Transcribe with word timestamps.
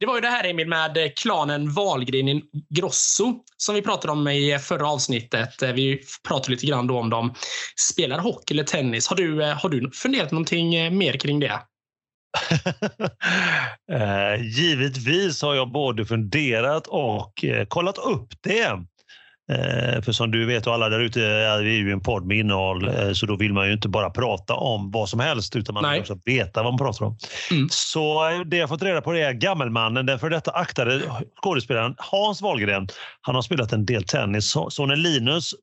Det 0.00 0.06
var 0.06 0.14
ju 0.14 0.20
det 0.20 0.28
här 0.28 0.44
Emil 0.44 0.68
med 0.68 1.12
klanen 1.16 1.72
Wahlgren 1.72 2.42
Grosso 2.68 3.34
som 3.56 3.74
vi 3.74 3.82
pratade 3.82 4.12
om 4.12 4.28
i 4.28 4.58
förra 4.58 4.88
avsnittet. 4.88 5.62
Vi 5.62 6.00
pratade 6.28 6.50
lite 6.50 6.66
grann 6.66 6.86
då 6.86 6.98
om 6.98 7.10
de 7.10 7.34
spelar 7.92 8.18
hockey 8.18 8.54
eller 8.54 8.64
tennis. 8.64 9.08
Har 9.08 9.16
du, 9.16 9.42
eh, 9.42 9.56
har 9.62 9.68
du 9.68 9.90
funderat 9.90 10.30
någonting 10.30 10.74
eh, 10.74 10.90
mer 10.90 11.12
kring 11.12 11.40
det? 11.40 11.60
Eh, 13.92 14.42
givetvis 14.42 15.42
har 15.42 15.54
jag 15.54 15.72
både 15.72 16.04
funderat 16.04 16.86
och 16.86 17.44
kollat 17.68 17.98
upp 17.98 18.28
det. 18.42 18.68
Eh, 19.48 20.02
för 20.02 20.12
som 20.12 20.30
du 20.30 20.46
vet 20.46 20.66
och 20.66 20.74
alla 20.74 20.88
där 20.88 21.00
ute 21.00 21.22
är 21.22 21.62
vi 21.62 21.76
ju 21.76 21.92
en 21.92 22.00
podd 22.00 22.26
med 22.26 22.36
innehåll 22.36 22.88
eh, 22.88 23.12
så 23.12 23.26
då 23.26 23.36
vill 23.36 23.52
man 23.52 23.66
ju 23.66 23.72
inte 23.72 23.88
bara 23.88 24.10
prata 24.10 24.54
om 24.54 24.90
vad 24.90 25.08
som 25.08 25.20
helst 25.20 25.56
utan 25.56 25.74
man 25.74 25.82
Nej. 25.82 25.92
vill 25.92 26.00
också 26.00 26.18
veta 26.24 26.62
vad 26.62 26.72
man 26.72 26.78
pratar 26.78 27.06
om. 27.06 27.16
Mm. 27.50 27.68
Så 27.70 28.30
eh, 28.30 28.40
det 28.40 28.56
jag 28.56 28.68
fått 28.68 28.82
reda 28.82 29.00
på 29.00 29.14
är 29.14 29.32
gammelmannen, 29.32 30.06
den 30.06 30.18
för 30.18 30.30
detta 30.30 30.50
aktade 30.50 31.02
skådespelaren 31.42 31.94
Hans 31.98 32.42
Wahlgren. 32.42 32.88
Han 33.20 33.34
har 33.34 33.42
spelat 33.42 33.72
en 33.72 33.86
del 33.86 34.04
tennis. 34.04 34.56
Sonen 34.68 35.02
Linus 35.02 35.54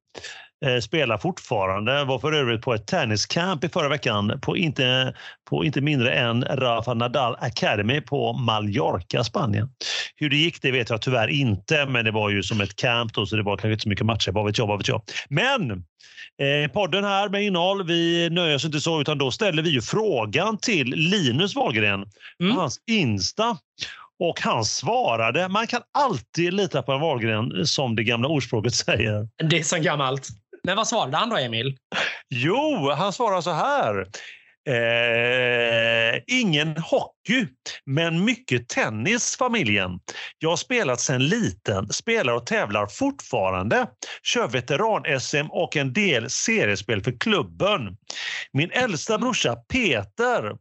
Eh, 0.53 0.53
spelar 0.82 1.18
fortfarande. 1.18 2.04
Var 2.04 2.20
för 2.20 2.32
övrigt 2.32 2.62
på 2.62 2.74
ett 2.74 2.88
tenniscamp 2.88 3.64
i 3.64 3.70
förra 3.70 3.90
veckan 3.90 4.40
på 4.42 4.58
inte, 4.58 5.14
på 5.50 5.66
inte 5.66 5.82
mindre 5.82 6.14
än 6.14 6.44
Rafa 6.44 6.94
Nadal 6.94 7.36
Academy 7.40 8.02
på 8.02 8.34
Mallorca, 8.34 9.24
Spanien. 9.24 9.70
Hur 10.16 10.30
det 10.30 10.36
gick 10.36 10.62
det 10.62 10.72
vet 10.72 10.90
jag 10.90 11.02
tyvärr 11.02 11.28
inte, 11.28 11.86
men 11.86 12.06
det 12.06 12.12
var 12.12 12.30
ju 12.30 12.44
som 12.44 12.62
ett 12.62 12.76
camp 12.76 13.14
då, 13.14 13.26
så 13.26 13.36
det 13.36 13.44
var 13.44 13.58
kanske 13.58 13.72
inte 13.72 13.84
så 13.84 13.90
mycket 13.90 14.06
matcher. 14.06 14.32
Vad 14.32 14.46
vet 14.46 14.58
jag? 14.58 14.68
Vad 14.68 14.78
vet 14.78 14.88
jag. 14.88 15.02
Men 15.30 15.72
eh, 15.72 16.72
podden 16.74 17.04
här 17.04 17.30
med 17.30 17.44
innehåll, 17.44 17.88
vi 17.88 18.30
nöjer 18.30 18.56
oss 18.56 18.66
inte 18.66 18.80
så, 18.80 19.02
utan 19.02 19.18
då 19.18 19.32
ställer 19.32 19.64
vi 19.64 19.70
ju 19.70 19.82
frågan 19.82 20.58
till 20.58 20.88
Linus 20.88 21.56
Wahlgren 21.56 22.06
mm. 22.44 22.58
hans 22.58 22.80
Insta. 22.92 23.58
Och 24.20 24.42
han 24.42 24.66
svarade. 24.66 25.50
Man 25.50 25.68
kan 25.68 25.82
alltid 25.94 26.54
lita 26.54 26.82
på 26.82 26.92
en 26.92 27.02
Wahlgren, 27.02 27.66
som 27.66 27.96
det 27.96 28.04
gamla 28.04 28.28
ordspråket 28.28 28.74
säger. 28.74 29.28
Det 29.50 29.60
är 29.60 29.64
så 29.64 29.78
gammalt. 29.78 30.30
Men 30.68 30.78
vad 30.78 30.88
svarade 30.88 31.18
han 31.18 31.30
då, 31.30 31.38
Emil? 31.38 31.78
Jo, 32.30 32.92
han 32.92 33.14
svarade 33.14 33.42
så 33.42 33.52
här. 33.52 34.08
Eh, 34.70 36.22
ingen 36.28 36.78
hockey, 36.78 37.48
men 37.86 38.26
mycket 38.26 38.70
tennis 38.70 39.38
familjen. 39.38 40.00
Jag 40.40 40.50
har 40.50 40.58
spelat 40.58 41.02
sedan 41.02 41.28
liten, 41.28 41.90
spelar 41.90 42.34
och 42.34 42.46
tävlar 42.46 42.88
fortfarande. 42.88 43.88
Kör 44.24 44.48
veteran-SM 44.48 45.48
och 45.50 45.78
en 45.78 45.94
del 45.94 46.30
seriespel 46.30 47.04
för 47.04 47.20
klubben. 47.20 47.98
Min 48.54 48.72
äldsta 48.72 49.18
brorsa 49.18 49.56
Peter 49.56 50.58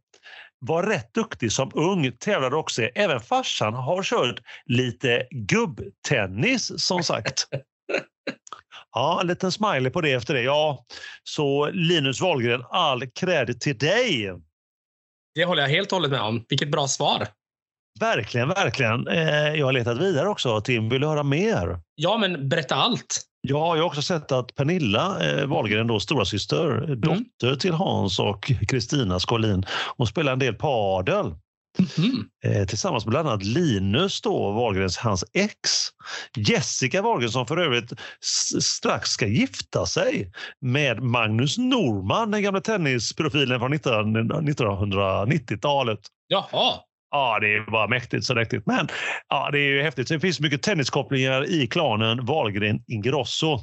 var 0.59 0.83
rätt 0.83 1.13
duktig 1.13 1.51
som 1.51 1.71
ung, 1.73 2.11
tävlade 2.11 2.55
också. 2.55 2.81
Även 2.81 3.19
farsan 3.19 3.73
har 3.73 4.03
kört 4.03 4.39
lite 4.65 5.27
gubbtennis 5.31 6.71
som 6.85 7.03
sagt. 7.03 7.47
Ja, 8.93 9.21
en 9.21 9.27
liten 9.27 9.51
smiley 9.51 9.89
på 9.89 10.01
det 10.01 10.11
efter 10.11 10.33
det. 10.33 10.41
Ja, 10.41 10.85
så 11.23 11.69
Linus 11.71 12.21
Wahlgren, 12.21 12.63
all 12.69 13.07
cred 13.07 13.61
till 13.61 13.77
dig. 13.77 14.33
Det 15.35 15.45
håller 15.45 15.61
jag 15.61 15.69
helt 15.69 15.91
och 15.91 15.95
hållet 15.95 16.11
med 16.11 16.21
om. 16.21 16.45
Vilket 16.49 16.71
bra 16.71 16.87
svar. 16.87 17.27
Verkligen, 17.99 18.47
verkligen. 18.47 19.07
Eh, 19.07 19.53
jag 19.53 19.65
har 19.65 19.73
letat 19.73 19.97
vidare 19.97 20.27
också. 20.27 20.61
Tim, 20.61 20.89
vill 20.89 21.01
du 21.01 21.07
höra 21.07 21.23
mer? 21.23 21.79
Ja, 21.95 22.17
men 22.17 22.49
berätta 22.49 22.75
allt. 22.75 23.21
Ja, 23.41 23.75
jag 23.75 23.83
har 23.83 23.87
också 23.87 24.01
sett 24.01 24.31
att 24.31 24.55
Pernilla 24.55 25.29
eh, 25.29 25.45
Wahlgren, 25.45 25.87
då, 25.87 25.99
stora 25.99 26.25
syster, 26.25 26.83
mm. 26.83 27.01
dotter 27.01 27.55
till 27.55 27.73
Hans 27.73 28.19
och 28.19 28.51
Kristina 28.67 29.19
Skolin, 29.19 29.65
hon 29.97 30.07
spelar 30.07 30.33
en 30.33 30.39
del 30.39 30.53
padel. 30.53 31.35
Mm. 31.97 32.25
Eh, 32.45 32.65
tillsammans 32.65 33.05
med 33.05 33.11
bland 33.11 33.27
annat 33.27 33.43
Linus 33.43 34.21
då, 34.21 34.51
Wahlgrens, 34.51 34.97
hans 34.97 35.23
ex. 35.33 35.57
Jessica 36.37 37.01
Wahlgren 37.01 37.31
som 37.31 37.47
för 37.47 37.57
övrigt 37.57 37.93
strax 38.61 39.09
ska 39.09 39.27
gifta 39.27 39.85
sig 39.85 40.31
med 40.61 41.03
Magnus 41.03 41.57
Norman, 41.57 42.31
den 42.31 42.43
gamla 42.43 42.61
tennisprofilen 42.61 43.59
från 43.59 43.73
1990-talet. 43.73 45.99
Jaha. 46.27 46.79
Ja, 47.13 47.37
det 47.41 47.55
är 47.55 47.71
bara 47.71 47.87
mäktigt 47.87 48.25
så 48.25 48.35
mäktigt. 48.35 48.65
Men 48.65 48.87
ja, 49.29 49.49
det 49.51 49.59
är 49.59 49.69
ju 49.69 49.81
häftigt. 49.81 50.07
det 50.07 50.19
finns 50.19 50.39
mycket 50.39 50.61
tenniskopplingar 50.61 51.49
i 51.49 51.67
klanen 51.67 52.25
Wahlgren 52.25 52.79
Ingrosso. 52.87 53.59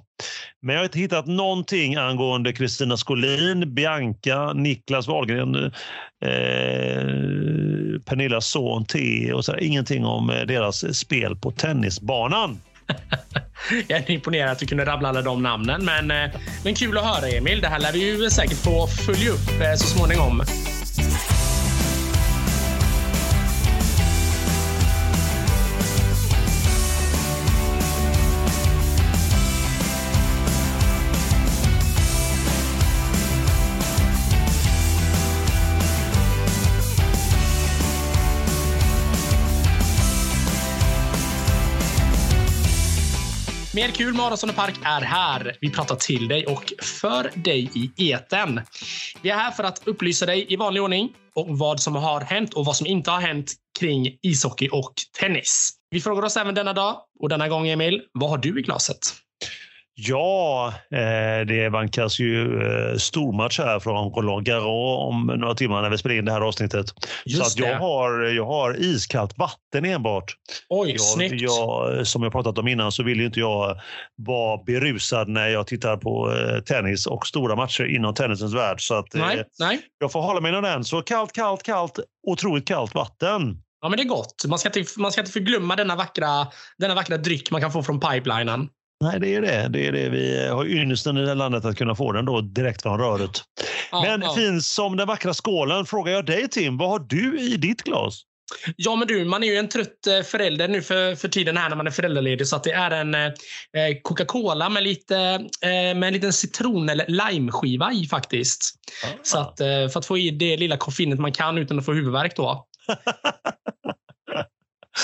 Men 0.62 0.74
jag 0.74 0.80
har 0.80 0.84
inte 0.84 0.98
hittat 0.98 1.26
någonting 1.26 1.96
angående 1.96 2.52
Kristina 2.52 2.96
Skolin, 2.96 3.74
Bianca, 3.74 4.52
Niklas 4.52 5.08
Wahlgren, 5.08 5.54
eh, 6.24 7.09
Pernillas 8.10 8.46
son 8.46 8.84
T 8.84 9.32
och 9.32 9.44
så 9.44 9.52
här, 9.52 9.62
Ingenting 9.62 10.04
om 10.04 10.30
eh, 10.30 10.46
deras 10.46 10.96
spel 10.98 11.36
på 11.36 11.50
tennisbanan. 11.50 12.60
Jag 13.88 13.98
är 13.98 14.10
imponerad 14.10 14.50
att 14.50 14.58
du 14.58 14.66
kunde 14.66 14.84
rabbla 14.84 15.08
alla 15.08 15.22
de 15.22 15.42
namnen, 15.42 15.84
men, 15.84 16.10
eh, 16.10 16.30
men 16.64 16.74
kul 16.74 16.98
att 16.98 17.04
höra 17.04 17.28
Emil. 17.28 17.60
Det 17.60 17.68
här 17.68 17.78
lär 17.78 17.92
vi 17.92 17.98
ju 17.98 18.30
säkert 18.30 18.58
få 18.58 18.86
följa 18.86 19.30
upp 19.30 19.60
eh, 19.60 19.74
så 19.74 19.86
småningom. 19.86 20.42
Kul 44.00 44.14
Maraton 44.14 44.50
Park 44.50 44.74
är 44.84 45.00
här. 45.00 45.56
Vi 45.60 45.70
pratar 45.70 45.96
till 45.96 46.28
dig 46.28 46.46
och 46.46 46.72
för 46.82 47.30
dig 47.34 47.70
i 47.74 48.10
eten. 48.10 48.60
Vi 49.22 49.30
är 49.30 49.34
här 49.34 49.50
för 49.50 49.64
att 49.64 49.88
upplysa 49.88 50.26
dig 50.26 50.46
i 50.52 50.56
vanlig 50.56 50.82
ordning 50.82 51.08
om 51.34 51.58
vad 51.58 51.80
som 51.80 51.96
har 51.96 52.20
hänt 52.20 52.54
och 52.54 52.64
vad 52.64 52.76
som 52.76 52.86
inte 52.86 53.10
har 53.10 53.20
hänt 53.20 53.52
kring 53.78 54.18
ishockey 54.22 54.68
och 54.68 54.92
tennis. 55.20 55.70
Vi 55.90 56.00
frågar 56.00 56.22
oss 56.22 56.36
även 56.36 56.54
denna 56.54 56.72
dag 56.72 56.96
och 57.20 57.28
denna 57.28 57.48
gång 57.48 57.68
Emil, 57.68 58.02
vad 58.12 58.30
har 58.30 58.38
du 58.38 58.58
i 58.58 58.62
glaset? 58.62 58.98
Ja, 60.02 60.74
eh, 60.90 61.46
det 61.46 61.68
vankas 61.68 62.18
ju 62.18 62.62
eh, 62.62 62.96
stormatch 62.96 63.58
här 63.58 63.80
från 63.80 64.12
Roland 64.12 64.46
Garros 64.46 65.08
om 65.08 65.26
några 65.26 65.54
timmar 65.54 65.82
när 65.82 65.90
vi 65.90 65.98
spelar 65.98 66.16
in 66.16 66.24
det 66.24 66.32
här 66.32 66.40
avsnittet. 66.40 66.86
Just 67.24 67.42
så 67.42 67.62
att 67.62 67.68
jag, 67.68 67.78
har, 67.78 68.22
jag 68.22 68.46
har 68.46 68.76
iskallt 68.80 69.38
vatten 69.38 69.84
enbart. 69.84 70.36
Oj, 70.68 70.90
jag, 70.90 71.00
snyggt! 71.00 71.40
Jag, 71.40 72.06
som 72.06 72.22
jag 72.22 72.32
pratat 72.32 72.58
om 72.58 72.68
innan 72.68 72.92
så 72.92 73.02
vill 73.02 73.20
inte 73.20 73.40
jag 73.40 73.80
vara 74.16 74.62
berusad 74.64 75.28
när 75.28 75.48
jag 75.48 75.66
tittar 75.66 75.96
på 75.96 76.32
eh, 76.32 76.60
tennis 76.60 77.06
och 77.06 77.26
stora 77.26 77.56
matcher 77.56 77.84
inom 77.84 78.14
tennisens 78.14 78.54
värld. 78.54 78.80
Så 78.80 78.94
att, 78.94 79.14
nej, 79.14 79.44
nej. 79.58 79.80
jag 79.98 80.12
får 80.12 80.20
hålla 80.22 80.40
mig 80.40 80.48
inom 80.48 80.62
den. 80.62 80.84
Så 80.84 81.02
kallt, 81.02 81.32
kallt, 81.32 81.62
kallt, 81.62 82.00
otroligt 82.26 82.68
kallt 82.68 82.94
vatten. 82.94 83.62
Ja, 83.80 83.88
men 83.88 83.96
det 83.96 84.02
är 84.02 84.08
gott. 84.08 84.44
Man 84.48 84.58
ska 84.58 84.68
inte, 84.68 85.00
man 85.00 85.12
ska 85.12 85.20
inte 85.20 85.32
förglömma 85.32 85.76
denna 85.76 85.96
vackra, 85.96 86.46
denna 86.78 86.94
vackra 86.94 87.16
dryck 87.16 87.50
man 87.50 87.60
kan 87.60 87.72
få 87.72 87.82
från 87.82 88.00
pipelinen. 88.00 88.68
Nej, 89.00 89.20
det 89.20 89.34
är 89.34 89.42
det. 89.42 89.68
det, 89.68 89.86
är 89.86 89.92
det. 89.92 90.08
Vi 90.08 90.48
har 90.48 90.66
ynnesten 90.66 91.16
i 91.16 91.20
det 91.20 91.28
här 91.28 91.34
landet 91.34 91.64
att 91.64 91.76
kunna 91.76 91.94
få 91.94 92.12
den 92.12 92.24
då 92.24 92.40
direkt 92.40 92.82
från 92.82 92.98
röret. 92.98 93.42
Ja, 93.90 94.02
men 94.02 94.22
ja. 94.22 94.34
fin 94.34 94.62
som 94.62 94.96
den 94.96 95.06
vackra 95.06 95.34
skålen 95.34 95.86
frågar 95.86 96.12
jag 96.12 96.26
dig 96.26 96.48
Tim, 96.48 96.76
vad 96.76 96.88
har 96.88 96.98
du 96.98 97.40
i 97.40 97.56
ditt 97.56 97.82
glas? 97.82 98.22
Ja, 98.76 98.96
men 98.96 99.08
du, 99.08 99.24
man 99.24 99.42
är 99.42 99.46
ju 99.46 99.56
en 99.56 99.68
trött 99.68 100.06
eh, 100.06 100.22
förälder 100.22 100.68
nu 100.68 100.82
för, 100.82 101.14
för 101.14 101.28
tiden 101.28 101.56
här 101.56 101.68
när 101.68 101.76
man 101.76 101.86
är 101.86 101.90
föräldraledig. 101.90 102.46
Så 102.46 102.56
att 102.56 102.64
det 102.64 102.72
är 102.72 102.90
en 102.90 103.14
eh, 103.14 103.30
Coca-Cola 104.02 104.68
med, 104.68 104.82
lite, 104.82 105.16
eh, 105.62 105.70
med 105.70 106.02
en 106.02 106.12
liten 106.12 106.32
citron 106.32 106.88
eller 106.88 107.06
limeskiva 107.08 107.92
i 107.92 108.06
faktiskt. 108.06 108.74
Ah. 109.04 109.08
Så 109.22 109.38
att, 109.38 109.60
eh, 109.60 109.88
för 109.88 109.98
att 109.98 110.06
få 110.06 110.18
i 110.18 110.30
det 110.30 110.56
lilla 110.56 110.76
koffeinet 110.76 111.18
man 111.18 111.32
kan 111.32 111.58
utan 111.58 111.78
att 111.78 111.84
få 111.84 111.92
huvudvärk 111.92 112.36
då. 112.36 112.66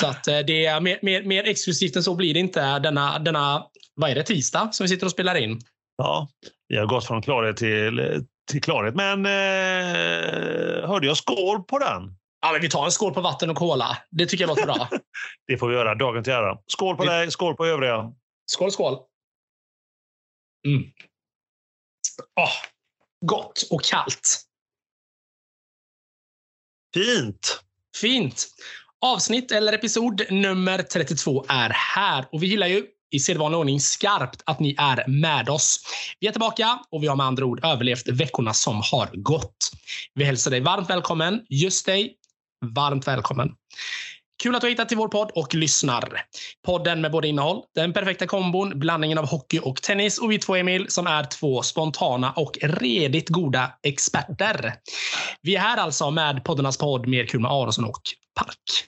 så 0.00 0.06
att 0.06 0.28
eh, 0.28 0.38
det 0.38 0.66
är 0.66 0.81
mer, 0.81 0.98
mer, 1.02 1.22
mer 1.22 1.44
exklusivt 1.44 1.96
än 1.96 2.02
så 2.02 2.14
blir 2.14 2.34
det 2.34 2.40
inte 2.40 2.78
denna, 2.78 3.19
denna 3.19 3.64
vad 3.96 4.10
är 4.10 4.14
det, 4.14 4.22
tisdag 4.22 4.75
som 4.75 4.84
vi 4.84 4.88
sitter 4.88 5.06
och 5.06 5.12
spelar 5.12 5.34
in. 5.34 5.60
Ja, 5.96 6.28
vi 6.69 6.76
har 6.76 6.87
gått 6.87 7.06
från 7.06 7.22
klarhet 7.22 7.56
till, 7.56 8.25
till 8.50 8.62
klarhet. 8.62 8.94
Men 8.94 9.26
eh, 9.26 10.88
hörde 10.88 11.06
jag 11.06 11.16
skål 11.16 11.62
på 11.62 11.78
den? 11.78 12.16
Ja, 12.40 12.52
men 12.52 12.60
vi 12.60 12.69
tar 12.69 12.84
en 12.84 12.90
skål 12.90 13.14
på 13.14 13.20
vatten 13.20 13.50
och 13.50 13.56
cola. 13.56 13.98
Det 14.10 14.26
tycker 14.26 14.44
jag 14.44 14.48
låter 14.48 14.64
bra. 14.66 14.88
det 15.46 15.58
får 15.58 15.69
vi 15.69 15.75
göra. 15.75 15.94
Dagen 15.94 16.25
till 16.25 16.32
ära. 16.32 16.58
Skål 16.66 16.96
på 16.96 17.02
vi... 17.02 17.08
dig, 17.08 17.31
skål 17.31 17.56
på 17.56 17.66
övriga. 17.66 18.12
Skål, 18.46 18.72
skål. 18.72 18.98
Mm. 20.66 20.82
Oh, 22.37 22.52
gott 23.26 23.69
och 23.70 23.82
kallt. 23.82 24.40
Fint. 26.94 27.62
Fint. 27.96 28.46
Avsnitt 29.00 29.52
eller 29.52 29.72
episod 29.72 30.22
nummer 30.31 30.82
32 30.82 31.44
är 31.48 31.70
här 31.70 32.26
och 32.32 32.43
vi 32.43 32.46
gillar 32.46 32.66
ju 32.66 32.87
i 33.16 33.20
sedvanlig 33.20 33.58
ordning 33.58 33.80
skarpt 33.80 34.42
att 34.46 34.60
ni 34.60 34.74
är 34.78 35.04
med 35.08 35.48
oss. 35.48 35.80
Vi 36.20 36.26
är 36.26 36.32
tillbaka 36.32 36.78
och 36.90 37.02
vi 37.02 37.06
har 37.06 37.16
med 37.16 37.26
andra 37.26 37.44
ord 37.44 37.64
överlevt 37.64 38.08
veckorna 38.08 38.52
som 38.52 38.76
har 38.76 39.10
gått. 39.12 39.70
Vi 40.14 40.24
hälsar 40.24 40.50
dig 40.50 40.60
varmt 40.60 40.90
välkommen. 40.90 41.40
Just 41.48 41.86
dig, 41.86 42.14
varmt 42.74 43.08
välkommen. 43.08 43.48
Kul 44.42 44.54
att 44.54 44.60
du 44.60 44.64
har 44.64 44.70
hittat 44.70 44.88
till 44.88 44.98
vår 44.98 45.08
podd 45.08 45.30
och 45.34 45.54
lyssnar. 45.54 46.22
Podden 46.66 47.00
med 47.00 47.12
både 47.12 47.28
innehåll, 47.28 47.62
den 47.74 47.92
perfekta 47.92 48.26
kombon, 48.26 48.78
blandningen 48.78 49.19
av 49.19 49.26
hockey 49.28 49.58
och 49.58 49.82
tennis 49.82 50.19
och 50.19 50.30
vi 50.30 50.38
två 50.38 50.56
Emil 50.56 50.86
som 50.88 51.06
är 51.06 51.24
två 51.24 51.62
spontana 51.62 52.32
och 52.32 52.58
redigt 52.62 53.28
goda 53.28 53.72
experter. 53.82 54.74
Vi 55.42 55.56
är 55.56 55.60
här 55.60 55.76
alltså 55.76 56.10
med 56.10 56.44
poddarnas 56.44 56.76
podd 56.76 57.08
Mer 57.08 57.26
kul 57.26 57.40
med 57.40 57.50
Aronsson 57.50 57.84
och 57.84 58.02
Park. 58.34 58.86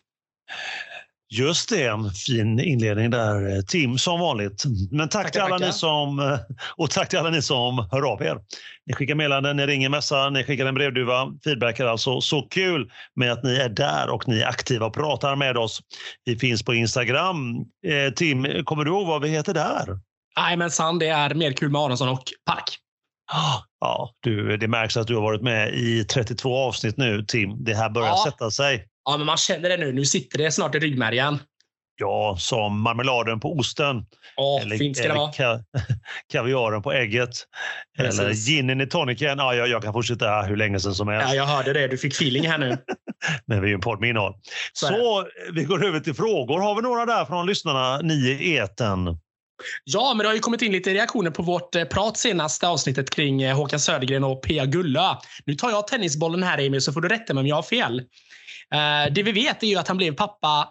Just 1.30 1.68
det, 1.68 1.86
en 1.86 2.10
fin 2.10 2.60
inledning 2.60 3.10
där 3.10 3.62
Tim 3.62 3.98
som 3.98 4.20
vanligt. 4.20 4.64
Men 4.90 5.08
tack 5.08 5.24
tackar, 5.24 5.30
till 5.30 5.40
alla 5.40 5.66
ni 5.66 5.72
som 5.72 6.38
och 6.76 6.90
tack 6.90 7.08
till 7.08 7.18
alla 7.18 7.30
ni 7.30 7.42
som 7.42 7.88
hör 7.90 8.12
av 8.12 8.22
er. 8.22 8.38
Ni 8.86 8.94
skickar 8.94 9.14
meddelanden, 9.14 9.56
ni 9.56 9.66
ringer 9.66 9.88
mässa, 9.88 10.30
ni 10.30 10.44
skickar 10.44 10.66
en 10.66 10.74
brevduva. 10.74 11.32
Feedback 11.44 11.80
är 11.80 11.84
alltså 11.84 12.20
så 12.20 12.42
kul 12.42 12.90
med 13.16 13.32
att 13.32 13.42
ni 13.42 13.56
är 13.56 13.68
där 13.68 14.10
och 14.10 14.28
ni 14.28 14.40
är 14.40 14.46
aktiva 14.46 14.86
och 14.86 14.94
pratar 14.94 15.36
med 15.36 15.56
oss. 15.56 15.80
Vi 16.24 16.38
finns 16.38 16.62
på 16.62 16.74
Instagram. 16.74 17.56
Eh, 17.86 18.12
Tim, 18.14 18.64
kommer 18.64 18.84
du 18.84 18.90
ihåg 18.90 19.06
vad 19.06 19.22
vi 19.22 19.28
heter 19.28 19.54
där? 19.54 19.98
Jajamensan, 20.36 20.98
det 20.98 21.08
är 21.08 21.34
mer 21.34 21.52
kul 21.52 21.70
med 21.70 21.80
Aronsson 21.80 22.08
och 22.08 22.24
Park. 22.46 22.78
Ja, 23.80 24.10
du, 24.20 24.56
det 24.56 24.68
märks 24.68 24.96
att 24.96 25.06
du 25.06 25.14
har 25.14 25.22
varit 25.22 25.42
med 25.42 25.74
i 25.74 26.04
32 26.04 26.56
avsnitt 26.56 26.96
nu, 26.96 27.24
Tim. 27.28 27.64
Det 27.64 27.74
här 27.74 27.90
börjar 27.90 28.08
ja. 28.08 28.24
sätta 28.26 28.50
sig. 28.50 28.86
Ja, 29.08 29.16
men 29.16 29.26
man 29.26 29.36
känner 29.36 29.68
det 29.68 29.76
nu. 29.76 29.92
Nu 29.92 30.04
sitter 30.04 30.38
det 30.38 30.52
snart 30.52 30.74
i 30.74 30.78
ryggmärgen. 30.78 31.38
Ja, 32.00 32.36
som 32.38 32.80
marmeladen 32.80 33.40
på 33.40 33.52
osten. 33.52 34.06
Ja, 34.36 34.60
eller, 34.60 34.76
fint 34.76 34.96
ska 34.96 35.08
det 35.08 35.14
vara. 35.14 35.32
Ka 35.32 35.60
kaviaren 36.32 36.82
på 36.82 36.92
ägget. 36.92 37.30
Precis. 37.98 38.20
Eller 38.20 38.32
ginen 38.32 38.80
i 38.80 38.86
tonicen. 38.86 39.38
Ja, 39.38 39.54
jag, 39.54 39.68
jag 39.68 39.82
kan 39.82 39.92
fortsätta 39.92 40.42
hur 40.42 40.56
länge 40.56 40.80
som 40.80 41.08
helst. 41.08 41.28
Ja, 41.28 41.34
jag 41.34 41.46
hörde 41.46 41.72
det. 41.72 41.88
Du 41.88 41.98
fick 41.98 42.12
feeling 42.12 42.48
här 42.48 42.58
nu. 42.58 42.68
Men 43.46 43.60
vi 43.60 43.66
är 43.66 43.68
ju 43.68 43.74
en 43.74 43.80
podd 43.80 44.00
med 44.00 44.10
innehåll. 44.10 44.34
Så, 44.72 44.86
Så 44.86 45.26
vi 45.52 45.64
går 45.64 45.84
över 45.84 46.00
till 46.00 46.14
frågor. 46.14 46.60
Har 46.60 46.74
vi 46.74 46.82
några 46.82 47.06
där 47.06 47.24
från 47.24 47.46
lyssnarna, 47.46 48.00
ni 48.00 48.14
i 48.14 48.54
eten? 48.56 49.18
Ja, 49.84 50.14
men 50.14 50.24
det 50.24 50.28
har 50.28 50.34
ju 50.34 50.40
kommit 50.40 50.62
in 50.62 50.72
lite 50.72 50.94
reaktioner 50.94 51.30
på 51.30 51.42
vårt 51.42 51.74
eh, 51.74 51.84
prat 51.84 52.16
senaste 52.16 52.68
avsnittet 52.68 53.10
kring 53.10 53.42
eh, 53.42 53.56
Håkan 53.56 53.80
Södergren 53.80 54.24
och 54.24 54.42
Pia 54.42 54.66
Gullö. 54.66 55.14
Nu 55.44 55.54
tar 55.54 55.70
jag 55.70 55.86
tennisbollen 55.86 56.42
här 56.42 56.58
Emil 56.58 56.82
så 56.82 56.92
får 56.92 57.00
du 57.00 57.08
rätta 57.08 57.34
mig 57.34 57.40
om 57.40 57.46
jag 57.46 57.56
har 57.56 57.62
fel. 57.62 58.02
Eh, 58.74 59.12
det 59.12 59.22
vi 59.22 59.32
vet 59.32 59.62
är 59.62 59.66
ju 59.66 59.76
att 59.76 59.88
han 59.88 59.96
blev 59.96 60.14
pappa 60.14 60.68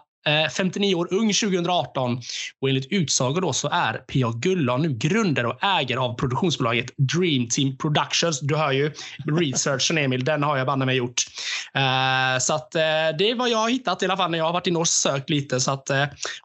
59 0.56 0.94
år 0.94 1.14
ung 1.14 1.32
2018 1.32 2.20
och 2.60 2.68
enligt 2.68 2.92
utsago 2.92 3.40
då 3.40 3.52
så 3.52 3.68
är 3.68 3.92
Pia 3.92 4.32
Gulla 4.36 4.76
nu 4.76 4.92
grundare 4.92 5.46
och 5.46 5.64
ägare 5.64 5.98
av 5.98 6.14
produktionsbolaget 6.14 6.86
Dream 6.96 7.48
Team 7.48 7.76
Productions. 7.76 8.40
Du 8.40 8.56
hör 8.56 8.72
ju 8.72 8.92
researchen 9.38 9.98
Emil, 9.98 10.24
den 10.24 10.42
har 10.42 10.56
jag 10.56 10.66
banne 10.66 10.86
mig 10.86 10.96
gjort. 10.96 11.22
Så 12.40 12.54
att 12.54 12.70
det 13.18 13.30
är 13.30 13.34
vad 13.34 13.48
jag 13.48 13.58
har 13.58 13.68
hittat 13.68 14.02
i 14.02 14.04
alla 14.04 14.16
fall 14.16 14.30
när 14.30 14.38
jag 14.38 14.44
har 14.44 14.52
varit 14.52 14.66
inne 14.66 14.78
och 14.78 14.88
sökt 14.88 15.30
lite 15.30 15.60
så 15.60 15.70
att 15.70 15.90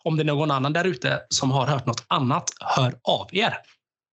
om 0.04 0.18
det 0.18 0.24
är 0.24 0.26
någon 0.26 0.52
annan 0.52 0.74
där 0.74 0.86
ute 0.86 1.20
som 1.30 1.52
har 1.52 1.66
hört 1.66 1.86
något 1.86 2.06
annat, 2.08 2.50
hör 2.60 2.94
av 3.04 3.30
er. 3.32 3.54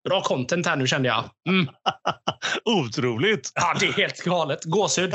Bra 0.09 0.21
content 0.21 0.65
här 0.65 0.75
nu 0.75 0.87
kände 0.87 1.07
jag. 1.09 1.23
Mm. 1.49 1.67
Otroligt! 2.65 3.51
Ja, 3.55 3.75
det 3.79 3.85
är 3.85 3.93
helt 3.93 4.23
galet. 4.23 4.63
Gåshud. 4.63 5.13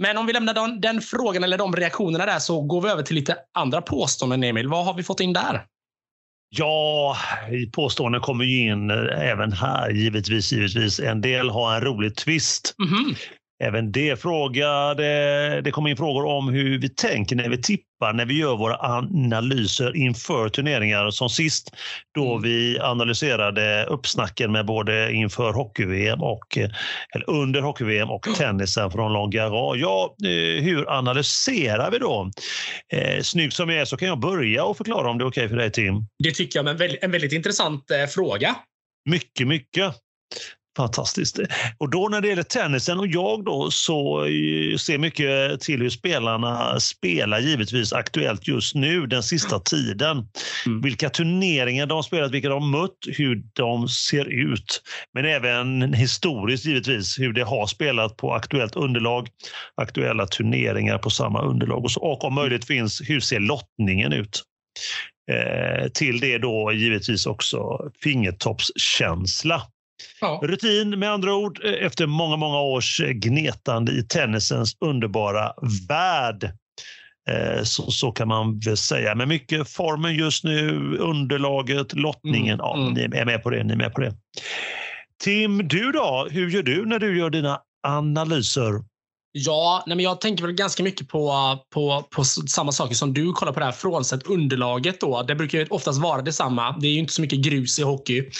Men 0.00 0.18
om 0.18 0.26
vi 0.26 0.32
lämnar 0.32 0.54
den, 0.54 0.80
den, 0.80 1.00
frågan 1.00 1.44
eller 1.44 1.58
de 1.58 1.76
reaktionerna 1.76 2.26
där 2.26 2.38
så 2.38 2.60
går 2.60 2.80
vi 2.82 2.88
över 2.88 3.02
till 3.02 3.16
lite 3.16 3.36
andra 3.54 3.82
påståenden, 3.82 4.44
Emil. 4.44 4.68
Vad 4.68 4.84
har 4.84 4.94
vi 4.94 5.02
fått 5.02 5.20
in 5.20 5.32
där? 5.32 5.64
Ja, 6.56 7.16
påståenden 7.72 8.20
kommer 8.20 8.44
ju 8.44 8.70
in 8.70 8.90
även 9.10 9.52
här, 9.52 9.90
givetvis. 9.90 10.52
givetvis. 10.52 11.00
En 11.00 11.20
del 11.20 11.50
har 11.50 11.74
en 11.74 11.80
rolig 11.80 12.16
twist. 12.16 12.74
Mm 12.82 12.94
-hmm. 12.94 13.16
Även 13.62 13.92
det 13.92 14.20
frågade, 14.20 15.60
det 15.60 15.70
kom 15.70 15.86
in 15.86 15.96
frågor 15.96 16.24
om 16.24 16.48
hur 16.48 16.78
vi 16.78 16.88
tänker 16.88 17.36
när 17.36 17.48
vi 17.48 17.62
tippar, 17.62 18.12
när 18.12 18.26
vi 18.26 18.38
gör 18.38 18.56
våra 18.56 18.76
analyser 18.76 19.96
inför 19.96 20.48
turneringar. 20.48 21.10
Som 21.10 21.28
sist 21.28 21.76
då 22.14 22.30
mm. 22.30 22.42
vi 22.42 22.78
analyserade 22.80 23.86
uppsnacken 23.86 24.52
med 24.52 24.66
både 24.66 25.12
inför 25.12 25.52
hockey-VM 25.52 26.22
och 26.22 26.58
eller 27.14 27.30
under 27.30 27.60
hockey-VM 27.60 28.10
och 28.10 28.28
tennisen 28.36 28.90
från 28.90 29.12
Long 29.12 29.30
Garage. 29.30 29.76
Ja, 29.76 30.16
eh, 30.24 30.62
hur 30.62 30.90
analyserar 30.90 31.90
vi 31.90 31.98
då? 31.98 32.30
Eh, 32.92 33.22
snygg 33.22 33.52
som 33.52 33.68
jag 33.68 33.80
är 33.80 33.84
så 33.84 33.96
kan 33.96 34.08
jag 34.08 34.20
börja 34.20 34.64
och 34.64 34.76
förklara 34.76 35.10
om 35.10 35.18
det 35.18 35.24
är 35.24 35.28
okej 35.28 35.44
okay 35.44 35.48
för 35.48 35.56
dig 35.56 35.72
Tim. 35.72 36.06
Det 36.24 36.30
tycker 36.30 36.58
jag, 36.58 36.64
men 36.64 36.96
en 37.00 37.10
väldigt 37.10 37.32
intressant 37.32 37.90
eh, 37.90 38.06
fråga. 38.06 38.56
Mycket, 39.10 39.46
mycket. 39.46 39.94
Fantastiskt. 40.76 41.38
Och 41.78 41.90
då 41.90 42.08
när 42.08 42.20
det 42.20 42.28
gäller 42.28 42.42
tennisen 42.42 42.98
och 42.98 43.06
jag 43.06 43.44
då 43.44 43.70
så 43.70 44.24
eh, 44.24 44.76
ser 44.76 44.98
mycket 44.98 45.60
till 45.60 45.80
hur 45.80 45.90
spelarna 45.90 46.80
spelar 46.80 47.40
givetvis 47.40 47.92
aktuellt 47.92 48.48
just 48.48 48.74
nu 48.74 49.06
den 49.06 49.22
sista 49.22 49.58
tiden. 49.58 50.28
Mm. 50.66 50.80
Vilka 50.80 51.10
turneringar 51.10 51.86
de 51.86 51.94
har 51.94 52.02
spelat, 52.02 52.30
vilka 52.30 52.48
de 52.48 52.62
har 52.62 52.80
mött, 52.80 52.98
hur 53.06 53.42
de 53.52 53.88
ser 53.88 54.24
ut. 54.24 54.82
Men 55.14 55.24
även 55.24 55.94
historiskt 55.94 56.64
givetvis 56.64 57.18
hur 57.18 57.32
det 57.32 57.44
har 57.44 57.66
spelat 57.66 58.16
på 58.16 58.34
aktuellt 58.34 58.76
underlag, 58.76 59.28
aktuella 59.74 60.26
turneringar 60.26 60.98
på 60.98 61.10
samma 61.10 61.42
underlag 61.42 61.84
och, 61.84 61.90
så, 61.90 62.00
och 62.00 62.24
om 62.24 62.34
möjligt 62.34 62.64
finns 62.64 63.02
hur 63.04 63.20
ser 63.20 63.40
lottningen 63.40 64.12
ut. 64.12 64.42
Eh, 65.32 65.88
till 65.88 66.20
det 66.20 66.38
då 66.38 66.72
givetvis 66.72 67.26
också 67.26 67.90
fingertoppskänsla. 68.02 69.62
Ja. 70.20 70.40
Rutin 70.42 70.98
med 70.98 71.10
andra 71.10 71.34
ord 71.34 71.64
eh, 71.64 71.86
efter 71.86 72.06
många, 72.06 72.36
många 72.36 72.60
års 72.60 73.00
gnetande 73.00 73.92
i 73.92 74.02
tennisens 74.02 74.76
underbara 74.80 75.52
värld. 75.88 76.44
Eh, 77.30 77.62
så, 77.62 77.90
så 77.90 78.12
kan 78.12 78.28
man 78.28 78.58
väl 78.58 78.76
säga. 78.76 79.14
Men 79.14 79.28
mycket 79.28 79.68
formen 79.68 80.14
just 80.14 80.44
nu, 80.44 80.96
underlaget, 80.96 81.92
lottningen. 81.92 82.60
Mm, 82.60 82.66
ja, 82.66 82.76
mm. 82.76 82.92
Ni 82.92 83.18
är 83.18 83.24
med 83.24 83.42
på 83.42 83.50
det. 83.50 83.64
Ni 83.64 83.72
är 83.72 83.76
med 83.76 83.94
på 83.94 84.00
det. 84.00 84.14
Tim, 85.22 85.68
du 85.68 85.92
då? 85.92 86.28
Hur 86.30 86.50
gör 86.50 86.62
du 86.62 86.86
när 86.86 86.98
du 86.98 87.18
gör 87.18 87.30
dina 87.30 87.60
analyser? 87.86 88.89
Ja, 89.32 89.84
nej 89.86 89.96
men 89.96 90.04
jag 90.04 90.20
tänker 90.20 90.44
väl 90.44 90.52
ganska 90.52 90.82
mycket 90.82 91.08
på, 91.08 91.56
på, 91.74 92.08
på 92.10 92.24
samma 92.24 92.72
saker 92.72 92.94
som 92.94 93.14
du 93.14 93.32
kollar 93.32 93.52
på 93.52 93.60
det 93.60 93.66
här 93.66 93.72
frånsett 93.72 94.26
underlaget. 94.26 95.00
Då. 95.00 95.22
Det 95.22 95.34
brukar 95.34 95.58
ju 95.58 95.66
oftast 95.70 96.00
vara 96.00 96.22
detsamma. 96.22 96.76
Det 96.80 96.86
är 96.86 96.92
ju 96.92 96.98
inte 96.98 97.12
så 97.12 97.20
mycket 97.20 97.38
grus 97.38 97.78
i 97.78 97.82
hockey. 97.82 98.30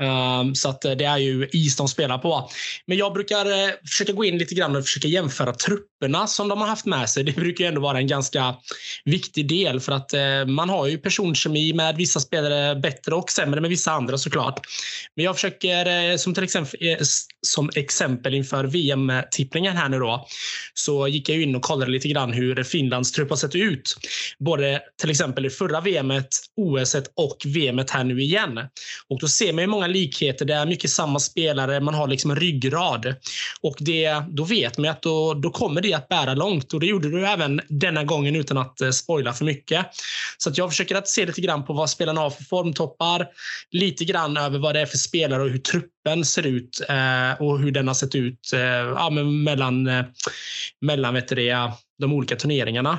Um, 0.00 0.54
så 0.54 0.68
att 0.68 0.84
eh, 0.84 0.92
det 0.92 1.04
är 1.04 1.18
ju 1.18 1.48
is 1.52 1.76
de 1.76 1.88
spelar 1.88 2.18
på. 2.18 2.50
Men 2.86 2.98
jag 2.98 3.12
brukar 3.12 3.46
uh, 3.46 3.70
försöka 3.88 4.12
gå 4.12 4.24
in 4.24 4.38
lite 4.38 4.54
grann 4.54 4.76
och 4.76 4.84
försöka 4.84 5.08
jämföra 5.08 5.52
trupperna 5.52 6.26
som 6.26 6.48
de 6.48 6.60
har 6.60 6.68
haft 6.68 6.86
med 6.86 7.10
sig. 7.10 7.24
Det 7.24 7.32
brukar 7.36 7.64
ju 7.64 7.68
ändå 7.68 7.80
vara 7.80 7.98
en 7.98 8.06
ganska 8.06 8.54
viktig 9.04 9.48
del 9.48 9.80
för 9.80 9.92
att 9.92 10.14
uh, 10.14 10.52
man 10.52 10.68
har 10.68 10.86
ju 10.86 10.98
personkemi 10.98 11.72
med 11.72 11.96
vissa 11.96 12.20
spelare 12.20 12.76
bättre 12.76 13.14
och 13.14 13.30
sämre 13.30 13.60
med 13.60 13.70
vissa 13.70 13.92
andra 13.92 14.18
såklart. 14.18 14.60
Men 15.16 15.24
jag 15.24 15.34
försöker 15.34 16.10
uh, 16.10 16.16
som 16.16 16.34
till 16.34 16.44
exempel, 16.44 16.78
som 17.46 17.70
exempel 17.74 18.34
inför 18.34 18.64
VM-tippningen 18.64 19.76
här 19.76 19.88
nu 19.88 19.98
då 19.98 20.23
så 20.74 21.08
gick 21.08 21.28
jag 21.28 21.42
in 21.42 21.56
och 21.56 21.62
kollade 21.62 21.90
lite 21.90 22.08
grann 22.08 22.32
hur 22.32 22.62
Finlands 22.62 23.12
trupp 23.12 23.30
har 23.30 23.36
sett 23.36 23.54
ut. 23.54 23.96
Både 24.38 24.82
till 25.00 25.10
exempel 25.10 25.46
i 25.46 25.50
förra 25.50 25.80
VMet, 25.80 26.28
OS 26.56 26.96
och 27.14 27.36
VMet 27.44 27.90
här 27.90 28.04
nu 28.04 28.22
igen. 28.22 28.58
Och 29.08 29.20
då 29.20 29.28
ser 29.28 29.52
man 29.52 29.62
ju 29.62 29.66
många 29.66 29.86
likheter. 29.86 30.44
Det 30.44 30.54
är 30.54 30.66
mycket 30.66 30.90
samma 30.90 31.18
spelare. 31.18 31.80
Man 31.80 31.94
har 31.94 32.08
liksom 32.08 32.30
en 32.30 32.36
ryggrad. 32.36 33.14
Och 33.60 33.76
det, 33.78 34.22
då 34.28 34.44
vet 34.44 34.78
man 34.78 34.90
att 34.90 35.02
då, 35.02 35.34
då 35.34 35.50
kommer 35.50 35.80
det 35.80 35.94
att 35.94 36.08
bära 36.08 36.34
långt. 36.34 36.74
Och 36.74 36.80
det 36.80 36.86
gjorde 36.86 37.20
det 37.20 37.26
även 37.26 37.60
denna 37.68 38.04
gången 38.04 38.36
utan 38.36 38.58
att 38.58 38.80
eh, 38.80 38.90
spoila 38.90 39.32
för 39.32 39.44
mycket. 39.44 39.86
Så 40.38 40.50
att 40.50 40.58
jag 40.58 40.70
försöker 40.70 40.94
att 40.94 41.08
se 41.08 41.26
lite 41.26 41.40
grann 41.40 41.64
på 41.64 41.72
vad 41.72 41.90
spelarna 41.90 42.20
har 42.20 42.30
för 42.30 42.44
formtoppar. 42.44 43.26
Lite 43.70 44.04
grann 44.04 44.36
över 44.36 44.58
vad 44.58 44.74
det 44.74 44.80
är 44.80 44.86
för 44.86 44.98
spelare 44.98 45.42
och 45.42 45.50
hur 45.50 45.58
den 46.04 46.24
ser 46.24 46.46
ut 46.46 46.80
eh, 46.88 47.42
och 47.42 47.58
hur 47.58 47.70
den 47.70 47.88
har 47.88 47.94
sett 47.94 48.14
ut 48.14 48.52
eh, 48.54 48.60
ja, 48.60 49.10
mellan 49.10 49.86
eh, 49.86 50.04
mellan 50.80 51.14
vet 51.14 51.28
du, 51.28 51.50
de 51.98 52.12
olika 52.12 52.36
turneringarna. 52.36 52.98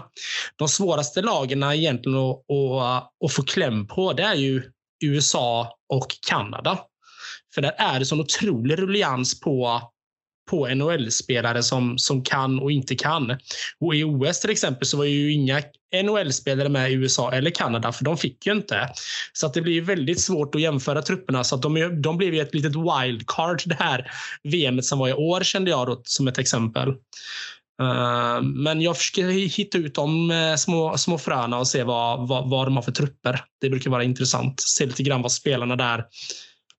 De 0.55 0.67
svåraste 0.67 1.21
lagen 1.21 1.63
egentligen 1.63 2.17
att, 2.17 2.51
att, 2.51 3.11
att 3.25 3.33
få 3.33 3.43
kläm 3.43 3.87
på 3.87 4.13
det 4.13 4.23
är 4.23 4.35
ju 4.35 4.63
USA 5.03 5.77
och 5.93 6.07
Kanada. 6.27 6.79
För 7.55 7.61
där 7.61 7.75
är 7.77 7.99
det 7.99 8.05
sån 8.05 8.19
otrolig 8.19 8.79
ruljans 8.79 9.39
på 9.39 9.81
på 10.49 10.67
NHL-spelare 10.67 11.63
som, 11.63 11.97
som 11.97 12.23
kan 12.23 12.59
och 12.59 12.71
inte 12.71 12.95
kan. 12.95 13.37
Och 13.79 13.95
I 13.95 14.03
OS 14.03 14.39
till 14.39 14.49
exempel 14.49 14.87
så 14.87 14.97
var 14.97 15.05
ju 15.05 15.33
inga 15.33 15.61
NHL-spelare 16.03 16.69
med 16.69 16.91
i 16.91 16.93
USA 16.93 17.31
eller 17.31 17.51
Kanada, 17.51 17.91
för 17.91 18.05
de 18.05 18.17
fick 18.17 18.45
ju 18.45 18.51
inte. 18.51 18.89
Så 19.33 19.45
att 19.45 19.53
det 19.53 19.61
blir 19.61 19.81
väldigt 19.81 20.21
svårt 20.21 20.55
att 20.55 20.61
jämföra 20.61 21.01
trupperna. 21.01 21.43
Så 21.43 21.55
att 21.55 21.61
de, 21.61 22.01
de 22.01 22.17
blev 22.17 22.33
ju 22.33 22.41
ett 22.41 22.53
litet 22.53 22.75
wildcard 22.75 23.61
det 23.65 23.75
här 23.79 24.11
VM 24.43 24.81
som 24.81 24.99
var 24.99 25.09
i 25.09 25.13
år, 25.13 25.43
kände 25.43 25.71
jag 25.71 25.87
då, 25.87 26.01
som 26.05 26.27
ett 26.27 26.37
exempel. 26.37 26.89
Uh, 27.81 28.41
men 28.41 28.81
jag 28.81 28.97
försöker 28.97 29.29
hitta 29.29 29.77
ut 29.77 29.95
de 29.95 30.31
eh, 30.31 30.55
små, 30.55 30.97
små 30.97 31.17
fröna 31.17 31.59
och 31.59 31.67
se 31.67 31.83
vad, 31.83 32.27
vad, 32.27 32.49
vad 32.49 32.67
de 32.67 32.75
har 32.75 32.83
för 32.83 32.91
trupper. 32.91 33.43
Det 33.61 33.69
brukar 33.69 33.91
vara 33.91 34.03
intressant. 34.03 34.59
Se 34.59 34.85
lite 34.85 35.03
grann 35.03 35.21
vad 35.21 35.31
spelarna 35.31 35.75
där 35.75 36.05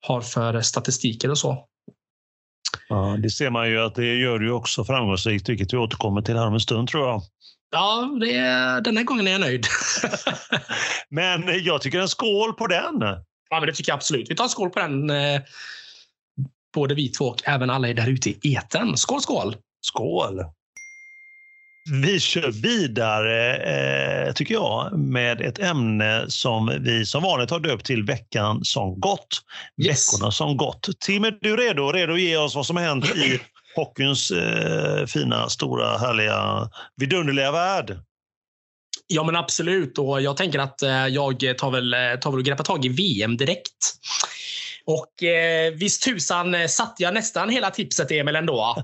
har 0.00 0.20
för 0.20 0.60
statistiker 0.60 1.30
och 1.30 1.38
så. 1.38 1.64
Ja, 2.88 3.16
det 3.22 3.30
ser 3.30 3.50
man 3.50 3.68
ju 3.68 3.80
att 3.80 3.94
det 3.94 4.14
gör 4.14 4.38
du 4.38 4.50
också 4.50 4.84
framgångsrikt, 4.84 5.48
vilket 5.48 5.72
vi 5.72 5.76
återkommer 5.76 6.22
till 6.22 6.36
här 6.36 6.46
om 6.46 6.54
en 6.54 6.60
stund 6.60 6.88
tror 6.88 7.08
jag. 7.08 7.22
Ja, 7.70 8.18
det, 8.20 8.36
den 8.84 8.96
här 8.96 9.04
gången 9.04 9.26
är 9.26 9.30
jag 9.30 9.40
nöjd. 9.40 9.66
men 11.10 11.64
jag 11.64 11.82
tycker 11.82 12.00
en 12.00 12.08
skål 12.08 12.52
på 12.52 12.66
den. 12.66 13.00
Ja, 13.50 13.60
men 13.60 13.66
det 13.66 13.72
tycker 13.72 13.92
jag 13.92 13.96
absolut. 13.96 14.30
Vi 14.30 14.34
tar 14.34 14.44
en 14.44 14.50
skål 14.50 14.70
på 14.70 14.78
den. 14.78 15.10
Eh, 15.10 15.40
både 16.74 16.94
vi 16.94 17.08
två 17.08 17.24
och 17.24 17.42
även 17.44 17.70
alla 17.70 17.88
där 17.88 18.08
ute 18.08 18.30
i 18.30 18.38
eten. 18.42 18.96
Skål, 18.96 19.20
skål! 19.20 19.56
Skål! 19.80 20.44
Vi 21.90 22.20
kör 22.20 22.50
vidare, 22.50 23.56
eh, 23.56 24.32
tycker 24.32 24.54
jag, 24.54 24.98
med 24.98 25.40
ett 25.40 25.58
ämne 25.58 26.24
som 26.28 26.78
vi 26.80 27.06
som 27.06 27.22
vanligt 27.22 27.50
har 27.50 27.60
döpt 27.60 27.86
till 27.86 28.02
veckan 28.02 28.64
som 28.64 29.00
gått. 29.00 29.28
Yes. 29.82 30.12
Veckorna 30.12 30.32
som 30.32 30.56
gått. 30.56 30.88
Tim, 31.00 31.24
är 31.24 31.38
du 31.40 31.56
redo? 31.56 31.92
Redo 31.92 32.12
att 32.12 32.20
ge 32.20 32.36
oss 32.36 32.54
vad 32.54 32.66
som 32.66 32.76
har 32.76 32.84
hänt 32.84 33.16
i 33.16 33.40
hockeyns 33.76 34.30
eh, 34.30 35.06
fina, 35.06 35.48
stora, 35.48 35.98
härliga, 35.98 36.70
vidunderliga 36.96 37.52
värld? 37.52 37.98
Ja, 39.06 39.24
men 39.24 39.36
absolut. 39.36 39.98
Och 39.98 40.22
jag 40.22 40.36
tänker 40.36 40.58
att 40.58 40.82
eh, 40.82 41.06
jag 41.06 41.58
tar 41.58 41.70
väl, 41.70 41.94
eh, 41.94 41.98
tar 42.20 42.30
väl 42.30 42.38
och 42.38 42.44
greppar 42.44 42.64
tag 42.64 42.84
i 42.84 42.88
VM 42.88 43.36
direkt. 43.36 43.72
Och 44.86 45.22
eh, 45.22 45.72
visst 45.72 46.02
tusan 46.02 46.54
eh, 46.54 46.66
satte 46.66 47.02
jag 47.02 47.14
nästan 47.14 47.48
hela 47.48 47.70
tipset, 47.70 48.10
Emil, 48.10 48.36
ändå. 48.36 48.82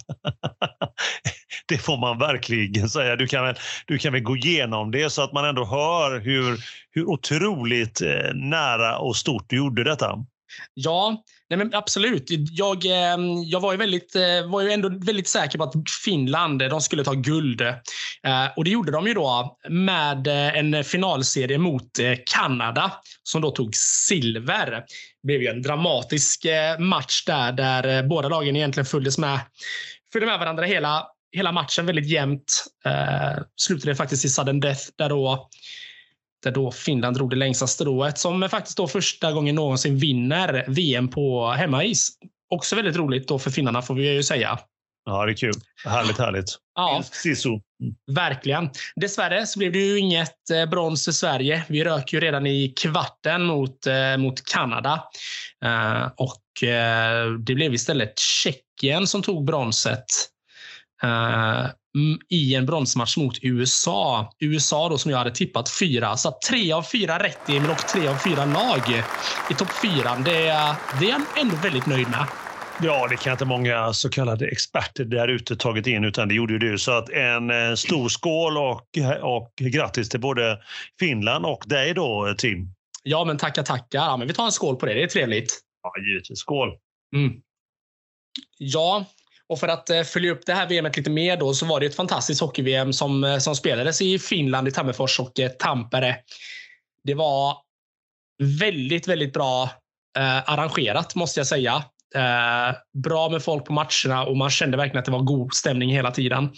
det 1.68 1.78
får 1.78 1.96
man 1.96 2.18
verkligen 2.18 2.88
säga. 2.88 3.16
Du 3.16 3.26
kan, 3.26 3.44
väl, 3.44 3.54
du 3.86 3.98
kan 3.98 4.12
väl 4.12 4.22
gå 4.22 4.36
igenom 4.36 4.90
det 4.90 5.10
så 5.10 5.22
att 5.22 5.32
man 5.32 5.44
ändå 5.44 5.64
hör 5.64 6.20
hur, 6.20 6.64
hur 6.90 7.04
otroligt 7.04 8.00
eh, 8.00 8.34
nära 8.34 8.98
och 8.98 9.16
stort 9.16 9.44
du 9.48 9.56
gjorde 9.56 9.84
detta. 9.84 10.18
Ja, 10.74 11.22
nej 11.56 11.58
men 11.58 11.74
absolut. 11.74 12.24
Jag, 12.50 12.84
ehm, 12.86 13.42
jag 13.44 13.60
var, 13.60 13.72
ju 13.72 13.78
väldigt, 13.78 14.16
eh, 14.16 14.50
var 14.50 14.60
ju 14.60 14.70
ändå 14.70 14.88
väldigt 14.88 15.28
säker 15.28 15.58
på 15.58 15.64
att 15.64 15.74
Finland 16.04 16.62
eh, 16.62 16.68
de 16.68 16.80
skulle 16.80 17.04
ta 17.04 17.12
guld. 17.12 17.60
Eh, 17.60 18.46
och 18.56 18.64
Det 18.64 18.70
gjorde 18.70 18.92
de 18.92 19.06
ju 19.06 19.14
då 19.14 19.58
med 19.68 20.26
en 20.26 20.84
finalserie 20.84 21.58
mot 21.58 21.90
Kanada 22.26 22.92
som 23.22 23.42
då 23.42 23.50
tog 23.50 23.74
silver. 23.74 24.70
Det 25.22 25.26
blev 25.26 25.42
ju 25.42 25.48
en 25.48 25.62
dramatisk 25.62 26.46
match 26.78 27.24
där, 27.24 27.52
där 27.52 28.02
båda 28.02 28.28
lagen 28.28 28.56
egentligen 28.56 28.86
följdes 28.86 29.18
med, 29.18 29.40
följde 30.12 30.26
med 30.26 30.38
varandra 30.38 30.64
hela, 30.64 31.06
hela 31.32 31.52
matchen 31.52 31.86
väldigt 31.86 32.08
jämnt. 32.08 32.64
Slutade 33.56 33.94
faktiskt 33.94 34.24
i 34.24 34.28
sudden 34.28 34.60
death 34.60 34.82
där 34.98 35.08
då 35.08 35.48
där 36.42 36.50
då 36.50 36.70
Finland 36.70 37.16
drog 37.16 37.30
det 37.30 37.36
längsta 37.36 37.66
strået 37.66 38.18
som 38.18 38.48
faktiskt 38.48 38.76
då 38.76 38.88
första 38.88 39.32
gången 39.32 39.54
någonsin 39.54 39.98
vinner 39.98 40.64
VM 40.68 41.08
på 41.08 41.50
hemmais. 41.50 42.08
Också 42.50 42.76
väldigt 42.76 42.96
roligt 42.96 43.28
då 43.28 43.38
för 43.38 43.50
finnarna 43.50 43.82
får 43.82 43.94
vi 43.94 44.14
ju 44.14 44.22
säga. 44.22 44.58
Ja, 45.04 45.26
det 45.26 45.32
är 45.32 45.36
kul. 45.36 45.54
Härligt, 45.84 46.18
härligt. 46.18 46.58
Ja, 46.74 47.02
Sisu. 47.12 47.48
Mm. 47.48 47.62
Verkligen. 48.12 48.70
Dessvärre 48.96 49.46
så 49.46 49.58
blev 49.58 49.72
det 49.72 49.78
ju 49.78 49.98
inget 49.98 50.50
eh, 50.52 50.70
brons 50.70 51.04
för 51.04 51.12
Sverige. 51.12 51.64
Vi 51.68 51.84
rök 51.84 52.12
ju 52.12 52.20
redan 52.20 52.46
i 52.46 52.68
kvarten 52.68 53.42
mot, 53.42 53.86
eh, 53.86 54.16
mot 54.16 54.44
Kanada. 54.44 55.04
Uh, 55.64 56.10
och 56.16 56.38
det 57.38 57.54
blev 57.54 57.74
istället 57.74 58.18
Tjeckien 58.18 59.06
som 59.06 59.22
tog 59.22 59.44
bronset. 59.44 60.04
Uh, 61.98 62.16
i 62.28 62.54
en 62.54 62.66
bronsmatch 62.66 63.16
mot 63.16 63.38
USA. 63.42 64.32
USA 64.40 64.88
då 64.88 64.98
som 64.98 65.10
jag 65.10 65.18
hade 65.18 65.30
tippat 65.30 65.70
fyra. 65.70 66.16
Så 66.16 66.38
tre 66.48 66.72
av 66.72 66.82
fyra 66.82 67.22
rätt 67.22 67.48
Emil 67.48 67.70
och 67.70 67.88
tre 67.88 68.08
av 68.08 68.16
fyra 68.16 68.44
lag 68.44 69.04
i 69.50 69.54
topp 69.54 69.72
fyra. 69.82 70.16
Det, 70.16 70.32
det 71.00 71.06
är 71.06 71.10
jag 71.10 71.40
ändå 71.40 71.56
väldigt 71.56 71.86
nöjd 71.86 72.08
med. 72.08 72.26
Ja, 72.80 73.08
det 73.08 73.16
kan 73.16 73.32
inte 73.32 73.44
många 73.44 73.92
så 73.92 74.08
kallade 74.10 74.46
experter 74.46 75.04
där 75.04 75.28
ute 75.28 75.56
tagit 75.56 75.86
in, 75.86 76.04
utan 76.04 76.28
det 76.28 76.34
gjorde 76.34 76.52
ju 76.52 76.58
du. 76.58 76.78
Så 76.78 76.92
att 76.92 77.08
en 77.08 77.50
eh, 77.50 77.74
stor 77.74 78.08
skål 78.08 78.58
och, 78.58 78.88
och 79.22 79.52
grattis 79.56 80.08
till 80.08 80.20
både 80.20 80.58
Finland 80.98 81.46
och 81.46 81.64
dig 81.66 81.94
då, 81.94 82.34
Tim. 82.38 82.68
Ja, 83.02 83.24
men 83.24 83.38
tackar, 83.38 83.62
tackar. 83.62 83.98
Ja, 83.98 84.16
men 84.16 84.28
vi 84.28 84.34
tar 84.34 84.44
en 84.44 84.52
skål 84.52 84.76
på 84.76 84.86
det. 84.86 84.94
Det 84.94 85.02
är 85.02 85.06
trevligt. 85.06 85.60
Ja, 85.82 85.92
givetvis. 86.08 86.38
Skål. 86.38 86.68
Mm. 87.16 87.32
Ja, 88.58 89.04
och 89.48 89.60
för 89.60 89.68
att 89.68 89.90
eh, 89.90 90.02
följa 90.02 90.32
upp 90.32 90.46
det 90.46 90.54
här 90.54 90.66
VMet 90.66 90.96
lite 90.96 91.10
mer 91.10 91.36
då, 91.36 91.54
så 91.54 91.66
var 91.66 91.80
det 91.80 91.86
ett 91.86 91.96
fantastiskt 91.96 92.40
hockey-VM 92.40 92.92
som, 92.92 93.24
eh, 93.24 93.38
som 93.38 93.56
spelades 93.56 94.02
i 94.02 94.18
Finland, 94.18 94.68
i 94.68 94.70
Tammerfors 94.70 95.20
och 95.20 95.40
eh, 95.40 95.48
Tampere. 95.48 96.16
Det 97.04 97.14
var 97.14 97.56
väldigt, 98.42 99.08
väldigt 99.08 99.32
bra 99.32 99.62
eh, 100.18 100.50
arrangerat 100.50 101.14
måste 101.14 101.40
jag 101.40 101.46
säga. 101.46 101.84
Eh, 102.14 102.76
bra 103.02 103.28
med 103.28 103.42
folk 103.42 103.64
på 103.64 103.72
matcherna 103.72 104.24
och 104.24 104.36
man 104.36 104.50
kände 104.50 104.76
verkligen 104.76 104.98
att 104.98 105.04
det 105.04 105.12
var 105.12 105.22
god 105.22 105.54
stämning 105.54 105.90
hela 105.90 106.10
tiden. 106.10 106.54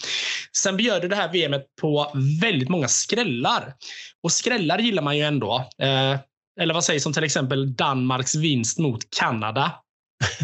Sen 0.57 0.77
bjöd 0.77 1.11
det 1.11 1.17
här 1.17 1.33
VMet 1.33 1.63
på 1.81 2.13
väldigt 2.41 2.69
många 2.69 2.89
skrällar. 2.89 3.75
Och 4.23 4.33
skrällar 4.33 4.79
gillar 4.79 5.03
man 5.03 5.17
ju 5.17 5.23
ändå. 5.23 5.69
Eh, 5.79 6.19
eller 6.61 6.75
vad 6.75 6.85
sägs 6.85 7.07
om 7.07 7.13
till 7.13 7.25
exempel 7.25 7.75
Danmarks 7.75 8.35
vinst 8.35 8.79
mot 8.79 9.01
Kanada? 9.19 9.73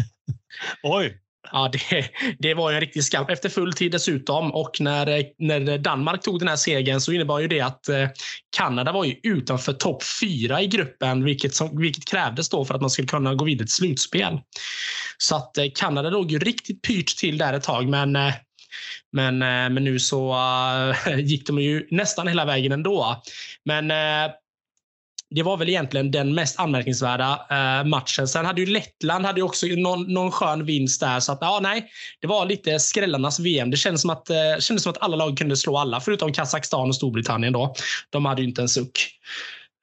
Oj! 0.83 1.20
Ja, 1.51 1.71
det, 1.73 2.05
det 2.39 2.53
var 2.53 2.71
en 2.71 2.79
riktig 2.79 3.03
skarp 3.03 3.29
efter 3.29 3.49
full 3.49 3.73
tid 3.73 3.91
dessutom. 3.91 4.51
Och 4.51 4.71
när, 4.79 5.05
när 5.37 5.77
Danmark 5.77 6.21
tog 6.21 6.39
den 6.39 6.47
här 6.47 6.55
segern 6.55 7.01
så 7.01 7.11
innebar 7.11 7.39
ju 7.39 7.47
det 7.47 7.61
att 7.61 7.89
eh, 7.89 8.07
Kanada 8.57 8.91
var 8.91 9.05
ju 9.05 9.15
utanför 9.23 9.73
topp 9.73 10.03
fyra 10.21 10.61
i 10.61 10.67
gruppen, 10.67 11.23
vilket, 11.23 11.55
som, 11.55 11.77
vilket 11.77 12.05
krävdes 12.05 12.49
då 12.49 12.65
för 12.65 12.75
att 12.75 12.81
man 12.81 12.89
skulle 12.89 13.07
kunna 13.07 13.35
gå 13.35 13.45
vidare 13.45 13.67
till 13.67 13.73
slutspel. 13.73 14.39
Så 15.17 15.35
att 15.35 15.57
eh, 15.57 15.65
Kanada 15.75 16.09
låg 16.09 16.31
ju 16.31 16.39
riktigt 16.39 16.81
pyrt 16.81 17.17
till 17.17 17.37
där 17.37 17.53
ett 17.53 17.63
tag, 17.63 17.89
men 17.89 18.15
eh, 18.15 18.33
men, 19.13 19.37
men 19.37 19.83
nu 19.83 19.99
så 19.99 20.35
gick 21.17 21.47
de 21.47 21.59
ju 21.59 21.87
nästan 21.91 22.27
hela 22.27 22.45
vägen 22.45 22.71
ändå. 22.71 23.21
Men 23.65 23.91
det 25.35 25.43
var 25.43 25.57
väl 25.57 25.69
egentligen 25.69 26.11
den 26.11 26.33
mest 26.33 26.59
anmärkningsvärda 26.59 27.45
eh, 27.49 27.85
matchen. 27.85 28.27
Sen 28.27 28.45
hade 28.45 28.61
ju 28.61 28.67
Lettland 28.67 29.25
hade 29.25 29.39
ju 29.39 29.43
också 29.43 29.65
någon, 29.65 30.13
någon 30.13 30.31
skön 30.31 30.65
vinst 30.65 30.99
där. 30.99 31.19
Så 31.19 31.31
att, 31.31 31.37
ja, 31.41 31.59
nej, 31.61 31.91
det 32.21 32.27
var 32.27 32.45
lite 32.45 32.79
skrällarnas 32.79 33.39
VM. 33.39 33.71
Det 33.71 33.77
kändes 33.77 34.01
som, 34.01 34.09
att, 34.09 34.29
eh, 34.29 34.35
kändes 34.59 34.83
som 34.83 34.91
att 34.91 35.01
alla 35.01 35.15
lag 35.15 35.37
kunde 35.37 35.57
slå 35.57 35.77
alla, 35.77 35.99
förutom 35.99 36.33
Kazakstan 36.33 36.89
och 36.89 36.95
Storbritannien. 36.95 37.53
Då. 37.53 37.75
De 38.09 38.25
hade 38.25 38.41
ju 38.41 38.47
inte 38.47 38.61
en 38.61 38.69
suck. 38.69 39.09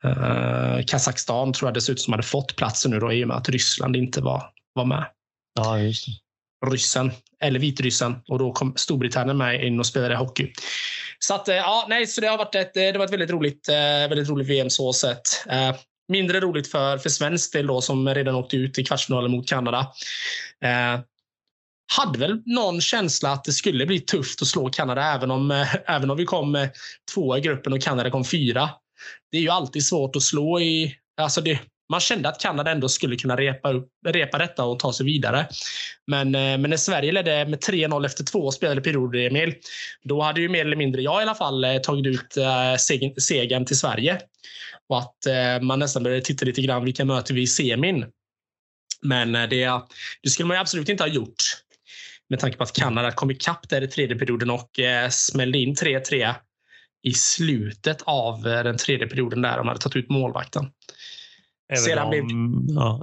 Eh, 0.05 0.85
Kazakstan 0.87 1.53
tror 1.53 1.69
jag 1.69 1.75
dessutom 1.75 2.13
hade 2.13 2.23
fått 2.23 2.57
platsen 2.57 2.91
nu 2.91 2.99
då, 2.99 3.13
i 3.13 3.25
och 3.25 3.29
med 3.29 3.37
att 3.37 3.49
Ryssland 3.49 3.97
inte 3.97 4.21
var, 4.21 4.43
var 4.75 4.85
med. 4.85 5.07
Ja, 5.55 5.79
just 5.79 6.07
det. 6.07 6.13
Ryssen, 6.71 7.13
eller 7.41 7.61
vitryssen. 7.61 8.17
Och 8.29 8.39
då 8.39 8.53
kom 8.53 8.73
Storbritannien 8.77 9.37
med 9.37 9.65
in 9.65 9.79
och 9.79 9.87
spelade 9.87 10.17
hockey. 10.17 10.53
Så 11.19 11.35
att, 11.35 11.49
eh, 11.49 11.57
ja, 11.57 11.87
nej, 11.89 12.07
så 12.07 12.21
det 12.21 12.27
har 12.27 12.39
varit 12.39 12.55
ett, 12.55 12.77
eh, 12.77 12.83
det 12.83 12.99
var 12.99 13.05
ett 13.05 13.13
väldigt 13.13 13.31
roligt, 13.31 13.69
eh, 13.69 14.09
väldigt 14.09 14.29
roligt 14.29 14.49
VM 14.49 14.71
så 14.71 14.93
sett. 14.93 15.21
Mindre 16.13 16.41
roligt 16.41 16.71
för, 16.71 16.99
för 16.99 17.09
svensk 17.09 17.53
del 17.53 17.67
då, 17.67 17.81
som 17.81 18.15
redan 18.15 18.35
åkte 18.35 18.57
ut 18.57 18.79
i 18.79 18.85
kvartsfinalen 18.85 19.31
mot 19.31 19.49
Kanada. 19.49 19.79
Eh, 20.65 21.01
hade 21.97 22.19
väl 22.19 22.43
någon 22.47 22.81
känsla 22.81 23.33
att 23.33 23.45
det 23.45 23.53
skulle 23.53 23.87
bli 23.87 24.01
tufft 24.01 24.43
att 24.43 24.49
slå 24.49 24.71
Kanada 24.71 25.03
även 25.03 25.31
om, 25.31 25.67
även 25.87 26.11
om 26.11 26.17
vi 26.17 26.25
kom 26.25 26.69
tvåa 27.15 27.39
i 27.39 27.41
gruppen 27.41 27.73
och 27.73 27.83
Kanada 27.83 28.11
kom 28.11 28.25
fyra. 28.25 28.71
Det 29.31 29.37
är 29.37 29.43
ju 29.43 29.49
alltid 29.49 29.85
svårt 29.85 30.17
att 30.17 30.23
slå 30.23 30.61
i... 30.61 30.97
Alltså 31.21 31.41
det, 31.41 31.61
man 31.91 32.01
kände 32.01 32.29
att 32.29 32.41
Kanada 32.41 32.71
ändå 32.71 32.89
skulle 32.89 33.17
kunna 33.17 33.37
repa, 33.37 33.73
upp, 33.73 33.89
repa 34.07 34.39
detta 34.39 34.65
och 34.65 34.79
ta 34.79 34.93
sig 34.93 35.07
vidare. 35.07 35.49
Men, 36.07 36.35
eh, 36.35 36.59
men 36.59 36.71
när 36.71 36.77
Sverige 36.77 37.13
ledde 37.13 37.47
med 37.47 37.61
3-0 37.61 38.07
efter 38.07 38.25
två 38.25 38.51
spelade 38.51 38.81
perioder, 38.81 39.19
Emil, 39.19 39.55
då 40.03 40.23
hade 40.23 40.41
ju 40.41 40.49
mer 40.49 40.65
eller 40.65 40.77
mindre 40.77 41.03
jag 41.03 41.21
i 41.21 41.23
alla 41.23 41.35
fall 41.35 41.65
eh, 41.65 41.77
tagit 41.77 42.07
ut 42.07 42.37
eh, 42.37 42.77
segern 43.19 43.65
till 43.65 43.79
Sverige. 43.79 44.21
Och 44.89 44.99
att 44.99 45.27
man 45.63 45.79
nästan 45.79 46.03
började 46.03 46.25
titta 46.25 46.45
lite 46.45 46.63
grann 46.63 46.85
vilka 46.85 47.05
möter 47.05 47.35
vi 47.35 47.43
i 47.43 47.47
semin. 47.47 48.07
Men 49.03 49.33
det, 49.33 49.81
det 50.23 50.31
skulle 50.31 50.47
man 50.47 50.57
ju 50.57 50.61
absolut 50.61 50.89
inte 50.89 51.03
ha 51.03 51.09
gjort. 51.09 51.43
Med 52.29 52.39
tanke 52.39 52.57
på 52.57 52.63
att 52.63 52.73
Kanada 52.73 53.13
kom 53.13 53.31
ikapp 53.31 53.69
där 53.69 53.83
i 53.83 53.89
tredje 53.89 54.19
perioden 54.19 54.51
och 54.51 54.71
smällde 55.11 55.59
in 55.59 55.75
3-3 55.75 56.35
i 57.03 57.13
slutet 57.13 58.03
av 58.03 58.43
den 58.43 58.77
tredje 58.77 59.07
perioden 59.07 59.43
där 59.43 59.57
de 59.57 59.69
hade 59.69 59.81
tagit 59.81 59.97
ut 59.97 60.11
målvakten. 60.11 60.71
Även 61.73 61.83
Sedan 61.83 62.05
om 62.05 62.11
blev... 62.11 62.25
ja, 62.77 63.03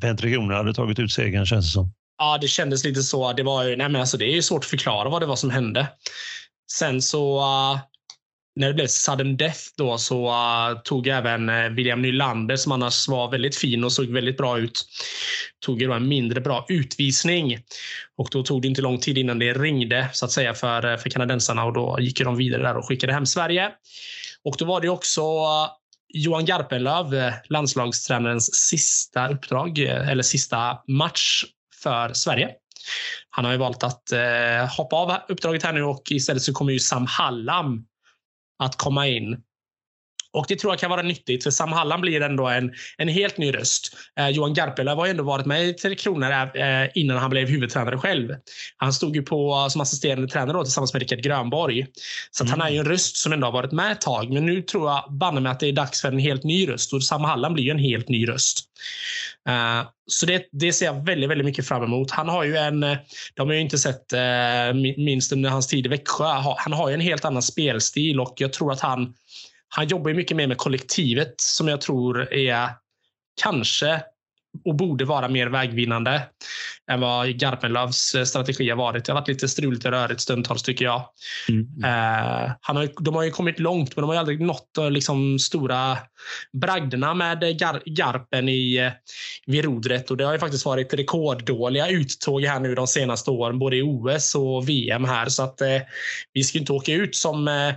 Pentriconer 0.00 0.54
hade 0.54 0.74
tagit 0.74 0.98
ut 0.98 1.12
segern 1.12 1.46
känns 1.46 1.66
det 1.66 1.72
som. 1.72 1.92
Ja, 2.18 2.38
det 2.40 2.48
kändes 2.48 2.84
lite 2.84 3.02
så. 3.02 3.32
Det, 3.32 3.42
var 3.42 3.64
ju, 3.64 3.76
nej 3.76 3.88
men 3.88 4.00
alltså, 4.00 4.16
det 4.16 4.36
är 4.36 4.42
svårt 4.42 4.64
att 4.64 4.70
förklara 4.70 5.08
vad 5.08 5.22
det 5.22 5.26
var 5.26 5.36
som 5.36 5.50
hände. 5.50 5.88
Sen 6.72 7.02
så 7.02 7.38
uh, 7.38 7.80
när 8.56 8.68
det 8.68 8.74
blev 8.74 8.86
sudden 8.86 9.36
death 9.36 9.60
då 9.76 9.98
så 9.98 10.28
uh, 10.28 10.82
tog 10.84 11.06
även 11.06 11.48
uh, 11.48 11.68
William 11.70 12.02
Nylander 12.02 12.56
som 12.56 12.72
annars 12.72 13.08
var 13.08 13.30
väldigt 13.30 13.56
fin 13.56 13.84
och 13.84 13.92
såg 13.92 14.06
väldigt 14.06 14.36
bra 14.36 14.58
ut. 14.58 14.86
Tog 15.66 15.82
ju 15.82 15.92
en 15.92 16.08
mindre 16.08 16.40
bra 16.40 16.66
utvisning 16.68 17.58
och 18.16 18.28
då 18.30 18.42
tog 18.42 18.62
det 18.62 18.68
inte 18.68 18.82
lång 18.82 18.98
tid 18.98 19.18
innan 19.18 19.38
det 19.38 19.52
ringde 19.52 20.08
så 20.12 20.24
att 20.24 20.32
säga 20.32 20.54
för, 20.54 20.96
för 20.96 21.10
kanadensarna 21.10 21.64
och 21.64 21.72
då 21.72 21.96
gick 22.00 22.24
de 22.24 22.36
vidare 22.36 22.62
där 22.62 22.76
och 22.76 22.88
skickade 22.88 23.12
hem 23.12 23.26
Sverige. 23.26 23.70
Och 24.44 24.56
då 24.58 24.64
var 24.64 24.80
det 24.80 24.88
också 24.88 25.22
Johan 26.16 26.44
Garpenlöv, 26.44 27.14
eh, 27.14 27.34
landslagstränarens 27.48 28.54
sista 28.54 29.28
uppdrag 29.28 29.78
eh, 29.78 30.08
eller 30.08 30.22
sista 30.22 30.78
match 30.88 31.44
för 31.82 32.12
Sverige. 32.12 32.50
Han 33.30 33.44
har 33.44 33.52
ju 33.52 33.58
valt 33.58 33.82
att 33.82 34.12
eh, 34.12 34.76
hoppa 34.76 34.96
av 34.96 35.16
uppdraget 35.28 35.62
här 35.62 35.72
nu 35.72 35.82
och 35.82 36.02
istället 36.10 36.42
så 36.42 36.52
kommer 36.52 36.72
ju 36.72 36.78
Sam 36.78 37.06
Hallam 37.06 37.86
att 38.58 38.76
komma 38.76 39.08
in. 39.08 39.42
Och 40.34 40.44
Det 40.48 40.56
tror 40.56 40.72
jag 40.72 40.80
kan 40.80 40.90
vara 40.90 41.02
nyttigt, 41.02 41.44
för 41.44 41.50
Sam 41.50 41.72
Hallam 41.72 42.00
blir 42.00 42.20
ändå 42.20 42.48
en, 42.48 42.72
en 42.98 43.08
helt 43.08 43.38
ny 43.38 43.54
röst. 43.54 43.96
Eh, 44.18 44.28
Johan 44.28 44.54
Garpenlöv 44.54 44.96
har 44.96 45.06
ju 45.06 45.10
ändå 45.10 45.24
varit 45.24 45.46
med 45.46 45.64
i 45.64 45.72
Tre 45.72 45.94
Kronor 45.94 46.30
eh, 46.32 46.88
innan 46.94 47.18
han 47.18 47.30
blev 47.30 47.48
huvudtränare 47.48 47.98
själv. 47.98 48.34
Han 48.76 48.92
stod 48.92 49.16
ju 49.16 49.22
på 49.22 49.68
som 49.70 49.80
assisterande 49.80 50.28
tränare 50.28 50.56
då, 50.56 50.64
tillsammans 50.64 50.92
med 50.92 51.02
Rickard 51.02 51.22
Grönborg. 51.22 51.86
Så 52.30 52.44
mm. 52.44 52.50
han 52.50 52.68
är 52.68 52.72
ju 52.72 52.78
en 52.78 52.84
röst 52.84 53.16
som 53.16 53.32
ändå 53.32 53.46
har 53.46 53.52
varit 53.52 53.72
med 53.72 53.92
ett 53.92 54.00
tag. 54.00 54.32
Men 54.32 54.46
nu 54.46 54.62
tror 54.62 54.90
jag 54.90 55.04
banne 55.10 55.40
mig 55.40 55.52
att 55.52 55.60
det 55.60 55.68
är 55.68 55.72
dags 55.72 56.00
för 56.00 56.08
en 56.08 56.18
helt 56.18 56.44
ny 56.44 56.68
röst. 56.68 56.92
Och 56.92 57.04
Sam 57.04 57.24
Hallam 57.24 57.54
blir 57.54 57.64
ju 57.64 57.70
en 57.70 57.78
helt 57.78 58.08
ny 58.08 58.28
röst. 58.28 58.64
Uh, 59.48 59.88
så 60.06 60.26
det, 60.26 60.48
det 60.52 60.72
ser 60.72 60.86
jag 60.86 61.06
väldigt, 61.06 61.30
väldigt 61.30 61.44
mycket 61.44 61.68
fram 61.68 61.82
emot. 61.82 62.10
Han 62.10 62.28
har 62.28 62.44
ju 62.44 62.56
en, 62.56 62.80
de 63.34 63.48
har 63.48 63.52
ju 63.52 63.60
inte 63.60 63.78
sett 63.78 64.12
uh, 64.12 64.94
minst 65.04 65.32
under 65.32 65.50
hans 65.50 65.66
tid 65.66 65.86
i 65.86 65.88
Växjö. 65.88 66.24
Han 66.56 66.72
har 66.72 66.88
ju 66.88 66.94
en 66.94 67.00
helt 67.00 67.24
annan 67.24 67.42
spelstil 67.42 68.20
och 68.20 68.34
jag 68.36 68.52
tror 68.52 68.72
att 68.72 68.80
han 68.80 69.14
han 69.76 69.88
jobbar 69.88 70.14
mycket 70.14 70.36
mer 70.36 70.46
med 70.46 70.56
kollektivet 70.56 71.34
som 71.36 71.68
jag 71.68 71.80
tror 71.80 72.32
är 72.32 72.68
kanske 73.42 74.02
och 74.64 74.74
borde 74.74 75.04
vara 75.04 75.28
mer 75.28 75.46
vägvinnande 75.46 76.22
än 76.90 77.00
vad 77.00 77.38
Garpenlövs 77.38 78.14
eh, 78.14 78.24
strategi 78.24 78.70
har 78.70 78.76
varit. 78.76 79.04
Det 79.04 79.12
har 79.12 79.20
varit 79.20 79.28
lite 79.28 79.48
struligt 79.48 79.84
och 79.84 79.90
rörigt 79.90 80.20
stundtals 80.20 80.62
tycker 80.62 80.84
jag. 80.84 81.04
Mm. 81.48 81.60
Uh, 81.60 82.52
han 82.60 82.76
har, 82.76 83.02
de 83.04 83.14
har 83.14 83.22
ju 83.22 83.30
kommit 83.30 83.58
långt, 83.58 83.96
men 83.96 84.02
de 84.02 84.08
har 84.08 84.16
aldrig 84.16 84.40
nått 84.40 84.70
uh, 84.78 84.90
liksom, 84.90 85.38
stora 85.38 85.98
bragderna 86.52 87.14
med 87.14 87.58
Gar 87.58 87.82
Garpen 87.86 88.48
i, 88.48 88.92
vid 89.46 89.64
rodret. 89.64 90.10
Och 90.10 90.16
det 90.16 90.24
har 90.24 90.32
ju 90.32 90.38
faktiskt 90.38 90.66
varit 90.66 90.94
rekorddåliga 90.94 91.88
uttåg 91.88 92.42
här 92.42 92.60
nu 92.60 92.74
de 92.74 92.86
senaste 92.86 93.30
åren, 93.30 93.58
både 93.58 93.76
i 93.76 93.82
OS 93.82 94.34
och 94.34 94.68
VM 94.68 95.04
här. 95.04 95.28
Så 95.28 95.42
att 95.42 95.62
uh, 95.62 95.68
vi 96.32 96.44
ska 96.44 96.58
inte 96.58 96.72
åka 96.72 96.92
ut 96.92 97.16
som 97.16 97.48
Eh, 97.48 97.74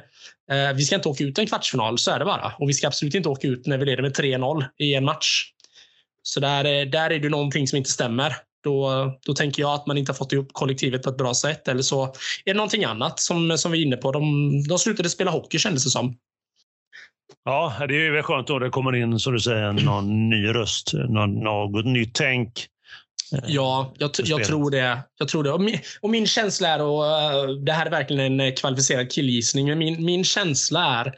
Eh, 0.51 0.73
vi 0.75 0.83
ska 0.83 0.95
inte 0.95 1.09
åka 1.09 1.23
ut 1.23 1.39
en 1.39 1.47
kvartsfinal, 1.47 1.97
så 1.97 2.11
är 2.11 2.19
det 2.19 2.25
bara. 2.25 2.53
Och 2.59 2.69
vi 2.69 2.73
ska 2.73 2.87
absolut 2.87 3.15
inte 3.15 3.29
åka 3.29 3.47
ut 3.47 3.65
när 3.65 3.77
vi 3.77 3.85
leder 3.85 4.01
med 4.03 4.13
3-0 4.13 4.65
i 4.77 4.95
en 4.95 5.05
match. 5.05 5.51
Så 6.23 6.39
där, 6.39 6.65
eh, 6.65 6.89
där 6.89 7.09
är 7.09 7.19
det 7.19 7.29
någonting 7.29 7.67
som 7.67 7.77
inte 7.77 7.89
stämmer. 7.89 8.35
Då, 8.63 8.91
då 9.25 9.33
tänker 9.33 9.61
jag 9.61 9.73
att 9.73 9.87
man 9.87 9.97
inte 9.97 10.11
har 10.11 10.17
fått 10.17 10.33
ihop 10.33 10.49
kollektivet 10.51 11.03
på 11.03 11.09
ett 11.09 11.17
bra 11.17 11.33
sätt. 11.33 11.67
Eller 11.67 11.81
så 11.81 12.03
är 12.05 12.09
det 12.45 12.53
någonting 12.53 12.83
annat 12.83 13.19
som, 13.19 13.57
som 13.57 13.71
vi 13.71 13.81
är 13.81 13.85
inne 13.85 13.97
på. 13.97 14.11
De, 14.11 14.23
de 14.69 14.79
slutade 14.79 15.09
spela 15.09 15.31
hockey 15.31 15.59
kändes 15.59 15.83
det 15.83 15.89
som. 15.89 16.17
Ja, 17.45 17.73
det 17.87 17.95
är 17.95 18.15
ju 18.15 18.23
skönt 18.23 18.47
då 18.47 18.59
det 18.59 18.69
kommer 18.69 18.95
in 18.95 19.19
som 19.19 19.33
du 19.33 19.39
säger 19.39 19.71
någon 19.71 20.29
ny 20.29 20.47
röst, 20.47 20.93
någon, 20.93 21.39
något 21.39 21.85
nytt 21.85 22.13
tänk. 22.13 22.67
Ja, 23.47 23.93
jag, 23.97 24.11
jag, 24.23 24.43
tror 24.43 24.71
det. 24.71 24.99
Jag 25.19 25.27
tror 25.27 25.43
det. 25.43 25.51
Och 25.51 25.61
min, 25.61 25.79
och 26.01 26.09
min 26.09 26.27
känsla 26.27 26.67
är, 26.67 26.81
och 26.81 27.05
eh, 27.05 27.47
det 27.49 27.71
här 27.71 27.85
är 27.85 27.89
verkligen 27.89 28.39
en 28.39 28.55
kvalificerad 28.55 29.11
killgissning, 29.11 29.67
men 29.67 29.77
min, 29.77 30.05
min 30.05 30.23
känsla 30.23 30.99
är 30.99 31.13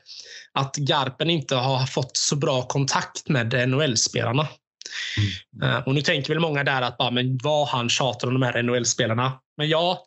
att 0.54 0.75
Garpen 0.75 1.30
inte 1.30 1.56
har 1.56 1.86
fått 1.86 2.18
så 2.18 2.36
bra 2.36 2.62
kontakt 2.62 3.30
med 3.30 3.70
NHL-spelarna. 3.70 4.48
Mm. 5.18 5.75
Uh, 5.75 5.88
och 5.88 5.96
nu 5.96 6.01
tänker 6.01 6.34
väl 6.34 6.39
många 6.39 6.63
där 6.63 6.82
att 6.82 6.98
bara, 6.98 7.12
men 7.12 7.38
vad 7.44 7.68
han 7.68 7.89
tjatar 7.89 8.28
om 8.28 8.34
de 8.34 8.42
här 8.42 8.63
NHL-spelarna. 8.63 9.32
Men 9.58 9.70
ja, 9.70 10.06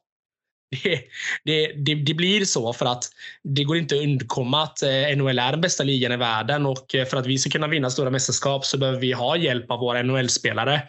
det, 1.45 1.73
det, 1.77 1.95
det, 1.95 2.15
blir 2.15 2.45
så 2.45 2.73
för 2.73 2.87
att 2.87 3.05
det 3.43 3.65
går 3.65 3.77
inte 3.77 3.95
att 3.95 4.03
undkomma 4.03 4.63
att 4.63 4.83
eh, 4.83 5.17
NHL 5.17 5.39
är 5.39 5.51
den 5.51 5.61
bästa 5.61 5.85
ligan 5.85 6.13
i 6.13 6.17
världen 6.17 6.67
och 6.67 6.95
eh, 6.95 7.07
för 7.07 7.17
att 7.17 7.27
vi 7.27 7.39
ska 7.39 7.51
kunna 7.51 7.67
vinna 7.69 7.91
stora 7.91 8.11
mästerskap 8.11 8.65
så 8.65 8.79
behöver 8.79 8.99
vi 8.99 9.13
ha 9.13 9.37
hjälp 9.37 9.71
av 9.71 9.81
våra 9.81 10.03
NHL-spelare. 10.03 10.83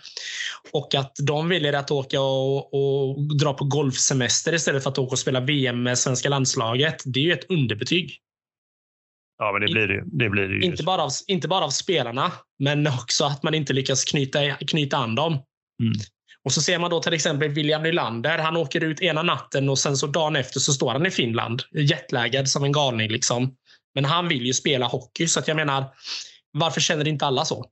Och 0.71 0.95
att 0.95 1.15
de 1.27 1.49
väljer 1.49 1.73
att 1.73 1.91
åka 1.91 2.21
och, 2.21 2.73
och, 2.73 3.21
dra 3.37 3.53
på 3.53 3.65
golfsemester 3.65 4.53
istället 4.53 4.83
för 4.83 4.89
att 4.89 4.97
åka 4.97 5.11
och 5.11 5.19
spela 5.19 5.39
VM 5.39 5.83
med 5.83 5.97
svenska 5.97 6.29
landslaget, 6.29 7.03
det 7.05 7.19
är 7.19 7.23
ju 7.23 7.33
ett 7.33 7.49
underbetyg. 7.49 8.19
Ja, 9.37 9.51
men 9.51 9.61
det 9.61 9.73
blir 9.73 9.87
det, 9.87 10.03
det, 10.05 10.29
blir 10.29 10.47
det 10.47 10.65
inte, 10.65 10.83
bara 10.83 11.03
av, 11.03 11.11
inte 11.27 11.47
bara 11.47 11.65
av 11.65 11.69
spelarna, 11.69 12.31
men 12.59 12.87
också 12.87 13.25
att 13.25 13.43
man 13.43 13.53
inte 13.53 13.73
lyckas 13.73 14.03
knyta, 14.03 14.55
knyta 14.55 14.97
an 14.97 15.15
dem. 15.15 15.33
Mm. 15.81 15.93
Och 16.45 16.51
så 16.51 16.61
ser 16.61 16.79
man 16.79 16.89
då 16.89 17.01
till 17.01 17.13
exempel 17.13 17.49
William 17.49 17.83
Nylander. 17.83 18.37
Han 18.37 18.57
åker 18.57 18.83
ut 18.83 19.01
ena 19.01 19.23
natten 19.23 19.69
och 19.69 19.79
sen 19.79 19.97
så 19.97 20.07
dagen 20.07 20.35
efter 20.35 20.59
så 20.59 20.73
står 20.73 20.91
han 20.91 21.05
i 21.05 21.11
Finland. 21.11 21.61
Jetlaggad 21.71 22.49
som 22.49 22.63
en 22.63 22.71
galning. 22.71 23.09
Liksom. 23.09 23.55
Men 23.95 24.05
han 24.05 24.27
vill 24.27 24.45
ju 24.45 24.53
spela 24.53 24.85
hockey. 24.85 25.27
Så 25.27 25.39
att 25.39 25.47
jag 25.47 25.55
menar, 25.55 25.85
varför 26.51 26.81
känner 26.81 27.07
inte 27.07 27.25
alla 27.25 27.45
så? 27.45 27.65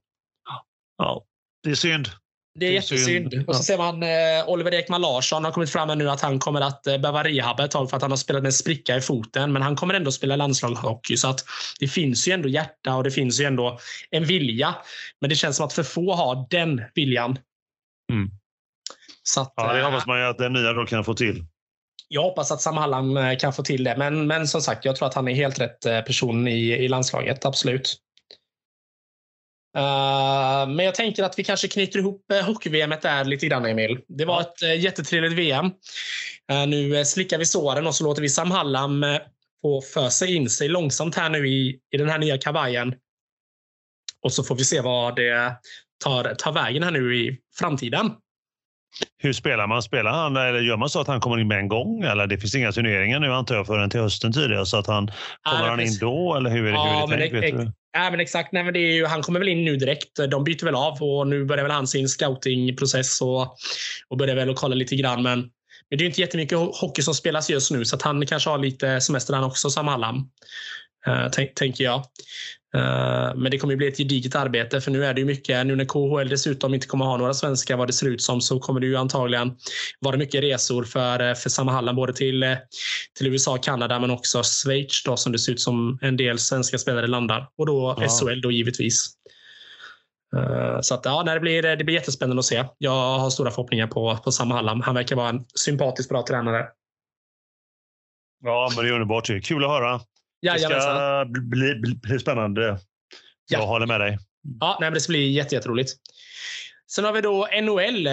Ja, 0.98 1.24
det 1.62 1.70
är 1.70 1.74
synd. 1.74 2.08
Det 2.54 2.66
är, 2.66 2.70
det 2.70 2.76
är 2.76 2.80
jättesynd. 2.80 3.32
Synd. 3.32 3.48
Och 3.48 3.56
så 3.56 3.62
ser 3.62 3.78
man 3.78 4.02
eh, 4.02 4.48
Oliver 4.48 4.74
Ekman 4.74 5.00
Larsson 5.00 5.44
har 5.44 5.52
kommit 5.52 5.70
fram 5.70 5.98
nu 5.98 6.10
att 6.10 6.20
han 6.20 6.38
kommer 6.38 6.60
att 6.60 6.86
eh, 6.86 6.98
behöva 6.98 7.24
rehabba 7.24 7.64
ett 7.64 7.70
tag 7.70 7.90
för 7.90 7.96
att 7.96 8.02
han 8.02 8.10
har 8.10 8.16
spelat 8.16 8.42
med 8.42 8.48
en 8.48 8.52
spricka 8.52 8.96
i 8.96 9.00
foten. 9.00 9.52
Men 9.52 9.62
han 9.62 9.76
kommer 9.76 9.94
ändå 9.94 10.12
spela 10.12 10.36
landslagshockey. 10.36 11.16
Så 11.16 11.28
att 11.28 11.44
det 11.80 11.88
finns 11.88 12.28
ju 12.28 12.32
ändå 12.32 12.48
hjärta 12.48 12.94
och 12.94 13.04
det 13.04 13.10
finns 13.10 13.40
ju 13.40 13.44
ändå 13.44 13.78
en 14.10 14.24
vilja. 14.24 14.74
Men 15.20 15.30
det 15.30 15.36
känns 15.36 15.56
som 15.56 15.66
att 15.66 15.72
för 15.72 15.82
få 15.82 16.14
har 16.14 16.46
den 16.50 16.82
viljan. 16.94 17.38
Mm. 18.12 18.30
Så 19.22 19.40
att, 19.40 19.52
ja, 19.56 19.72
det 19.72 19.80
eh, 19.80 19.84
hoppas 19.84 20.06
man 20.06 20.18
ju 20.18 20.24
att 20.24 20.38
den 20.38 20.52
nya 20.52 20.72
då 20.72 20.86
kan 20.86 21.04
få 21.04 21.14
till. 21.14 21.44
Jag 22.08 22.22
hoppas 22.22 22.52
att 22.52 22.60
Sam 22.60 22.76
Hallam 22.76 23.16
eh, 23.16 23.36
kan 23.36 23.52
få 23.52 23.62
till 23.62 23.84
det. 23.84 23.96
Men, 23.98 24.26
men 24.26 24.48
som 24.48 24.60
sagt, 24.60 24.84
jag 24.84 24.96
tror 24.96 25.08
att 25.08 25.14
han 25.14 25.28
är 25.28 25.34
helt 25.34 25.60
rätt 25.60 25.86
eh, 25.86 26.00
person 26.00 26.48
i, 26.48 26.70
i 26.72 26.88
landslaget. 26.88 27.44
Absolut. 27.44 27.96
Uh, 29.76 30.68
men 30.68 30.84
jag 30.84 30.94
tänker 30.94 31.24
att 31.24 31.38
vi 31.38 31.44
kanske 31.44 31.68
knyter 31.68 31.98
ihop 31.98 32.24
hockey-VM 32.46 32.94
där 33.02 33.24
lite 33.24 33.46
grann, 33.46 33.66
Emil. 33.66 34.00
Det 34.08 34.24
var 34.24 34.40
ett 34.40 34.62
uh, 34.62 34.80
jättetrevligt 34.80 35.32
VM. 35.32 35.66
Uh, 36.52 36.66
nu 36.66 37.04
slickar 37.04 37.38
vi 37.38 37.46
såren 37.46 37.86
och 37.86 37.94
så 37.94 38.04
låter 38.04 38.22
vi 38.22 38.28
Sam 38.28 38.50
Hallam 38.50 39.04
få 39.62 39.80
för 39.80 40.08
sig 40.08 40.36
in 40.36 40.50
sig 40.50 40.68
långsamt 40.68 41.16
här 41.16 41.30
nu 41.30 41.48
i, 41.48 41.78
i 41.92 41.96
den 41.96 42.08
här 42.08 42.18
nya 42.18 42.38
kavajen. 42.38 42.94
Och 44.22 44.32
så 44.32 44.44
får 44.44 44.54
vi 44.54 44.64
se 44.64 44.80
vad 44.80 45.16
det 45.16 45.56
tar, 46.04 46.34
tar 46.34 46.52
vägen 46.52 46.82
här 46.82 46.90
nu 46.90 47.16
i 47.16 47.38
framtiden. 47.58 48.10
Hur 49.18 49.32
spelar 49.32 49.66
man? 49.66 49.82
Spelar 49.82 50.10
han 50.10 50.36
eller 50.36 50.60
gör 50.60 50.76
man 50.76 50.88
så 50.88 51.00
att 51.00 51.06
han 51.06 51.20
kommer 51.20 51.40
in 51.40 51.48
med 51.48 51.58
en 51.58 51.68
gång? 51.68 52.02
Eller 52.02 52.26
det 52.26 52.38
finns 52.38 52.54
inga 52.54 52.72
turneringar 52.72 53.20
nu 53.20 53.32
antar 53.32 53.54
jag 53.54 53.66
förrän 53.66 53.90
till 53.90 54.00
hösten 54.00 54.32
tidigare 54.32 54.66
så 54.66 54.76
att 54.76 54.86
han 54.86 55.10
kommer 55.42 55.68
han 55.68 55.80
in 55.80 55.98
då 56.00 56.34
eller 56.36 56.50
hur 56.50 56.66
är 56.66 56.72
det, 56.72 56.76
ja, 56.76 57.06
hur 57.10 57.16
är 57.16 57.30
det 57.30 57.40
tänkt? 57.40 57.58
Du? 57.58 57.72
Ja, 57.92 58.10
men 58.10 58.20
exakt. 58.20 58.52
Nej, 58.52 58.64
men 58.64 58.72
det 58.72 58.78
är 58.78 58.92
ju, 58.92 59.06
han 59.06 59.22
kommer 59.22 59.38
väl 59.38 59.48
in 59.48 59.64
nu 59.64 59.76
direkt. 59.76 60.30
De 60.30 60.44
byter 60.44 60.64
väl 60.64 60.74
av 60.74 61.02
och 61.02 61.26
nu 61.26 61.44
börjar 61.44 61.62
väl 61.62 61.72
han 61.72 61.86
sin 61.86 62.08
scoutingprocess 62.08 63.20
och, 63.20 63.56
och 64.08 64.16
börjar 64.18 64.36
väl 64.36 64.50
att 64.50 64.56
kolla 64.56 64.74
lite 64.74 64.96
grann. 64.96 65.22
Men, 65.22 65.38
men 65.90 65.98
det 65.98 66.04
är 66.04 66.06
inte 66.06 66.20
jättemycket 66.20 66.58
hockey 66.58 67.02
som 67.02 67.14
spelas 67.14 67.50
just 67.50 67.70
nu 67.70 67.84
så 67.84 67.96
att 67.96 68.02
han 68.02 68.26
kanske 68.26 68.50
har 68.50 68.58
lite 68.58 69.00
semester 69.00 69.34
han 69.34 69.44
också, 69.44 69.70
Sam 69.70 69.88
Hallam. 69.88 70.16
Uh, 71.08 71.28
tänker 71.54 71.84
jag. 71.84 72.04
Uh, 72.76 73.34
men 73.36 73.50
det 73.50 73.58
kommer 73.58 73.76
bli 73.76 73.88
ett 73.88 73.96
gediget 73.96 74.34
arbete 74.34 74.80
för 74.80 74.90
nu 74.90 75.04
är 75.04 75.14
det 75.14 75.20
ju 75.20 75.26
mycket, 75.26 75.66
nu 75.66 75.76
när 75.76 75.84
KHL 75.84 76.28
dessutom 76.28 76.74
inte 76.74 76.86
kommer 76.86 77.04
ha 77.04 77.16
några 77.16 77.34
svenskar 77.34 77.76
vad 77.76 77.88
det 77.88 77.92
ser 77.92 78.06
ut 78.06 78.22
som 78.22 78.40
så 78.40 78.58
kommer 78.58 78.80
det 78.80 78.86
ju 78.86 78.96
antagligen 78.96 79.56
vara 80.00 80.16
mycket 80.16 80.42
resor 80.42 80.84
för, 80.84 81.28
eh, 81.28 81.34
för 81.34 81.50
Samma 81.50 81.72
Halland 81.72 81.96
både 81.96 82.12
till, 82.12 82.56
till 83.18 83.26
USA, 83.26 83.58
Kanada 83.58 84.00
men 84.00 84.10
också 84.10 84.42
Schweiz 84.42 85.02
då 85.04 85.16
som 85.16 85.32
det 85.32 85.38
ser 85.38 85.52
ut 85.52 85.60
som 85.60 85.98
en 86.02 86.16
del 86.16 86.38
svenska 86.38 86.78
spelare 86.78 87.06
landar 87.06 87.48
och 87.58 87.66
då 87.66 87.96
ja. 88.00 88.08
SHL 88.08 88.40
då 88.40 88.50
givetvis. 88.50 89.12
Så 90.80 90.94
att, 90.94 91.04
ja, 91.04 91.22
det, 91.22 91.40
blir, 91.40 91.62
det 91.62 91.84
blir 91.84 91.94
jättespännande 91.94 92.40
att 92.40 92.44
se. 92.44 92.64
Jag 92.78 93.18
har 93.18 93.30
stora 93.30 93.50
förhoppningar 93.50 93.86
på, 93.86 94.16
på 94.24 94.32
Sam 94.32 94.50
Hallam. 94.50 94.80
Han 94.80 94.94
verkar 94.94 95.16
vara 95.16 95.28
en 95.28 95.44
sympatiskt 95.54 96.08
bra 96.08 96.24
tränare. 96.26 96.66
Ja, 98.44 98.70
men 98.76 98.84
det 98.84 98.90
är 98.90 98.94
underbart. 98.94 99.26
Kul 99.44 99.64
att 99.64 99.70
höra. 99.70 100.00
Det 100.42 100.58
ska 100.58 101.24
bli, 101.28 101.74
bli, 101.74 101.94
bli 101.94 102.18
spännande. 102.18 102.62
Jag 103.50 103.60
ja. 103.60 103.64
håller 103.66 103.86
med 103.86 104.00
dig. 104.00 104.18
Ja, 104.60 104.76
nej, 104.80 104.86
men 104.86 104.94
det 104.94 105.00
ska 105.00 105.10
bli 105.10 105.32
jätteroligt. 105.32 105.92
Sen 106.94 107.04
har 107.04 107.12
vi 107.12 107.20
då 107.20 107.48
NHL 107.62 108.08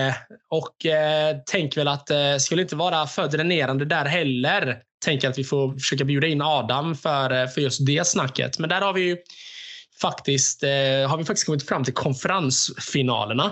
och 0.50 0.86
eh, 0.86 1.38
tänker 1.46 1.82
väl 1.82 1.88
att 1.88 2.08
det 2.08 2.32
eh, 2.32 2.38
skulle 2.38 2.62
inte 2.62 2.76
vara 2.76 3.08
för 3.08 3.28
dränerande 3.28 3.86
där 3.86 4.06
heller. 4.06 4.82
Tänker 5.06 5.30
att 5.30 5.38
vi 5.38 5.44
får 5.44 5.74
försöka 5.74 6.06
bjuda 6.06 6.28
in 6.28 6.42
Adam 6.42 6.96
för, 6.96 7.42
eh, 7.42 7.48
för 7.48 7.62
just 7.62 7.86
det 7.86 8.08
snacket. 8.08 8.60
Men 8.60 8.70
där 8.70 8.82
har 8.82 8.94
vi 8.94 9.02
ju 9.02 9.18
faktiskt, 10.02 10.64
eh, 10.64 10.70
har 11.10 11.18
vi 11.18 11.26
faktiskt 11.26 11.46
kommit 11.46 11.68
fram 11.68 11.84
till 11.84 11.94
konferensfinalerna. 11.94 13.52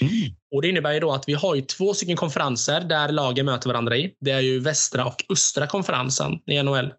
Mm. 0.00 0.12
Och 0.54 0.62
Det 0.62 0.68
innebär 0.68 0.92
ju 0.92 1.00
då 1.00 1.12
att 1.12 1.28
vi 1.28 1.34
har 1.34 1.54
ju 1.54 1.62
två 1.62 1.94
stycken 1.94 2.16
konferenser 2.16 2.80
där 2.80 3.08
lagen 3.08 3.46
möter 3.46 3.68
varandra 3.68 3.96
i. 3.96 4.14
Det 4.20 4.30
är 4.30 4.40
ju 4.40 4.60
västra 4.60 5.04
och 5.04 5.24
östra 5.32 5.66
konferensen 5.66 6.32
i 6.46 6.62
NHL. 6.62 6.92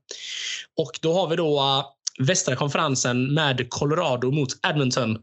Och 0.78 0.92
då 1.02 1.14
har 1.14 1.28
vi 1.28 1.36
då 1.36 1.60
äh, 1.60 2.26
västra 2.28 2.56
konferensen 2.56 3.34
med 3.34 3.70
Colorado 3.70 4.32
mot 4.32 4.50
Edmonton 4.68 5.18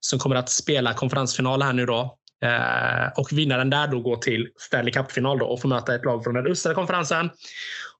som 0.00 0.18
kommer 0.18 0.36
att 0.36 0.50
spela 0.50 0.94
konferensfinal 0.94 1.62
här 1.62 1.72
nu 1.72 1.86
då. 1.86 2.16
Äh, 2.44 3.12
och 3.16 3.32
vinnaren 3.32 3.70
där 3.70 3.86
då 3.86 4.00
går 4.00 4.16
till 4.16 4.48
Stanley 4.58 4.92
Cup-final 4.92 5.42
och 5.42 5.60
får 5.60 5.68
möta 5.68 5.94
ett 5.94 6.04
lag 6.04 6.24
från 6.24 6.34
den 6.34 6.46
östra 6.46 6.74
konferensen. 6.74 7.30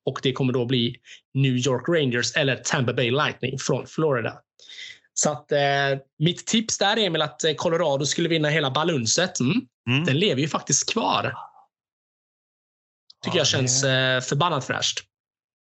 Och 0.04 0.20
det 0.22 0.32
kommer 0.32 0.52
då 0.52 0.64
bli 0.64 0.96
New 1.34 1.56
York 1.56 1.88
Rangers 1.88 2.36
eller 2.36 2.56
Tampa 2.56 2.92
Bay 2.92 3.10
Lightning 3.10 3.58
från 3.58 3.86
Florida. 3.86 4.40
Så 5.22 5.30
att, 5.30 5.52
eh, 5.52 5.60
mitt 6.18 6.46
tips 6.46 6.78
där 6.78 6.98
är 6.98 7.06
Emil 7.06 7.22
att 7.22 7.44
eh, 7.44 7.54
Colorado 7.54 8.06
skulle 8.06 8.28
vinna 8.28 8.48
hela 8.48 8.70
balunset. 8.70 9.40
Mm. 9.40 9.60
Mm. 9.88 10.04
Den 10.04 10.18
lever 10.18 10.40
ju 10.40 10.48
faktiskt 10.48 10.92
kvar. 10.92 11.34
Tycker 13.24 13.36
ja, 13.36 13.40
jag 13.40 13.46
känns 13.46 13.84
eh, 13.84 14.20
förbannat 14.20 14.64
fräscht. 14.64 15.00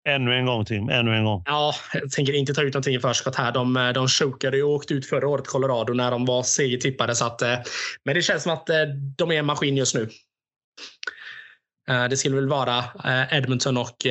Ännu 0.08 0.34
en 0.34 0.46
gång 0.46 0.64
Tim, 0.64 0.88
ännu 0.88 1.16
en 1.16 1.24
gång. 1.24 1.42
Ja, 1.46 1.74
jag 1.92 2.10
tänker 2.10 2.32
inte 2.32 2.54
ta 2.54 2.62
ut 2.62 2.74
någonting 2.74 2.94
i 2.94 3.00
förskott 3.00 3.36
här. 3.36 3.52
De, 3.52 3.92
de 3.94 4.08
chokade 4.08 4.62
och 4.62 4.70
åkte 4.70 4.94
ut 4.94 5.06
förra 5.06 5.28
året 5.28 5.46
Colorado 5.46 5.92
när 5.92 6.10
de 6.10 6.24
var 6.24 6.42
segertippade. 6.42 7.14
Så 7.14 7.24
att, 7.24 7.42
men 8.04 8.14
det 8.14 8.22
känns 8.22 8.42
som 8.42 8.52
att 8.52 8.66
de 9.16 9.30
är 9.30 9.38
en 9.38 9.46
maskin 9.46 9.76
just 9.76 9.94
nu. 9.94 10.08
Det 12.10 12.16
skulle 12.16 12.36
väl 12.36 12.48
vara 12.48 12.84
Edmonton 13.30 13.76
och 13.76 14.06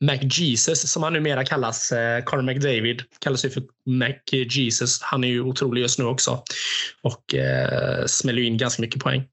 McJesus 0.00 0.92
som 0.92 1.02
han 1.02 1.12
numera 1.12 1.44
kallas. 1.44 1.92
Eh, 1.92 2.24
Conor 2.24 2.42
McDavid 2.42 3.02
kallas 3.18 3.44
ju 3.44 3.50
för 3.50 3.62
Mac 3.86 4.14
Jesus, 4.50 5.02
Han 5.02 5.24
är 5.24 5.28
ju 5.28 5.40
otrolig 5.40 5.82
just 5.82 5.98
nu 5.98 6.04
också 6.04 6.42
och 7.02 7.34
eh, 7.34 8.06
smäller 8.06 8.42
in 8.42 8.58
ganska 8.58 8.82
mycket 8.82 9.02
poäng. 9.02 9.24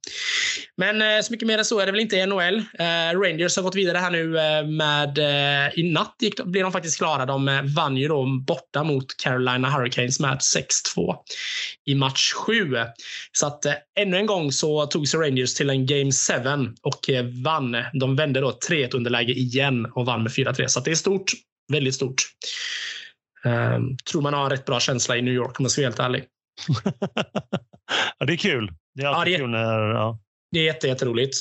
Men 0.78 1.02
eh, 1.02 1.22
så 1.22 1.34
mycket 1.34 1.48
mer 1.48 1.58
än 1.58 1.66
så 1.66 1.80
är 1.80 1.86
det 1.86 1.92
väl 1.92 2.02
inte 2.02 2.16
i 2.16 2.26
NHL. 2.26 2.58
Eh, 2.58 3.20
Rangers 3.20 3.56
har 3.56 3.64
gått 3.64 3.76
vidare 3.76 3.98
här 3.98 4.12
nu 4.12 4.40
eh, 4.40 4.68
med... 4.68 5.18
Eh, 5.18 5.80
I 5.80 5.92
natt 5.92 6.16
gick, 6.20 6.44
blev 6.44 6.64
de 6.64 6.72
faktiskt 6.72 6.98
klara. 6.98 7.26
De 7.26 7.48
eh, 7.48 7.62
vann 7.76 7.98
ju 7.98 8.08
då 8.08 8.26
borta 8.48 8.84
mot 8.84 9.18
Carolina 9.24 9.70
Hurricanes 9.70 10.20
med 10.20 10.38
6-2 10.96 11.16
i 11.86 11.96
match 11.96 12.34
7. 12.34 12.76
Så 13.32 13.48
att 13.48 13.66
eh, 13.66 13.74
ännu 14.00 14.18
en 14.18 14.26
gång 14.26 14.52
så 14.52 14.86
tog 14.86 15.08
sig 15.08 15.20
Rangers 15.20 15.54
till 15.54 15.70
en 15.70 15.86
Game 15.86 16.12
7 16.12 16.74
och 16.82 17.10
eh, 17.10 17.26
vann. 17.44 17.76
De 17.94 18.16
vände 18.16 18.42
då 18.42 18.60
3-1 18.70 18.96
underläge 18.96 19.34
igen 19.34 19.86
och 19.96 20.06
vann 20.06 20.24
med 20.24 20.32
4-3. 20.32 20.68
Så 20.68 20.80
det 20.80 20.92
är 20.92 20.96
stort. 20.96 21.32
Väldigt 21.72 21.96
stort. 21.96 22.22
Um, 23.46 23.98
tror 24.12 24.22
man 24.22 24.34
har 24.34 24.50
rätt 24.50 24.66
bra 24.66 24.80
känsla 24.80 25.18
i 25.18 25.22
New 25.22 25.34
York 25.34 25.60
om 25.60 25.66
jag 25.66 25.72
ska 25.72 25.82
vara 25.82 25.90
helt 25.90 26.00
ärlig. 26.00 26.24
ja, 28.20 28.26
det 28.26 28.34
är 28.34 28.38
kul. 28.38 28.72
Det 28.96 29.04
är 29.04 29.08
alltid 29.08 29.34
ja, 29.34 29.38
det, 29.38 29.44
kul 29.44 29.50
när... 29.50 29.80
Ja. 29.80 30.20
Det 30.52 30.60
är 30.60 30.64
jätte, 30.64 30.88
jätteroligt. 30.88 31.38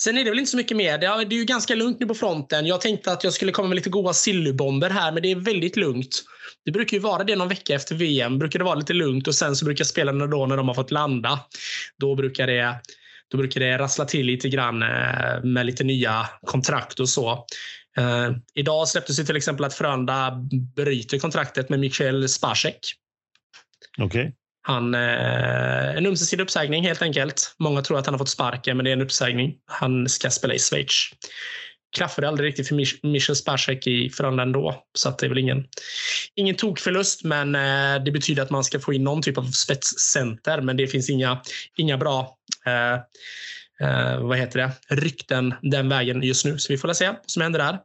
Sen 0.00 0.18
är 0.18 0.24
det 0.24 0.30
väl 0.30 0.38
inte 0.38 0.50
så 0.50 0.56
mycket 0.56 0.76
mer. 0.76 0.98
Det 0.98 1.06
är 1.06 1.32
ju 1.32 1.44
ganska 1.44 1.74
lugnt 1.74 2.00
nu 2.00 2.06
på 2.06 2.14
fronten. 2.14 2.66
Jag 2.66 2.80
tänkte 2.80 3.12
att 3.12 3.24
jag 3.24 3.32
skulle 3.32 3.52
komma 3.52 3.68
med 3.68 3.76
lite 3.76 3.90
goda 3.90 4.12
sillybomber 4.12 4.90
här, 4.90 5.12
men 5.12 5.22
det 5.22 5.30
är 5.30 5.36
väldigt 5.36 5.76
lugnt. 5.76 6.24
Det 6.64 6.70
brukar 6.70 6.96
ju 6.96 7.00
vara 7.00 7.24
det 7.24 7.36
någon 7.36 7.48
vecka 7.48 7.74
efter 7.74 7.94
VM. 7.94 8.38
brukar 8.38 8.58
det 8.58 8.64
vara 8.64 8.74
lite 8.74 8.92
lugnt 8.92 9.28
och 9.28 9.34
sen 9.34 9.56
så 9.56 9.64
brukar 9.64 9.84
spelarna 9.84 10.26
då 10.26 10.46
när 10.46 10.56
de 10.56 10.68
har 10.68 10.74
fått 10.74 10.90
landa, 10.90 11.40
då 11.98 12.14
brukar 12.14 12.46
det 12.46 12.80
då 13.30 13.38
brukar 13.38 13.60
det 13.60 13.78
rassla 13.78 14.04
till 14.04 14.26
lite 14.26 14.48
grann 14.48 14.82
eh, 14.82 15.42
med 15.42 15.66
lite 15.66 15.84
nya 15.84 16.28
kontrakt 16.46 17.00
och 17.00 17.08
så. 17.08 17.46
Uh, 17.98 18.36
idag 18.54 18.88
släpptes 18.88 19.16
det 19.16 19.24
till 19.24 19.36
exempel 19.36 19.64
att 19.64 19.74
Frölunda 19.74 20.44
bryter 20.76 21.18
kontraktet 21.18 21.68
med 21.68 21.80
Michael 21.80 22.28
Spacek. 22.28 22.78
Okay. 23.98 24.32
Han, 24.62 24.94
uh, 24.94 25.96
en 25.96 26.06
ömsesidig 26.06 26.42
uppsägning 26.42 26.84
helt 26.84 27.02
enkelt. 27.02 27.54
Många 27.58 27.82
tror 27.82 27.98
att 27.98 28.06
han 28.06 28.14
har 28.14 28.18
fått 28.18 28.28
sparken, 28.28 28.76
men 28.76 28.84
det 28.84 28.90
är 28.90 28.92
en 28.92 29.02
uppsägning. 29.02 29.54
Han 29.66 30.08
ska 30.08 30.30
spela 30.30 30.54
i 30.54 30.58
Schweiz. 30.58 31.10
Klaffade 31.96 32.28
aldrig 32.28 32.48
riktigt 32.48 32.68
för 32.68 33.06
Michel 33.06 33.36
Spacek 33.36 33.86
i 33.86 34.10
Frölunda 34.10 34.42
ändå, 34.42 34.84
så 34.98 35.10
det 35.10 35.26
är 35.26 35.28
väl 35.28 35.38
ingen, 35.38 35.64
ingen 36.34 36.54
tokförlust. 36.54 37.24
Men 37.24 37.54
uh, 37.54 38.04
det 38.04 38.10
betyder 38.10 38.42
att 38.42 38.50
man 38.50 38.64
ska 38.64 38.80
få 38.80 38.92
in 38.92 39.04
någon 39.04 39.22
typ 39.22 39.38
av 39.38 39.50
spetscenter, 39.50 40.60
men 40.60 40.76
det 40.76 40.86
finns 40.86 41.10
inga, 41.10 41.42
inga 41.76 41.96
bra 41.96 42.36
eh, 42.66 43.00
vad 44.20 44.38
heter 44.38 44.58
det, 44.58 44.96
rykten 44.96 45.54
den 45.62 45.88
vägen 45.88 46.22
just 46.22 46.44
nu. 46.44 46.58
Så 46.58 46.72
vi 46.72 46.78
får 46.78 46.92
se 46.92 47.06
vad 47.06 47.16
som 47.26 47.42
händer 47.42 47.58
där. 47.58 47.78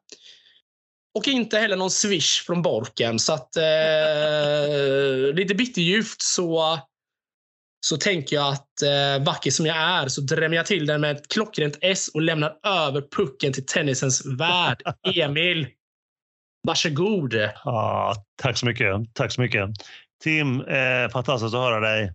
Och 1.16 1.28
inte 1.28 1.60
heller 1.60 1.76
någon 1.76 1.92
swish 1.92 2.46
från 2.46 2.62
Borken. 2.62 3.20
Så 3.20 3.34
att 3.34 3.56
eh, 3.58 5.34
lite 5.34 5.56
bitterljuvt 5.56 6.22
så, 6.22 6.80
så 7.86 7.98
tänker 7.98 8.36
jag 8.36 8.54
att 8.54 8.82
eh, 8.82 9.26
vacker 9.26 9.52
som 9.52 9.66
jag 9.66 9.78
är 9.78 10.08
så 10.08 10.22
drämmer 10.22 10.58
jag 10.58 10.66
till 10.66 10.86
den 10.86 11.02
med 11.02 11.18
ett 11.18 11.28
klockrent 11.28 11.78
S 11.82 12.08
och 12.14 12.22
lämnar 12.22 12.58
över 12.64 13.04
pucken 13.16 13.54
till 13.54 13.66
tennisens 13.66 14.26
värld. 14.26 14.82
Emil, 15.16 15.68
varsågod. 16.68 17.34
Ja, 17.64 18.16
tack 18.42 18.58
så 18.58 18.66
mycket. 18.66 19.14
Tack 19.14 19.32
så 19.32 19.42
mycket. 19.42 19.70
Tim, 20.24 20.62
eh, 20.62 21.10
fantastiskt 21.10 21.54
att 21.56 21.62
höra 21.62 21.80
dig. 21.80 22.14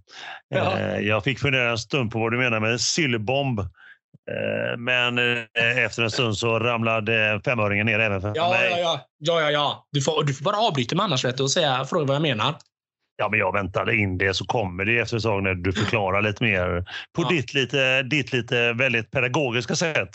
Ja. 0.49 0.79
Eh, 0.79 0.99
jag 0.99 1.25
fick 1.25 1.39
fundera 1.39 1.71
en 1.71 1.79
stund 1.79 2.11
på 2.11 2.19
vad 2.19 2.33
du 2.33 2.39
menar 2.39 2.61
med 2.61 2.81
sillbomb. 2.81 3.61
Eh, 3.61 4.79
men 4.79 5.19
eh, 5.19 5.85
efter 5.85 6.03
en 6.03 6.11
stund 6.11 6.37
så 6.37 6.59
ramlade 6.59 7.41
femöringen 7.45 7.87
ner 7.87 7.99
även 7.99 8.21
för 8.21 8.33
ja, 8.35 8.51
mig. 8.51 8.71
Ja, 8.71 8.79
ja, 8.79 9.01
ja. 9.19 9.41
ja, 9.41 9.51
ja. 9.51 9.87
Du, 9.93 10.03
får, 10.03 10.25
du 10.25 10.35
får 10.35 10.45
bara 10.45 10.57
avbryta 10.57 10.97
mig 10.97 11.05
annars 11.05 11.25
vet 11.25 11.41
och 11.41 11.51
säga, 11.51 11.85
fråga 11.85 12.05
vad 12.05 12.15
jag 12.15 12.23
menar. 12.23 12.55
Ja, 13.17 13.29
men 13.29 13.39
jag 13.39 13.53
väntade 13.53 13.97
in 13.97 14.19
det 14.19 14.35
så 14.35 14.45
kommer 14.45 14.85
det 14.85 14.99
efter 14.99 15.17
ett 15.17 15.23
tag 15.23 15.43
när 15.43 15.55
du 15.55 15.73
förklarar 15.73 16.23
lite 16.23 16.45
mer 16.45 16.85
på 17.17 17.23
ja. 17.23 17.29
ditt, 17.29 17.55
lite, 17.55 18.03
ditt 18.03 18.33
lite 18.33 18.73
väldigt 18.73 19.11
pedagogiska 19.11 19.77
sätt. 19.77 20.11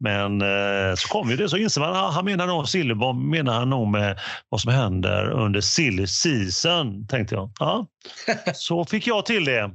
Men 0.00 0.40
eh, 0.42 0.94
så 0.96 1.08
kommer 1.08 1.36
det 1.36 1.48
så 1.48 1.56
inser 1.56 1.80
man 1.80 2.12
han 2.12 2.24
menar 2.24 2.46
nog 2.46 2.68
Silverborg 2.68 3.16
menar 3.16 3.52
han 3.58 3.70
nog 3.70 3.88
med 3.88 4.18
vad 4.48 4.60
som 4.60 4.72
händer 4.72 5.30
under 5.30 5.60
silly 5.60 6.06
season, 6.06 7.06
tänkte 7.06 7.34
jag. 7.34 7.50
Ja, 7.58 7.86
så 8.54 8.84
fick 8.84 9.06
jag 9.06 9.26
till 9.26 9.44
det. 9.44 9.70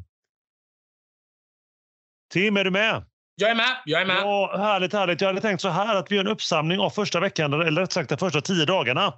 Tim, 2.33 2.57
är 2.57 2.63
du 2.63 2.71
med? 2.71 3.03
Jag 3.37 3.51
är 3.51 3.55
med. 3.55 3.77
Jag 3.85 4.01
är 4.01 4.05
med. 4.05 4.17
Ja, 4.17 4.57
härligt, 4.57 4.93
härligt. 4.93 5.21
Jag 5.21 5.27
hade 5.27 5.41
tänkt 5.41 5.61
så 5.61 5.69
här 5.69 5.95
att 5.95 6.11
vi 6.11 6.15
gör 6.15 6.25
en 6.25 6.31
uppsamling 6.31 6.79
av 6.79 6.89
första 6.89 7.19
veckan, 7.19 7.53
eller 7.53 7.81
rätt 7.81 7.91
sagt 7.91 8.09
de 8.09 8.17
första 8.17 8.41
tio 8.41 8.65
dagarna. 8.65 9.13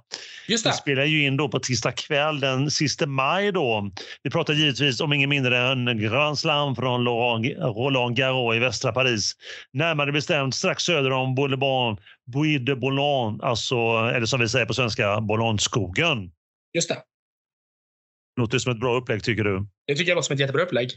Just 0.48 0.64
det. 0.64 0.70
Vi 0.70 0.76
spelar 0.76 1.04
ju 1.04 1.26
in 1.26 1.36
då 1.36 1.48
på 1.48 1.58
tisdag 1.60 1.92
kväll 1.92 2.40
den 2.40 2.70
sista 2.70 3.06
maj. 3.06 3.52
Då. 3.52 3.90
Vi 4.22 4.30
pratar 4.30 4.54
givetvis 4.54 5.00
om 5.00 5.12
ingen 5.12 5.30
mindre 5.30 5.58
än 5.58 6.00
Grand 6.00 6.38
Slam 6.38 6.76
från 6.76 7.04
Roland 7.04 8.16
Garros 8.16 8.56
i 8.56 8.58
västra 8.58 8.92
Paris. 8.92 9.32
Närmare 9.72 10.12
bestämt 10.12 10.54
strax 10.54 10.82
söder 10.82 11.10
om 11.10 11.34
Boulevard 11.34 12.00
Bois 12.26 12.60
de 12.60 12.74
Boulogne, 12.74 13.38
alltså, 13.42 13.76
eller 14.14 14.26
som 14.26 14.40
vi 14.40 14.48
säger 14.48 14.66
på 14.66 14.74
svenska, 14.74 15.20
Boulogneskogen. 15.20 16.30
Just 16.74 16.88
det. 16.88 16.96
Låter 18.40 18.58
som 18.58 18.72
ett 18.72 18.80
bra 18.80 18.96
upplägg 18.96 19.24
tycker 19.24 19.44
du? 19.44 19.66
Det 19.86 19.94
tycker 19.94 20.10
jag 20.10 20.16
låter 20.16 20.26
som 20.26 20.34
ett 20.34 20.40
jättebra 20.40 20.62
upplägg. 20.62 20.90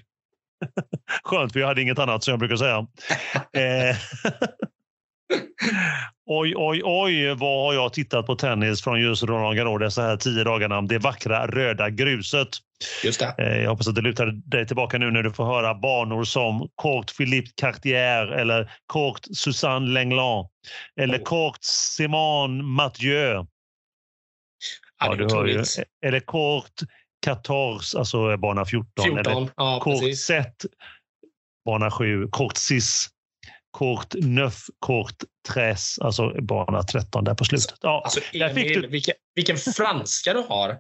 Skönt, 1.23 1.53
för 1.53 1.59
jag 1.59 1.67
hade 1.67 1.81
inget 1.81 1.99
annat 1.99 2.23
som 2.23 2.31
jag 2.31 2.39
brukar 2.39 2.55
säga. 2.55 2.87
eh. 3.53 3.95
Oj, 6.25 6.53
oj, 6.55 6.81
oj, 6.83 7.27
vad 7.35 7.65
har 7.65 7.73
jag 7.73 7.93
tittat 7.93 8.25
på 8.25 8.35
tennis 8.35 8.81
från 8.81 9.01
just 9.01 9.23
Roland 9.23 9.57
Garros 9.57 9.79
dessa 9.79 10.01
här 10.01 10.17
tio 10.17 10.43
dagarna. 10.43 10.81
Det 10.81 10.97
vackra 10.97 11.47
röda 11.47 11.89
gruset. 11.89 12.47
Just 13.03 13.19
det. 13.19 13.35
Eh, 13.37 13.61
jag 13.61 13.69
hoppas 13.69 13.87
att 13.87 13.95
du 13.95 14.01
lutar 14.01 14.25
dig 14.25 14.67
tillbaka 14.67 14.97
nu 14.97 15.11
när 15.11 15.23
du 15.23 15.33
får 15.33 15.45
höra 15.45 15.73
banor 15.73 16.23
som 16.23 16.69
Court 16.81 17.17
Philippe 17.17 17.51
Cartier 17.55 18.27
eller 18.27 18.71
Court 18.93 19.19
Susanne 19.33 19.91
Lenglan 19.91 20.45
eller 20.99 21.17
oh. 21.17 21.23
Court 21.23 21.57
Simon 21.61 22.65
Mathieu. 22.65 23.33
Ja, 23.33 23.45
ja, 24.99 25.15
du 25.15 25.35
hör 25.35 25.45
ju. 25.45 25.63
Eller 26.05 26.19
Court 26.19 26.73
14, 27.25 27.79
alltså 27.97 28.37
bana 28.37 28.65
14. 28.65 29.05
14 29.05 29.17
eller 29.19 29.49
ja, 29.55 29.79
kort 29.79 30.17
set, 30.17 30.65
bana 31.65 31.91
7. 31.91 32.27
Kort 32.27 32.57
sis, 32.57 33.09
kort 33.71 34.13
neuf, 34.13 34.65
kort 34.79 35.15
tres, 35.53 35.99
alltså 35.99 36.41
bana 36.41 36.83
13 36.83 37.23
där 37.23 37.33
på 37.33 37.45
slutet. 37.45 37.75
Ja, 37.81 38.01
alltså, 38.03 38.19
Emil, 38.33 38.81
du... 38.81 38.87
vilken, 38.87 39.15
vilken 39.35 39.57
franska 39.57 40.33
du 40.33 40.39
har. 40.39 40.77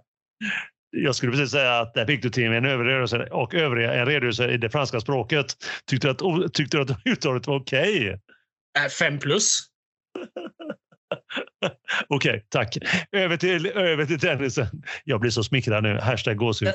Jag 0.97 1.15
skulle 1.15 1.31
precis 1.31 1.51
säga 1.51 1.79
att 1.79 1.93
där 1.93 2.05
fick 2.05 2.21
du 2.21 2.29
till 2.29 2.43
en 2.43 2.65
överredogörelse 2.65 3.27
och 3.31 3.53
övriga 3.53 3.93
en 3.93 4.05
redogörelse 4.05 4.51
i 4.51 4.57
det 4.57 4.69
franska 4.69 4.99
språket. 4.99 5.45
Tyckte 5.85 6.07
du 6.07 6.11
att, 6.11 6.53
tyckte 6.53 6.77
du 6.77 6.83
att 6.83 7.05
uttalet 7.05 7.47
var 7.47 7.55
okej? 7.59 8.19
Okay? 8.75 8.89
Fem 8.89 9.19
plus. 9.19 9.59
Okej, 12.07 12.29
okay, 12.29 12.41
tack. 12.49 12.77
Över 13.11 13.37
till, 13.37 13.65
över 13.65 14.05
till 14.05 14.19
tennisen. 14.19 14.67
Jag 15.03 15.19
blir 15.19 15.31
så 15.31 15.43
smickrad 15.43 15.83
nu. 15.83 15.99
Hashtag 15.99 16.37
gåshud. 16.37 16.69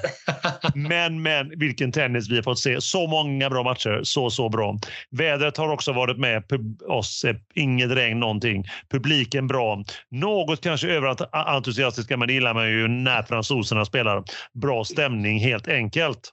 Men, 0.75 1.23
men 1.23 1.59
vilken 1.59 1.93
tennis 1.93 2.31
vi 2.31 2.37
har 2.37 2.43
fått 2.43 2.59
se. 2.59 2.81
Så 2.81 3.07
många 3.07 3.51
bra 3.51 3.63
matcher. 3.63 4.01
Så, 4.03 4.31
så 4.31 4.49
bra. 4.49 4.79
Vädret 5.11 5.57
har 5.57 5.69
också 5.69 5.93
varit 5.93 6.19
med 6.19 6.49
Pub 6.49 6.83
oss. 6.83 7.25
Eh, 7.25 7.37
inget 7.55 7.91
regn, 7.91 8.21
någonting. 8.21 8.65
Publiken 8.91 9.47
bra. 9.47 9.85
Något 10.11 10.61
kanske 10.61 10.89
överentusiastiska, 10.89 12.17
men 12.17 12.29
det 12.29 12.35
gillar 12.35 12.55
man 12.55 12.71
ju 12.71 12.89
när 12.89 13.23
fransoserna 13.23 13.85
spelar. 13.85 14.25
Bra 14.55 14.85
stämning, 14.85 15.39
helt 15.39 15.69
enkelt. 15.69 16.33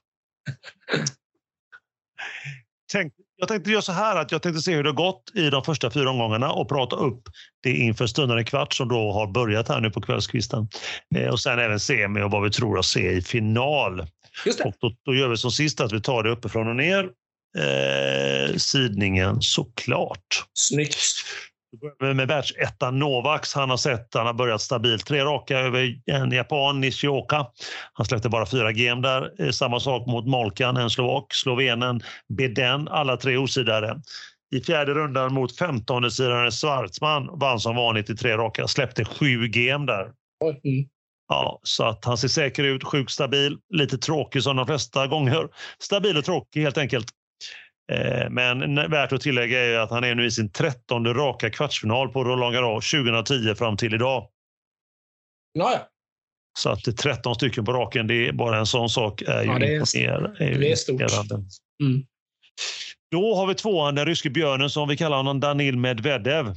Tänk, 2.92 3.12
jag 3.44 3.48
tänkte 3.48 3.70
göra 3.70 3.82
så 3.82 3.92
här 3.92 4.16
att 4.16 4.32
jag 4.32 4.42
tänkte 4.42 4.62
se 4.62 4.74
hur 4.74 4.82
det 4.82 4.88
har 4.88 4.94
gått 4.94 5.30
i 5.34 5.50
de 5.50 5.64
första 5.64 5.90
fyra 5.90 6.10
omgångarna 6.10 6.52
och 6.52 6.68
prata 6.68 6.96
upp 6.96 7.22
det 7.62 7.70
inför 7.70 8.06
stundande 8.06 8.44
kvart 8.44 8.74
som 8.74 8.88
då 8.88 9.12
har 9.12 9.26
börjat 9.26 9.68
här 9.68 9.80
nu 9.80 9.90
på 9.90 10.00
kvällskvisten. 10.00 10.68
Eh, 11.16 11.28
och 11.28 11.40
sen 11.40 11.58
även 11.58 11.80
semi 11.80 12.22
och 12.22 12.30
vad 12.30 12.42
vi 12.42 12.50
tror 12.50 12.78
att 12.78 12.84
se 12.84 13.10
i 13.10 13.22
final. 13.22 14.00
Och 14.64 14.74
då, 14.80 14.92
då, 15.04 15.14
gör 15.14 15.28
vi 15.28 15.36
som 15.36 15.50
sist 15.50 15.80
att 15.80 15.92
vi 15.92 16.00
tar 16.00 16.22
det 16.22 16.30
uppifrån 16.30 16.68
och 16.68 16.76
ner. 16.76 17.08
Eh, 17.58 18.56
sidningen 18.56 19.42
såklart. 19.42 20.44
Snyggt 20.54 20.96
med 22.14 22.28
världsettan 22.28 22.98
Novaks. 22.98 23.54
Han 23.54 23.70
har 23.70 23.76
sett, 23.76 24.14
han 24.14 24.26
har 24.26 24.34
börjat 24.34 24.60
stabilt. 24.60 25.06
Tre 25.06 25.24
raka 25.24 25.58
över 25.58 25.94
en 26.06 26.30
japan, 26.30 26.80
Nishioka. 26.80 27.46
Han 27.92 28.06
släppte 28.06 28.28
bara 28.28 28.46
fyra 28.46 28.72
game 28.72 29.02
där. 29.02 29.42
Eh, 29.42 29.50
samma 29.50 29.80
sak 29.80 30.06
mot 30.06 30.26
Molkan, 30.26 30.76
en 30.76 30.90
slovak. 30.90 31.34
Slovenen, 31.34 32.00
Beden, 32.28 32.88
alla 32.88 33.16
tre 33.16 33.36
osidade. 33.36 34.00
I 34.54 34.60
fjärde 34.60 34.94
rundan 34.94 35.34
mot 35.34 35.58
15 35.58 36.10
sidan 36.10 36.50
Schwarzman 36.50 37.38
vann 37.38 37.60
som 37.60 37.76
vanligt 37.76 38.10
i 38.10 38.16
tre 38.16 38.36
raka. 38.36 38.68
Släppte 38.68 39.04
sju 39.04 39.48
game 39.48 39.86
där. 39.86 40.02
Mm. 40.42 40.88
Ja, 41.28 41.60
så 41.62 41.84
att 41.84 42.04
han 42.04 42.18
ser 42.18 42.28
säker 42.28 42.64
ut, 42.64 42.84
sjukt 42.84 43.10
stabil, 43.10 43.58
lite 43.74 43.98
tråkig 43.98 44.42
som 44.42 44.56
de 44.56 44.66
flesta 44.66 45.06
gånger. 45.06 45.48
Stabil 45.78 46.16
och 46.16 46.24
tråkig 46.24 46.62
helt 46.62 46.78
enkelt. 46.78 47.06
Eh, 47.92 48.30
men 48.30 48.74
värt 48.90 49.12
att 49.12 49.20
tillägga 49.20 49.64
är 49.64 49.78
att 49.78 49.90
han 49.90 50.04
är 50.04 50.14
nu 50.14 50.26
i 50.26 50.30
sin 50.30 50.50
trettonde 50.52 51.12
raka 51.12 51.50
kvartsfinal 51.50 52.08
på 52.08 52.24
Roland 52.24 52.54
Garros 52.54 52.90
2010 52.90 53.54
fram 53.54 53.76
till 53.76 53.94
idag. 53.94 54.28
Ja, 55.52 55.72
ja. 55.72 55.88
Så 56.58 56.70
att 56.70 56.96
13 56.96 57.34
stycken 57.34 57.64
på 57.64 57.72
raken, 57.72 58.06
det 58.06 58.28
är 58.28 58.32
bara 58.32 58.58
en 58.58 58.66
sån 58.66 58.88
sak 58.90 59.22
är 59.22 59.42
ju 59.42 59.48
Ja, 59.50 59.58
det 59.58 59.66
är- 59.74 59.96
är 59.98 60.58
det 60.58 60.72
är 60.72 60.76
stort. 60.76 61.00
Mm. 61.82 62.02
Då 63.10 63.34
har 63.34 63.46
vi 63.46 63.54
tvåan, 63.54 63.94
den 63.94 64.06
ryske 64.06 64.30
björnen 64.30 64.70
som 64.70 64.88
vi 64.88 64.96
kallar 64.96 65.16
honom, 65.16 65.40
Danil 65.40 65.76
Medvedev. 65.76 66.54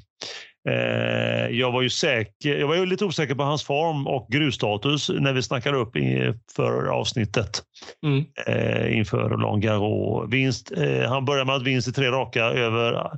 Eh, 0.68 1.48
jag 1.58 1.72
var 1.72 1.82
ju 1.82 1.90
säker, 1.90 2.58
jag 2.60 2.68
var 2.68 2.76
ju 2.76 2.86
lite 2.86 3.06
osäker 3.06 3.36
på 3.36 3.44
hans 3.44 3.64
form 3.64 4.08
och 4.08 4.28
grusstatus 4.30 5.10
när 5.10 5.34
vi 5.34 5.44
snackade 5.44 5.78
upp 5.78 5.96
i, 5.96 6.34
för 6.56 6.86
avsnittet 6.86 7.64
Mm. 8.04 8.26
eh, 8.48 8.98
inför 8.98 9.60
Garros. 9.60 10.34
Vinst, 10.34 10.72
eh, 10.78 11.10
han 11.10 11.26
börjar 11.26 11.46
med 11.46 11.56
att 11.56 11.64
vinst 11.64 11.88
i 11.88 11.92
tre 11.92 12.12
raka 12.12 12.44
över 12.44 13.12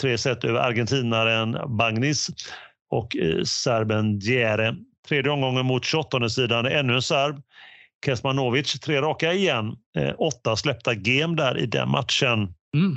tre 0.00 0.18
set 0.18 0.44
över 0.44 0.60
argentinaren 0.60 1.76
Bagnis 1.76 2.30
och 2.90 3.16
serben 3.44 4.18
Djere. 4.18 4.76
Tredje 5.08 5.32
omgången 5.32 5.66
mot 5.66 5.84
28 5.84 6.28
sidan 6.28 6.66
ännu 6.66 6.94
en 6.94 7.02
serb. 7.02 7.42
Kesmanovic, 8.06 8.80
tre 8.80 9.00
raka 9.00 9.32
igen. 9.32 9.76
Åtta 10.18 10.56
släppta 10.56 10.94
game 10.94 11.36
där 11.36 11.58
i 11.58 11.66
den 11.66 11.90
matchen. 11.90 12.54
Mm. 12.76 12.96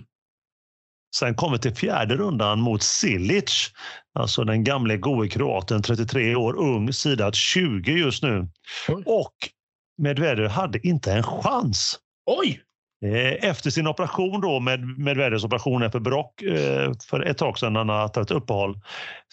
Sen 1.19 1.35
kommer 1.35 1.57
till 1.57 1.75
fjärde 1.75 2.15
rundan 2.15 2.59
mot 2.59 2.83
Silic, 2.83 3.71
alltså 4.19 4.43
den 4.43 4.63
gamle 4.63 4.97
gode 4.97 5.29
kroaten, 5.29 5.81
33 5.81 6.35
år, 6.35 6.57
ung, 6.57 6.93
sidat 6.93 7.35
20 7.35 7.91
just 7.91 8.23
nu. 8.23 8.47
Oj. 8.87 9.03
Och 9.05 9.33
Medvedev 9.97 10.47
hade 10.47 10.87
inte 10.87 11.13
en 11.13 11.23
chans. 11.23 11.99
Oj! 12.25 12.61
Eh, 13.05 13.49
Efter 13.49 13.69
sin 13.69 13.87
operation 13.87 14.41
då, 14.41 14.59
med 14.59 14.99
Medvedevs 14.99 15.43
operation 15.43 15.83
efter 15.83 15.99
Brock 15.99 16.41
eh, 16.41 16.91
för 17.09 17.19
ett 17.19 17.37
tag 17.37 17.59
sedan, 17.59 17.75
han 17.75 17.89
har 17.89 18.07
tagit 18.07 18.31
uppehåll, 18.31 18.79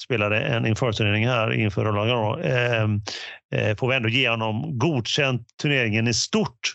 spelade 0.01 0.41
en 0.41 0.67
införturnering 0.67 1.27
här 1.27 1.53
inför 1.53 1.85
Roland 1.85 2.09
Garros, 2.09 2.41
eh, 2.41 3.77
får 3.77 3.89
vi 3.89 3.97
ändå 3.97 4.09
ge 4.09 4.29
honom 4.29 4.79
godkänt 4.79 5.47
turneringen 5.63 6.09
i 6.09 6.15
stort. 6.15 6.75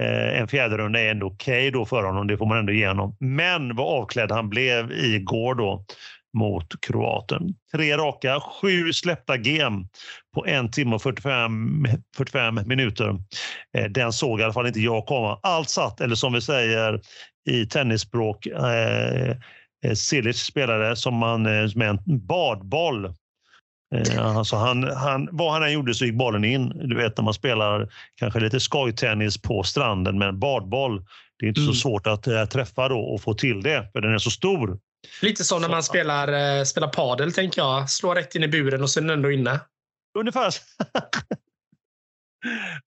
Eh, 0.00 0.40
en 0.40 0.48
fjärde 0.48 0.78
runda 0.78 1.00
är 1.00 1.10
ändå 1.10 1.26
okej 1.26 1.70
då 1.70 1.86
för 1.86 2.02
honom, 2.04 2.26
det 2.26 2.36
får 2.36 2.46
man 2.46 2.58
ändå 2.58 2.72
ge 2.72 2.88
honom. 2.88 3.16
Men 3.20 3.76
vad 3.76 4.02
avklädd 4.02 4.30
han 4.30 4.48
blev 4.48 4.92
igår 4.92 5.54
då 5.54 5.84
mot 6.38 6.66
Kroaten. 6.80 7.54
Tre 7.72 7.96
raka, 7.96 8.40
sju 8.40 8.92
släppta 8.92 9.36
game 9.36 9.86
på 10.34 10.46
en 10.46 10.70
timme 10.70 10.94
och 10.94 11.02
45, 11.02 11.86
45 12.16 12.60
minuter. 12.66 13.16
Eh, 13.78 13.84
den 13.84 14.12
såg 14.12 14.40
i 14.40 14.42
alla 14.42 14.52
fall 14.52 14.66
inte 14.66 14.80
jag 14.80 15.06
komma. 15.06 15.38
Allt 15.42 15.68
satt, 15.68 16.00
eller 16.00 16.14
som 16.14 16.32
vi 16.32 16.40
säger 16.40 17.00
i 17.50 17.66
tennisspråk, 17.66 18.46
eh, 18.46 19.30
eh 19.84 19.94
Silic 19.94 20.38
spelade 20.38 20.96
som 20.96 21.14
man, 21.14 21.42
med 21.42 21.88
en 21.88 21.98
badboll. 22.26 23.14
Eh, 23.94 24.36
Alltså 24.36 24.56
han, 24.56 24.82
han, 24.84 25.28
vad 25.32 25.52
han 25.52 25.62
än 25.62 25.72
gjorde 25.72 25.94
så 25.94 26.04
gick 26.04 26.14
bollen 26.14 26.44
in. 26.44 26.68
Du 26.88 26.96
vet 26.96 27.16
när 27.16 27.24
man 27.24 27.34
spelar 27.34 27.88
kanske 28.16 28.40
lite 28.40 28.60
skojtennis 28.60 29.42
på 29.42 29.62
stranden 29.62 30.18
med 30.18 30.28
en 30.28 30.38
badboll. 30.38 31.04
Det 31.38 31.46
är 31.46 31.48
inte 31.48 31.60
Mm. 31.60 31.72
så 31.74 31.80
svårt 31.80 32.06
att 32.06 32.26
eh, 32.26 32.44
träffa 32.44 32.88
då 32.88 32.98
och 33.00 33.22
få 33.22 33.34
till 33.34 33.62
det, 33.62 33.88
för 33.92 34.00
den 34.00 34.14
är 34.14 34.18
så 34.18 34.30
stor. 34.30 34.78
Lite 35.22 35.44
som 35.44 35.62
när 35.62 35.68
man 35.68 35.82
spelar, 35.82 36.58
eh, 36.58 36.64
spelar 36.64 36.88
padel, 36.88 37.32
tänker 37.32 37.62
jag. 37.62 37.90
Slår 37.90 38.14
rätt 38.14 38.34
in 38.34 38.42
i 38.44 38.48
buren 38.48 38.82
och 38.82 38.90
sen 38.90 39.10
ändå 39.10 39.30
inne. 39.30 39.60
Ungefär, 40.18 40.50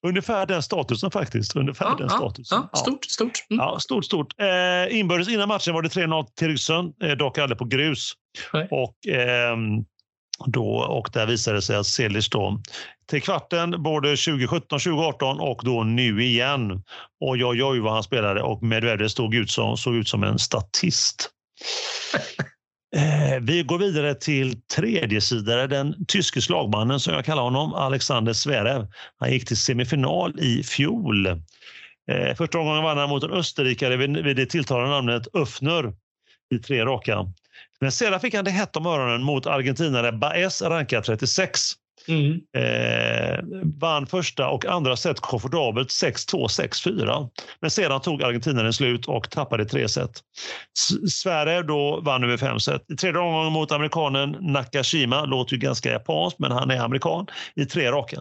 ungefär 0.08 0.46
den 0.46 0.64
statusen 0.64 1.12
faktiskt. 1.12 1.56
Ungefär 1.56 1.86
Ja, 1.86 1.96
den 1.98 2.08
ja, 2.12 2.18
statusen. 2.18 2.64
ja, 2.72 2.78
stort, 2.80 3.06
stort. 3.06 3.32
Mm. 3.50 3.60
Ja, 3.66 3.80
stort, 3.80 4.06
stort. 4.06 4.34
Eh, 4.42 5.00
inbördes 5.00 5.30
innan 5.30 5.48
matchen 5.48 5.74
var 5.74 5.82
det 5.82 5.90
3-0 5.90 6.26
till 6.36 6.48
ryssen, 6.48 6.94
eh, 7.04 7.12
dock 7.12 7.38
aldrig 7.38 7.58
på 7.58 7.66
grus. 7.66 8.14
Nej. 8.54 8.68
Och, 8.72 9.08
ehm, 9.08 9.86
då, 10.46 10.78
och 10.78 11.10
där 11.14 11.26
visade 11.28 11.58
det 11.58 11.62
sig 11.62 11.76
att 11.76 11.88
Celic 11.88 12.30
då 12.30 12.62
till 13.10 13.22
kvarten 13.22 13.84
både 13.84 14.08
2017, 14.08 14.80
2018 14.80 15.40
och 15.40 15.62
då 15.64 15.84
nu 15.84 16.24
igen. 16.24 16.84
Oj, 17.20 17.46
oj, 17.46 17.64
oj 17.64 17.80
vad 17.80 17.94
han 17.94 18.04
spelade 18.04 18.42
och 18.42 18.64
Medvedev 18.64 19.08
stod 19.08 19.36
ut 19.36 19.52
som, 19.52 19.78
såg 19.78 19.96
ut 19.96 20.08
som 20.08 20.24
en 20.24 20.40
statist. 20.40 21.30
Eh, 22.96 23.40
Vi 23.42 23.64
går 23.64 23.78
vidare 23.78 24.16
till 24.16 24.62
tredje 24.62 25.22
sidare, 25.22 25.68
den 25.68 26.06
tyske 26.08 26.42
slagmannen 26.42 27.00
som 27.00 27.14
jag 27.14 27.26
kallar 27.26 27.44
honom, 27.44 27.74
Alexander 27.74 28.34
Zverev. 28.34 28.88
Han 29.20 29.32
gick 29.32 29.48
till 29.48 29.58
semifinal 29.58 30.40
i 30.40 30.64
fjol. 30.64 31.28
Eh, 31.28 32.36
Första 32.38 32.58
gången 32.58 32.84
vann 32.84 32.98
han 32.98 33.10
mot 33.10 33.24
en 33.24 33.32
österrikare 33.32 33.98
vid, 33.98 34.18
vid 34.18 34.36
det 34.36 34.46
tilltalande 34.46 34.90
namnet 34.90 35.28
Öffner 35.34 35.94
i 36.56 36.60
tre 36.60 36.86
raka. 36.86 37.26
Men 37.84 37.92
sedan 37.92 38.20
fick 38.20 38.34
han 38.34 38.46
det 38.46 38.52
hett 38.52 38.76
om 38.76 38.86
öronen 38.86 39.24
mot 39.24 39.48
argentinare 39.48 40.12
Baez, 40.12 40.62
rankad 40.62 41.04
36. 41.04 41.60
Mm. 42.08 42.32
Eh, 42.58 43.40
vann 43.80 44.08
första 44.08 44.48
och 44.50 44.66
andra 44.66 44.96
set 44.96 45.20
komfortabelt 45.20 45.90
6-2, 45.90 46.48
6-4. 46.48 47.30
Men 47.62 47.72
sedan 47.72 48.02
tog 48.02 48.24
argentinaren 48.24 48.74
slut 48.74 49.06
och 49.08 49.30
tappade 49.30 49.66
tre 49.66 49.90
set. 49.90 50.12
Sverige 51.10 51.62
då 51.64 52.02
vann 52.02 52.24
över 52.24 52.38
fem 52.38 52.60
set. 52.60 52.92
I 52.92 52.96
tredje 52.96 53.22
omgången 53.22 53.54
mot 53.54 53.72
amerikanen 53.72 54.38
Nakashima, 54.42 55.26
låter 55.26 55.54
ju 55.54 55.60
ganska 55.60 55.92
japanskt 55.92 56.40
men 56.40 56.52
han 56.52 56.72
är 56.72 56.80
amerikan, 56.80 57.28
i 57.56 57.66
tre 57.66 57.92
raka. 57.92 58.18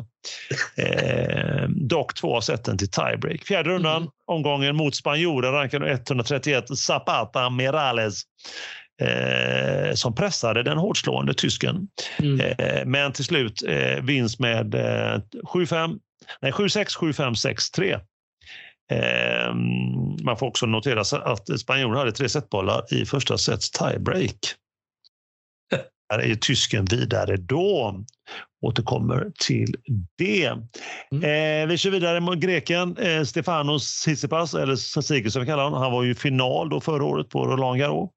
Eh, 0.77 1.69
dock 1.69 2.15
två 2.15 2.37
av 2.37 2.41
seten 2.41 2.79
till 2.79 2.91
tiebreak. 2.91 3.45
Fjärde 3.45 3.71
rundan, 3.71 3.97
Mm. 3.97 4.11
omgången 4.27 4.77
mot 4.77 4.95
spanjoren 4.95 5.53
rankad 5.53 5.83
131, 5.83 6.77
Zapata 6.79 7.51
Mirales. 7.51 8.23
Eh, 9.01 9.95
som 9.95 10.15
pressade 10.15 10.63
den 10.63 10.79
hårdslående 10.79 11.35
tysken. 11.35 11.89
Mm. 12.19 12.41
Eh, 12.41 12.87
men 12.87 13.13
till 13.13 13.25
slut 13.25 13.63
eh, 13.63 14.03
vinst 14.03 14.39
med 14.39 14.75
eh, 14.75 15.21
7-5, 15.43 15.99
nej 16.41 16.53
7-6, 16.53 16.99
7-5, 16.99 17.35
6-3. 17.79 18.01
Eh, 18.93 19.55
man 20.25 20.37
får 20.37 20.47
också 20.47 20.67
notera 20.67 21.01
att 21.01 21.61
spanjoren 21.61 21.99
hade 21.99 22.13
tre 22.13 22.29
setbollar 22.29 22.95
i 22.95 23.07
första 23.07 23.39
sets 23.39 23.71
tiebreak. 23.71 24.39
Här 26.13 26.19
är 26.19 26.35
tysken 26.35 26.85
vidare 26.85 27.37
då. 27.37 28.05
Återkommer 28.63 29.31
till 29.47 29.75
det. 30.19 30.45
Eh, 30.47 31.67
vi 31.69 31.77
kör 31.79 31.91
vidare 31.91 32.21
mot 32.21 32.39
greken 32.39 32.97
eh, 32.97 33.23
Stefanos 33.23 34.01
Tsitsipas, 34.01 34.55
eller 34.55 34.77
Tsitsipas 34.77 35.33
som 35.33 35.41
vi 35.43 35.47
kallar 35.47 35.65
honom. 35.65 35.83
Han 35.83 35.93
var 35.93 36.03
ju 36.03 36.15
final 36.15 36.69
då 36.69 36.81
förra 36.81 37.05
året 37.05 37.29
på 37.29 37.47
Roland 37.47 37.79
Garros. 37.79 38.11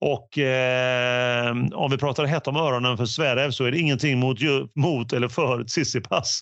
Och 0.00 0.38
eh, 0.38 1.56
om 1.72 1.90
vi 1.90 1.98
pratar 1.98 2.24
hett 2.24 2.46
om 2.46 2.56
öronen 2.56 2.96
för 2.96 3.06
Zverev 3.06 3.50
så 3.50 3.64
är 3.64 3.70
det 3.70 3.78
ingenting 3.78 4.18
mot, 4.18 4.38
mot 4.74 5.12
eller 5.12 5.28
för 5.28 5.64
Tsitsipas. 5.64 6.40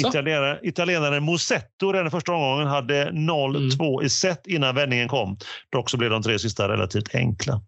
Så. 0.00 0.08
Italienare, 0.08 0.58
italienaren 0.62 1.24
Musetto 1.24 1.92
den 1.92 2.10
första 2.10 2.32
omgången 2.32 2.66
hade 2.66 3.10
0-2 3.10 4.04
i 4.04 4.08
set 4.08 4.46
innan 4.46 4.74
vändningen 4.74 5.08
kom. 5.08 5.38
Dock 5.70 5.90
så 5.90 5.96
blev 5.96 6.10
de 6.10 6.22
tre 6.22 6.38
sista 6.38 6.68
relativt 6.68 7.14
enkla. 7.14 7.60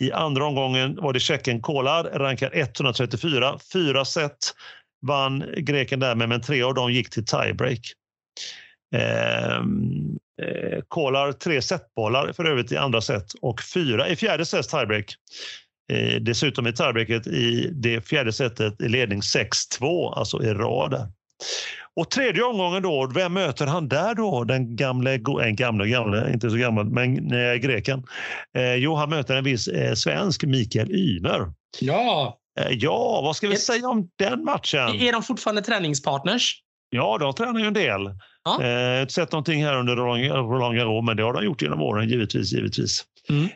I 0.00 0.12
andra 0.12 0.44
omgången 0.44 0.96
var 0.96 1.12
det 1.12 1.20
tjecken 1.20 1.60
Kolar, 1.60 2.04
rankad 2.04 2.50
134. 2.54 3.58
Fyra 3.72 4.04
set 4.04 4.54
vann 5.06 5.44
greken 5.56 6.00
därmed, 6.00 6.28
men 6.28 6.42
tre 6.42 6.62
av 6.62 6.74
dem 6.74 6.92
gick 6.92 7.10
till 7.10 7.24
tiebreak. 7.24 7.80
Ehm, 8.96 10.18
eh, 10.42 10.80
Kolar 10.88 11.32
tre 11.32 11.62
setbollar 11.62 12.32
för 12.32 12.44
övrigt 12.44 12.72
i 12.72 12.76
andra 12.76 13.00
set 13.00 13.32
och 13.42 13.62
fyra 13.74 14.08
i 14.08 14.16
fjärde 14.16 14.46
sets 14.46 14.68
tiebreak. 14.68 15.14
Eh, 15.92 16.20
dessutom 16.20 16.66
är 16.66 16.72
tiebreaket 16.72 17.26
i 17.26 17.70
det 17.72 18.08
fjärde 18.08 18.32
setet 18.32 18.80
i 18.80 18.88
ledning 18.88 19.20
6-2, 19.20 20.12
alltså 20.12 20.42
i 20.42 20.54
rad. 20.54 21.12
Och 21.96 22.10
tredje 22.10 22.42
omgången 22.42 22.82
då, 22.82 23.10
vem 23.14 23.32
möter 23.32 23.66
han 23.66 23.88
där 23.88 24.14
då? 24.14 24.44
Den 24.44 24.76
gamle, 24.76 25.20
en 25.42 25.56
gamle, 25.56 25.88
gamle, 25.88 26.32
inte 26.32 26.50
så 26.50 26.56
gammal, 26.56 26.84
men 26.84 27.32
eh, 27.32 27.54
greken. 27.54 28.02
Eh, 28.56 28.74
jo, 28.74 28.94
han 28.94 29.10
möter 29.10 29.36
en 29.36 29.44
viss 29.44 29.68
eh, 29.68 29.94
svensk, 29.94 30.44
Mikael 30.44 30.90
Ymer. 30.90 31.52
Ja. 31.80 32.38
Eh, 32.60 32.66
ja, 32.70 33.20
vad 33.24 33.36
ska 33.36 33.48
vi 33.48 33.54
Ett- 33.54 33.60
säga 33.60 33.88
om 33.88 34.08
den 34.18 34.44
matchen? 34.44 34.88
Är 35.00 35.12
de 35.12 35.22
fortfarande 35.22 35.62
träningspartners? 35.62 36.54
Ja, 36.90 37.18
de 37.18 37.32
tränar 37.34 37.60
ju 37.60 37.66
en 37.66 37.74
del. 37.74 38.00
Ja. 38.44 38.64
Eh, 38.64 39.06
sett 39.06 39.32
någonting 39.32 39.64
här 39.64 39.76
under 39.78 39.96
Roland 39.96 40.24
Roland 40.24 40.76
Garros, 40.76 41.04
men 41.04 41.16
det 41.16 41.22
har 41.22 41.32
de 41.32 41.44
gjort 41.44 41.62
genom 41.62 41.82
åren, 41.82 42.08
givetvis. 42.08 42.52
givetvis. 42.52 43.04
Mm. 43.28 43.48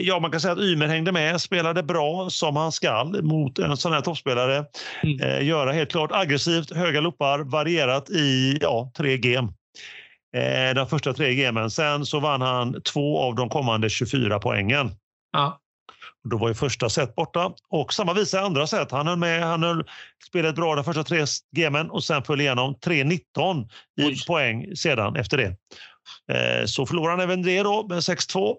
Ja, 0.00 0.18
man 0.20 0.30
kan 0.30 0.40
säga 0.40 0.52
att 0.52 0.58
Ymer 0.58 0.86
hängde 0.86 1.12
med, 1.12 1.40
spelade 1.40 1.82
bra 1.82 2.30
som 2.30 2.56
han 2.56 2.72
skall 2.72 3.22
mot 3.22 3.58
en 3.58 3.76
sån 3.76 3.92
här 3.92 4.00
toppspelare. 4.00 4.64
Mm. 5.02 5.20
Eh, 5.20 5.46
göra 5.46 5.72
helt 5.72 5.90
klart 5.90 6.12
aggressivt, 6.12 6.76
höga 6.76 7.00
loppar, 7.00 7.38
varierat 7.38 8.10
i 8.10 8.58
ja, 8.60 8.92
tre 8.96 9.18
game. 9.18 9.52
eh, 10.36 10.74
de 10.74 10.86
första 10.88 11.12
tre 11.12 11.34
gamen. 11.34 11.70
Sen 11.70 12.06
så 12.06 12.20
vann 12.20 12.40
han 12.40 12.82
två 12.82 13.18
av 13.20 13.34
de 13.34 13.48
kommande 13.48 13.90
24 13.90 14.38
poängen. 14.38 14.90
Ja. 15.32 15.60
Då 16.30 16.38
var 16.38 16.48
ju 16.48 16.54
första 16.54 16.88
set 16.88 17.14
borta 17.14 17.52
och 17.70 17.92
samma 17.92 18.12
visa 18.12 18.38
i 18.38 18.40
andra 18.40 18.66
set. 18.66 18.90
Han 18.90 19.06
höll 19.06 19.18
med, 19.18 19.42
han 19.42 19.62
höll, 19.62 19.84
spelade 20.28 20.54
bra 20.54 20.74
de 20.74 20.84
första 20.84 21.04
tre 21.04 21.24
gamen 21.56 21.90
och 21.90 22.04
sen 22.04 22.22
föll 22.22 22.40
igenom 22.40 22.74
3-19 22.74 23.68
i 24.00 24.26
poäng 24.26 24.76
sedan 24.76 25.16
efter 25.16 25.36
det. 25.36 25.56
Eh, 26.34 26.66
så 26.66 26.86
förlorade 26.86 27.12
han 27.12 27.20
även 27.20 27.42
det 27.42 27.62
då 27.62 27.86
med 27.88 27.98
6-2 27.98 28.48
eh, 28.48 28.54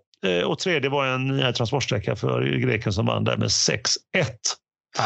och 0.45 0.59
tredje 0.59 0.89
var 0.89 1.05
en 1.05 1.39
eh, 1.39 1.51
transportsträcka 1.51 2.15
för 2.15 2.41
greken 2.41 2.93
som 2.93 3.05
vann 3.05 3.23
där 3.23 3.37
med 3.37 3.47
6-1. 3.47 3.79
Ah. 4.97 5.03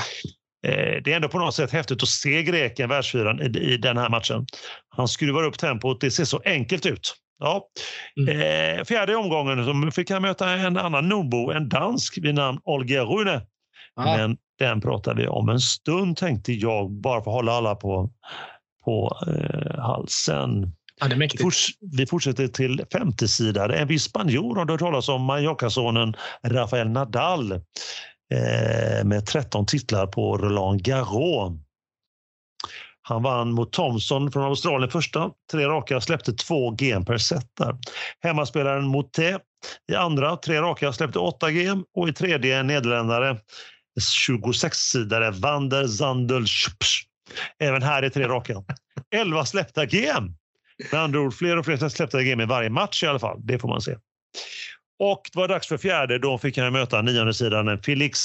Eh, 0.67 1.01
Det 1.03 1.11
är 1.11 1.15
ändå 1.15 1.29
på 1.29 1.39
något 1.39 1.55
sätt 1.55 1.71
häftigt 1.71 2.03
att 2.03 2.09
se 2.09 2.43
greken, 2.43 2.89
världsfyran, 2.89 3.41
i, 3.41 3.59
i 3.59 3.77
den 3.77 3.97
här 3.97 4.09
matchen. 4.09 4.45
Han 4.89 5.07
skruvar 5.07 5.43
upp 5.43 5.57
tempot. 5.57 6.01
Det 6.01 6.11
ser 6.11 6.25
så 6.25 6.41
enkelt 6.45 6.85
ut. 6.85 7.15
Ja. 7.39 7.67
Mm. 8.19 8.39
Eh, 8.79 8.83
fjärde 8.85 9.15
omgången 9.15 9.65
så 9.65 9.91
fick 9.91 10.11
han 10.11 10.21
möta 10.21 10.49
en 10.49 10.77
annan 10.77 11.09
nordbo, 11.09 11.51
en 11.51 11.69
dansk 11.69 12.17
vid 12.17 12.35
namn 12.35 12.59
Olga 12.63 13.03
Rune. 13.03 13.41
Ja. 13.95 14.17
Men 14.17 14.37
den 14.59 14.81
pratar 14.81 15.15
vi 15.15 15.27
om 15.27 15.49
en 15.49 15.59
stund 15.59 16.17
tänkte 16.17 16.53
jag, 16.53 16.91
bara 16.91 17.23
för 17.23 17.31
att 17.31 17.35
hålla 17.35 17.51
alla 17.51 17.75
på, 17.75 18.11
på 18.85 19.17
eh, 19.27 19.79
halsen 19.79 20.73
ja, 21.03 21.09
det 21.09 21.15
är 21.15 21.17
mäktigt. 21.17 21.43
Forts, 21.43 21.69
vi 21.97 22.05
fortsätter 22.05 22.47
till 22.47 22.85
femte 22.93 23.27
sidan. 23.27 23.71
En 23.71 23.87
viss 23.87 24.03
spanjor 24.03 24.55
har 24.55 24.65
du 24.65 24.73
hört 24.73 24.79
talas 24.79 25.09
om, 25.09 25.23
Mallorca-sonen 25.23 26.15
Rafael 26.47 26.89
Nadal 26.89 27.51
eh, 27.51 27.59
med 29.05 29.25
13 29.25 29.65
titlar 29.65 30.07
på 30.07 30.37
Roland 30.37 30.83
Garros. 30.83 31.53
Han 33.01 33.23
vann 33.23 33.51
mot 33.51 33.71
Thompson 33.71 34.31
från 34.31 34.43
Australien 34.43 34.91
första, 34.91 35.31
tre 35.51 35.65
raka, 35.65 36.01
släppte 36.01 36.33
två 36.33 36.71
game 36.71 37.05
per 37.05 37.17
set 37.17 37.47
där. 37.57 37.77
Hemmaspelaren 38.19 38.85
Moté 38.85 39.37
i 39.91 39.95
andra, 39.95 40.37
tre 40.37 40.61
raka, 40.61 40.93
släppte 40.93 41.19
åtta 41.19 41.51
game 41.51 41.83
och 41.95 42.09
i 42.09 42.13
tredje 42.13 42.57
en 42.57 42.67
nederländare, 42.67 43.37
26-sidare 43.99 45.31
Vander, 45.31 45.87
Zandel 45.87 46.45
Även 47.59 47.83
här 47.83 48.03
är 48.03 48.09
tre 48.09 48.27
raka. 48.27 48.63
11 49.15 49.45
släppta 49.45 49.85
game. 49.85 50.33
Med 50.91 51.01
andra 51.01 51.19
ord, 51.19 51.33
fler 51.33 51.57
och 51.57 51.65
fler 51.65 51.89
släppta 51.89 52.23
game 52.23 52.43
i 52.43 52.45
varje 52.45 52.69
match 52.69 53.03
i 53.03 53.07
alla 53.07 53.19
fall. 53.19 53.39
Det 53.43 53.59
får 53.59 53.67
man 53.67 53.81
se. 53.81 53.95
Och 54.99 55.21
det 55.33 55.39
var 55.39 55.47
dags 55.47 55.67
för 55.67 55.77
fjärde. 55.77 56.19
Då 56.19 56.37
fick 56.37 56.57
han 56.57 56.73
möta 56.73 57.01
nionde 57.01 57.33
sidan 57.33 57.81
Felix 57.81 58.19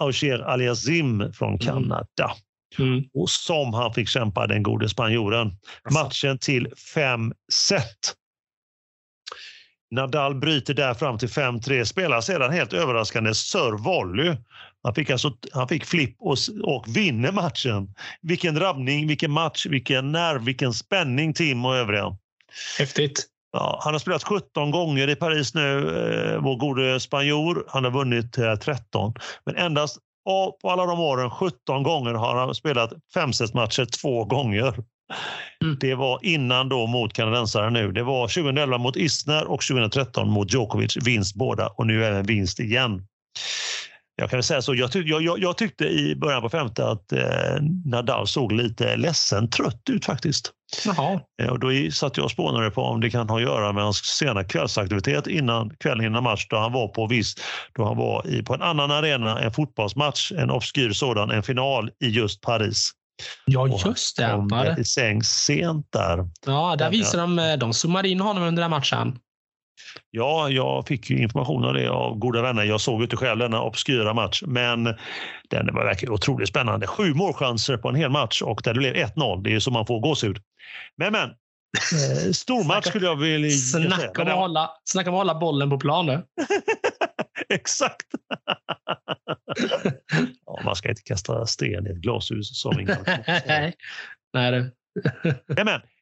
Auger 0.00 0.38
Aliasim 0.38 1.32
från 1.32 1.58
Kanada. 1.58 2.32
Mm. 2.78 3.04
Och 3.14 3.30
som 3.30 3.74
han 3.74 3.94
fick 3.94 4.08
kämpa, 4.08 4.46
den 4.46 4.62
gode 4.62 4.88
spanjoren. 4.88 5.56
Alltså. 5.82 6.04
Matchen 6.04 6.38
till 6.38 6.72
fem 6.94 7.32
set. 7.52 8.14
Nadal 9.90 10.34
bryter 10.34 10.74
där 10.74 10.94
fram 10.94 11.18
till 11.18 11.28
5-3, 11.28 11.84
spelar 11.84 12.20
sedan 12.20 12.52
helt 12.52 12.72
överraskande 12.72 13.30
serve-volley. 13.30 14.36
Han 14.84 14.94
fick, 14.94 15.10
alltså, 15.10 15.32
han 15.52 15.68
fick 15.68 15.84
flipp 15.84 16.16
och, 16.20 16.36
och 16.62 16.96
vinner 16.96 17.32
matchen. 17.32 17.94
Vilken 18.22 18.54
drabbning, 18.54 19.06
vilken 19.06 19.30
match, 19.30 19.66
vilken 19.66 20.12
nerv, 20.12 20.44
vilken 20.44 20.72
spänning 20.72 21.34
Tim 21.34 21.64
och 21.64 21.76
övriga. 21.76 22.16
Häftigt. 22.78 23.26
Ja, 23.52 23.80
han 23.84 23.94
har 23.94 23.98
spelat 23.98 24.24
17 24.24 24.70
gånger 24.70 25.10
i 25.10 25.16
Paris 25.16 25.54
nu, 25.54 25.78
eh, 25.78 26.42
vår 26.42 26.56
gode 26.56 27.00
spanjor. 27.00 27.64
Han 27.68 27.84
har 27.84 27.90
vunnit 27.90 28.38
eh, 28.38 28.54
13. 28.54 29.14
Men 29.46 29.56
endast 29.56 29.98
av, 30.28 30.50
på 30.50 30.70
alla 30.70 30.86
de 30.86 31.00
åren, 31.00 31.30
17 31.30 31.82
gånger, 31.82 32.14
har 32.14 32.36
han 32.36 32.54
spelat 32.54 32.92
femsetsmatcher 33.14 33.84
två 33.84 34.24
gånger. 34.24 34.74
Mm. 35.62 35.76
Det 35.80 35.94
var 35.94 36.18
innan 36.22 36.68
då 36.68 36.86
mot 36.86 37.12
kanadensaren 37.12 37.72
nu. 37.72 37.92
Det 37.92 38.02
var 38.02 38.28
2011 38.28 38.78
mot 38.78 38.96
Isner 38.96 39.44
och 39.44 39.62
2013 39.62 40.30
mot 40.30 40.52
Djokovic. 40.52 40.96
Vinst 40.96 41.34
båda 41.34 41.66
och 41.66 41.86
nu 41.86 42.04
även 42.04 42.26
vinst 42.26 42.60
igen. 42.60 43.06
Jag 44.16 44.30
kan 44.30 44.36
väl 44.36 44.44
säga 44.44 44.62
så, 44.62 44.74
jag, 44.74 44.92
tyck, 44.92 45.06
jag, 45.08 45.22
jag, 45.22 45.38
jag 45.38 45.58
tyckte 45.58 45.84
i 45.84 46.16
början 46.16 46.42
på 46.42 46.48
femte 46.48 46.86
att 46.88 47.12
eh, 47.12 47.20
Nadal 47.84 48.26
såg 48.26 48.52
lite 48.52 48.96
ledsen, 48.96 49.50
trött 49.50 49.82
ut 49.90 50.04
faktiskt. 50.04 50.50
Jaha. 50.86 51.20
Eh, 51.42 51.48
Och 51.48 51.58
då 51.58 51.68
satt 51.92 52.16
jag 52.16 52.24
och 52.24 52.30
spånade 52.30 52.70
på 52.70 52.82
om 52.82 53.00
det 53.00 53.10
kan 53.10 53.28
ha 53.28 53.36
att 53.36 53.42
göra 53.42 53.72
med 53.72 53.84
hans 53.84 53.96
sena 53.98 54.44
kvällsaktivitet 54.44 55.26
innan 55.26 55.70
kvällen 55.80 56.06
innan 56.06 56.22
match 56.22 56.46
då 56.50 56.56
han 56.56 56.72
var 56.72 56.88
på 56.88 57.06
viss, 57.06 57.34
då 57.74 57.84
han 57.84 57.96
var 57.96 58.26
i, 58.26 58.42
på 58.42 58.54
en 58.54 58.62
annan 58.62 58.90
arena, 58.90 59.40
en 59.40 59.52
fotbollsmatch, 59.52 60.32
en 60.32 60.50
obskyr 60.50 60.92
sådan, 60.92 61.30
en 61.30 61.42
final 61.42 61.90
i 62.04 62.08
just 62.08 62.40
Paris. 62.40 62.90
Ja, 63.44 63.68
just 63.86 64.16
det. 64.16 64.30
Kom 64.30 64.48
Ja, 64.52 64.62
det- 64.64 64.80
i 64.80 64.84
säng 64.84 65.22
sent 65.22 65.86
där. 65.92 66.28
Ja, 66.46 66.76
där 66.78 66.90
visar 66.90 67.18
de, 67.18 67.38
eh, 67.38 67.56
de 67.56 67.72
zoomade 67.74 68.08
in 68.08 68.20
honom 68.20 68.42
under 68.42 68.62
den 68.62 68.70
matchen. 68.70 69.18
Ja, 70.10 70.48
jag 70.48 70.86
fick 70.86 71.10
ju 71.10 71.18
information 71.18 71.64
av 71.64 71.74
det 71.74 71.88
av 71.88 72.18
goda 72.18 72.42
vänner. 72.42 72.64
Jag 72.64 72.80
såg 72.80 73.02
inte 73.02 73.16
själv 73.16 73.38
denna 73.38 73.62
obskyra 73.62 74.14
match, 74.14 74.42
men 74.46 74.84
den 75.50 75.74
var 75.74 75.84
verkligen 75.84 76.14
otroligt 76.14 76.48
spännande. 76.48 76.86
Sju 76.86 77.14
målchanser 77.14 77.76
på 77.76 77.88
en 77.88 77.94
hel 77.94 78.10
match 78.10 78.42
och 78.42 78.60
där 78.64 78.72
det 78.74 78.78
blev 78.78 78.94
1-0. 78.94 79.42
Det 79.42 79.50
är 79.50 79.52
ju 79.52 79.60
så 79.60 79.70
man 79.70 79.86
får 79.86 80.00
gåshud. 80.00 80.38
Men, 80.96 81.12
men. 81.12 81.28
Eh, 81.28 82.32
stor 82.32 82.64
match 82.64 82.86
skulle 82.86 83.06
jag 83.06 83.16
vilja 83.16 83.50
säga. 83.50 83.90
Snacka 83.90 84.06
om, 84.06 84.12
Men 84.16 84.22
att 84.22 84.26
den- 84.26 84.38
hålla, 84.38 84.70
snacka 84.84 85.10
om 85.10 85.14
att 85.16 85.20
hålla 85.20 85.34
bollen 85.34 85.70
på 85.70 85.78
planen. 85.78 86.22
Exakt. 87.48 88.06
ja, 90.46 90.60
man 90.64 90.76
ska 90.76 90.88
inte 90.88 91.02
kasta 91.02 91.46
sten 91.46 91.86
i 91.86 91.90
ett 91.90 91.96
glashus 91.96 92.60
som 92.60 92.80
ingen 92.80 92.96
Nej, 93.46 93.74
Nej 94.34 94.52
du. 94.52 94.70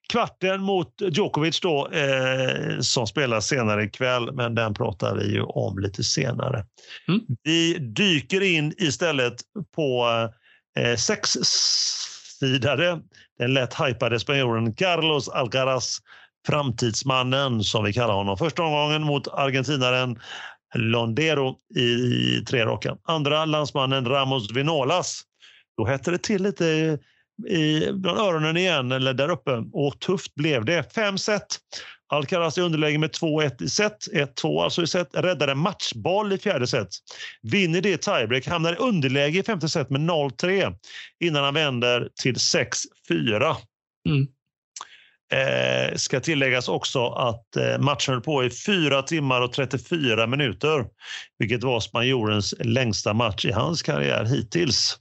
Kvarten 0.09 0.63
mot 0.63 0.95
Djokovic 1.01 1.61
då, 1.61 1.89
eh, 1.89 2.81
som 2.81 3.07
spelar 3.07 3.41
senare 3.41 3.85
ikväll, 3.85 4.33
men 4.33 4.55
den 4.55 4.75
pratar 4.75 5.17
vi 5.17 5.33
ju 5.33 5.43
om 5.43 5.79
lite 5.79 6.05
senare. 6.05 6.67
Mm. 7.09 7.21
Vi 7.43 7.79
dyker 7.79 8.41
in 8.41 8.75
istället 8.79 9.35
på 9.75 10.09
eh, 10.79 10.97
sexsidare, 10.97 13.01
den 13.39 13.55
lätt 13.55 13.81
hypade 13.81 14.21
spanjoren 14.21 14.75
Carlos 14.75 15.29
Alcaraz, 15.29 15.99
framtidsmannen 16.47 17.65
som 17.65 17.85
vi 17.85 17.93
kallar 17.93 18.15
honom. 18.15 18.39
Första 18.39 18.63
omgången 18.63 19.03
mot 19.03 19.29
argentinaren 19.29 20.19
Londero 20.75 21.57
i 21.75 22.45
tre 22.45 22.65
raka. 22.65 22.97
Andra 23.05 23.45
landsmannen 23.45 24.07
Ramos 24.07 24.53
Vinolas. 24.53 25.23
Då 25.77 25.87
hette 25.87 26.11
det 26.11 26.19
till 26.19 26.43
lite 26.43 26.99
i, 27.49 27.93
bland 27.93 28.19
öronen 28.19 28.57
igen, 28.57 28.93
eller 28.93 29.15
där 29.15 29.29
uppe. 29.31 29.65
Och 29.73 30.01
tufft 30.01 30.35
blev 30.35 30.65
det. 30.65 30.95
Fem 30.95 31.19
set. 31.19 31.47
Alcaraz 32.09 32.59
i 32.59 32.61
underläge 32.61 32.99
med 32.99 33.11
2-1 33.11 33.63
i 33.63 33.69
set. 33.69 34.09
1-2 34.13 34.63
alltså 34.63 34.83
i 34.83 34.87
set. 34.87 35.09
Räddar 35.15 35.49
en 35.49 35.59
matchboll 35.59 36.33
i 36.33 36.39
fjärde 36.39 36.67
set. 36.67 36.89
Vinner 37.43 37.81
det 37.81 37.97
tiebreak. 37.97 38.47
Hamnar 38.47 38.73
i 38.73 38.77
underläge 38.77 39.39
i 39.39 39.43
femte 39.43 39.69
set 39.69 39.91
med 39.91 40.01
0-3 40.01 40.75
innan 41.21 41.45
han 41.45 41.55
vänder 41.55 42.09
till 42.23 42.35
6-4. 42.35 43.57
Mm. 44.09 44.27
Eh, 45.33 45.97
ska 45.97 46.21
tilläggas 46.21 46.69
också 46.69 47.07
att 47.07 47.57
eh, 47.57 47.79
matchen 47.79 48.15
höll 48.15 48.21
på 48.21 48.45
i 48.45 48.51
4 48.51 49.03
timmar 49.03 49.41
och 49.41 49.53
34 49.53 50.27
minuter, 50.27 50.85
vilket 51.39 51.63
var 51.63 51.81
spanjorens 51.81 52.55
längsta 52.59 53.13
match 53.13 53.45
i 53.45 53.53
hans 53.53 53.83
karriär 53.83 54.25
hittills. 54.25 54.99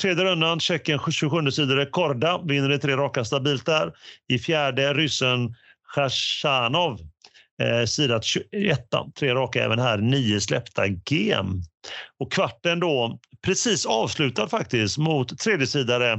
Tredje 0.00 0.24
rundan, 0.24 0.60
Tjeckien 0.60 1.00
27 1.12 1.50
sidor 1.50 1.90
Korda, 1.90 2.40
vinner 2.44 2.72
i 2.72 2.78
tre 2.78 2.96
raka 2.96 3.24
stabilt 3.24 3.66
där. 3.66 3.92
I 4.28 4.38
fjärde, 4.38 4.94
ryssen 4.94 5.54
Khachanov, 5.94 7.00
eh, 7.62 7.84
sidat 7.86 8.24
21, 8.24 8.86
tre 9.18 9.34
raka 9.34 9.64
även 9.64 9.78
här, 9.78 9.98
nio 9.98 10.40
släppta 10.40 10.86
gem. 10.86 11.62
Och 12.18 12.32
kvarten 12.32 12.80
då, 12.80 13.18
precis 13.42 13.86
avslutad 13.86 14.48
faktiskt, 14.48 14.98
mot 14.98 15.38
tredjesidare 15.38 16.12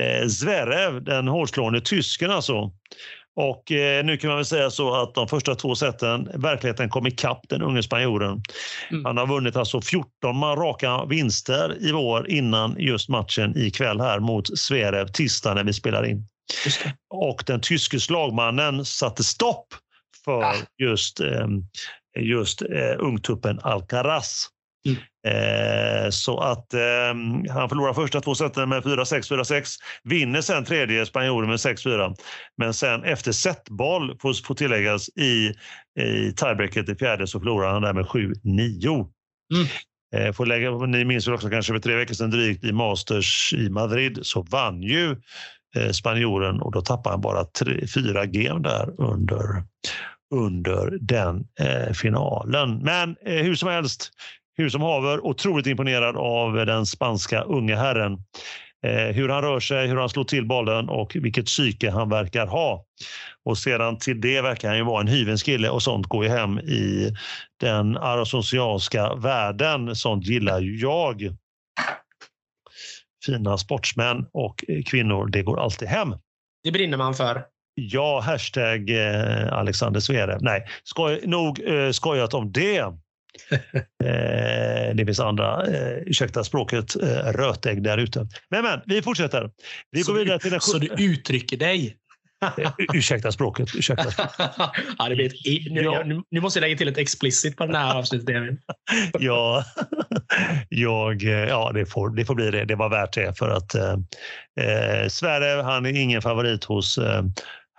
eh, 0.00 0.28
Zverev, 0.28 1.04
den 1.04 1.28
hårdslående 1.28 1.80
tysken 1.80 2.30
alltså. 2.30 2.72
Och 3.36 3.72
eh, 3.72 4.04
nu 4.04 4.16
kan 4.16 4.28
man 4.28 4.36
väl 4.36 4.46
säga 4.46 4.70
så 4.70 4.94
att 4.94 5.14
de 5.14 5.28
första 5.28 5.54
två 5.54 5.74
sätten, 5.74 6.28
verkligheten 6.34 6.88
kom 6.88 7.06
ikapp 7.06 7.40
den 7.48 7.62
unge 7.62 7.82
spanjoren. 7.82 8.42
Mm. 8.90 9.04
Han 9.04 9.16
har 9.16 9.26
vunnit 9.26 9.56
alltså 9.56 9.80
14 9.80 10.08
raka 10.56 11.04
vinster 11.04 11.76
i 11.80 11.92
vår 11.92 12.30
innan 12.30 12.76
just 12.78 13.08
matchen 13.08 13.58
ikväll 13.58 14.00
här 14.00 14.20
mot 14.20 14.58
Zverev 14.58 15.06
tisdag 15.06 15.54
när 15.54 15.64
vi 15.64 15.72
spelar 15.72 16.06
in. 16.06 16.26
Och 17.10 17.44
den 17.46 17.60
tyske 17.60 18.00
slagmannen 18.00 18.84
satte 18.84 19.24
stopp 19.24 19.66
för 20.24 20.42
Ah. 20.42 20.54
just, 20.78 21.20
eh, 21.20 21.46
just 22.18 22.62
eh, 22.62 22.94
ungtuppen 22.98 23.60
Alcaraz. 23.62 24.48
Mm. 24.86 24.98
Eh, 25.26 26.10
så 26.10 26.38
att 26.38 26.74
eh, 26.74 27.50
han 27.50 27.68
förlorar 27.68 27.92
första 27.92 28.20
två 28.20 28.34
seten 28.34 28.68
med 28.68 28.82
4-6, 28.82 29.32
4-6. 29.32 29.76
Vinner 30.04 30.40
sen 30.40 30.64
tredje 30.64 31.06
spanjoren 31.06 31.48
med 31.48 31.56
6-4. 31.56 32.16
Men 32.56 32.74
sen 32.74 33.04
efter 33.04 33.32
setboll, 33.32 34.18
får, 34.18 34.46
får 34.46 34.54
tilläggas, 34.54 35.08
i, 35.08 35.54
i 36.00 36.32
tiebreaket 36.36 36.88
i 36.88 36.94
fjärde 36.94 37.26
så 37.26 37.40
förlorar 37.40 37.72
han 37.72 37.82
där 37.82 37.92
med 37.92 38.04
7-9. 38.04 39.08
Mm. 39.54 39.66
Eh, 40.14 40.32
får 40.32 40.46
lägga, 40.46 40.70
ni 40.70 41.04
minns 41.04 41.26
väl 41.26 41.34
också 41.34 41.48
kanske 41.48 41.72
för 41.72 41.80
tre 41.80 41.96
veckor 41.96 42.14
sedan 42.14 42.30
drygt 42.30 42.64
i 42.64 42.72
Masters 42.72 43.54
i 43.54 43.70
Madrid 43.70 44.18
så 44.22 44.42
vann 44.42 44.82
ju 44.82 45.16
eh, 45.76 45.90
spanjoren 45.90 46.60
och 46.60 46.72
då 46.72 46.80
tappar 46.80 47.10
han 47.10 47.20
bara 47.20 47.46
fyra 47.94 48.26
game 48.26 48.60
där 48.60 49.00
under, 49.00 49.64
under 50.34 50.98
den 51.00 51.46
eh, 51.60 51.92
finalen. 51.92 52.78
Men 52.78 53.16
eh, 53.26 53.42
hur 53.42 53.54
som 53.54 53.68
helst, 53.68 54.10
hur 54.56 54.68
som 54.68 54.80
haver, 54.80 55.26
otroligt 55.26 55.66
imponerad 55.66 56.16
av 56.16 56.66
den 56.66 56.86
spanska 56.86 57.42
unge 57.42 57.76
herren. 57.76 58.18
Eh, 58.86 59.14
hur 59.14 59.28
han 59.28 59.42
rör 59.42 59.60
sig, 59.60 59.88
hur 59.88 59.96
han 59.96 60.08
slår 60.08 60.24
till 60.24 60.46
bollen 60.46 60.88
och 60.88 61.16
vilket 61.16 61.46
psyke 61.46 61.90
han 61.90 62.08
verkar 62.08 62.46
ha. 62.46 62.84
Och 63.44 63.58
sedan 63.58 63.98
till 63.98 64.20
det 64.20 64.40
verkar 64.40 64.68
han 64.68 64.76
ju 64.76 64.84
vara 64.84 65.00
en 65.00 65.08
hyvens 65.08 65.42
kille 65.42 65.68
och 65.68 65.82
sånt 65.82 66.06
går 66.06 66.24
ju 66.24 66.30
hem 66.30 66.58
i 66.58 67.14
den 67.60 67.96
arosocialska 67.96 69.14
världen. 69.14 69.96
Sånt 69.96 70.26
gillar 70.26 70.60
ju 70.60 70.76
jag. 70.76 71.36
Fina 73.26 73.58
sportsmän 73.58 74.26
och 74.32 74.64
kvinnor, 74.86 75.26
det 75.26 75.42
går 75.42 75.60
alltid 75.60 75.88
hem. 75.88 76.14
Det 76.64 76.72
brinner 76.72 76.96
man 76.96 77.14
för. 77.14 77.44
Ja, 77.74 78.20
hashtag 78.20 78.90
eh, 78.90 79.52
Alexander 79.52 80.00
Zverev. 80.00 80.42
Nej, 80.42 80.66
skoj, 80.84 81.20
nog 81.24 81.60
eh, 81.60 81.90
skojat 81.90 82.34
om 82.34 82.52
det. 82.52 82.84
eh, 84.04 84.94
det 84.94 85.04
finns 85.06 85.20
andra, 85.20 85.66
eh, 85.66 85.96
ursäkta 86.06 86.44
språket, 86.44 87.02
eh, 87.02 87.32
rötägg 87.32 87.82
där 87.82 87.98
ute. 87.98 88.28
Men, 88.50 88.62
men, 88.62 88.80
vi 88.86 89.02
fortsätter. 89.02 89.50
Vi 89.90 90.04
så 90.04 90.12
går 90.12 90.18
vidare 90.18 90.38
till 90.38 90.50
den 90.50 90.60
Så 90.60 90.78
du 90.78 90.86
uttrycker 90.86 91.56
dig? 91.56 91.96
Eh, 92.58 92.72
ursäkta 92.94 93.32
språket. 93.32 93.68
Ursäkta 93.74 94.10
språket. 94.10 94.34
ja, 94.98 95.08
det 95.08 95.14
blir 95.14 95.26
ett, 95.26 95.72
nu, 95.72 95.82
ja. 95.82 96.02
nu, 96.04 96.22
nu, 96.30 96.40
måste 96.40 96.58
jag 96.58 96.60
lägga 96.60 96.76
till 96.76 96.88
ett 96.88 96.98
explicit 96.98 97.56
på 97.56 97.66
den 97.66 97.74
här 97.74 97.94
avsnittsdelen. 97.94 98.58
ja, 99.18 99.64
jag, 100.68 101.22
ja 101.22 101.70
det, 101.74 101.86
får, 101.86 102.10
det 102.10 102.24
får 102.24 102.34
bli 102.34 102.50
det. 102.50 102.64
Det 102.64 102.74
var 102.74 102.88
värt 102.88 103.14
det 103.14 103.38
för 103.38 103.48
att 103.48 103.74
eh, 103.74 105.08
Sverre, 105.08 105.62
han 105.62 105.86
är 105.86 106.00
ingen 106.00 106.22
favorit 106.22 106.64
hos 106.64 106.98
eh, 106.98 107.22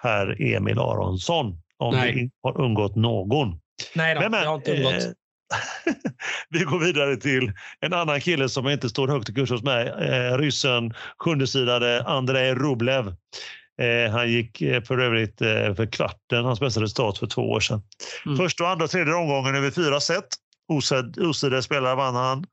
herr 0.01 0.41
Emil 0.41 0.80
Aronsson. 0.80 1.58
Om 1.78 1.95
Nej. 1.95 2.14
det 2.14 2.49
har 2.49 2.62
undgått 2.62 2.95
någon. 2.95 3.60
Nej, 3.95 4.16
då, 4.16 4.22
men, 4.22 4.32
men, 4.32 4.41
det 4.41 4.47
har 4.47 4.56
inte 4.56 4.76
undgått. 4.76 5.14
Eh, 5.54 5.93
vi 6.49 6.60
går 6.60 6.80
vidare 6.80 7.16
till 7.16 7.51
en 7.80 7.93
annan 7.93 8.22
kille 8.22 8.49
som 8.49 8.68
inte 8.68 8.89
står 8.89 9.08
högt 9.08 9.30
i 9.30 9.34
kurs 9.34 9.51
hos 9.51 9.64
mig. 9.64 9.88
Eh, 9.88 10.38
ryssen, 10.38 10.93
sjundesidade 11.18 12.04
Andrei 12.04 12.56
Rublev. 12.56 13.08
Eh, 13.82 14.12
han 14.12 14.32
gick 14.32 14.62
eh, 14.62 14.84
för 14.84 14.97
övrigt 14.97 15.41
eh, 15.41 15.74
för 15.76 15.91
kvarten, 15.91 16.45
hans 16.45 16.60
bästa 16.60 16.82
resultat 16.82 17.18
för 17.18 17.28
två 17.28 17.51
år 17.51 17.60
sedan. 17.60 17.82
Mm. 18.26 18.38
Första, 18.38 18.68
andra 18.68 18.86
och 18.86 18.91
tredje 18.91 19.14
omgången 19.14 19.56
över 19.56 19.72
fyra 19.72 19.99
set. 19.99 20.28
Osidade 21.18 21.64
spelare 21.64 21.95
vann 21.95 22.16
han 22.16 22.45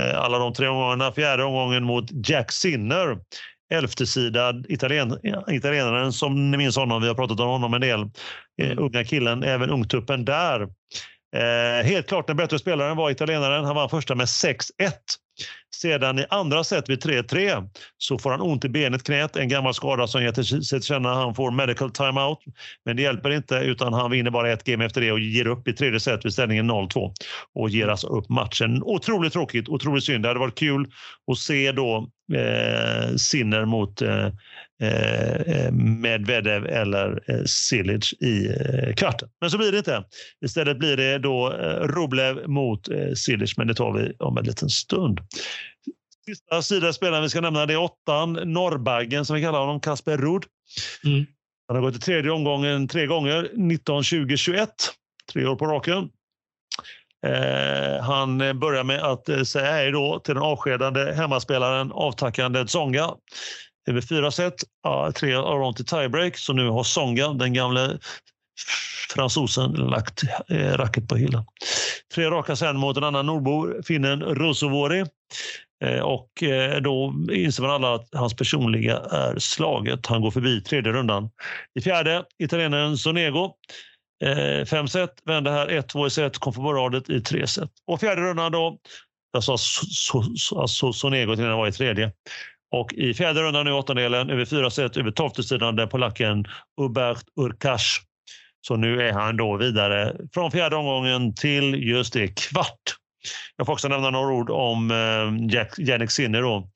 eh, 0.00 0.18
alla 0.18 0.38
de 0.38 0.54
tre 0.54 0.68
omgångarna. 0.68 1.12
Fjärde 1.12 1.44
omgången 1.44 1.84
mot 1.84 2.04
Jack 2.28 2.52
Sinner 2.52 3.18
elftesidad 3.70 4.66
italien, 4.68 5.18
italienaren 5.48 6.12
som 6.12 6.50
ni 6.50 6.56
minns 6.56 6.76
honom, 6.76 7.02
vi 7.02 7.08
har 7.08 7.14
pratat 7.14 7.40
om 7.40 7.48
honom 7.48 7.74
en 7.74 7.80
del. 7.80 8.00
Eh, 8.62 8.70
mm. 8.70 8.78
unga 8.78 9.04
killen, 9.04 9.42
även 9.42 9.70
ungtuppen 9.70 10.24
där. 10.24 10.68
Eh, 11.36 11.86
helt 11.86 12.08
klart 12.08 12.26
den 12.26 12.36
bättre 12.36 12.58
spelaren 12.58 12.96
var 12.96 13.10
italienaren. 13.10 13.64
Han 13.64 13.76
vann 13.76 13.88
första 13.88 14.14
med 14.14 14.26
6-1. 14.26 14.54
Sedan 15.74 16.18
i 16.18 16.26
andra 16.30 16.64
set 16.64 16.88
vid 16.88 17.02
3-3 17.02 17.68
så 17.98 18.18
får 18.18 18.30
han 18.30 18.40
ont 18.40 18.64
i 18.64 18.68
benet, 18.68 19.04
knät, 19.04 19.36
en 19.36 19.48
gammal 19.48 19.74
skada 19.74 20.06
som 20.06 20.22
ger 20.22 20.32
sig 20.32 20.80
till 20.80 20.82
känna. 20.82 21.14
Han 21.14 21.34
får 21.34 21.50
medical 21.50 21.90
timeout, 21.90 22.38
men 22.84 22.96
det 22.96 23.02
hjälper 23.02 23.30
inte 23.30 23.54
utan 23.54 23.92
han 23.92 24.10
vinner 24.10 24.30
bara 24.30 24.52
ett 24.52 24.64
game 24.64 24.84
efter 24.84 25.00
det 25.00 25.12
och 25.12 25.20
ger 25.20 25.46
upp 25.46 25.68
i 25.68 25.72
tredje 25.72 26.00
set 26.00 26.24
vid 26.24 26.32
ställningen 26.32 26.70
0-2 26.70 27.12
och 27.54 27.70
ger 27.70 27.88
alltså 27.88 28.06
upp 28.06 28.28
matchen. 28.28 28.82
Otroligt 28.82 29.32
tråkigt, 29.32 29.68
otroligt 29.68 30.04
synd. 30.04 30.24
Det 30.24 30.28
hade 30.28 30.40
varit 30.40 30.58
kul 30.58 30.86
att 31.32 31.38
se 31.38 31.72
då 31.72 32.10
eh, 32.34 33.16
Sinner 33.16 33.64
mot 33.64 34.02
eh, 34.02 34.28
eh, 34.80 35.72
Medvedev 35.72 36.66
eller 36.66 37.22
eh, 37.30 37.44
Silic 37.44 38.12
i 38.12 38.46
eh, 38.48 38.94
kvarten. 38.94 39.28
Men 39.40 39.50
så 39.50 39.58
blir 39.58 39.72
det 39.72 39.78
inte. 39.78 40.04
Istället 40.44 40.78
blir 40.78 40.96
det 40.96 41.18
då 41.18 41.52
eh, 41.52 41.86
Rublev 41.86 42.48
mot 42.48 42.88
eh, 42.88 43.12
Silic, 43.14 43.56
men 43.56 43.66
det 43.66 43.74
tar 43.74 43.92
vi 43.92 44.12
om 44.18 44.38
en 44.38 44.44
liten 44.44 44.70
stund. 44.70 45.20
Sista 46.26 46.62
sidaspelaren 46.62 47.22
vi 47.22 47.28
ska 47.28 47.40
nämna 47.40 47.66
det 47.66 47.72
är 47.72 47.78
åttan, 47.78 48.32
Norrbaggen 48.32 49.24
som 49.24 49.36
vi 49.36 49.42
kallar 49.42 49.60
honom, 49.60 49.80
Kasper 49.80 50.16
Ruud. 50.16 50.42
Mm. 51.04 51.26
Han 51.68 51.76
har 51.76 51.82
gått 51.82 51.96
i 51.96 52.00
tredje 52.00 52.30
omgången 52.30 52.88
tre 52.88 53.06
gånger, 53.06 53.50
19, 53.56 54.02
20, 54.02 54.36
21. 54.36 54.68
Tre 55.32 55.46
år 55.46 55.56
på 55.56 55.66
raken. 55.66 56.08
Eh, 57.26 58.02
han 58.02 58.38
börjar 58.38 58.84
med 58.84 59.02
att 59.02 59.28
eh, 59.28 59.42
säga 59.42 59.72
hej 59.72 59.92
då 59.92 60.20
till 60.24 60.34
den 60.34 60.42
avskedade 60.42 61.14
hemmaspelaren, 61.14 61.92
avtackande 61.92 62.64
Tsonga. 62.64 63.10
Över 63.88 64.00
fyra 64.00 64.30
set, 64.30 64.54
tre 65.14 65.34
av 65.34 65.60
dem 65.60 65.74
till 65.74 65.84
tiebreak, 65.84 66.36
så 66.36 66.52
nu 66.52 66.68
har 66.68 66.84
Songa, 66.84 67.28
den 67.28 67.52
gamle 67.52 67.98
fransosen, 69.14 69.72
lagt 69.72 70.22
eh, 70.48 70.72
racket 70.72 71.08
på 71.08 71.16
hyllan. 71.16 71.44
Tre 72.14 72.30
raka 72.30 72.56
sen 72.56 72.76
mot 72.76 72.96
en 72.96 73.04
annan 73.04 73.26
nordbo, 73.26 73.82
finnen 73.82 74.22
Rosovori. 74.22 75.04
Eh, 75.84 76.00
och 76.00 76.42
eh, 76.42 76.80
då 76.80 77.14
inser 77.32 77.62
man 77.62 77.70
alla 77.70 77.94
att 77.94 78.08
hans 78.12 78.36
personliga 78.36 78.98
är 78.98 79.38
slaget. 79.38 80.06
Han 80.06 80.20
går 80.20 80.30
förbi 80.30 80.60
tredje 80.60 80.92
rundan. 80.92 81.30
I 81.78 81.80
fjärde, 81.80 82.24
italienaren 82.38 82.98
Sonego. 82.98 83.52
Fem 84.66 84.88
set, 84.88 85.10
vände 85.24 85.50
här 85.50 85.68
1-2 85.68 86.06
i 86.06 86.10
set, 86.10 86.38
kom 86.38 86.52
på 86.52 86.72
radet 86.72 87.10
i 87.10 87.20
tre 87.20 87.46
set. 87.46 87.70
Och 87.86 88.00
fjärde 88.00 88.22
rundan 88.22 88.52
då, 88.52 88.78
jag 89.32 89.44
sa 89.44 89.52
alltså 90.56 90.92
Sonego 90.92 91.36
till 91.36 91.44
den 91.44 91.56
var 91.56 91.68
i 91.68 91.72
tredje. 91.72 92.12
Och 92.72 92.92
i 92.92 93.14
fjärde 93.14 93.42
rundan 93.42 93.64
nu 93.64 93.72
åttondelen, 93.72 94.30
över 94.30 94.44
fyra 94.44 94.70
set, 94.70 94.96
över 94.96 95.10
tolfte 95.10 95.42
sidan, 95.42 95.76
den 95.76 95.88
polacken 95.88 96.44
Hubert 96.80 97.24
Urkash. 97.40 98.00
Så 98.66 98.76
nu 98.76 99.02
är 99.08 99.12
han 99.12 99.36
då 99.36 99.56
vidare 99.56 100.16
från 100.34 100.50
fjärde 100.50 100.76
omgången 100.76 101.34
till 101.34 101.74
just 101.74 102.12
det 102.12 102.28
kvart. 102.28 102.96
Jag 103.56 103.66
får 103.66 103.72
också 103.72 103.88
nämna 103.88 104.10
några 104.10 104.34
ord 104.34 104.50
om 104.50 104.90
eh, 104.90 105.54
Jack, 105.54 105.78
Jannik 105.78 106.10
Sinner 106.10 106.42
då. 106.42 106.68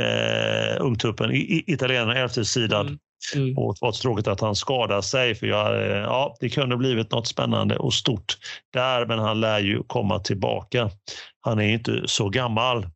Eh, 0.00 0.84
ungtuppen, 0.84 1.30
italienaren, 1.66 2.16
elfte 2.16 2.44
sidan. 2.44 2.86
Mm. 2.86 2.98
Mm. 3.34 3.58
Och 3.58 3.74
det 3.74 3.78
var 3.80 3.92
tråkigt 3.92 4.28
att 4.28 4.40
han 4.40 4.54
skadade 4.54 5.02
sig 5.02 5.34
för 5.34 5.46
jag, 5.46 5.74
eh, 5.74 5.96
ja, 5.96 6.36
det 6.40 6.48
kunde 6.48 6.76
blivit 6.76 7.10
något 7.10 7.26
spännande 7.26 7.76
och 7.76 7.94
stort 7.94 8.36
där 8.72 9.06
men 9.06 9.18
han 9.18 9.40
lär 9.40 9.58
ju 9.58 9.82
komma 9.86 10.18
tillbaka. 10.18 10.90
Han 11.40 11.58
är 11.58 11.68
inte 11.68 12.02
så 12.06 12.28
gammal. 12.28 12.86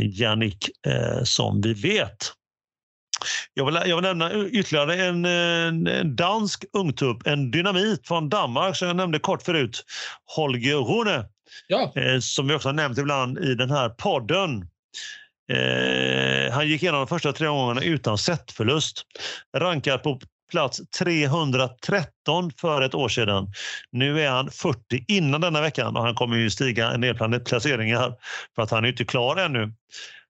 Jannik 0.00 0.70
eh, 0.86 1.22
som 1.24 1.60
vi 1.60 1.74
vet. 1.74 2.32
Jag 3.54 3.66
vill, 3.66 3.74
jag 3.74 3.96
vill 3.96 4.02
nämna 4.02 4.34
ytterligare 4.34 4.94
en, 5.04 5.24
en 5.86 6.16
dansk 6.16 6.64
ungtupp, 6.72 7.26
en 7.26 7.50
dynamit 7.50 8.08
från 8.08 8.28
Danmark 8.28 8.76
som 8.76 8.88
jag 8.88 8.96
nämnde 8.96 9.18
kort 9.18 9.42
förut. 9.42 9.84
Holger 10.36 10.76
Rune, 10.76 11.24
ja. 11.68 11.92
eh, 11.96 12.20
som 12.20 12.48
vi 12.48 12.54
också 12.54 12.68
har 12.68 12.74
nämnt 12.74 12.98
ibland 12.98 13.38
i 13.38 13.54
den 13.54 13.70
här 13.70 13.88
podden. 13.88 14.68
Eh, 15.52 16.52
han 16.52 16.68
gick 16.68 16.82
igenom 16.82 17.00
de 17.00 17.06
första 17.06 17.32
tre 17.32 17.48
omgångarna 17.48 17.82
utan 17.82 18.18
setförlust. 18.18 19.02
Rankad 19.56 20.02
på 20.02 20.20
plats 20.54 20.80
313 20.98 22.52
för 22.60 22.82
ett 22.82 22.94
år 22.94 23.08
sedan. 23.08 23.52
Nu 23.92 24.20
är 24.20 24.30
han 24.30 24.50
40 24.50 25.04
innan 25.08 25.40
denna 25.40 25.60
veckan 25.60 25.96
och 25.96 26.02
han 26.02 26.14
kommer 26.14 26.36
ju 26.36 26.50
stiga 26.50 26.90
en 26.90 27.00
del 27.00 27.40
placeringar 27.40 28.14
för 28.54 28.62
att 28.62 28.70
han 28.70 28.84
är 28.84 28.88
inte 28.88 29.04
klar 29.04 29.36
ännu. 29.36 29.72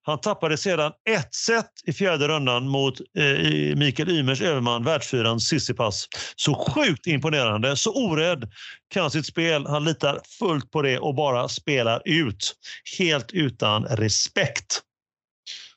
Han 0.02 0.20
tappade 0.20 0.56
sedan 0.56 0.92
ett 1.10 1.34
set 1.34 1.70
i 1.84 1.92
fjärde 1.92 2.28
rundan 2.28 2.68
mot 2.68 3.00
eh, 3.00 3.76
Mikael 3.76 4.10
Ymers 4.10 4.40
överman, 4.42 4.84
världsfyran 4.84 5.40
Sissipas. 5.40 6.08
Så 6.36 6.54
sjukt 6.54 7.06
imponerande, 7.06 7.76
så 7.76 8.06
orädd 8.06 8.50
kan 8.90 9.10
sitt 9.10 9.26
spel. 9.26 9.66
Han 9.66 9.84
litar 9.84 10.20
fullt 10.38 10.70
på 10.70 10.82
det 10.82 10.98
och 10.98 11.14
bara 11.14 11.48
spelar 11.48 12.02
ut. 12.04 12.54
Helt 12.98 13.32
utan 13.32 13.84
respekt. 13.84 14.82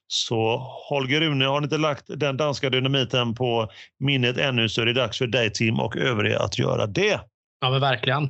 Så 0.08 0.58
Holger 0.90 1.22
Rune, 1.22 1.46
har 1.46 1.62
ni 1.62 1.66
inte 1.66 1.78
lagt 1.78 2.04
den 2.08 2.38
danska 2.38 2.70
dynamiten 2.70 3.36
på 3.36 3.72
minnet 4.00 4.38
ännu 4.38 4.70
så 4.70 4.82
är 4.82 4.86
det 4.86 4.94
dags 4.94 5.18
för 5.18 5.28
dig 5.28 5.52
Tim 5.52 5.80
och 5.80 5.98
övriga 5.98 6.40
att 6.40 6.60
göra 6.60 6.86
det. 6.86 7.20
Ja 7.62 7.70
men 7.70 7.82
verkligen. 7.82 8.30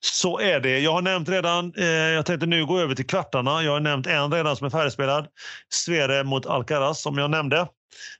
Så 0.00 0.40
är 0.40 0.60
det. 0.60 0.78
Jag 0.78 0.92
har 0.92 1.02
nämnt 1.02 1.28
redan, 1.28 1.72
eh, 1.76 1.86
jag 1.86 2.26
tänkte 2.26 2.46
nu 2.46 2.66
gå 2.66 2.78
över 2.78 2.94
till 2.94 3.06
kvartarna. 3.06 3.62
Jag 3.62 3.72
har 3.72 3.80
nämnt 3.80 4.06
en 4.06 4.32
redan 4.32 4.56
som 4.56 4.66
är 4.66 4.70
färdigspelad. 4.70 5.26
Svere 5.68 6.24
mot 6.24 6.46
Alcaraz 6.46 7.02
som 7.02 7.18
jag 7.18 7.30
nämnde 7.30 7.66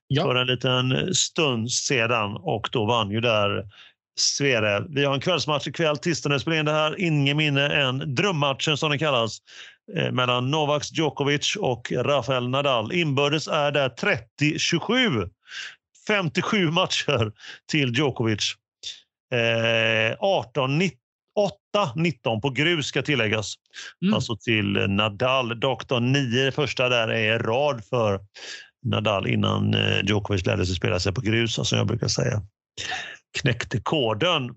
ja. 0.09 0.23
för 0.23 0.35
en 0.35 0.47
liten 0.47 1.15
stund 1.15 1.73
sedan 1.73 2.37
och 2.37 2.69
då 2.73 2.87
vann 2.87 3.11
ju 3.11 3.21
där 3.21 3.65
Svere. 4.19 4.85
Vi 4.89 5.05
har 5.05 5.15
en 5.15 5.21
kvällsmatch 5.21 5.67
ikväll, 5.67 5.97
tisdag 5.97 6.29
när 6.29 6.39
spelar 6.39 6.59
in 6.59 6.65
det 6.65 6.73
här. 6.73 7.01
Inget 7.01 7.37
minne 7.37 7.69
än 7.69 8.15
drömmatchen 8.15 8.77
som 8.77 8.91
den 8.91 8.99
kallas 8.99 9.39
mellan 10.13 10.51
Novak 10.51 10.83
Djokovic 10.93 11.57
och 11.57 11.93
Rafael 11.93 12.49
Nadal. 12.49 12.93
Inbördes 12.93 13.49
är 13.49 13.73
det 13.73 13.95
30-27. 14.41 15.31
57 16.07 16.71
matcher 16.71 17.33
till 17.71 17.93
Djokovic. 17.95 18.55
Eh, 19.33 20.17
18-19 20.19 20.91
8-19 21.77 22.41
på 22.41 22.51
grus 22.51 22.87
ska 22.87 23.03
tilläggas. 23.03 23.55
Mm. 24.03 24.15
Alltså 24.15 24.37
till 24.37 24.73
Nadal. 24.89 25.61
Då 25.61 25.99
nio 26.01 26.53
första 26.53 26.89
där 26.89 27.09
är 27.09 27.39
rad 27.39 27.85
för 27.85 28.21
Nadal 28.87 29.27
innan 29.27 29.75
eh, 29.75 30.01
Djokovic 30.05 30.47
lärde 30.47 30.67
sig 30.67 30.75
spela 30.75 31.01
sig 31.01 31.13
på 31.13 31.21
grus, 31.21 31.69
som 31.69 31.79
jag 31.79 31.87
brukar 31.87 32.09
säga. 32.09 32.43
Knäckte 33.39 33.81
koden. 33.81 34.55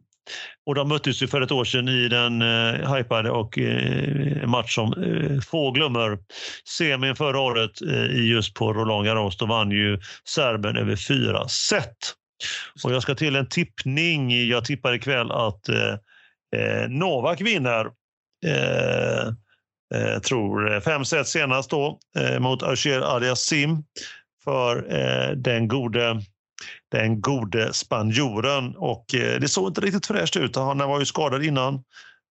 Och 0.66 0.76
de 0.76 0.90
möttes 0.90 1.22
ju 1.22 1.28
för 1.28 1.42
ett 1.42 1.52
år 1.52 1.66
sedan 1.66 1.88
i 1.88 2.08
den 2.08 2.42
eh, 2.42 2.96
hypade 2.96 3.32
och 3.32 3.60
eh, 3.60 4.48
match 4.48 4.76
som 4.76 4.94
eh, 4.94 5.42
få 5.42 5.72
glömmer. 5.72 6.18
Semin 6.78 7.16
förra 7.16 7.40
året 7.40 7.82
eh, 7.82 8.30
just 8.30 8.54
på 8.54 8.74
Roland 8.74 9.06
Garros, 9.06 9.38
då 9.38 9.46
vann 9.46 9.72
ju 9.72 10.00
serben 10.26 10.78
över 10.78 10.96
fyra 10.96 11.48
set. 11.48 11.98
Och 12.84 12.92
jag 12.92 13.02
ska 13.02 13.16
till 13.16 13.36
en 13.36 13.50
tippning. 13.50 14.48
Jag 14.48 14.66
tippar 14.66 14.94
ikväll 14.94 15.32
att 15.32 15.70
eh, 15.70 15.94
eh 16.56 16.90
Novak 16.90 17.42
vinner. 17.42 17.86
Eh, 18.46 19.28
eh, 19.96 20.20
tror 20.20 20.74
eh, 20.74 20.80
fem 20.80 21.06
set 21.06 21.28
senast 21.28 21.70
då 21.70 22.00
eh, 22.18 22.40
mot 22.40 22.64
Asher 22.64 23.02
Aliasim 23.02 23.84
för 24.44 24.94
eh, 24.94 25.32
den 25.36 25.68
gode 25.68 26.22
den 26.92 27.22
gode 27.22 27.74
spanjoren. 27.74 28.76
Och 28.78 29.16
eh, 29.16 29.40
det 29.40 29.48
såg 29.48 29.68
inte 29.68 29.82
riktigt 29.82 30.06
fräscht 30.06 30.36
ut. 30.36 30.56
Han 30.56 30.78
var 30.78 31.00
ju 31.00 31.06
skadad 31.06 31.46
innan, 31.46 31.74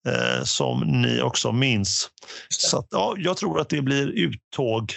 eh, 0.09 0.45
som 0.45 0.81
ni 0.81 1.23
också 1.23 1.53
minns. 1.53 2.11
Så 2.49 2.79
att, 2.79 2.87
ja, 2.91 3.15
jag 3.19 3.37
tror 3.37 3.61
att 3.61 3.69
det 3.69 3.83
blir 3.83 4.09
uttåg 4.09 4.93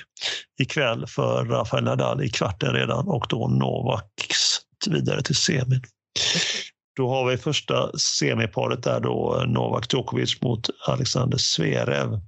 ikväll 0.60 1.08
för 1.08 1.46
Rafael 1.46 1.84
Nadal 1.84 2.24
i 2.24 2.30
kvarten 2.30 2.74
redan 2.74 3.08
och 3.08 3.26
då 3.30 3.48
Novaks 3.48 4.60
vidare 4.88 5.22
till 5.22 5.36
semin. 5.36 5.82
Då 6.96 7.10
har 7.10 7.26
vi 7.26 7.38
första 7.38 7.98
semiparet 7.98 8.84
där 8.84 9.00
då 9.00 9.44
Novak 9.48 9.94
Djokovic 9.94 10.42
mot 10.42 10.70
Alexander 10.88 11.38
Zverev. 11.38 12.20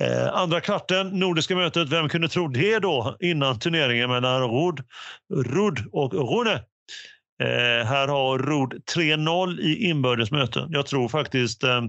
Eh, 0.00 0.34
andra 0.34 0.60
kvarten, 0.60 1.08
Nordiska 1.08 1.56
mötet. 1.56 1.88
Vem 1.88 2.08
kunde 2.08 2.28
tro 2.28 2.48
det 2.48 2.78
då 2.78 3.16
innan 3.20 3.58
turneringen 3.58 4.10
mellan 4.10 4.40
Rud, 4.40 4.80
Rud 5.34 5.78
och 5.92 6.12
Rune? 6.12 6.62
Eh, 7.42 7.86
här 7.86 8.08
har 8.08 8.38
Rud 8.38 8.82
3-0 8.96 9.60
i 9.60 9.88
inbördes 9.88 10.30
möten. 10.30 10.68
Jag 10.70 10.86
tror 10.86 11.08
faktiskt 11.08 11.64
eh, 11.64 11.84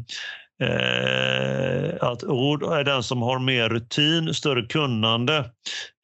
eh 0.62 1.95
att 2.01 2.24
Rud 2.24 2.64
är 2.64 2.84
den 2.84 3.03
som 3.03 3.22
har 3.22 3.39
mer 3.39 3.70
rutin, 3.70 4.34
större 4.34 4.66
kunnande 4.66 5.51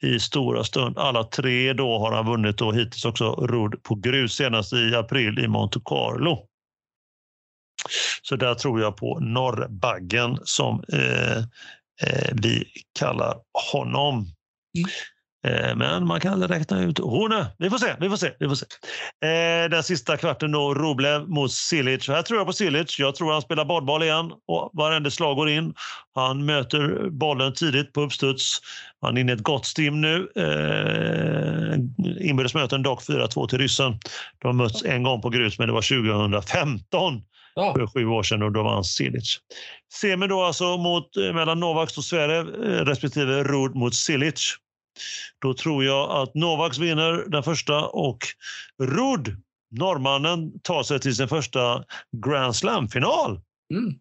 i 0.04 0.20
stora 0.20 0.64
stund. 0.64 0.98
Alla 0.98 1.24
tre 1.24 1.74
då 1.74 2.00
har 2.00 2.12
han 2.12 2.26
vunnit 2.26 2.62
och 2.62 2.76
hittills 2.76 3.06
också 3.06 3.32
Rud 3.32 3.84
på 3.84 3.96
grus 3.96 4.34
senast 4.34 4.74
i 4.74 4.96
april 4.96 5.40
i 5.40 5.48
Monte 5.48 5.80
Carlo. 5.86 6.48
Så 8.22 8.36
där 8.36 8.54
tror 8.54 8.82
jag 8.82 8.98
på 8.98 9.20
norrbaggen 9.20 10.38
som 10.44 10.84
Eh, 10.94 11.44
vi 12.32 12.66
kallar 13.00 13.36
honom. 13.72 14.16
Mm. 14.78 14.90
Eh, 15.48 15.76
men 15.76 16.08
man 16.08 16.20
kan 16.20 16.48
räkna 16.48 16.82
ut 16.82 17.00
Rune. 17.00 17.48
Vi 17.58 17.70
får 17.70 17.78
se. 17.78 17.96
Vi 18.00 18.10
får 18.10 18.18
se, 18.18 18.32
vi 18.40 18.48
får 18.48 18.56
se. 18.56 18.66
Eh, 19.26 19.70
den 19.70 19.84
sista 19.84 20.18
kvarten 20.18 20.52
då, 20.52 20.74
Roblev 20.74 21.28
mot 21.28 21.52
Silic. 21.52 22.08
Här 22.08 22.22
tror 22.22 22.40
jag 22.40 22.48
på 22.48 22.54
Silic. 22.54 23.00
Jag 23.00 23.16
tror 23.16 23.32
han 23.32 23.42
spelar 23.42 23.66
badboll 23.66 24.04
igen 24.04 24.32
och 24.48 24.72
varenda 24.74 25.12
slag 25.12 25.36
går 25.36 25.50
in. 25.50 25.74
Han 26.16 26.46
möter 26.46 27.10
bollen 27.10 27.54
tidigt 27.54 27.94
på 27.94 28.02
uppstuds. 28.02 28.60
Han 29.02 29.18
är 29.18 29.22
inne 29.22 29.32
i 29.32 29.36
ett 29.36 29.44
gott 29.44 29.66
stim 29.66 30.02
nu. 30.02 30.28
Inbördes 32.20 32.54
möten 32.54 32.84
dock 32.84 33.04
4-2 33.04 33.48
till 33.48 33.58
ryssen. 33.58 34.00
De 34.42 34.48
har 34.48 34.54
mötts 34.54 34.84
en 34.84 35.04
gång 35.04 35.22
på 35.22 35.30
grus, 35.30 35.60
men 35.60 35.68
det 35.68 35.74
var 35.74 35.82
2015 35.82 37.22
ja. 37.56 37.74
för 37.74 37.88
sju 37.88 38.06
år 38.06 38.24
sedan 38.24 38.44
och 38.44 38.52
då 38.52 38.64
vann 38.64 38.84
Silic. 38.84 39.38
Semi 39.94 40.28
då 40.28 40.44
alltså 40.44 40.78
mot, 40.78 41.18
eh, 41.18 41.34
mellan 41.34 41.60
Novaks 41.60 41.98
och 41.98 42.04
Zverev 42.04 42.48
eh, 42.48 42.86
respektive 42.86 43.44
Rud 43.44 43.76
mot 43.76 43.96
Silic. 43.96 44.56
Då 45.42 45.54
tror 45.54 45.84
jag 45.84 46.12
att 46.12 46.36
Novaks 46.36 46.78
vinner 46.78 47.30
den 47.30 47.44
första 47.44 47.86
och 47.86 48.18
Rud, 48.84 49.36
norrmannen, 49.72 50.60
tar 50.62 50.84
sig 50.84 51.00
till 51.00 51.16
sin 51.16 51.28
första 51.28 51.84
Grand 52.26 52.56
Slam-final. 52.56 53.42
Mm. 53.74 53.94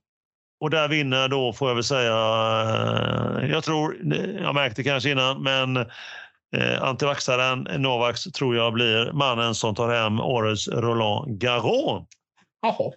Och 0.61 0.70
där 0.70 0.88
vinner 0.88 1.28
då, 1.28 1.53
får 1.53 1.68
jag 1.68 1.74
väl 1.74 1.84
säga, 1.84 2.12
eh, 2.12 3.51
jag 3.51 3.64
tror, 3.64 3.96
jag 4.42 4.55
märkte 4.55 4.82
kanske 4.82 5.11
innan, 5.11 5.42
men 5.42 5.76
eh, 6.57 6.82
antivaxaren 6.82 7.68
Novaks 7.82 8.22
tror 8.24 8.57
jag 8.57 8.72
blir 8.72 9.12
mannen 9.12 9.55
som 9.55 9.74
tar 9.74 9.94
hem 9.94 10.20
årets 10.20 10.68
Roland 10.68 11.40
Garros. 11.40 12.07
Jaha. 12.62 12.92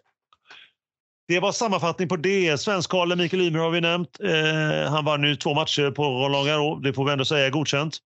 Det 1.27 1.39
var 1.39 1.51
sammanfattning 1.51 2.07
på 2.07 2.15
det. 2.15 2.59
Svensk-Karlen 2.59 3.17
Mikael 3.17 3.41
Ymer 3.41 3.59
har 3.59 3.69
vi 3.69 3.81
nämnt. 3.81 4.19
Eh, 4.23 4.91
han 4.91 5.05
vann 5.05 5.21
nu 5.21 5.35
två 5.35 5.53
matcher 5.53 5.91
på 5.91 6.03
Roland 6.03 6.47
Garros. 6.47 6.83
Det 6.83 6.93
får 6.93 7.05
vi 7.05 7.11
ändå 7.11 7.25
säga 7.25 7.45
är 7.45 7.49
godkänt. 7.49 7.97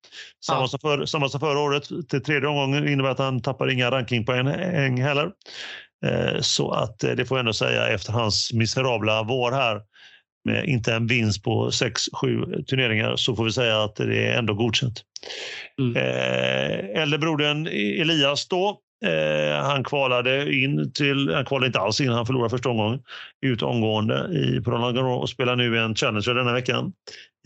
Samma, 0.45 0.61
ja. 0.61 0.67
som, 0.67 0.79
för, 0.79 1.05
samma 1.05 1.29
som 1.29 1.39
förra 1.39 1.59
året. 1.59 1.83
Till 2.09 2.23
tredje 2.23 2.49
omgången 2.49 2.87
innebär 2.87 3.09
att 3.09 3.19
han 3.19 3.41
tappar 3.41 3.71
inga 3.71 3.91
rankingpoäng 3.91 5.01
heller. 5.01 5.31
Eh, 6.05 6.41
så 6.41 6.71
att 6.71 7.03
eh, 7.03 7.11
det 7.11 7.25
får 7.25 7.35
vi 7.35 7.39
ändå 7.39 7.53
säga 7.53 7.87
efter 7.87 8.13
hans 8.13 8.53
miserabla 8.53 9.23
vår 9.23 9.51
här 9.51 9.81
med 10.45 10.65
inte 10.65 10.93
en 10.93 11.07
vinst 11.07 11.43
på 11.43 11.69
6-7 11.69 12.63
turneringar 12.63 13.15
så 13.15 13.35
får 13.35 13.45
vi 13.45 13.51
säga 13.51 13.83
att 13.83 13.95
det 13.95 14.27
är 14.27 14.37
ändå 14.37 14.53
godkänt. 14.53 15.03
Mm. 15.79 15.95
Eh, 15.95 17.01
äldre 17.01 17.19
brodern 17.19 17.67
Elias 17.67 18.47
då 18.47 18.79
Eh, 19.05 19.63
han 19.63 19.83
kvalade 19.83 20.53
in 20.53 20.93
till, 20.93 21.33
han 21.33 21.45
kvalade 21.45 21.67
inte 21.67 21.79
alls 21.79 22.01
in, 22.01 22.09
han 22.09 22.25
förlorade 22.25 22.49
första 22.49 22.69
omgången. 22.69 22.99
Ut 23.41 23.61
omgående 23.61 24.29
i, 24.31 24.59
Roland 24.59 24.95
Garros 24.95 25.21
och 25.21 25.29
spelar 25.29 25.55
nu 25.55 25.79
en 25.79 25.95
Challenger 25.95 26.33
denna 26.33 26.53
veckan 26.53 26.93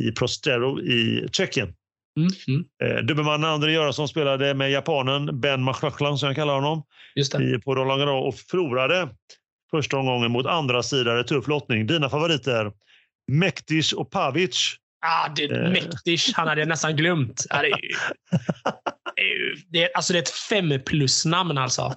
i 0.03 0.11
Prostero 0.11 0.81
i 0.81 1.27
Tjeckien. 1.31 1.73
Mm, 2.17 2.29
mm. 2.47 2.65
Eh, 2.83 3.03
dubbelmannen 3.03 3.49
André 3.49 3.71
Göransson 3.71 4.07
spelade 4.07 4.53
med 4.53 4.71
japanen 4.71 5.39
Ben 5.39 5.63
Machlachlan, 5.63 6.17
som 6.17 6.27
jag 6.27 6.35
kallar 6.35 6.53
honom, 6.55 6.83
I, 7.39 7.57
på 7.57 7.75
Roland 7.75 8.01
Garros 8.01 8.33
och 8.33 8.39
förlorade 8.39 9.09
första 9.71 9.97
omgången 9.97 10.31
mot 10.31 10.45
andra 10.45 10.83
sidan. 10.83 11.25
Tuff 11.25 11.47
lottning. 11.47 11.87
Dina 11.87 12.09
favoriter? 12.09 12.71
Mektis 13.31 13.93
och 13.93 14.11
Pavic. 14.11 14.75
Ah, 15.05 15.29
det, 15.35 15.43
eh. 15.43 15.69
Mektis, 15.69 16.33
han 16.33 16.47
hade 16.47 16.61
jag 16.61 16.67
nästan 16.67 16.95
glömt. 16.95 17.45
Det, 19.69 19.93
alltså 19.93 20.13
det 20.13 20.19
är 20.19 20.23
ett 20.23 20.29
fem 20.29 20.81
plus-namn 20.85 21.57
alltså. 21.57 21.95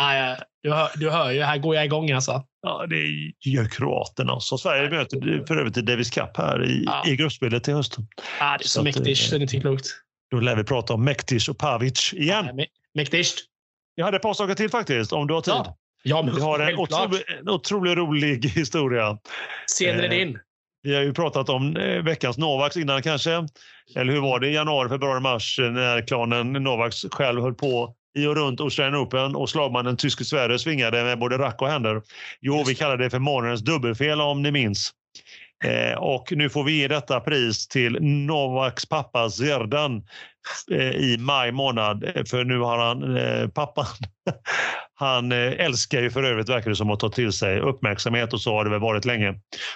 Ah, 0.00 0.36
du, 0.62 0.72
hör, 0.72 0.90
du 0.96 1.10
hör 1.10 1.30
ju, 1.30 1.42
här 1.42 1.58
går 1.58 1.74
jag 1.74 1.84
igång 1.84 2.10
alltså. 2.10 2.44
Ja, 2.62 2.86
det 2.86 3.06
gör 3.50 3.68
kroaterna. 3.68 4.40
Så 4.40 4.58
Sverige 4.58 4.90
möter 4.90 5.46
för 5.46 5.56
övrigt 5.56 5.74
Davis 5.74 6.10
Cup 6.10 6.36
här 6.36 6.64
i, 6.64 6.84
ja. 6.86 7.04
i 7.06 7.16
gruppspelet 7.16 7.64
till 7.64 7.74
hösten. 7.74 8.06
Ja, 8.40 8.56
det 8.58 8.64
är 8.64 8.68
så, 8.68 8.68
så 8.68 8.82
mäktigt. 8.82 9.30
Det 9.30 9.36
är 9.36 9.40
inte 9.40 9.60
klokt. 9.60 9.86
Då 10.30 10.40
lär 10.40 10.56
vi 10.56 10.64
prata 10.64 10.94
om 10.94 11.04
Mektis 11.04 11.48
och 11.48 11.58
Pavic 11.58 12.12
igen. 12.12 12.50
Ja, 12.56 12.64
Mektis. 12.94 13.36
Jag 13.94 14.04
hade 14.04 14.16
ett 14.16 14.22
par 14.22 14.34
saker 14.34 14.54
till 14.54 14.70
faktiskt, 14.70 15.12
om 15.12 15.26
du 15.26 15.34
har 15.34 15.40
tid. 15.40 15.54
Ja. 15.54 15.78
Ja, 16.02 16.22
vi 16.22 16.40
har 16.40 16.58
en 16.58 16.78
otroligt 16.78 17.24
otrolig 17.46 17.96
rolig 17.96 18.44
historia. 18.44 19.18
Scenen 19.66 20.00
är 20.00 20.08
din. 20.08 20.38
Vi 20.82 20.94
har 20.94 21.02
ju 21.02 21.14
pratat 21.14 21.48
om 21.48 21.76
eh, 21.76 22.02
veckans 22.02 22.38
Novaks 22.38 22.76
innan 22.76 23.02
kanske. 23.02 23.46
Eller 23.94 24.12
hur 24.12 24.20
var 24.20 24.40
det 24.40 24.48
i 24.48 24.54
januari, 24.54 24.88
februari, 24.88 25.20
mars 25.20 25.58
när 25.58 26.06
klanen 26.06 26.52
Novaks 26.52 27.04
själv 27.10 27.42
höll 27.42 27.54
på 27.54 27.94
i 28.18 28.26
och 28.26 28.36
runt 28.36 28.60
Australian 28.60 29.02
Open 29.02 29.36
och 29.36 29.50
slagmannen 29.50 29.96
Tyske 29.96 30.24
Sverige 30.24 30.58
svingade 30.58 31.04
med 31.04 31.18
både 31.18 31.38
rack 31.38 31.62
och 31.62 31.68
händer. 31.68 32.02
Jo, 32.40 32.64
vi 32.66 32.74
kallar 32.74 32.96
det 32.96 33.10
för 33.10 33.18
morgonens 33.18 33.60
dubbelfel 33.60 34.20
om 34.20 34.42
ni 34.42 34.50
minns. 34.50 34.92
Eh, 35.64 35.98
och 35.98 36.32
nu 36.32 36.50
får 36.50 36.64
vi 36.64 36.72
ge 36.72 36.88
detta 36.88 37.20
pris 37.20 37.68
till 37.68 37.98
Novaks 38.02 38.86
pappa 38.86 39.30
Zerdan 39.30 40.02
Eh, 40.70 40.90
i 40.90 41.16
maj 41.18 41.52
månad. 41.52 42.04
Eh, 42.04 42.24
för 42.24 42.44
nu 42.44 42.58
har 42.58 42.78
han, 42.78 43.16
eh, 43.16 43.48
pappan, 43.48 43.86
han 44.94 45.32
eh, 45.32 45.38
älskar 45.38 46.02
ju 46.02 46.10
för 46.10 46.22
övrigt 46.22 46.48
verkar 46.48 46.70
det 46.70 46.76
som 46.76 46.90
att 46.90 47.00
ta 47.00 47.08
till 47.08 47.32
sig 47.32 47.60
uppmärksamhet 47.60 48.32
och 48.32 48.40
så 48.40 48.52
har 48.52 48.64
det 48.64 48.70
väl 48.70 48.80
varit 48.80 49.04
länge. 49.04 49.34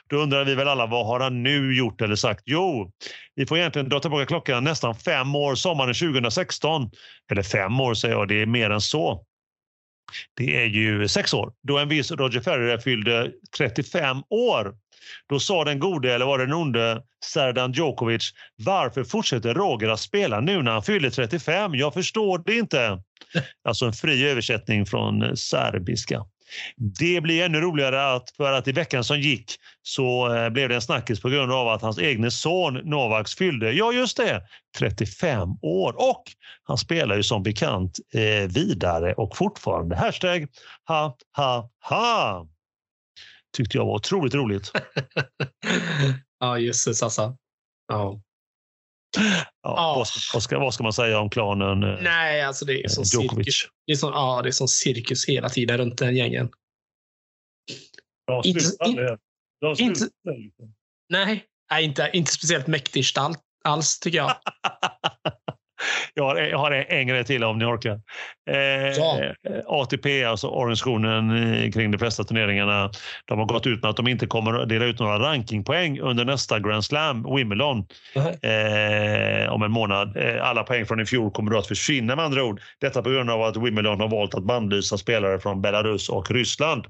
Då 0.09 0.17
undrar 0.17 0.45
vi 0.45 0.55
väl 0.55 0.69
alla, 0.69 0.87
vad 0.87 1.07
har 1.07 1.21
han 1.21 1.43
nu 1.43 1.77
gjort 1.77 2.01
eller 2.01 2.17
sagt? 2.17 2.43
Jo, 2.47 2.91
vi 3.35 3.47
får 3.47 3.59
egentligen 3.59 3.89
dra 3.89 4.01
tillbaka 4.01 4.27
klockan 4.27 4.65
nästan 4.65 4.95
fem 4.95 5.35
år, 5.35 5.55
sommaren 5.55 5.95
2016. 5.95 6.91
Eller 7.31 7.43
fem 7.43 7.81
år 7.81 7.95
säger 7.95 8.15
jag, 8.15 8.29
det 8.29 8.43
är 8.43 8.47
mer 8.47 8.71
än 8.71 8.81
så. 8.81 9.25
Det 10.37 10.57
är 10.57 10.67
ju 10.67 11.09
sex 11.09 11.35
år, 11.35 11.53
då 11.63 11.79
en 11.79 11.89
viss 11.89 12.11
Roger 12.11 12.41
Federer 12.41 12.79
fyllde 12.79 13.31
35 13.59 14.23
år. 14.31 14.75
Då 15.29 15.41
sa 15.41 15.65
den 15.65 15.79
gode, 15.79 16.15
eller 16.15 16.27
var 16.27 16.39
det 16.39 16.45
den 16.45 16.55
onde, 16.55 17.03
Serdan 17.25 17.73
Djokovic, 17.73 18.31
varför 18.57 19.05
fortsätter 19.05 19.55
Roger 19.55 19.89
att 19.89 20.01
spela 20.01 20.41
nu 20.41 20.63
när 20.63 20.73
han 20.73 20.83
fyller 20.83 21.11
35? 21.11 21.75
Jag 21.75 21.95
förstår 21.95 22.43
det 22.47 22.55
inte. 22.55 23.03
Alltså 23.65 23.87
en 23.87 23.93
fri 23.93 24.29
översättning 24.29 24.87
från 24.87 25.23
eh, 25.23 25.35
serbiska. 25.35 26.25
Det 26.77 27.21
blir 27.21 27.45
ännu 27.45 27.61
roligare 27.61 28.13
att, 28.15 28.31
för 28.37 28.53
att 28.53 28.69
i 28.69 28.73
veckan 28.73 29.05
som 29.05 29.21
gick 29.21 29.53
så 29.83 30.35
eh, 30.35 30.51
blev 30.51 30.69
det 30.69 30.75
en 30.75 30.83
snackis 30.83 31.21
på 31.21 31.29
grund 31.29 31.53
av 31.53 31.69
att 31.69 31.83
hans 31.83 31.99
egen 31.99 32.31
son 32.31 32.75
Novaks 32.75 33.35
fyllde, 33.35 33.73
ja 33.73 33.93
just 33.93 34.17
det, 34.17 34.43
35 34.79 35.49
år. 35.63 35.95
Och 35.97 36.23
han 36.65 36.79
spelar 36.79 37.17
ju 37.17 37.23
som 37.23 37.43
bekant 37.43 37.99
eh, 38.15 38.49
vidare 38.49 39.15
och 39.15 39.37
fortfarande. 39.37 39.97
Hashtag 39.97 40.47
ha 40.89 41.17
ha 41.37 41.71
ha 41.81 42.47
tyckte 43.57 43.77
jag 43.79 43.87
var 43.87 43.95
otroligt 43.95 44.35
roligt. 44.35 44.73
ja, 46.41 46.59
jösses 46.59 47.03
alltså. 47.03 47.37
Ja. 47.89 48.21
Ja, 49.19 49.45
Ja. 49.63 49.95
Vad, 49.97 50.07
ska, 50.09 50.21
vad, 50.37 50.43
ska, 50.43 50.59
vad 50.59 50.75
ska 50.75 50.83
man 50.83 50.93
säga 50.93 51.19
om 51.19 51.31
klanen 51.31 51.83
eh, 51.83 52.03
Nej, 52.03 52.43
alltså 52.43 52.65
det 52.65 52.85
är 52.85 52.89
som 52.89 53.05
Djokovic? 53.05 53.47
cirkus. 53.47 53.71
Det 53.87 53.93
är 53.93 53.97
som, 53.97 54.11
ja, 54.13 54.41
det 54.43 54.49
är 54.49 54.53
som 54.53 54.69
cirkus 54.69 55.27
hela 55.29 55.49
tiden 55.49 55.79
runt 55.79 55.99
den 55.99 56.17
gängen. 56.17 56.51
De 58.27 58.43
Inte- 58.49 58.85
in- 58.85 59.85
inte-. 59.87 60.09
Nej, 61.09 61.45
nej 61.71 61.85
inte, 61.85 62.11
inte 62.13 62.33
speciellt 62.33 62.67
mäktigt 62.67 63.19
all, 63.19 63.35
alls 63.65 63.99
tycker 64.01 64.19
jag. 64.19 64.37
Jag 66.15 66.25
har, 66.25 66.37
jag 66.37 66.59
har 66.59 66.71
en 66.71 67.07
grej 67.07 67.25
till 67.25 67.45
om 67.45 67.59
ni 67.59 67.65
orkar. 67.65 68.01
Eh. 68.51 69.33
ATP, 69.67 70.25
alltså 70.25 70.49
organisationen 70.49 71.73
kring 71.73 71.91
de 71.91 71.99
flesta 71.99 72.25
turneringarna, 72.25 72.91
de 73.25 73.39
har 73.39 73.47
gått 73.47 73.67
ut 73.67 73.83
med 73.83 73.91
att 73.91 73.97
de 73.97 74.09
inte 74.09 74.27
kommer 74.27 74.55
att 74.55 74.69
dela 74.69 74.85
ut 74.85 75.01
några 75.01 75.19
rankingpoäng 75.19 76.01
under 76.01 76.25
nästa 76.25 76.61
Grand 76.61 76.85
Slam, 76.85 77.35
Wimbledon, 77.37 77.87
eh, 78.17 79.53
om 79.53 79.63
en 79.63 79.71
månad. 79.71 80.17
Eh, 80.17 80.49
alla 80.49 80.63
poäng 80.63 80.87
från 80.87 81.01
i 81.01 81.07
fjol 81.07 81.31
kommer 81.31 81.51
då 81.51 81.59
att 81.59 81.67
försvinna 81.67 82.17
med 82.17 82.25
andra 82.25 82.45
ord. 82.45 82.61
Detta 82.81 83.03
på 83.03 83.11
grund 83.11 83.31
av 83.31 83.43
att 83.43 83.57
Wimbledon 83.57 84.01
har 84.01 84.09
valt 84.09 84.35
att 84.35 84.45
bannlysa 84.45 84.99
spelare 84.99 85.41
från 85.41 85.63
Belarus 85.63 86.09
och 86.09 86.31
Ryssland. 86.31 86.87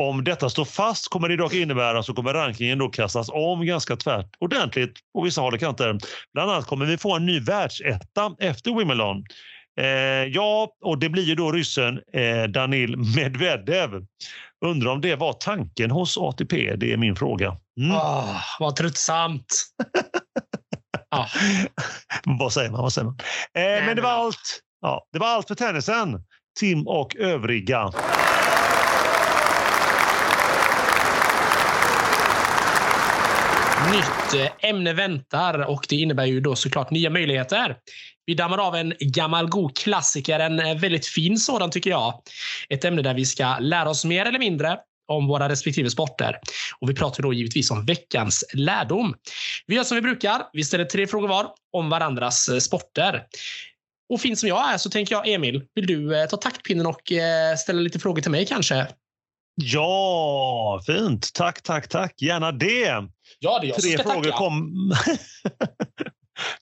Om 0.00 0.24
detta 0.24 0.50
står 0.50 0.64
fast 0.64 1.08
kommer 1.08 1.28
det 1.28 1.36
dock 1.36 1.54
innebära 1.54 2.02
så 2.02 2.14
kommer 2.14 2.34
rankingen 2.34 2.78
då 2.78 2.88
kastas 2.88 3.28
om 3.32 3.66
ganska 3.66 3.96
tvärt 3.96 4.30
ordentligt 4.38 4.98
på 5.14 5.22
vissa 5.22 5.40
håll 5.40 5.54
och 5.54 5.60
kanter. 5.60 5.98
Bland 6.34 6.50
annat 6.50 6.66
kommer 6.66 6.86
vi 6.86 6.98
få 6.98 7.16
en 7.16 7.26
ny 7.26 7.40
världsetta 7.40 8.36
efter 8.38 8.78
Wimbledon. 8.78 9.24
Eh, 9.80 9.86
ja, 10.24 10.72
och 10.84 10.98
det 10.98 11.08
blir 11.08 11.22
ju 11.22 11.34
då 11.34 11.52
ryssen 11.52 12.00
eh, 12.12 12.44
Danil 12.44 12.96
Medvedev. 13.16 13.90
Undrar 14.64 14.90
om 14.90 15.00
det 15.00 15.16
var 15.16 15.32
tanken 15.32 15.90
hos 15.90 16.18
ATP? 16.18 16.76
Det 16.76 16.92
är 16.92 16.96
min 16.96 17.16
fråga. 17.16 17.56
Mm. 17.80 17.96
Ah, 17.96 18.42
vad 18.58 18.76
tröttsamt. 18.76 19.66
ja. 21.10 21.26
Vad 22.38 22.52
säger 22.52 22.70
man? 22.70 22.82
Vad 22.82 22.92
säger 22.92 23.04
man? 23.04 23.18
Eh, 23.54 23.86
men 23.86 23.96
det 23.96 24.02
var 24.02 24.10
allt. 24.10 24.60
Ja, 24.80 25.06
det 25.12 25.18
var 25.18 25.28
allt 25.28 25.48
för 25.48 25.54
tennisen. 25.54 26.24
Tim 26.60 26.86
och 26.86 27.16
övriga. 27.16 27.92
Nytt 33.92 34.34
eh, 34.34 34.70
ämne 34.70 34.92
väntar 34.92 35.58
och 35.58 35.86
det 35.88 35.96
innebär 35.96 36.24
ju 36.24 36.40
då 36.40 36.56
såklart 36.56 36.90
nya 36.90 37.10
möjligheter. 37.10 37.76
Vi 38.26 38.34
dammar 38.34 38.58
av 38.58 38.74
en 38.74 38.94
gammal 39.00 39.48
god 39.48 39.76
klassiker, 39.76 40.40
en 40.40 40.60
eh, 40.60 40.78
väldigt 40.78 41.06
fin 41.06 41.38
sådan 41.38 41.70
tycker 41.70 41.90
jag. 41.90 42.22
Ett 42.68 42.84
ämne 42.84 43.02
där 43.02 43.14
vi 43.14 43.24
ska 43.24 43.58
lära 43.58 43.90
oss 43.90 44.04
mer 44.04 44.26
eller 44.26 44.38
mindre 44.38 44.78
om 45.08 45.26
våra 45.26 45.48
respektive 45.48 45.90
sporter. 45.90 46.38
Och 46.80 46.90
Vi 46.90 46.94
pratar 46.94 47.22
då 47.22 47.32
givetvis 47.32 47.70
om 47.70 47.86
veckans 47.86 48.44
lärdom. 48.54 49.14
Vi 49.66 49.74
gör 49.76 49.84
som 49.84 49.94
vi 49.94 50.02
brukar. 50.02 50.42
Vi 50.52 50.64
ställer 50.64 50.84
tre 50.84 51.06
frågor 51.06 51.28
var 51.28 51.46
om 51.72 51.90
varandras 51.90 52.48
eh, 52.48 52.58
sporter. 52.58 53.22
Och 54.12 54.20
fin 54.20 54.36
som 54.36 54.48
jag 54.48 54.72
är 54.72 54.78
så 54.78 54.90
tänker 54.90 55.14
jag, 55.14 55.28
Emil, 55.28 55.62
vill 55.74 55.86
du 55.86 56.26
ta 56.30 56.36
taktpinnen 56.36 56.86
och 56.86 57.12
ställa 57.58 57.80
lite 57.80 57.98
frågor 57.98 58.22
till 58.22 58.30
mig 58.30 58.46
kanske? 58.46 58.86
Ja, 59.58 60.80
fint. 60.86 61.32
Tack, 61.34 61.62
tack, 61.62 61.88
tack. 61.88 62.22
Gärna 62.22 62.52
det. 62.52 63.08
Ja, 63.38 63.58
det 63.60 63.66
är 63.66 63.68
jag 63.68 63.76
Tre 63.76 63.98
frågor 63.98 64.30
kom... 64.30 64.72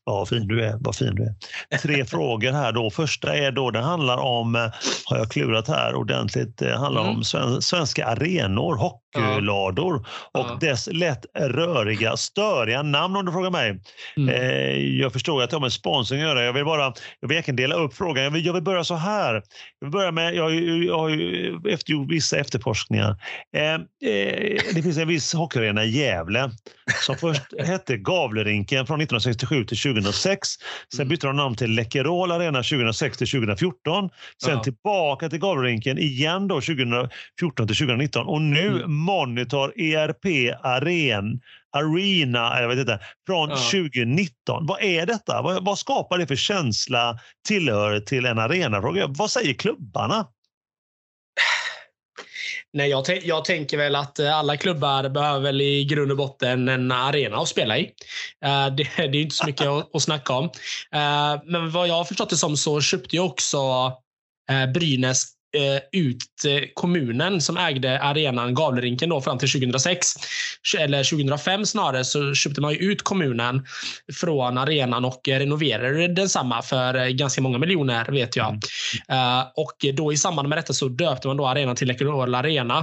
Ja, 0.04 0.26
fin 0.26 0.48
du 0.48 0.64
är. 0.64 0.74
Vad 0.80 0.96
fin 0.96 1.14
du 1.14 1.22
är. 1.22 1.78
Tre 1.78 2.04
frågor 2.14 2.52
här 2.52 2.72
då. 2.72 2.90
Första 2.90 3.36
är 3.36 3.52
då, 3.52 3.70
det 3.70 3.80
handlar 3.80 4.16
om, 4.16 4.54
eh, 4.54 4.60
har 5.04 5.18
jag 5.18 5.30
klurat 5.30 5.68
här 5.68 5.94
ordentligt, 5.94 6.58
det 6.58 6.76
handlar 6.76 7.02
Mm. 7.02 7.16
om 7.16 7.24
sven, 7.24 7.62
svenska 7.62 8.06
arenor, 8.06 8.74
hockeylador 8.76 9.94
och 9.96 10.06
Ja. 10.32 10.58
dess 10.60 10.88
lätt 10.92 11.24
röriga, 11.38 12.16
störiga 12.16 12.82
namn 12.82 13.16
om 13.16 13.26
du 13.26 13.32
frågar 13.32 13.50
mig. 13.50 13.80
Mm. 14.16 14.28
Eh, 14.34 14.78
jag 15.00 15.12
förstår 15.12 15.42
att 15.42 15.50
det 15.50 15.56
har 15.56 15.60
med 15.60 15.72
sponsring 15.72 16.20
att 16.22 16.28
göra. 16.28 16.44
Jag 16.44 16.52
vill 16.52 16.64
bara 16.64 16.92
jag 17.20 17.28
vill 17.28 17.36
verkligen 17.36 17.56
dela 17.56 17.74
upp 17.74 17.94
frågan. 17.94 18.24
Jag 18.24 18.30
vill, 18.30 18.46
jag 18.46 18.52
vill 18.52 18.62
börja 18.62 18.84
så 18.84 18.94
här. 18.94 19.34
Jag 19.34 19.42
vill 19.86 19.90
börja 19.90 20.10
med, 20.12 20.34
jag, 20.34 20.42
har 20.42 20.50
ju- 20.50 20.86
jag 20.86 20.98
har 20.98 21.08
ju 21.08 21.56
eftergjort 21.68 22.10
vissa 22.10 22.36
efterforskningar. 22.38 23.16
Eh, 23.56 23.74
eh, 23.74 23.78
det 24.74 24.82
finns 24.82 24.98
en 24.98 25.08
viss 25.08 25.34
hockeyarena 25.34 25.84
i 25.84 25.88
Gävle 25.90 26.50
som 27.06 27.16
först 27.16 27.42
hette 27.66 27.96
Gavlerinken 27.96 28.86
från 28.86 29.00
1967 29.00 29.63
till 29.68 29.78
2006. 29.78 30.48
Sen 30.92 31.00
Mm. 31.00 31.08
bytte 31.08 31.26
de 31.26 31.36
namn 31.36 31.56
till 31.56 31.70
Läkerol 31.74 32.32
Arena 32.32 32.62
2006 32.62 33.18
till 33.18 33.26
2014. 33.30 34.10
Sen 34.42 34.54
Ja. 34.54 34.62
tillbaka 34.62 35.28
till 35.28 35.38
Gavlerinken 35.38 35.98
igen 35.98 36.48
då 36.48 36.60
2014 36.60 37.66
till 37.66 37.76
2019 37.76 38.26
och 38.26 38.40
nu 38.42 38.66
Mm. 38.68 38.94
Monitor 38.94 39.80
ERP 39.80 40.54
Aren, 40.62 41.40
Arena, 41.76 42.60
jag 42.60 42.68
vet 42.68 42.78
inte, 42.78 42.98
från 43.26 43.50
Ja. 43.50 43.56
2019. 43.56 44.66
Vad 44.66 44.82
är 44.82 45.06
detta? 45.06 45.42
Vad, 45.42 45.64
vad 45.64 45.78
skapar 45.78 46.18
det 46.18 46.26
för 46.26 46.36
känsla, 46.36 47.18
tillhörighet 47.48 48.06
till 48.06 48.26
en 48.26 48.38
arenafråga? 48.38 49.06
Vad 49.08 49.30
säger 49.30 49.54
klubbarna? 49.54 50.26
Nej, 52.74 52.90
jag, 52.90 53.04
jag 53.22 53.44
tänker 53.44 53.76
väl 53.76 53.96
att 53.96 54.18
eh, 54.18 54.38
alla 54.38 54.56
klubbar 54.56 55.08
behöver 55.08 55.40
väl 55.40 55.60
i 55.60 55.84
grund 55.84 56.10
och 56.10 56.16
botten 56.16 56.68
en 56.68 56.92
arena 56.92 57.36
att 57.36 57.48
spela 57.48 57.78
i. 57.78 57.82
Uh, 58.44 58.74
det, 58.76 58.88
det 58.96 59.18
är 59.18 59.22
inte 59.22 59.34
så 59.34 59.46
mycket 59.46 59.66
att, 59.66 59.94
att 59.94 60.02
snacka 60.02 60.32
om. 60.32 60.44
Uh, 60.44 61.42
men 61.44 61.70
vad 61.70 61.88
jag 61.88 61.94
har 61.94 62.04
förstått 62.04 62.30
det 62.30 62.36
som 62.36 62.56
så 62.56 62.80
köpte 62.80 63.16
ju 63.16 63.22
också 63.22 63.58
uh, 64.50 64.72
Brynäs 64.74 65.24
ut 65.92 66.44
eh, 66.46 66.68
kommunen 66.74 67.40
som 67.40 67.56
ägde 67.56 68.00
arenan 68.00 68.54
Gavlerinken 68.54 69.08
då 69.08 69.20
fram 69.20 69.38
till 69.38 69.50
2006. 69.50 70.14
Eller 70.78 71.04
2005 71.04 71.66
snarare 71.66 72.04
så 72.04 72.34
köpte 72.34 72.60
man 72.60 72.72
ju 72.72 72.78
ut 72.78 73.02
kommunen 73.02 73.66
från 74.20 74.58
arenan 74.58 75.04
och 75.04 75.20
renoverade 75.28 76.08
densamma 76.08 76.62
för 76.62 76.94
eh, 76.94 77.06
ganska 77.06 77.42
många 77.42 77.58
miljoner 77.58 78.04
vet 78.12 78.36
jag. 78.36 78.48
Mm. 78.48 78.60
Eh, 79.08 79.44
och 79.56 79.94
då 79.94 80.12
i 80.12 80.16
samband 80.16 80.48
med 80.48 80.58
detta 80.58 80.72
så 80.72 80.88
döpte 80.88 81.28
man 81.28 81.36
då 81.36 81.46
arenan 81.46 81.76
till 81.76 81.88
Läkerol 81.88 82.34
Arena. 82.34 82.78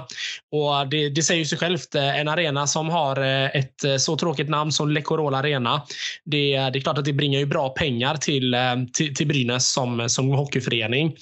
Och 0.51 0.89
det, 0.89 1.09
det 1.09 1.24
säger 1.24 1.39
ju 1.39 1.45
sig 1.45 1.57
självt. 1.57 1.95
En 1.95 2.28
arena 2.28 2.67
som 2.67 2.89
har 2.89 3.19
ett 3.55 4.01
så 4.01 4.17
tråkigt 4.17 4.49
namn 4.49 4.72
som 4.72 4.91
Läkerol 4.91 5.36
Arena. 5.36 5.82
Det, 6.26 6.51
det 6.53 6.80
är 6.80 6.82
klart 6.82 6.97
att 6.97 7.05
det 7.05 7.13
bringar 7.13 7.39
ju 7.39 7.45
bra 7.45 7.69
pengar 7.69 8.15
till, 8.15 8.55
till, 8.93 9.15
till 9.15 9.28
Brynäs 9.28 9.72
som, 9.74 10.09
som 10.09 10.30
hockeyförening. 10.30 11.15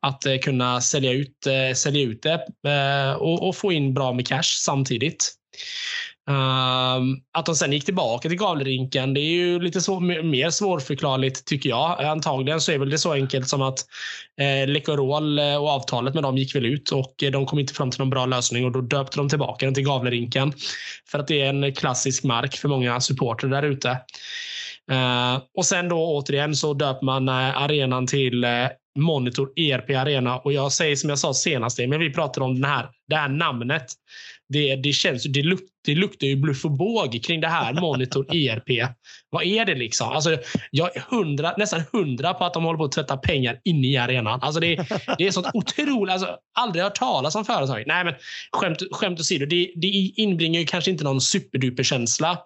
Att 0.00 0.24
kunna 0.42 0.80
sälja 0.96 1.12
ut, 1.12 1.46
eh, 1.46 1.74
sälja 1.74 2.02
ut 2.02 2.22
det 2.22 2.46
eh, 2.70 3.12
och, 3.12 3.48
och 3.48 3.56
få 3.56 3.72
in 3.72 3.94
bra 3.94 4.12
med 4.12 4.26
cash 4.26 4.60
samtidigt. 4.64 5.32
Um, 6.28 7.22
att 7.32 7.46
de 7.46 7.54
sen 7.54 7.72
gick 7.72 7.84
tillbaka 7.84 8.28
till 8.28 8.38
Gavlerinken, 8.38 9.14
det 9.14 9.20
är 9.20 9.32
ju 9.32 9.60
lite 9.60 9.80
så, 9.80 10.00
mer 10.00 10.50
svårförklarligt 10.50 11.44
tycker 11.44 11.68
jag. 11.68 12.04
Antagligen 12.04 12.60
så 12.60 12.72
är 12.72 12.78
väl 12.78 12.90
det 12.90 12.98
så 12.98 13.12
enkelt 13.12 13.48
som 13.48 13.62
att 13.62 13.78
eh, 14.40 14.68
Läkerol 14.68 15.38
eh, 15.38 15.56
och 15.56 15.68
avtalet 15.68 16.14
med 16.14 16.22
dem 16.22 16.38
gick 16.38 16.54
väl 16.54 16.66
ut 16.66 16.90
och 16.90 17.22
eh, 17.22 17.30
de 17.30 17.46
kom 17.46 17.58
inte 17.58 17.74
fram 17.74 17.90
till 17.90 18.00
någon 18.00 18.10
bra 18.10 18.26
lösning 18.26 18.64
och 18.64 18.72
då 18.72 18.80
döpte 18.80 19.16
de 19.16 19.28
tillbaka 19.28 19.66
den 19.66 19.74
till 19.74 19.84
Gavlerinken. 19.84 20.52
För 21.10 21.18
att 21.18 21.28
det 21.28 21.40
är 21.40 21.48
en 21.48 21.74
klassisk 21.74 22.24
mark 22.24 22.56
för 22.56 22.68
många 22.68 23.00
supporter 23.00 23.48
där 23.48 23.62
ute. 23.62 23.98
Uh, 24.92 25.42
och 25.56 25.64
sen 25.64 25.88
då 25.88 25.96
återigen 25.96 26.54
så 26.54 26.74
döper 26.74 27.04
man 27.04 27.28
eh, 27.28 27.62
arenan 27.62 28.06
till 28.06 28.44
eh, 28.44 28.50
Monitor 28.96 29.52
ERP 29.56 29.90
Arena 29.90 30.38
och 30.38 30.52
jag 30.52 30.72
säger 30.72 30.96
som 30.96 31.10
jag 31.10 31.18
sa 31.18 31.34
senast, 31.34 31.78
men 31.78 32.00
vi 32.00 32.12
pratade 32.12 32.46
om 32.46 32.54
den 32.60 32.70
här, 32.70 32.88
det 33.08 33.16
här 33.16 33.28
namnet. 33.28 33.86
Det, 34.48 34.76
det, 34.76 34.92
känns, 34.92 35.24
det, 35.24 35.42
luk, 35.42 35.60
det 35.84 35.94
luktar 35.94 36.26
ju 36.26 36.36
bluff 36.36 36.64
och 36.64 36.70
båg 36.70 37.20
kring 37.24 37.40
det 37.40 37.48
här 37.48 37.72
Monitor 37.80 38.34
ERP. 38.34 38.88
Vad 39.30 39.44
är 39.44 39.64
det 39.64 39.74
liksom? 39.74 40.08
Alltså, 40.08 40.38
jag 40.70 40.96
är 40.96 41.00
hundra, 41.00 41.54
nästan 41.56 41.82
hundra 41.92 42.34
på 42.34 42.44
att 42.44 42.54
de 42.54 42.64
håller 42.64 42.78
på 42.78 42.84
att 42.84 42.92
tvätta 42.92 43.16
pengar 43.16 43.60
inne 43.64 43.86
i 43.86 43.96
arenan. 43.96 44.40
Alltså 44.42 44.60
det, 44.60 44.76
det 45.18 45.26
är 45.26 45.30
sånt 45.30 45.46
otroligt. 45.54 46.12
Alltså, 46.12 46.36
aldrig 46.58 46.84
hört 46.84 46.94
talas 46.94 47.34
om 47.34 47.44
företaget. 47.44 47.86
Nej, 47.86 48.04
men 48.04 48.14
skämt, 48.52 48.82
skämt 48.90 49.20
åsido. 49.20 49.46
Det, 49.46 49.72
det 49.76 49.86
inbringar 50.16 50.60
ju 50.60 50.66
kanske 50.66 50.90
inte 50.90 51.04
någon 51.04 51.20
superduper 51.20 51.82
känsla 51.82 52.38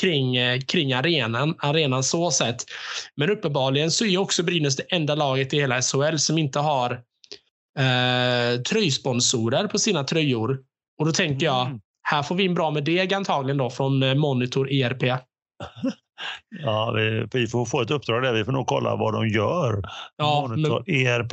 kring, 0.00 0.36
eh, 0.36 0.60
kring 0.60 0.92
arenan, 0.92 1.54
arenan 1.58 2.02
så 2.02 2.30
sett. 2.30 2.64
Men 3.16 3.30
uppenbarligen 3.30 3.90
så 3.90 4.04
är 4.04 4.18
också 4.18 4.42
Brynäs 4.42 4.76
det 4.76 4.86
enda 4.88 5.14
laget 5.14 5.54
i 5.54 5.56
hela 5.56 5.82
SHL 5.82 6.16
som 6.16 6.38
inte 6.38 6.58
har 6.58 7.00
eh, 7.78 8.60
tröjsponsorer 8.60 9.66
på 9.66 9.78
sina 9.78 10.04
tröjor. 10.04 10.58
Och 10.98 11.06
då 11.06 11.12
tänker 11.12 11.46
jag, 11.46 11.66
Mm. 11.66 11.80
här 12.02 12.22
får 12.22 12.34
vi 12.34 12.44
in 12.44 12.54
bra 12.54 12.70
med 12.70 12.84
deg 12.84 13.14
antagligen 13.14 13.56
då 13.58 13.70
från 13.70 14.02
eh, 14.02 14.14
Monitor 14.14 14.72
ERP. 14.72 15.02
Ja, 16.64 16.92
vi, 16.96 17.26
vi 17.32 17.46
får 17.46 17.64
få 17.64 17.80
ett 17.82 17.90
uppdrag 17.90 18.22
där. 18.22 18.32
Vi 18.32 18.44
får 18.44 18.52
nog 18.52 18.66
kolla 18.66 18.96
vad 18.96 19.14
de 19.14 19.28
gör. 19.28 19.82
Ja, 20.16 20.46
Monitor 20.48 20.84
men, 20.86 21.06
ERP. 21.06 21.32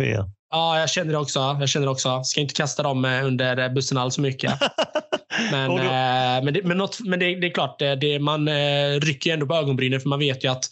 ja, 0.52 0.80
jag 0.80 0.90
känner 0.90 1.12
det 1.12 1.18
också. 1.18 1.40
Jag 1.40 1.70
känner 1.70 1.86
det 1.86 1.92
också. 1.92 2.24
Ska 2.24 2.42
inte 2.42 2.54
kasta 2.54 2.84
dem 2.84 3.06
eh, 3.06 3.26
under 3.26 3.70
bussen 3.70 3.98
alls 3.98 4.16
så 4.16 4.22
mycket. 4.22 4.54
Men, 5.52 5.72
eh, 5.72 6.44
men, 6.44 6.54
det, 6.54 6.64
men, 6.64 6.78
något, 6.78 7.00
men 7.00 7.20
det, 7.20 7.36
det 7.36 7.48
är 7.48 7.54
klart, 7.54 7.80
det, 7.80 8.20
man 8.20 8.48
eh, 8.48 9.00
rycker 9.02 9.30
ju 9.30 9.34
ändå 9.34 9.46
på 9.46 9.56
ögonbrynen 9.56 10.00
för 10.00 10.10
man 10.10 10.20
vet 10.20 10.44
ju 10.44 10.52
att 10.52 10.64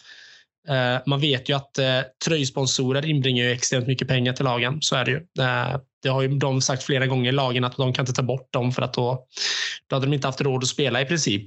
Eh, 0.69 1.01
man 1.05 1.19
vet 1.19 1.49
ju 1.49 1.55
att 1.55 1.77
eh, 1.79 1.99
tröjsponsorer 2.25 3.05
inbringar 3.05 3.45
ju 3.45 3.51
extremt 3.51 3.87
mycket 3.87 4.07
pengar 4.07 4.33
till 4.33 4.45
lagen. 4.45 4.81
Så 4.81 4.95
är 4.95 5.05
det 5.05 5.11
ju. 5.11 5.25
Eh, 5.99 6.03
det 6.03 6.09
har 6.09 6.21
ju 6.21 6.27
de 6.27 6.61
sagt 6.61 6.83
flera 6.83 7.07
gånger 7.07 7.29
i 7.29 7.31
lagen 7.31 7.63
att 7.63 7.77
de 7.77 7.93
kan 7.93 8.03
inte 8.03 8.13
ta 8.13 8.23
bort 8.23 8.53
dem 8.53 8.71
för 8.71 8.81
att 8.81 8.93
då, 8.93 9.25
då 9.87 9.95
hade 9.95 10.05
de 10.05 10.13
inte 10.13 10.27
haft 10.27 10.41
råd 10.41 10.63
att 10.63 10.69
spela 10.69 11.01
i 11.01 11.05
princip. 11.05 11.43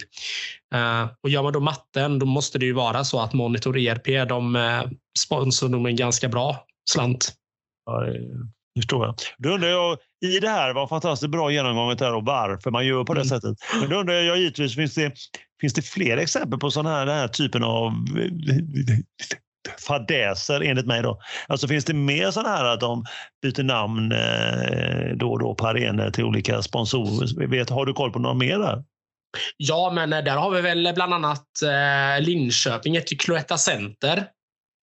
Uh, 0.75 1.11
och 1.23 1.31
gör 1.31 1.43
man 1.43 1.53
då 1.53 1.61
matten, 1.61 2.19
då 2.19 2.27
måste 2.27 2.59
det 2.59 2.67
ju 2.67 2.73
vara 2.73 3.05
så 3.05 3.21
att 3.21 3.33
Monitor 3.33 3.79
ERP, 3.79 4.29
de 4.29 4.57
uh, 4.57 4.83
sponsrar 5.19 5.69
nog 5.69 5.89
en 5.89 5.97
ganska 5.97 6.29
bra 6.29 6.67
slant. 6.91 7.33
Ja, 7.87 8.01
det 8.75 8.81
förstår 8.81 9.07
jag. 9.07 9.15
Då 9.39 9.49
undrar 9.49 9.69
jag, 9.69 9.99
i 10.25 10.39
det 10.41 10.49
här 10.49 10.75
var 10.75 10.87
fantastiskt 10.87 11.31
bra 11.31 11.51
genomgånget 11.51 12.01
här 12.01 12.15
och 12.15 12.25
varför 12.25 12.71
man 12.71 12.87
gör 12.87 13.05
på 13.05 13.15
det 13.15 13.21
mm. 13.21 13.29
sättet. 13.29 13.59
Men 13.81 13.91
då 13.91 13.97
undrar 13.97 14.15
jag 14.15 14.39
givetvis, 14.39 14.75
finns 14.75 14.95
det, 14.95 15.13
finns 15.61 15.75
det 15.75 15.83
fler 15.83 16.17
exempel 16.17 16.59
på 16.59 16.71
sådana 16.71 16.97
här, 16.97 17.07
den 17.07 17.17
här 17.17 17.29
typen 17.29 17.65
av 17.65 17.93
fadäser 19.79 20.61
enligt 20.61 20.87
mig. 20.87 21.03
Då. 21.03 21.21
Alltså 21.47 21.69
finns 21.69 21.85
det 21.85 21.95
mer 21.95 22.31
sådana 22.31 22.57
här 22.57 22.65
att 22.65 22.81
de 22.81 23.05
byter 23.43 23.63
namn 23.63 24.13
eh, 24.13 25.17
då 25.17 25.33
och 25.33 25.39
då 25.39 25.55
på 25.55 25.67
arenor 25.67 26.11
till 26.11 26.25
olika 26.25 26.63
sponsorer? 26.63 27.47
Vet, 27.47 27.71
har 27.71 27.87
du 27.87 27.93
koll 27.93 28.13
på 28.13 28.19
några 28.19 28.35
mer 28.35 28.59
där? 28.59 28.85
Ja, 29.57 29.93
men 29.95 30.13
eh, 30.13 30.25
där 30.25 30.37
har 30.37 30.51
vi 30.51 30.61
väl 30.61 30.93
bland 30.95 31.15
annat 31.15 31.47
eh, 31.63 32.25
Linköping, 32.25 32.97
ett 32.97 33.21
Cloetta 33.21 33.59
Center. 33.59 34.27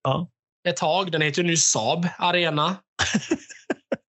Ja. 0.02 0.28
Ett 0.68 0.76
tag. 0.76 1.12
Den 1.12 1.22
heter 1.22 1.42
nu 1.42 1.56
Saab 1.56 2.08
Arena. 2.18 2.76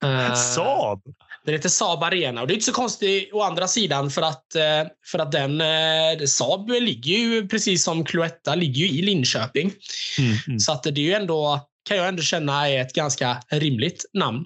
Saab? 0.34 1.02
Den 1.46 1.54
heter 1.54 1.68
Saab 1.68 2.02
Arena 2.02 2.40
och 2.40 2.46
det 2.46 2.52
är 2.52 2.54
inte 2.54 2.66
så 2.66 2.72
konstigt 2.72 3.30
å 3.32 3.42
andra 3.42 3.68
sidan 3.68 4.10
för 4.10 4.22
att, 4.22 4.54
eh, 4.54 4.90
för 5.06 5.18
att 5.18 5.32
den 5.32 5.60
eh, 5.60 6.26
Saab 6.26 6.68
ligger 6.68 7.18
ju 7.18 7.48
precis 7.48 7.84
som 7.84 8.04
Cloetta 8.04 8.54
ligger 8.54 8.86
ju 8.86 8.98
i 8.98 9.02
Linköping. 9.02 9.72
Mm, 10.18 10.36
mm. 10.46 10.58
Så 10.58 10.72
att 10.72 10.82
det 10.82 10.90
är 10.90 11.04
ju 11.04 11.12
ändå 11.12 11.60
kan 11.88 11.96
jag 11.96 12.08
ändå 12.08 12.22
känna 12.22 12.68
är 12.68 12.80
ett 12.80 12.92
ganska 12.92 13.42
rimligt 13.50 14.04
namn. 14.12 14.44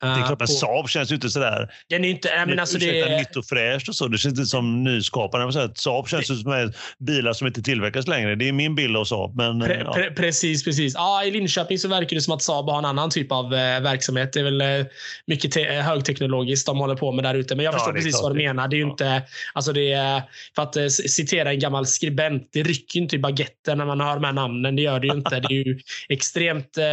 Det 0.00 0.06
är 0.06 0.26
klart, 0.26 0.38
men 0.38 0.48
Saab 0.48 0.88
känns 0.88 1.10
ju 1.10 1.14
inte 1.14 1.30
sådär... 1.30 1.68
Den 1.88 2.04
är 2.04 2.08
inte, 2.08 2.44
men 2.46 2.58
alltså 2.58 2.78
det 2.78 3.00
är... 3.00 3.18
nytt 3.18 3.36
och 3.36 3.44
fräscht 3.44 3.88
och 3.88 3.94
så. 3.94 4.08
Det 4.08 4.18
känns 4.18 4.32
inte 4.32 4.46
som 4.46 4.84
nyskapande. 4.84 5.70
Saab 5.74 6.08
känns 6.08 6.28
det... 6.28 6.36
som 6.36 6.72
bilar 6.98 7.32
som 7.32 7.46
inte 7.46 7.62
tillverkas 7.62 8.06
längre. 8.06 8.34
Det 8.34 8.48
är 8.48 8.52
min 8.52 8.74
bild 8.74 8.96
av 8.96 9.04
Saab. 9.04 9.36
Men, 9.36 9.60
pre, 9.60 9.82
ja. 9.84 9.92
pre, 9.92 10.10
precis, 10.10 10.64
precis. 10.64 10.94
Ja, 10.94 11.24
I 11.24 11.30
Linköping 11.30 11.78
så 11.78 11.88
verkar 11.88 12.16
det 12.16 12.22
som 12.22 12.34
att 12.34 12.42
Saab 12.42 12.70
har 12.70 12.78
en 12.78 12.84
annan 12.84 13.10
typ 13.10 13.32
av 13.32 13.54
eh, 13.54 13.80
verksamhet. 13.80 14.32
Det 14.32 14.40
är 14.40 14.44
väl 14.44 14.60
eh, 14.60 14.86
mycket 15.26 15.56
eh, 15.56 15.62
högteknologiskt 15.62 16.66
de 16.66 16.78
håller 16.78 16.96
på 16.96 17.12
med 17.12 17.24
där 17.24 17.34
ute. 17.34 17.56
Men 17.56 17.64
jag 17.64 17.74
förstår 17.74 17.92
ja, 17.92 17.96
precis 17.96 18.22
vad 18.22 18.32
du 18.32 18.36
menar. 18.36 18.68
Det 18.68 18.76
är 18.76 18.78
ju 18.78 18.84
ja. 18.84 18.90
inte... 18.90 19.22
Alltså 19.52 19.72
det 19.72 19.92
är, 19.92 20.22
för 20.54 20.62
att 20.62 20.76
eh, 20.76 20.86
citera 20.86 21.50
en 21.50 21.58
gammal 21.58 21.86
skribent, 21.86 22.48
det 22.52 22.62
rycker 22.62 23.00
inte 23.00 23.16
i 23.16 23.18
baguetten 23.18 23.78
när 23.78 23.86
man 23.86 24.00
hör 24.00 24.14
de 24.14 24.24
här 24.24 24.32
namnen. 24.32 24.76
Det 24.76 24.82
gör 24.82 25.00
det 25.00 25.06
ju 25.06 25.12
inte. 25.12 25.40
Det 25.40 25.54
är 25.54 25.66
ju 25.66 25.78
extremt 26.08 26.78
eh, 26.78 26.84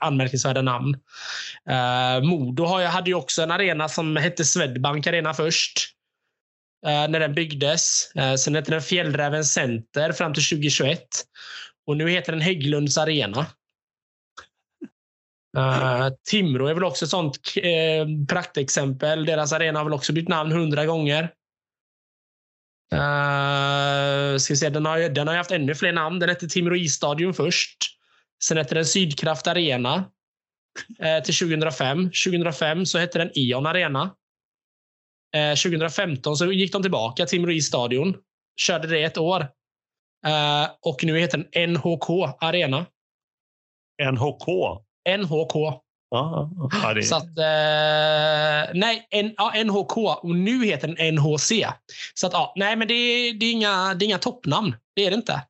anmärkningsvärda 0.00 0.62
namn. 0.62 0.96
Uh, 1.70 2.11
Eh, 2.16 2.22
Modo 2.22 2.64
hade 2.64 3.10
ju 3.10 3.14
också 3.14 3.42
en 3.42 3.50
arena 3.50 3.88
som 3.88 4.16
hette 4.16 4.44
Swedbank 4.44 5.06
Arena 5.06 5.34
först. 5.34 5.88
Eh, 6.86 7.08
när 7.08 7.20
den 7.20 7.34
byggdes. 7.34 8.12
Eh, 8.14 8.34
sen 8.34 8.54
hette 8.54 8.70
den 8.70 8.82
Fjällräven 8.82 9.44
Center 9.44 10.12
fram 10.12 10.34
till 10.34 10.42
2021. 10.42 11.02
Och 11.86 11.96
nu 11.96 12.10
heter 12.10 12.32
den 12.32 12.40
Hägglunds 12.40 12.98
Arena. 12.98 13.46
Uh, 15.56 16.08
Timrå 16.28 16.66
är 16.66 16.74
väl 16.74 16.84
också 16.84 17.04
ett 17.04 17.10
sånt 17.10 17.38
uh, 17.56 18.26
praktexempel. 18.28 19.26
Deras 19.26 19.52
arena 19.52 19.78
har 19.78 19.84
väl 19.84 19.94
också 19.94 20.12
bytt 20.12 20.28
namn 20.28 20.52
hundra 20.52 20.86
gånger. 20.86 21.22
Uh, 22.94 24.38
ska 24.38 24.56
se, 24.56 24.68
den, 24.68 24.86
har, 24.86 25.08
den 25.08 25.28
har 25.28 25.34
haft 25.34 25.50
ännu 25.50 25.74
fler 25.74 25.92
namn. 25.92 26.18
Den 26.18 26.28
hette 26.28 26.48
Timrå 26.48 26.76
Isstadion 26.76 27.34
först. 27.34 27.76
Sen 28.44 28.56
hette 28.56 28.74
den 28.74 28.86
Sydkraft 28.86 29.46
Arena 29.46 30.04
till 31.24 31.34
2005. 31.34 32.10
2005 32.26 32.86
så 32.86 32.98
hette 32.98 33.18
den 33.18 33.30
Eon 33.34 33.66
Arena. 33.66 34.10
Eh, 35.36 35.54
2015 35.54 36.36
så 36.36 36.52
gick 36.52 36.72
de 36.72 36.82
tillbaka 36.82 37.26
till 37.26 37.38
Timrå 37.38 37.60
stadion. 37.60 38.16
Körde 38.60 38.88
det 38.88 39.02
ett 39.02 39.18
år. 39.18 39.40
Eh, 40.26 40.70
och 40.80 41.04
nu 41.04 41.18
heter 41.18 41.38
den 41.38 41.70
NHK 41.70 42.10
Arena. 42.40 42.86
NHK? 44.12 44.46
NHK. 45.18 45.82
Ah, 46.14 46.48
ah, 46.84 46.94
det... 46.94 47.02
Så 47.02 47.16
att, 47.16 47.38
eh, 47.38 48.74
nej, 48.74 49.06
N, 49.10 49.34
ja, 49.36 49.52
NHK 49.64 49.96
och 49.96 50.36
nu 50.36 50.64
heter 50.64 50.88
den 50.88 51.14
NHC. 51.14 51.52
Så 52.14 52.26
att, 52.26 52.32
ja, 52.32 52.52
nej, 52.56 52.76
men 52.76 52.88
det, 52.88 52.94
det, 53.32 53.46
är 53.46 53.52
inga, 53.52 53.94
det 53.94 54.04
är 54.04 54.06
inga 54.06 54.18
toppnamn. 54.18 54.76
Det 54.96 55.06
är 55.06 55.10
det 55.10 55.16
inte. 55.16 55.42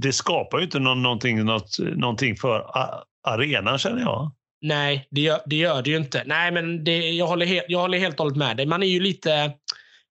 Det 0.00 0.12
skapar 0.12 0.58
ju 0.58 0.64
inte 0.64 0.78
någon, 0.78 1.02
någonting, 1.02 1.44
något, 1.44 1.78
någonting 1.78 2.36
för 2.36 2.70
arenan 3.26 3.78
känner 3.78 4.00
jag. 4.00 4.32
Nej, 4.60 5.08
det 5.10 5.20
gör 5.20 5.40
det, 5.46 5.56
gör 5.56 5.82
det 5.82 5.90
ju 5.90 5.96
inte. 5.96 6.22
Nej, 6.26 6.52
men 6.52 6.84
det, 6.84 6.98
jag, 6.98 7.26
håller 7.26 7.46
helt, 7.46 7.66
jag 7.68 7.78
håller 7.78 7.98
helt 7.98 8.20
och 8.20 8.24
hållet 8.24 8.38
med 8.38 8.56
dig. 8.56 8.66
Man 8.66 8.82
är 8.82 8.86
ju 8.86 9.00
lite... 9.00 9.52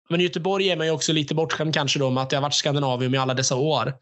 Men 0.10 0.22
Göteborg 0.22 0.70
är 0.70 0.78
man 0.78 0.86
ju 0.86 0.92
också 0.92 1.14
lite 1.14 1.36
bortskämd 1.36 1.74
kanske 1.74 2.00
då 2.00 2.10
med 2.10 2.24
att 2.24 2.30
det 2.30 2.36
har 2.36 2.42
varit 2.42 2.54
Skandinavium 2.54 3.16
i 3.16 3.18
alla 3.18 3.34
dessa 3.34 3.56
år. 3.56 3.94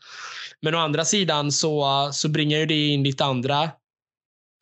Men 0.61 0.75
å 0.75 0.77
andra 0.77 1.05
sidan 1.05 1.51
så, 1.51 2.09
så 2.13 2.29
bringar 2.29 2.57
ju 2.57 2.65
det 2.65 2.87
in 2.87 3.03
lite 3.03 3.25
andra 3.25 3.63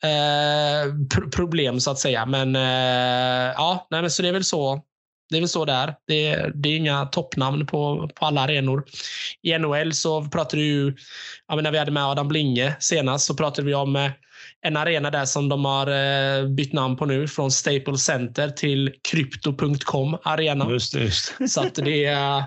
eh, 0.04 0.94
problem 1.34 1.80
så 1.80 1.90
att 1.90 1.98
säga. 1.98 2.26
Men 2.26 2.56
eh, 2.56 3.52
ja, 3.56 3.86
nej, 3.90 4.00
men 4.00 4.10
så 4.10 4.22
det 4.22 4.28
är 4.28 4.32
väl 4.32 4.44
så. 4.44 4.82
Det 5.30 5.36
är 5.36 5.40
väl 5.40 5.48
så 5.48 5.64
där. 5.64 5.94
Det, 6.06 6.50
det 6.54 6.68
är 6.68 6.76
inga 6.76 7.06
toppnamn 7.06 7.66
på, 7.66 8.10
på 8.14 8.26
alla 8.26 8.40
arenor. 8.40 8.84
I 9.42 9.58
NHL 9.58 9.92
så 9.92 10.24
pratade 10.24 10.62
du 10.62 10.66
ju, 10.66 10.96
ja, 11.48 11.54
när 11.54 11.70
vi 11.70 11.78
hade 11.78 11.90
med 11.90 12.06
Adam 12.06 12.28
Blinge 12.28 12.76
senast 12.80 13.26
så 13.26 13.34
pratade 13.34 13.66
vi 13.66 13.74
om 13.74 13.96
eh, 13.96 14.10
en 14.64 14.76
arena 14.76 15.10
där 15.10 15.24
som 15.24 15.48
de 15.48 15.64
har 15.64 15.86
eh, 15.86 16.48
bytt 16.48 16.72
namn 16.72 16.96
på 16.96 17.06
nu 17.06 17.28
från 17.28 17.50
Staples 17.50 18.04
Center 18.04 18.48
till 18.48 18.94
Crypto.com 19.10 20.18
Arena. 20.22 20.70
Just, 20.70 20.94
just. 20.94 21.34
Så 21.48 21.60
att 21.60 21.74
det 21.74 22.04
är 22.04 22.42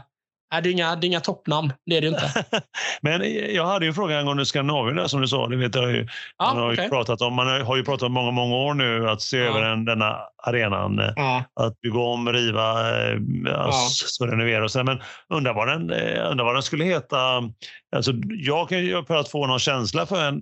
Nej, 0.52 0.62
det 0.62 0.70
är 0.70 0.72
inga, 0.72 0.96
det 0.96 1.06
är 1.06 1.08
inga 1.08 1.20
toppnamn. 1.20 1.74
Det 1.86 1.98
är 1.98 2.02
det 2.02 2.08
inte. 2.08 2.46
Men 3.02 3.22
jag 3.54 3.66
hade 3.66 3.86
ju 3.86 3.90
en 3.90 3.96
fråga 3.96 4.20
angående 4.20 4.46
Skandinavien 4.46 4.96
där, 4.96 5.08
som 5.08 5.22
du 5.22 5.28
sa. 5.28 5.48
Det 5.48 5.56
vet 5.56 5.76
jag 5.76 5.92
ju. 5.92 6.08
Ja, 6.38 6.54
man, 6.54 6.58
har 6.64 6.72
okay. 6.72 6.86
ju 6.86 6.90
pratat 6.90 7.22
om, 7.22 7.34
man 7.34 7.62
har 7.62 7.76
ju 7.76 7.84
pratat 7.84 8.04
om 8.04 8.12
många, 8.14 8.32
många 8.32 8.56
år 8.56 8.74
nu 8.74 9.10
att 9.10 9.22
se 9.22 9.38
ja. 9.38 9.44
över 9.44 9.62
den, 9.62 9.86
denna 9.86 10.18
arenan. 10.44 11.02
Ja. 11.16 11.44
Att 11.54 11.82
bygga 11.82 12.00
om, 12.00 12.34
riva, 12.34 12.72
eh, 13.10 13.20
alltså, 13.56 14.26
renovera 14.26 14.64
och 14.64 14.72
så. 14.72 14.84
Men 14.84 15.02
undrar 15.30 15.54
vad, 15.54 15.68
den, 15.68 15.92
eh, 15.92 16.32
undrar 16.32 16.46
vad 16.46 16.56
den 16.56 16.64
skulle 16.64 16.84
heta. 16.84 17.18
Alltså, 17.96 18.12
jag 18.28 18.70
kan 18.70 18.80
ju 18.80 19.06
för 19.06 19.16
att 19.16 19.30
få 19.30 19.48
någon 19.48 19.60
känsla 19.60 20.06
för 20.06 20.28
en, 20.28 20.42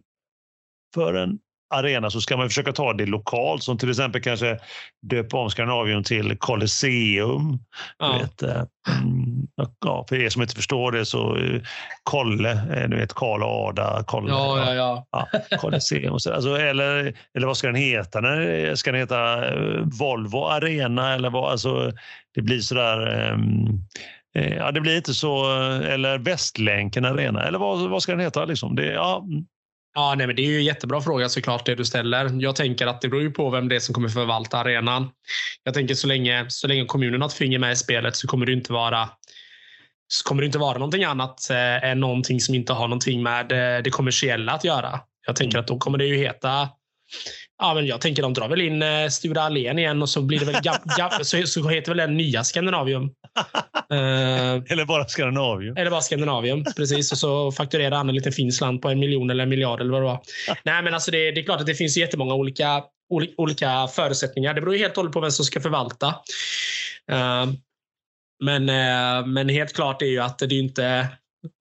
för 0.95 1.13
en 1.13 1.39
arena 1.70 2.09
så 2.09 2.22
ska 2.22 2.38
man 2.38 2.49
försöka 2.49 2.72
ta 2.72 2.93
det 2.93 3.05
lokalt 3.05 3.63
som 3.63 3.78
till 3.78 3.89
exempel 3.89 4.22
kanske 4.22 4.59
döpa 5.01 5.38
om 5.38 5.49
Skandinavium 5.49 6.03
till 6.03 6.38
Colosseum. 6.38 7.59
Ja. 7.97 8.18
Vet, 8.18 8.43
eh, 8.43 8.63
mm, 9.01 9.47
ja, 9.86 10.05
för 10.09 10.16
er 10.16 10.30
som 10.30 10.41
inte 10.41 10.55
förstår 10.55 10.91
det 10.91 11.05
så 11.05 11.38
eh, 11.38 11.61
Kolle, 12.03 12.51
eh, 12.51 12.89
du 12.89 12.97
vet 12.97 13.13
Karl 13.13 13.43
och 13.43 13.68
Ada. 13.68 14.03
Kolle, 14.07 14.30
ja, 14.30 14.74
ja, 14.74 15.05
ja. 15.11 15.57
Colosseum. 15.57 16.20
Så, 16.20 16.34
alltså, 16.34 16.57
eller, 16.57 17.13
eller 17.34 17.47
vad 17.47 17.57
ska 17.57 17.68
den 17.68 17.76
heta? 17.76 18.22
Ska 18.76 18.91
den 18.91 18.99
heta 18.99 19.43
Volvo 19.99 20.45
Arena? 20.45 21.13
Eller 21.13 21.30
vad? 21.30 21.51
Alltså, 21.51 21.91
det 22.36 22.41
blir 22.41 22.59
sådär... 22.59 23.32
Um, 23.32 23.82
Ja, 24.38 24.72
det 24.72 24.82
blir 24.82 24.97
inte 24.97 25.13
så... 25.13 25.51
Eller 25.82 26.18
Västlänken 26.18 27.05
Arena, 27.05 27.43
eller 27.43 27.59
vad, 27.59 27.89
vad 27.89 28.03
ska 28.03 28.11
den 28.11 28.22
heta? 28.22 28.45
Liksom? 28.45 28.76
Det, 28.76 28.86
ja, 28.86 29.24
mm. 29.26 29.45
Ja, 29.97 30.15
nej, 30.17 30.27
men 30.27 30.35
det 30.35 30.41
är 30.41 30.47
ju 30.47 30.57
en 30.57 30.63
jättebra 30.63 31.01
fråga 31.01 31.29
såklart 31.29 31.65
det 31.65 31.75
du 31.75 31.85
ställer. 31.85 32.41
Jag 32.41 32.55
tänker 32.55 32.87
att 32.87 33.01
det 33.01 33.09
beror 33.09 33.23
ju 33.23 33.31
på 33.31 33.49
vem 33.49 33.69
det 33.69 33.75
är 33.75 33.79
som 33.79 33.93
kommer 33.93 34.09
förvalta 34.09 34.57
arenan. 34.57 35.09
Jag 35.63 35.73
tänker 35.73 35.95
så 35.95 36.07
länge, 36.07 36.45
så 36.49 36.67
länge 36.67 36.85
kommunen 36.85 37.21
har 37.21 37.27
ett 37.27 37.33
finger 37.33 37.59
med 37.59 37.71
i 37.71 37.75
spelet 37.75 38.15
så 38.15 38.27
kommer 38.27 38.45
det 38.45 38.51
inte 38.51 38.73
vara 38.73 39.09
så 40.07 40.23
kommer 40.23 40.41
det 40.41 40.45
inte 40.45 40.57
vara 40.57 40.77
någonting 40.77 41.03
annat 41.03 41.49
eh, 41.49 41.83
än 41.83 41.99
någonting 41.99 42.39
som 42.39 42.55
inte 42.55 42.73
har 42.73 42.87
någonting 42.87 43.23
med 43.23 43.51
eh, 43.51 43.83
det 43.83 43.89
kommersiella 43.89 44.51
att 44.51 44.63
göra. 44.63 44.99
Jag 45.27 45.35
tänker 45.35 45.59
att 45.59 45.67
då 45.67 45.77
kommer 45.77 45.97
det 45.97 46.05
ju 46.05 46.17
heta 46.17 46.69
Ja, 47.57 47.73
men 47.73 47.85
jag 47.85 48.01
tänker 48.01 48.21
de 48.21 48.33
drar 48.33 48.47
väl 48.47 48.61
in 48.61 48.81
eh, 48.81 49.07
Sture 49.09 49.41
Allén 49.41 49.79
igen 49.79 50.01
och 50.01 50.09
så 50.09 50.21
blir 50.21 50.39
det 50.39 50.45
väl 50.45 50.55
så, 51.25 51.47
så 51.47 51.69
heter 51.69 51.91
väl 51.91 51.97
den 51.97 52.17
nya 52.17 52.43
Skandinavium. 52.43 53.03
uh, 53.03 54.71
eller 54.71 54.85
bara 54.85 55.07
Skandinavium. 55.07 55.77
Eller 55.77 55.91
bara 55.91 56.01
Skandinavium, 56.01 56.63
precis. 56.75 57.11
Och 57.11 57.17
så 57.17 57.51
fakturerar 57.51 57.97
han 57.97 58.09
en 58.09 58.15
liten 58.15 58.31
Finland 58.31 58.81
på 58.81 58.89
en 58.89 58.99
miljon 58.99 59.29
eller 59.29 59.43
en 59.43 59.49
miljard 59.49 59.81
eller 59.81 59.91
vad 59.91 60.01
det 60.01 60.05
var. 60.05 60.21
Nej, 60.63 60.83
men 60.83 60.93
alltså 60.93 61.11
det, 61.11 61.31
det 61.31 61.41
är 61.41 61.45
klart 61.45 61.59
att 61.59 61.67
det 61.67 61.75
finns 61.75 61.97
jättemånga 61.97 62.33
olika, 62.33 62.83
olika 63.37 63.87
förutsättningar. 63.87 64.53
Det 64.53 64.61
beror 64.61 64.75
helt 64.75 64.91
och 64.91 64.97
hållet 64.97 65.13
på 65.13 65.19
vem 65.19 65.31
som 65.31 65.45
ska 65.45 65.61
förvalta. 65.61 66.07
Uh, 67.11 67.53
men, 68.43 68.69
uh, 68.69 69.27
men 69.27 69.49
helt 69.49 69.73
klart 69.73 70.01
är 70.01 70.05
ju 70.05 70.19
att 70.19 70.39
det 70.39 70.45
är 70.45 70.59
inte, 70.59 71.07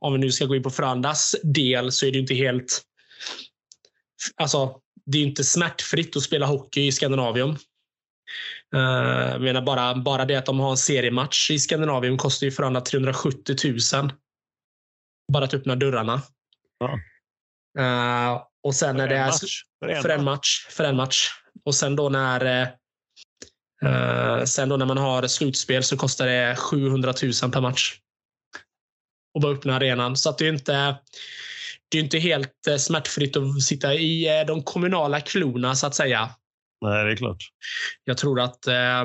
om 0.01 0.13
vi 0.13 0.19
nu 0.19 0.33
ska 0.33 0.45
gå 0.45 0.57
in 0.57 0.63
på 0.63 0.71
Frölundas 0.71 1.37
del, 1.43 1.93
så 1.93 2.07
är 2.07 2.13
det 2.13 2.19
inte 2.19 2.35
helt 2.35 2.83
Alltså, 4.37 4.81
det 5.07 5.19
är 5.19 5.23
inte 5.23 5.45
smärtfritt 5.45 6.17
att 6.17 6.23
spela 6.23 6.47
hockey 6.47 6.87
i 6.87 6.93
Skandinavium. 6.93 7.57
Jag 8.71 9.43
menar 9.43 9.63
bara, 9.63 9.95
bara 9.95 10.25
det 10.25 10.37
att 10.37 10.47
de 10.47 10.61
har 10.61 10.71
en 10.71 10.77
seriematch 10.77 11.51
i 11.51 11.59
Skandinavium 11.59 12.19
kostar 12.19 12.45
ju 12.45 12.51
Frölunda 12.51 12.81
370 12.81 13.57
000. 13.95 14.13
Bara 15.33 15.45
att 15.45 15.55
öppna 15.55 15.77
dörrarna. 15.77 16.23
Ja. 16.79 16.99
Uh, 17.79 18.43
och 18.63 18.75
sen 18.75 18.97
när 18.97 19.09
det 19.09 19.17
är 19.17 19.33
För 19.81 19.89
en, 19.89 20.03
för 20.03 20.09
en 20.09 20.25
match. 20.25 20.67
För 20.71 20.85
en 20.85 20.97
match. 20.97 21.31
Och 21.65 21.75
sen 21.75 21.97
då 21.97 22.09
när 22.09 22.67
uh, 23.85 24.45
sen 24.45 24.69
då 24.69 24.77
när 24.77 24.87
man 24.87 24.99
har 24.99 25.27
slutspel 25.27 25.83
så 25.83 25.97
kostar 25.97 26.27
det 26.27 26.57
700 26.57 27.15
000 27.43 27.53
per 27.53 27.61
match. 27.61 27.99
Och 29.35 29.41
bara 29.41 29.53
öppna 29.53 29.77
arenan. 29.77 30.17
Så 30.17 30.31
att 30.31 30.39
det 30.39 30.47
är 30.47 30.53
inte 30.53 30.97
det 31.95 31.99
är 31.99 32.03
inte 32.03 32.19
helt 32.19 32.67
eh, 32.69 32.77
smärtfritt 32.77 33.37
att 33.37 33.63
sitta 33.63 33.95
i 33.95 34.41
eh, 34.41 34.47
de 34.47 34.63
kommunala 34.63 35.21
klorna 35.21 35.75
så 35.75 35.87
att 35.87 35.95
säga. 35.95 36.31
Nej, 36.81 37.05
det 37.05 37.13
är 37.13 37.17
klart. 37.17 37.39
Jag 38.05 38.19
tror 38.19 38.41
att 38.41 38.67
eh, 38.67 39.05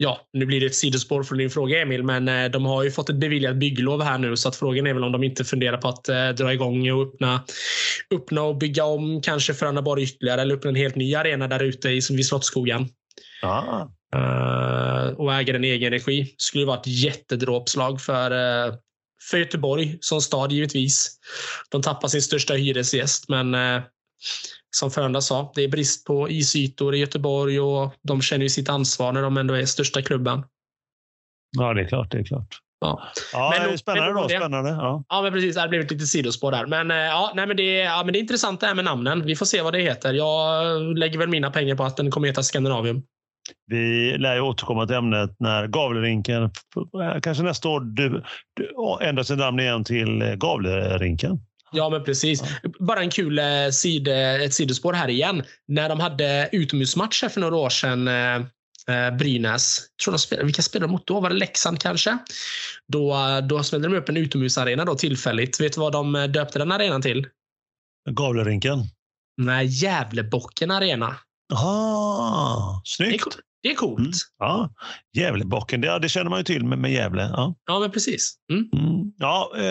Ja, 0.00 0.20
nu 0.32 0.46
blir 0.46 0.60
det 0.60 0.66
ett 0.66 0.74
sidospår 0.74 1.22
från 1.22 1.38
din 1.38 1.50
fråga 1.50 1.82
Emil, 1.82 2.02
men 2.02 2.52
de 2.52 2.66
har 2.66 2.82
ju 2.82 2.90
fått 2.90 3.10
ett 3.10 3.16
beviljat 3.16 3.56
bygglov 3.56 4.02
här 4.02 4.18
nu 4.18 4.36
så 4.36 4.48
att 4.48 4.56
frågan 4.56 4.86
är 4.86 4.94
väl 4.94 5.04
om 5.04 5.12
de 5.12 5.24
inte 5.24 5.44
funderar 5.44 5.76
på 5.76 5.88
att 5.88 6.04
dra 6.36 6.52
igång 6.52 6.90
och 6.90 7.02
öppna, 7.02 7.44
öppna 8.14 8.42
och 8.42 8.56
bygga 8.56 8.84
om 8.84 9.22
kanske 9.22 9.54
för 9.54 9.66
Annaborg 9.66 10.02
ytterligare 10.02 10.42
eller 10.42 10.54
öppna 10.54 10.70
en 10.70 10.76
helt 10.76 10.96
ny 10.96 11.14
arena 11.14 11.48
där 11.48 11.62
ute 11.62 11.88
vid 11.88 12.26
Slottsskogen. 12.26 12.88
Ah. 13.42 13.86
Och 15.16 15.34
äga 15.34 15.52
den 15.52 15.64
i 15.64 15.68
egen 15.68 15.90
regi. 15.90 16.34
skulle 16.36 16.66
vara 16.66 16.78
ett 16.80 16.86
jättedråpslag 16.86 18.00
för, 18.00 18.30
för 19.30 19.38
Göteborg 19.38 19.98
som 20.00 20.20
stad 20.20 20.52
givetvis. 20.52 21.18
De 21.70 21.82
tappar 21.82 22.08
sin 22.08 22.22
största 22.22 22.54
hyresgäst, 22.54 23.28
men 23.28 23.54
uh, 23.54 23.82
som 24.70 24.90
Frölunda 24.90 25.20
sa, 25.20 25.52
det 25.54 25.64
är 25.64 25.68
brist 25.68 26.06
på 26.06 26.30
isytor 26.30 26.94
i 26.94 26.98
Göteborg 26.98 27.60
och 27.60 27.94
de 28.02 28.22
känner 28.22 28.42
ju 28.42 28.48
sitt 28.48 28.68
ansvar 28.68 29.12
när 29.12 29.22
de 29.22 29.36
ändå 29.36 29.54
är 29.54 29.66
största 29.66 30.02
klubben. 30.02 30.44
Ja, 31.56 31.74
det 31.74 31.80
är 31.80 31.88
klart. 31.88 32.10
Det 32.10 32.18
är 32.18 32.24
klart. 32.24 32.60
Ja, 32.80 33.02
ja 33.32 33.54
men, 33.58 33.72
det 33.72 33.78
spännande 33.78 34.22
då. 34.22 34.28
Spännande. 34.28 34.70
Ja. 34.70 35.04
ja, 35.08 35.22
men 35.22 35.32
precis. 35.32 35.54
Det 35.54 35.60
har 35.60 35.68
blivit 35.68 35.90
lite 35.90 36.06
sidospår 36.06 36.52
där. 36.52 36.66
Men, 36.66 36.90
ja, 36.90 37.32
nej, 37.34 37.46
men 37.46 37.56
det, 37.56 37.72
ja, 37.72 38.02
men 38.04 38.12
det 38.12 38.18
är 38.18 38.20
intressant 38.20 38.60
det 38.60 38.66
här 38.66 38.74
med 38.74 38.84
namnen. 38.84 39.26
Vi 39.26 39.36
får 39.36 39.46
se 39.46 39.62
vad 39.62 39.72
det 39.72 39.80
heter. 39.80 40.14
Jag 40.14 40.98
lägger 40.98 41.18
väl 41.18 41.28
mina 41.28 41.50
pengar 41.50 41.74
på 41.74 41.84
att 41.84 41.96
den 41.96 42.10
kommer 42.10 42.28
heta 42.28 42.42
Skandinavium. 42.42 43.02
Vi 43.66 44.18
lär 44.18 44.34
ju 44.34 44.40
återkomma 44.40 44.86
till 44.86 44.96
ämnet 44.96 45.36
när 45.38 45.66
Gavlerinken, 45.66 46.50
kanske 47.22 47.44
nästa 47.44 47.68
år, 47.68 47.80
du, 47.80 48.24
du 48.54 48.74
ändrar 49.06 49.22
sin 49.22 49.38
namn 49.38 49.60
igen 49.60 49.84
till 49.84 50.34
Gavlerinken. 50.36 51.40
Ja, 51.72 51.90
men 51.90 52.04
precis. 52.04 52.42
Bara 52.78 53.00
en 53.00 53.10
kul 53.10 53.38
eh, 53.38 53.44
sid, 53.72 54.08
ett 54.08 54.54
sidospår 54.54 54.92
här 54.92 55.08
igen. 55.08 55.42
När 55.68 55.88
de 55.88 56.00
hade 56.00 56.48
utomhusmatch 56.52 57.24
för 57.30 57.40
några 57.40 57.56
år 57.56 57.70
sedan, 57.70 58.08
eh, 58.08 59.16
Brynäs. 59.18 59.80
Tror 60.04 60.12
de 60.12 60.18
spelade, 60.18 60.46
vilka 60.46 60.62
spelade 60.62 60.86
de 60.86 60.92
mot 60.92 61.06
då? 61.06 61.20
Var 61.20 61.30
det 61.30 61.36
Leksand 61.36 61.80
kanske? 61.80 62.18
Då, 62.92 63.16
då 63.48 63.62
spelade 63.62 63.88
de 63.88 63.98
upp 63.98 64.08
en 64.08 64.16
utomhusarena 64.16 64.84
då 64.84 64.94
tillfälligt. 64.94 65.60
Vet 65.60 65.72
du 65.72 65.80
vad 65.80 65.92
de 65.92 66.12
döpte 66.12 66.58
den 66.58 66.72
arenan 66.72 67.02
till? 67.02 67.26
Gavlerinken? 68.10 68.78
Nej, 69.36 69.66
Gävlebocken 69.66 70.70
arena. 70.70 71.16
Ah, 71.54 72.80
snyggt. 72.84 73.38
Det 73.62 73.68
är 73.68 73.74
coolt. 73.74 73.98
Mm. 73.98 74.12
Ja, 74.38 74.70
Gävlebocken, 75.16 75.80
det, 75.80 75.98
det 75.98 76.08
känner 76.08 76.30
man 76.30 76.38
ju 76.38 76.44
till 76.44 76.64
med, 76.64 76.78
med 76.78 76.92
Gävle. 76.92 77.30
Ja, 77.32 77.54
ja 77.66 77.78
men 77.78 77.90
precis. 77.90 78.34
Mm. 78.52 78.68
Mm. 78.72 79.12
Ja, 79.18 79.52
eh, 79.56 79.64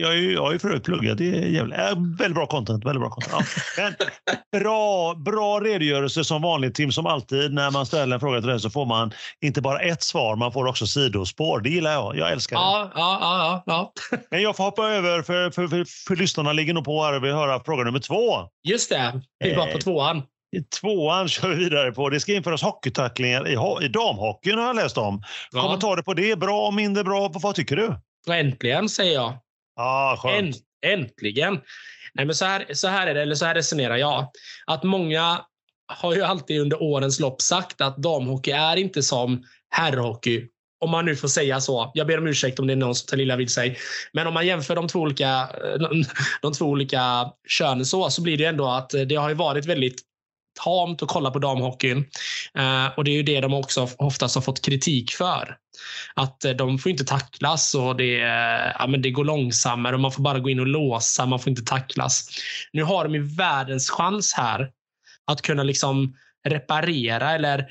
jag, 0.00 0.08
har 0.08 0.14
ju, 0.14 0.32
jag 0.32 0.42
har 0.42 0.52
ju 0.52 0.58
förut 0.58 0.84
pluggat 0.84 1.20
i 1.20 1.54
Gävle. 1.54 1.76
Eh, 1.76 1.96
väldigt 2.18 2.34
bra 2.34 2.46
content. 2.46 2.84
Väldigt 2.84 3.00
bra 3.00 3.10
content. 3.10 3.46
Ja. 3.76 3.82
Men, 3.82 4.60
bra, 4.60 5.14
bra 5.14 5.60
redogörelse 5.60 6.24
som 6.24 6.42
vanligt 6.42 6.74
Tim. 6.74 6.92
Som 6.92 7.06
alltid 7.06 7.52
när 7.52 7.70
man 7.70 7.86
ställer 7.86 8.14
en 8.14 8.20
fråga 8.20 8.40
till 8.40 8.48
dig 8.48 8.60
så 8.60 8.70
får 8.70 8.86
man 8.86 9.12
inte 9.44 9.60
bara 9.60 9.78
ett 9.78 10.02
svar, 10.02 10.36
man 10.36 10.52
får 10.52 10.66
också 10.66 10.86
sidospår. 10.86 11.60
Det 11.60 11.70
gillar 11.70 11.92
jag. 11.92 12.16
Jag 12.16 12.32
älskar 12.32 12.56
det. 12.56 12.62
Ja, 12.62 12.90
ja, 12.94 13.18
ja, 13.20 13.62
ja. 13.66 13.92
Men 14.30 14.42
jag 14.42 14.56
får 14.56 14.64
hoppa 14.64 14.88
över 14.88 15.22
för, 15.22 15.50
för, 15.50 15.68
för, 15.68 15.86
för 16.06 16.16
lyssnarna 16.16 16.52
ligger 16.52 16.74
nog 16.74 16.84
på 16.84 17.02
här 17.02 17.16
och 17.16 17.24
vill 17.24 17.32
höra 17.32 17.64
fråga 17.64 17.84
nummer 17.84 17.98
två. 17.98 18.34
Just 18.68 18.90
det. 18.90 19.20
Vi 19.44 19.54
var 19.54 19.72
på 19.72 19.78
tvåan. 19.78 20.22
Tvåan 20.62 21.28
kör 21.28 21.48
vi 21.48 21.54
vidare 21.54 21.92
på. 21.92 22.08
Det 22.08 22.20
ska 22.20 22.34
införas 22.34 22.62
hockeytacklingar 22.62 23.48
i, 23.48 23.84
i 23.84 23.88
damhockeyn 23.88 24.58
har 24.58 24.66
jag 24.66 24.76
läst 24.76 24.98
om. 24.98 25.22
Ja. 25.52 25.62
Kommentarer 25.62 26.02
på 26.02 26.14
det? 26.14 26.38
Bra, 26.38 26.70
mindre 26.70 27.04
bra? 27.04 27.30
Vad 27.34 27.54
tycker 27.54 27.76
du? 27.76 27.94
Äntligen, 28.32 28.88
säger 28.88 29.14
jag. 29.14 29.38
Ah, 29.76 30.16
skönt. 30.16 30.56
äntligen. 30.86 31.60
Nej, 32.14 32.26
men 32.26 32.34
så, 32.34 32.44
här, 32.44 32.74
så 32.74 32.88
här 32.88 33.06
är 33.06 33.14
det, 33.14 33.22
eller 33.22 33.34
så 33.34 33.44
här 33.44 33.54
resonerar 33.54 33.96
jag. 33.96 34.28
Att 34.66 34.82
många 34.82 35.40
har 35.86 36.14
ju 36.14 36.22
alltid 36.22 36.60
under 36.60 36.82
årens 36.82 37.20
lopp 37.20 37.42
sagt 37.42 37.80
att 37.80 37.96
damhockey 37.96 38.50
är 38.50 38.76
inte 38.76 39.02
som 39.02 39.44
herrhockey. 39.70 40.48
Om 40.80 40.90
man 40.90 41.04
nu 41.04 41.16
får 41.16 41.28
säga 41.28 41.60
så. 41.60 41.90
Jag 41.94 42.06
ber 42.06 42.18
om 42.18 42.26
ursäkt 42.26 42.58
om 42.58 42.66
det 42.66 42.72
är 42.72 42.76
någon 42.76 42.94
som 42.94 43.06
tar 43.06 43.20
illa 43.20 43.36
vid 43.36 43.50
sig. 43.50 43.78
Men 44.12 44.26
om 44.26 44.34
man 44.34 44.46
jämför 44.46 44.76
de 44.76 44.88
två 44.88 45.00
olika, 45.00 45.48
de 46.42 46.52
två 46.52 46.64
olika 46.64 47.32
könen 47.48 47.86
så, 47.86 48.10
så 48.10 48.22
blir 48.22 48.38
det 48.38 48.44
ändå 48.44 48.68
att 48.68 48.90
det 48.90 49.14
har 49.14 49.34
varit 49.34 49.66
väldigt 49.66 50.02
tamt 50.64 51.02
att 51.02 51.08
kolla 51.08 51.30
på 51.30 51.38
damhockeyn. 51.38 51.98
Eh, 52.58 52.86
och 52.96 53.04
det 53.04 53.10
är 53.10 53.14
ju 53.14 53.22
det 53.22 53.40
de 53.40 53.54
också 53.54 53.88
oftast 53.98 54.34
har 54.34 54.42
fått 54.42 54.64
kritik 54.64 55.10
för. 55.10 55.56
Att 56.14 56.44
eh, 56.44 56.52
de 56.52 56.78
får 56.78 56.90
inte 56.90 57.04
tacklas 57.04 57.74
och 57.74 57.96
det, 57.96 58.20
eh, 58.20 58.72
ja, 58.78 58.86
men 58.88 59.02
det 59.02 59.10
går 59.10 59.24
långsammare 59.24 59.94
och 59.94 60.00
man 60.00 60.12
får 60.12 60.22
bara 60.22 60.38
gå 60.38 60.50
in 60.50 60.60
och 60.60 60.66
låsa. 60.66 61.26
Man 61.26 61.38
får 61.38 61.50
inte 61.50 61.64
tacklas. 61.64 62.28
Nu 62.72 62.82
har 62.82 63.04
de 63.04 63.14
ju 63.14 63.36
världens 63.36 63.90
chans 63.90 64.34
här 64.36 64.70
att 65.26 65.42
kunna 65.42 65.62
liksom 65.62 66.16
reparera 66.48 67.32
eller 67.32 67.66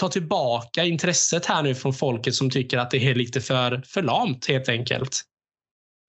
ta 0.00 0.08
tillbaka 0.08 0.84
intresset 0.84 1.46
här 1.46 1.62
nu 1.62 1.74
från 1.74 1.94
folket 1.94 2.34
som 2.34 2.50
tycker 2.50 2.78
att 2.78 2.90
det 2.90 3.10
är 3.10 3.14
lite 3.14 3.40
för, 3.40 3.82
för 3.86 4.02
lamt 4.02 4.46
helt 4.46 4.68
enkelt. 4.68 5.22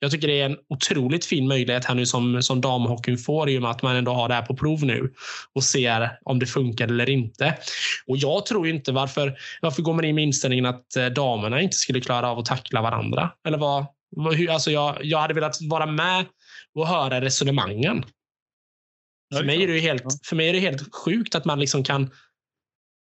Jag 0.04 0.12
tycker 0.12 0.28
det 0.28 0.42
är 0.42 0.46
en 0.46 0.58
otroligt 0.70 1.26
fin 1.26 1.48
möjlighet 1.48 1.86
här 1.86 1.96
nu 1.96 2.06
som, 2.06 2.44
som 2.44 2.62
damhockeyn 2.62 3.18
får 3.18 3.50
i 3.50 3.58
och 3.58 3.62
med 3.62 3.72
att 3.72 3.82
man 3.82 3.96
ändå 3.96 4.14
har 4.14 4.28
det 4.28 4.34
här 4.34 4.42
på 4.42 4.56
prov 4.56 4.86
nu 4.86 5.14
och 5.54 5.64
ser 5.64 6.20
om 6.24 6.40
det 6.40 6.46
funkar 6.46 6.88
eller 6.88 7.10
inte. 7.10 7.58
Och 8.08 8.18
jag 8.18 8.46
tror 8.46 8.68
inte 8.68 8.92
varför, 8.92 9.38
varför 9.62 9.82
går 9.82 9.94
man 9.94 10.06
in 10.06 10.16
med 10.16 10.24
inställningen 10.24 10.66
att 10.66 10.96
eh, 10.96 11.06
damerna 11.06 11.62
inte 11.62 11.78
skulle 11.78 12.02
klara 12.02 12.32
av 12.32 12.40
att 12.40 12.46
tackla 12.46 12.82
varandra? 12.82 13.32
Eller 13.48 13.58
vad, 13.58 13.86
vad 14.10 14.50
alltså 14.50 14.72
jag, 14.72 14.98
jag 15.02 15.20
hade 15.20 15.34
velat 15.34 15.58
vara 15.62 15.86
med 15.86 16.26
och 16.76 16.88
höra 16.88 17.22
resonemangen. 17.22 18.06
För 19.34 19.44
mig, 19.44 19.64
är 19.64 19.68
det 19.68 19.80
helt, 19.80 20.04
för 20.24 20.36
mig 20.36 20.50
är 20.50 20.54
det 20.54 20.60
helt 20.60 20.96
sjukt 20.96 21.36
att 21.36 21.46
man 21.46 21.60
liksom 21.60 21.84
kan... 21.84 22.12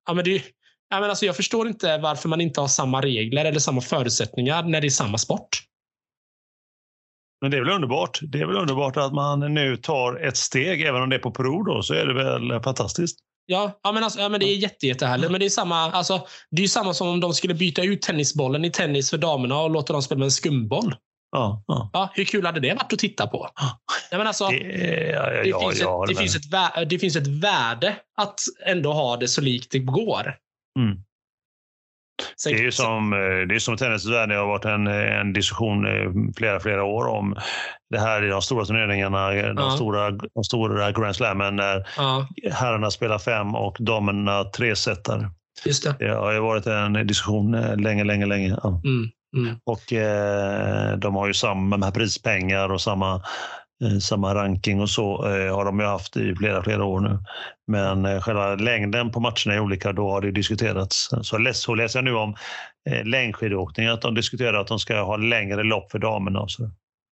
Ja, 0.07 0.13
men 0.13 0.25
det, 0.25 0.43
ja, 0.89 0.99
men 0.99 1.09
alltså 1.09 1.25
jag 1.25 1.35
förstår 1.35 1.67
inte 1.67 1.97
varför 1.97 2.29
man 2.29 2.41
inte 2.41 2.61
har 2.61 2.67
samma 2.67 3.01
regler 3.01 3.45
eller 3.45 3.59
samma 3.59 3.81
förutsättningar 3.81 4.63
när 4.63 4.81
det 4.81 4.87
är 4.87 4.89
samma 4.89 5.17
sport. 5.17 5.70
Men 7.41 7.51
det 7.51 7.57
är 7.57 7.61
väl 7.61 7.75
underbart. 7.75 8.19
Det 8.21 8.41
är 8.41 8.45
väl 8.45 8.57
underbart 8.57 8.97
att 8.97 9.13
man 9.13 9.53
nu 9.53 9.77
tar 9.77 10.27
ett 10.27 10.37
steg, 10.37 10.81
även 10.81 11.01
om 11.01 11.09
det 11.09 11.15
är 11.15 11.19
på 11.19 11.31
prov 11.31 11.65
då, 11.65 11.81
så 11.81 11.93
är 11.93 12.05
det 12.05 12.13
väl 12.13 12.61
fantastiskt. 12.63 13.19
Ja, 13.45 13.79
ja, 13.83 13.91
men, 13.91 14.03
alltså, 14.03 14.19
ja 14.19 14.29
men 14.29 14.39
det 14.39 14.45
är 14.45 14.55
jätte, 14.55 14.87
jättehärligt. 14.87 15.31
Men 15.31 15.39
det 15.39 15.45
är, 15.45 15.49
samma, 15.49 15.91
alltså, 15.91 16.27
det 16.51 16.63
är 16.63 16.67
samma 16.67 16.93
som 16.93 17.07
om 17.07 17.19
de 17.19 17.33
skulle 17.33 17.53
byta 17.53 17.83
ut 17.83 18.01
tennisbollen 18.01 18.65
i 18.65 18.71
tennis 18.71 19.09
för 19.09 19.17
damerna 19.17 19.59
och 19.61 19.69
låta 19.69 19.93
dem 19.93 20.01
spela 20.01 20.19
med 20.19 20.25
en 20.25 20.31
skumboll. 20.31 20.95
Ja, 21.31 21.63
ja. 21.67 21.89
Ja, 21.93 22.09
hur 22.13 22.25
kul 22.25 22.45
hade 22.45 22.59
det 22.59 22.73
varit 22.73 22.93
att 22.93 22.99
titta 22.99 23.27
på? 23.27 23.49
Men 24.11 24.27
alltså, 24.27 24.47
det, 26.87 26.99
finns 26.99 27.15
ett, 27.15 27.27
värde 27.27 27.95
att 28.17 28.39
ändå 28.65 28.93
ha 28.93 29.17
det 29.17 29.27
så 29.27 29.41
likt 29.41 29.71
det 29.71 29.79
går. 29.79 30.35
Mm. 30.79 31.03
Det 32.45 32.53
är 32.53 32.63
ju 32.63 32.71
som, 32.71 33.13
eh, 33.13 33.19
det 33.19 33.55
är 33.55 33.59
som 33.59 33.77
tennisvärlden. 33.77 34.29
Det 34.29 34.35
har 34.35 34.47
varit 34.47 34.65
en, 34.65 34.87
en 34.87 35.33
diskussion 35.33 35.85
flera, 36.37 36.59
flera 36.59 36.83
år 36.83 37.07
om 37.07 37.35
det 37.89 37.99
här 37.99 38.23
i 38.23 38.27
de 38.27 38.41
stora 38.41 38.65
turneringarna, 38.65 39.31
de, 39.31 39.53
ja. 39.57 39.71
stora, 39.71 40.11
de 40.11 40.43
stora 40.43 40.91
Grand 40.91 41.15
Slammen 41.15 41.55
när 41.55 41.87
ja. 41.97 42.27
herrarna 42.51 42.91
spelar 42.91 43.19
fem 43.19 43.55
och 43.55 43.77
damerna 43.79 44.43
tresetare. 44.43 45.29
Just 45.65 45.83
det. 45.83 45.95
det 45.99 46.13
har 46.13 46.31
ju 46.31 46.39
varit 46.39 46.67
en 46.67 47.07
diskussion 47.07 47.53
eh, 47.53 47.77
länge, 47.77 48.03
länge, 48.03 48.25
länge. 48.25 48.57
Ja. 48.63 48.81
Mm, 48.83 49.09
mm. 49.37 49.57
Och 49.63 49.93
eh, 49.93 50.97
de 50.97 51.15
har 51.15 51.27
ju 51.27 51.33
samma 51.33 51.91
prispengar 51.91 52.71
och 52.71 52.81
samma 52.81 53.15
Eh, 53.15 53.21
samma 54.01 54.35
ranking 54.35 54.81
och 54.81 54.89
så 54.89 55.27
eh, 55.27 55.55
har 55.55 55.65
de 55.65 55.79
ju 55.79 55.85
haft 55.85 56.17
i 56.17 56.35
flera, 56.35 56.63
flera 56.63 56.85
år 56.85 56.99
nu. 56.99 57.19
Men 57.67 58.05
eh, 58.05 58.21
själva 58.21 58.55
längden 58.55 59.11
på 59.11 59.19
matcherna 59.19 59.53
är 59.53 59.59
olika, 59.59 59.93
då 59.93 60.11
har 60.11 60.21
det 60.21 60.31
diskuterats. 60.31 61.09
Så, 61.21 61.37
så 61.53 61.75
läser 61.75 61.99
jag 61.99 62.03
nu 62.03 62.13
om 62.13 62.35
längdskidåkning, 63.03 63.87
att 63.87 64.01
de 64.01 64.15
diskuterar 64.15 64.53
att 64.53 64.67
de 64.67 64.79
ska 64.79 65.01
ha 65.01 65.17
längre 65.17 65.63
lopp 65.63 65.91
för 65.91 65.99
damerna. 65.99 66.39
Och 66.39 66.51
så. 66.51 66.63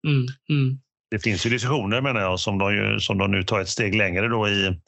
Mm, 0.08 0.26
mm. 0.50 0.80
Det 1.12 1.20
finns 1.20 1.46
ju 1.46 1.50
diskussioner 1.50 2.02
menar 2.02 2.22
jag 2.22 2.40
som 2.40 2.58
de, 2.58 2.74
ju, 2.76 3.00
som 3.00 3.18
de 3.18 3.32
nu 3.32 3.44
tar 3.44 3.60
ett 3.60 3.70
steg 3.70 3.96
längre 3.96 4.28
då 4.28 4.50
i, 4.50 4.80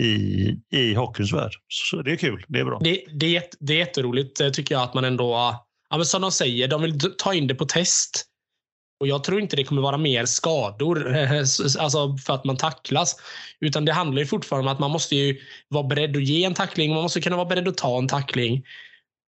i, 0.00 0.56
i 0.70 0.94
hockeyns 0.94 1.32
värld. 1.32 1.52
Så 1.68 2.02
det 2.02 2.12
är 2.12 2.16
kul, 2.16 2.44
det 2.48 2.58
är 2.58 2.64
bra. 2.64 2.78
Det, 2.82 3.04
det, 3.12 3.36
är, 3.36 3.42
det 3.60 3.72
är 3.72 3.78
jätteroligt 3.78 4.54
tycker 4.54 4.74
jag 4.74 4.82
att 4.82 4.94
man 4.94 5.04
ändå, 5.04 5.32
ja, 5.90 5.96
men 5.96 6.06
som 6.06 6.22
de 6.22 6.32
säger, 6.32 6.68
de 6.68 6.82
vill 6.82 6.98
ta 7.18 7.34
in 7.34 7.46
det 7.46 7.54
på 7.54 7.64
test. 7.64 8.26
Och 9.02 9.08
Jag 9.08 9.24
tror 9.24 9.40
inte 9.40 9.56
det 9.56 9.64
kommer 9.64 9.82
vara 9.82 9.98
mer 9.98 10.24
skador 10.24 11.16
alltså 11.78 12.16
för 12.16 12.34
att 12.34 12.44
man 12.44 12.56
tacklas. 12.56 13.16
Utan 13.60 13.84
det 13.84 13.92
handlar 13.92 14.20
ju 14.20 14.26
fortfarande 14.26 14.70
om 14.70 14.74
att 14.74 14.80
man 14.80 14.90
måste 14.90 15.16
ju 15.16 15.40
vara 15.68 15.84
beredd 15.84 16.16
att 16.16 16.22
ge 16.22 16.44
en 16.44 16.54
tackling. 16.54 16.94
Man 16.94 17.02
måste 17.02 17.20
kunna 17.20 17.36
vara 17.36 17.48
beredd 17.48 17.68
att 17.68 17.76
ta 17.76 17.98
en 17.98 18.08
tackling. 18.08 18.64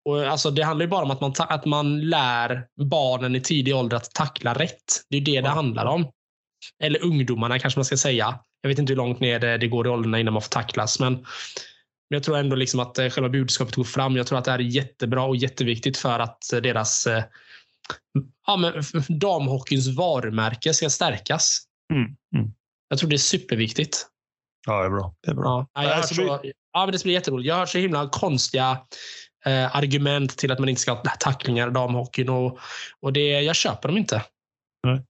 Och 0.05 0.27
alltså 0.27 0.51
det 0.51 0.63
handlar 0.63 0.83
ju 0.83 0.89
bara 0.89 1.03
om 1.03 1.11
att 1.11 1.21
man, 1.21 1.33
att 1.37 1.65
man 1.65 2.01
lär 2.01 2.67
barnen 2.89 3.35
i 3.35 3.41
tidig 3.41 3.75
ålder 3.75 3.97
att 3.97 4.13
tackla 4.13 4.53
rätt. 4.53 5.05
Det 5.09 5.17
är 5.17 5.21
det 5.21 5.41
det 5.41 5.49
handlar 5.49 5.85
om. 5.85 6.11
Eller 6.83 7.03
ungdomarna 7.03 7.59
kanske 7.59 7.79
man 7.79 7.85
ska 7.85 7.97
säga. 7.97 8.39
Jag 8.61 8.69
vet 8.69 8.79
inte 8.79 8.93
hur 8.93 8.97
långt 8.97 9.19
ner 9.19 9.39
det, 9.39 9.57
det 9.57 9.67
går 9.67 9.87
i 9.87 9.89
åldrarna 9.89 10.19
innan 10.19 10.33
man 10.33 10.41
får 10.41 10.49
tacklas. 10.49 10.99
Men, 10.99 11.13
men 11.13 11.23
jag 12.07 12.23
tror 12.23 12.37
ändå 12.37 12.55
liksom 12.55 12.79
att 12.79 12.99
eh, 12.99 13.09
själva 13.09 13.29
budskapet 13.29 13.75
går 13.75 13.83
fram. 13.83 14.17
Jag 14.17 14.27
tror 14.27 14.39
att 14.39 14.45
det 14.45 14.51
här 14.51 14.59
är 14.59 14.63
jättebra 14.63 15.23
och 15.23 15.35
jätteviktigt 15.35 15.97
för 15.97 16.19
att 16.19 16.53
eh, 16.53 16.59
deras 16.59 17.07
eh, 17.07 17.23
ja, 18.47 18.57
men 18.57 18.73
damhockeyns 19.19 19.87
varumärke 19.87 20.73
ska 20.73 20.89
stärkas. 20.89 21.61
Mm. 21.93 22.03
Mm. 22.35 22.53
Jag 22.89 22.99
tror 22.99 23.09
det 23.09 23.15
är 23.15 23.17
superviktigt. 23.17 24.05
Ja, 24.67 24.79
det 24.79 24.85
är 24.85 24.89
bra. 24.89 25.15
Det 25.21 25.31
är 25.31 25.35
bra. 25.35 25.67
Ja, 25.73 25.83
jag 25.83 26.05
så, 26.05 26.41
ja, 26.73 26.85
men 26.85 26.91
det 26.91 27.03
blir 27.03 27.13
jätteroligt. 27.13 27.47
Jag 27.47 27.55
har 27.55 27.59
hört 27.59 27.69
så 27.69 27.77
himla 27.77 28.09
konstiga 28.09 28.79
eh, 29.45 29.75
argument 29.75 30.37
till 30.37 30.51
att 30.51 30.59
man 30.59 30.69
inte 30.69 30.81
ska 30.81 30.93
ha 30.93 31.03
tacklingar 31.19 31.67
i 31.67 31.71
damhockeyn. 31.71 32.29
Och, 32.29 32.59
och 32.99 33.13
det, 33.13 33.41
jag 33.41 33.55
köper 33.55 33.89
dem 33.89 33.97
inte. 33.97 34.23
Nej. 34.87 35.01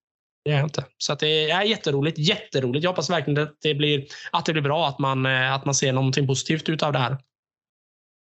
Det 0.45 0.51
är 0.51 0.55
jag 0.55 0.65
inte. 0.65 0.85
Så 0.97 1.13
att 1.13 1.19
det 1.19 1.51
är 1.51 1.61
jätteroligt. 1.61 2.17
Jätteroligt. 2.17 2.83
Jag 2.83 2.91
hoppas 2.91 3.09
verkligen 3.09 3.43
att 3.43 3.57
det 3.61 3.75
blir, 3.75 4.05
att 4.31 4.45
det 4.45 4.53
blir 4.53 4.63
bra. 4.63 4.87
Att 4.87 4.99
man, 4.99 5.25
eh, 5.25 5.53
att 5.53 5.65
man 5.65 5.75
ser 5.75 5.93
någonting 5.93 6.27
positivt 6.27 6.69
ut 6.69 6.83
av 6.83 6.93
det 6.93 6.99
här. 6.99 7.17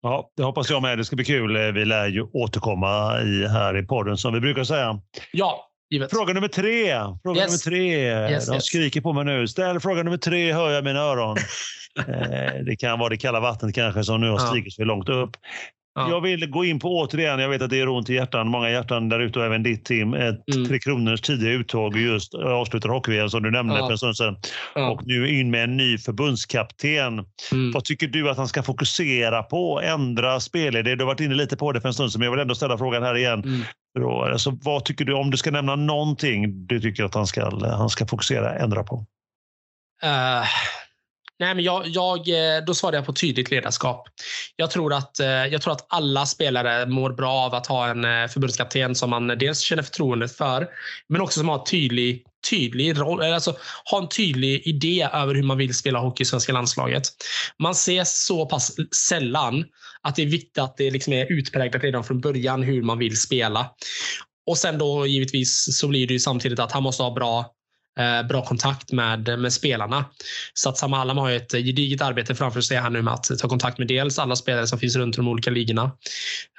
Ja, 0.05 0.29
det 0.37 0.43
hoppas 0.43 0.69
jag 0.69 0.81
med. 0.81 0.97
Det 0.97 1.05
ska 1.05 1.15
bli 1.15 1.25
kul. 1.25 1.71
Vi 1.71 1.85
lär 1.85 2.07
ju 2.07 2.21
återkomma 2.33 3.21
i, 3.21 3.47
här 3.47 3.77
i 3.77 3.83
podden 3.83 4.17
som 4.17 4.33
vi 4.33 4.39
brukar 4.39 4.63
säga. 4.63 4.99
Ja, 5.31 5.67
givet. 5.89 6.11
Fråga 6.11 6.33
nummer 6.33 6.47
tre. 6.47 6.93
Fråga 7.23 7.41
Yes. 7.41 7.65
nummer 7.65 7.77
tre. 7.77 8.09
Yes, 8.31 8.47
De 8.47 8.53
yes. 8.55 8.65
skriker 8.65 9.01
på 9.01 9.13
mig 9.13 9.25
nu. 9.25 9.47
Ställ 9.47 9.79
fråga 9.79 10.03
nummer 10.03 10.17
tre 10.17 10.53
hör 10.53 10.71
jag 10.71 10.81
i 10.81 10.85
mina 10.85 10.99
öron. 10.99 11.37
eh, 12.07 12.63
det 12.65 12.75
kan 12.79 12.99
vara 12.99 13.09
det 13.09 13.17
kalla 13.17 13.39
vattnet 13.39 13.75
kanske 13.75 14.03
som 14.03 14.21
nu 14.21 14.29
har 14.29 14.39
Ja. 14.39 14.47
stigit 14.47 14.75
för 14.75 14.85
långt 14.85 15.09
upp. 15.09 15.31
Ja. 15.95 16.09
Jag 16.09 16.21
vill 16.21 16.49
gå 16.49 16.65
in 16.65 16.79
på 16.79 16.99
återigen, 16.99 17.39
jag 17.39 17.49
vet 17.49 17.61
att 17.61 17.69
det 17.69 17.79
är 17.79 17.87
ont 17.89 18.09
i 18.09 18.13
hjärtan, 18.13 18.47
många 18.47 18.69
hjärtan 18.69 19.09
där 19.09 19.19
ute 19.19 19.39
och 19.39 19.45
även 19.45 19.63
ditt 19.63 19.85
Tim, 19.85 20.13
ett 20.13 20.41
Mm. 20.55 20.67
Tre 20.67 20.79
Kronors 20.79 21.21
tidiga 21.21 21.51
uttåg 21.51 21.97
just 21.97 22.33
avslutar 22.33 22.89
hockey 22.89 23.29
som 23.29 23.43
du 23.43 23.51
nämnde 23.51 23.75
Ja. 23.77 23.85
för 23.85 23.91
en 23.91 23.97
stund 23.97 24.17
sedan. 24.17 24.37
Ja. 24.75 24.89
Och 24.89 25.01
nu 25.05 25.39
in 25.39 25.51
med 25.51 25.63
en 25.63 25.77
ny 25.77 25.97
förbundskapten. 25.97 27.25
Mm. 27.51 27.71
Vad 27.71 27.83
tycker 27.83 28.07
du 28.07 28.29
att 28.29 28.37
han 28.37 28.47
ska 28.47 28.63
fokusera 28.63 29.43
på? 29.43 29.81
Ändra 29.81 30.39
spelidé? 30.39 30.95
Du 30.95 31.03
har 31.03 31.07
varit 31.07 31.19
inne 31.19 31.35
lite 31.35 31.57
på 31.57 31.71
det 31.71 31.81
för 31.81 31.87
en 31.87 31.93
stund 31.93 32.11
sedan, 32.11 32.19
men 32.19 32.25
jag 32.25 32.31
vill 32.31 32.41
ändå 32.41 32.55
ställa 32.55 32.77
frågan 32.77 33.03
här 33.03 33.17
igen. 33.17 33.43
Mm. 33.43 33.61
Då, 33.99 34.23
alltså, 34.23 34.57
vad 34.63 34.85
tycker 34.85 35.05
du, 35.05 35.13
om 35.13 35.31
du 35.31 35.37
ska 35.37 35.51
nämna 35.51 35.75
någonting 35.75 36.67
du 36.67 36.79
tycker 36.79 37.03
att 37.03 37.15
han 37.15 37.27
ska, 37.27 37.65
han 37.77 37.89
ska 37.89 38.07
fokusera, 38.07 38.53
ändra 38.59 38.83
på? 38.83 39.05
Eh, 40.03 40.43
nej, 41.39 41.55
men 41.55 41.63
jag, 41.63 41.87
jag, 41.87 42.29
eh, 42.29 42.63
då 42.65 42.73
svarar 42.73 42.95
jag 42.95 43.05
på 43.05 43.13
tydligt 43.13 43.51
ledarskap. 43.51 44.07
Jag 44.55 44.71
tror, 44.71 44.93
att, 44.93 45.19
eh, 45.19 45.27
jag 45.27 45.61
tror 45.61 45.73
att 45.73 45.85
alla 45.89 46.25
spelare 46.25 46.85
mår 46.85 47.13
bra 47.13 47.31
av 47.31 47.55
att 47.55 47.67
ha 47.67 47.87
en 47.87 48.05
eh, 48.05 48.27
förbundskapten 48.27 48.95
som 48.95 49.09
man 49.09 49.27
dels 49.27 49.59
känner 49.59 49.83
förtroende 49.83 50.27
för, 50.27 50.67
men 51.09 51.21
också 51.21 51.39
som 51.39 51.49
har 51.49 51.65
tydlig, 51.65 52.23
tydlig 52.49 52.99
roll, 52.99 53.21
eller 53.21 53.33
alltså, 53.33 53.55
har 53.85 54.01
en 54.01 54.09
tydlig 54.09 54.61
idé 54.67 55.09
över 55.13 55.35
hur 55.35 55.43
man 55.43 55.57
vill 55.57 55.73
spela 55.73 55.99
hockey 55.99 56.21
i 56.21 56.25
svenska 56.25 56.53
landslaget. 56.53 57.03
Man 57.63 57.75
ser 57.75 58.03
så 58.03 58.45
pass 58.45 58.75
sällan 59.09 59.65
att 60.01 60.15
det 60.15 60.21
är 60.21 60.27
viktigt 60.27 60.57
att 60.57 60.77
det 60.77 60.91
liksom 60.91 61.13
är 61.13 61.31
utpräglat 61.31 61.83
redan 61.83 62.03
från 62.03 62.21
början 62.21 62.63
hur 62.63 62.81
man 62.81 62.97
vill 62.97 63.21
spela. 63.21 63.69
Och 64.47 64.57
sen 64.57 64.77
då 64.77 65.07
givetvis 65.07 65.77
så 65.79 65.87
blir 65.87 66.07
det 66.07 66.13
ju 66.13 66.19
samtidigt 66.19 66.59
att 66.59 66.71
han 66.71 66.83
måste 66.83 67.03
ha 67.03 67.13
bra 67.13 67.55
Eh, 67.99 68.27
bra 68.27 68.45
kontakt 68.45 68.91
med, 68.91 69.39
med 69.39 69.53
spelarna. 69.53 70.05
Så 70.53 70.69
att 70.69 70.77
Sam 70.77 70.93
Hallam 70.93 71.17
har 71.17 71.31
ett 71.31 71.51
gediget 71.51 72.01
arbete 72.01 72.35
framför 72.35 72.61
sig 72.61 72.77
här 72.77 72.89
nu 72.89 73.01
med 73.01 73.13
att 73.13 73.39
ta 73.39 73.47
kontakt 73.47 73.77
med 73.77 73.87
dels 73.87 74.19
alla 74.19 74.35
spelare 74.35 74.67
som 74.67 74.79
finns 74.79 74.95
runt 74.95 75.15
de 75.15 75.27
olika 75.27 75.51
ligorna. 75.51 75.91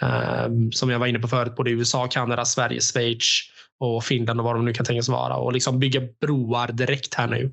Eh, 0.02 0.48
som 0.72 0.90
jag 0.90 0.98
var 0.98 1.06
inne 1.06 1.18
på 1.18 1.28
förut, 1.28 1.56
både 1.56 1.70
USA, 1.70 2.08
Kanada, 2.08 2.44
Sverige, 2.44 2.80
Schweiz 2.80 3.42
och 3.78 4.04
Finland 4.04 4.40
och 4.40 4.44
vad 4.44 4.54
de 4.54 4.64
nu 4.64 4.72
kan 4.72 4.86
tänkas 4.86 5.08
vara. 5.08 5.36
Och 5.36 5.52
liksom 5.52 5.78
bygga 5.78 6.00
broar 6.20 6.72
direkt 6.72 7.14
här 7.14 7.26
nu. 7.26 7.52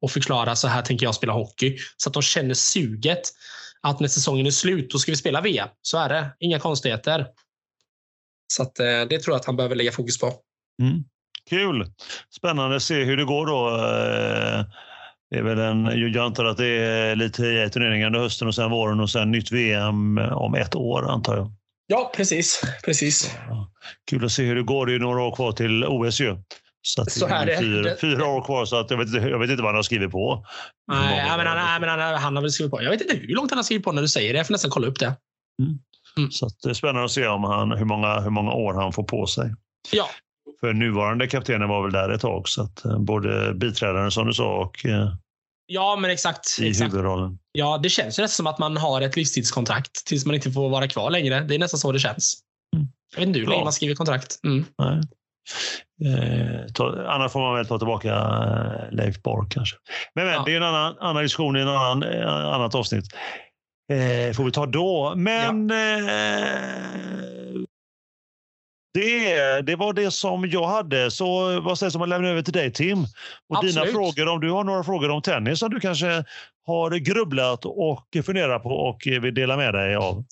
Och 0.00 0.10
förklara 0.10 0.56
så 0.56 0.68
här 0.68 0.82
tänker 0.82 1.06
jag 1.06 1.14
spela 1.14 1.32
hockey. 1.32 1.78
Så 1.96 2.08
att 2.08 2.14
de 2.14 2.22
känner 2.22 2.54
suget 2.54 3.22
att 3.80 4.00
när 4.00 4.08
säsongen 4.08 4.46
är 4.46 4.50
slut, 4.50 4.90
då 4.90 4.98
ska 4.98 5.12
vi 5.12 5.16
spela 5.16 5.40
VM. 5.40 5.68
Så 5.82 5.98
är 5.98 6.08
det. 6.08 6.30
Inga 6.40 6.58
konstigheter. 6.58 7.26
Så 8.46 8.62
att, 8.62 8.78
eh, 8.78 9.02
det 9.10 9.18
tror 9.18 9.34
jag 9.34 9.40
att 9.40 9.46
han 9.46 9.56
behöver 9.56 9.76
lägga 9.76 9.92
fokus 9.92 10.18
på. 10.18 10.32
Mm. 10.82 11.04
Kul! 11.50 11.86
Spännande 12.36 12.76
att 12.76 12.82
se 12.82 13.04
hur 13.04 13.16
det 13.16 13.24
går 13.24 13.46
då. 13.46 13.68
Eh, 13.68 14.64
Det 15.30 15.38
är 15.38 15.42
väl 15.42 15.58
en, 15.58 15.84
jag 16.12 16.16
antar 16.24 16.44
att 16.44 16.56
det 16.56 16.66
är 16.66 17.16
lite 17.16 17.42
i 17.46 17.70
turneringar 17.72 18.06
under 18.06 18.20
hösten 18.20 18.48
och 18.48 18.54
sen 18.54 18.70
våren 18.70 19.00
och 19.00 19.10
sen 19.10 19.30
nytt 19.30 19.52
VM 19.52 20.18
om 20.18 20.54
ett 20.54 20.74
år 20.74 21.10
antar 21.10 21.36
jag. 21.36 21.52
Ja, 21.86 22.12
precis. 22.16 22.62
precis. 22.84 23.36
Kul 24.10 24.24
att 24.24 24.32
se 24.32 24.42
hur 24.44 24.54
det 24.56 24.62
går. 24.62 24.86
Det 24.86 24.94
är 24.94 24.98
några 24.98 25.22
år 25.22 25.34
kvar 25.36 25.52
till 25.52 25.84
OS 25.84 26.20
ju. 26.20 26.36
Så, 26.82 27.04
Så 27.04 27.26
är. 27.26 27.56
Fyra, 27.60 27.82
Det- 27.82 28.00
fyra 28.00 28.26
år 28.26 28.42
kvar 28.44 28.64
så 28.64 28.76
att 28.76 28.90
jag, 28.90 28.98
vet, 28.98 29.06
inte- 29.08 29.28
jag 29.28 29.38
vet 29.38 29.50
inte 29.50 29.62
vad 29.62 29.68
han 29.68 29.76
har 29.76 29.82
skrivit 29.82 30.10
på. 30.10 30.46
Nej, 30.92 31.36
men 31.36 31.46
han, 31.46 31.56
nej, 31.56 31.80
men 31.80 31.88
han, 31.88 32.14
han 32.14 32.36
har 32.36 32.42
väl 32.42 32.50
skrivit 32.50 32.70
på. 32.70 32.82
Jag 32.82 32.90
vet 32.90 33.00
inte 33.00 33.16
hur 33.16 33.34
långt 33.34 33.50
han 33.50 33.58
har 33.58 33.62
skrivit 33.64 33.84
på 33.84 33.92
när 33.92 34.02
du 34.02 34.08
säger 34.08 34.32
det. 34.32 34.36
Jag 34.36 34.46
får 34.46 34.54
nästan 34.54 34.70
kolla 34.70 34.86
upp 34.86 34.98
det. 34.98 35.14
Så 36.30 36.46
att 36.46 36.52
det 36.62 36.70
är 36.70 36.74
spännande 36.74 37.04
att 37.04 37.10
se 37.10 37.26
om 37.26 37.44
han, 37.44 37.72
hur, 37.72 37.84
många, 37.84 38.20
hur 38.20 38.30
många 38.30 38.52
år 38.52 38.74
han 38.74 38.92
får 38.92 39.02
på 39.04 39.26
sig. 39.26 39.54
Ja, 39.92 40.08
För 40.64 40.72
nuvarande 40.72 41.26
kaptenen 41.26 41.68
var 41.68 41.82
väl 41.82 41.92
där 41.92 42.08
ett 42.08 42.20
tag 42.20 42.48
så 42.48 42.62
att 42.62 42.84
eh, 42.84 42.98
både 42.98 43.54
biträdaren 43.54 44.10
som 44.10 44.26
du 44.26 44.32
sa 44.32 44.56
och 44.58 44.86
eh, 44.86 45.08
ja 45.66 45.96
men 46.00 46.10
exakt. 46.10 46.58
i 46.60 46.68
exakt. 46.68 46.92
huvudrollen. 46.92 47.38
Ja, 47.52 47.78
det 47.82 47.88
känns 47.88 48.18
ju 48.18 48.22
nästan 48.22 48.36
som 48.36 48.46
att 48.46 48.58
man 48.58 48.76
har 48.76 49.00
ett 49.00 49.16
livstidskontrakt 49.16 50.06
tills 50.06 50.26
man 50.26 50.34
inte 50.34 50.50
får 50.50 50.68
vara 50.68 50.88
kvar 50.88 51.10
längre. 51.10 51.40
Det 51.40 51.54
är 51.54 51.58
nästan 51.58 51.80
så 51.80 51.92
det 51.92 51.98
känns. 51.98 52.34
Mm. 52.76 52.88
Jag 53.14 53.20
vet 53.20 53.26
inte 53.26 53.38
hur 53.38 53.46
länge 53.46 53.64
man 53.64 53.72
skriver 53.72 53.94
kontrakt. 53.94 54.40
Mm. 54.44 54.64
Nej. 54.78 55.00
Eh, 56.04 56.66
ta, 56.74 57.04
annars 57.08 57.32
får 57.32 57.40
man 57.40 57.54
väl 57.54 57.66
ta 57.66 57.78
tillbaka 57.78 58.14
eh, 58.14 58.96
Leif 58.96 59.22
Borg 59.22 59.48
kanske. 59.50 59.76
Men, 60.14 60.24
men 60.24 60.34
Ja. 60.34 60.42
det 60.46 60.52
är 60.52 60.56
en 60.56 60.62
annan, 60.62 60.96
annan 61.00 61.22
diskussion 61.22 61.56
i 61.56 61.60
en 61.60 61.68
annan, 61.68 62.02
eh, 62.02 62.28
annat 62.28 62.74
avsnitt. 62.74 63.04
Eh, 63.92 64.34
får 64.34 64.44
vi 64.44 64.52
ta 64.52 64.66
då. 64.66 65.12
Men 65.16 65.70
eh, 65.70 65.76
det, 68.94 69.60
det 69.60 69.76
var 69.76 69.92
det 69.92 70.10
som 70.10 70.48
jag 70.50 70.66
hade. 70.66 71.10
Så 71.10 71.60
vad 71.60 71.78
sägs 71.78 71.94
om 71.94 72.02
att 72.02 72.08
lämna 72.08 72.28
över 72.28 72.42
till 72.42 72.52
dig 72.52 72.72
Tim? 72.72 73.06
Och 73.48 73.66
dina 73.66 73.86
frågor, 73.86 74.28
om 74.28 74.40
du 74.40 74.50
har 74.50 74.64
några 74.64 74.84
frågor 74.84 75.10
om 75.10 75.22
tennis 75.22 75.58
som 75.58 75.70
du 75.70 75.80
kanske 75.80 76.24
har 76.66 76.90
grubblat 76.90 77.64
och 77.64 78.06
funderat 78.24 78.62
på 78.62 78.68
och 78.68 79.00
vill 79.06 79.34
dela 79.34 79.56
med 79.56 79.74
dig 79.74 79.96
av. 79.96 80.24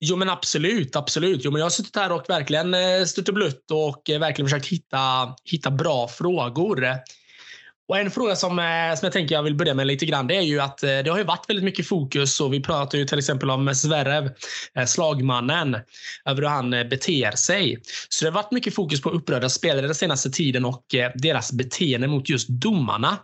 Jo, 0.00 0.16
men 0.16 0.30
absolut. 0.30 0.96
absolut. 0.96 1.40
Jo, 1.44 1.50
men 1.50 1.58
jag 1.58 1.64
har 1.64 1.70
suttit 1.70 1.96
här 1.96 2.12
och 2.12 2.24
verkligen 2.28 2.74
eh, 2.74 3.04
stött 3.06 3.28
och 3.28 3.34
blött 3.34 3.70
och 3.70 4.10
eh, 4.10 4.20
verkligen 4.20 4.48
försökt 4.48 4.66
hitta, 4.66 5.34
hitta 5.44 5.70
bra 5.70 6.08
frågor. 6.08 6.86
Och 7.88 7.98
En 7.98 8.10
fråga 8.10 8.36
som, 8.36 8.58
eh, 8.58 8.64
som 8.96 9.06
jag 9.06 9.12
tänker 9.12 9.34
jag 9.34 9.42
vill 9.42 9.54
börja 9.54 9.74
med 9.74 9.86
lite 9.86 10.06
grann, 10.06 10.26
det 10.26 10.36
är 10.36 10.42
ju 10.42 10.60
att 10.60 10.82
eh, 10.82 10.88
det 10.88 11.10
har 11.10 11.18
ju 11.18 11.24
varit 11.24 11.48
väldigt 11.50 11.64
mycket 11.64 11.88
fokus 11.88 12.40
och 12.40 12.52
vi 12.52 12.62
pratar 12.62 12.98
ju 12.98 13.04
till 13.04 13.18
exempel 13.18 13.50
om 13.50 13.74
Zverev, 13.74 14.30
eh, 14.78 14.84
slagmannen, 14.86 15.76
över 16.24 16.42
hur 16.42 16.48
han 16.48 16.70
beter 16.70 17.36
sig. 17.36 17.82
Så 18.08 18.24
det 18.24 18.30
har 18.30 18.34
varit 18.34 18.52
mycket 18.52 18.74
fokus 18.74 19.00
på 19.00 19.10
upprörda 19.10 19.48
spelare 19.48 19.86
den 19.86 19.94
senaste 19.94 20.30
tiden 20.30 20.64
och 20.64 20.84
deras 21.14 21.52
beteende 21.52 22.08
mot 22.08 22.28
just 22.28 22.48
domarna. 22.48 23.18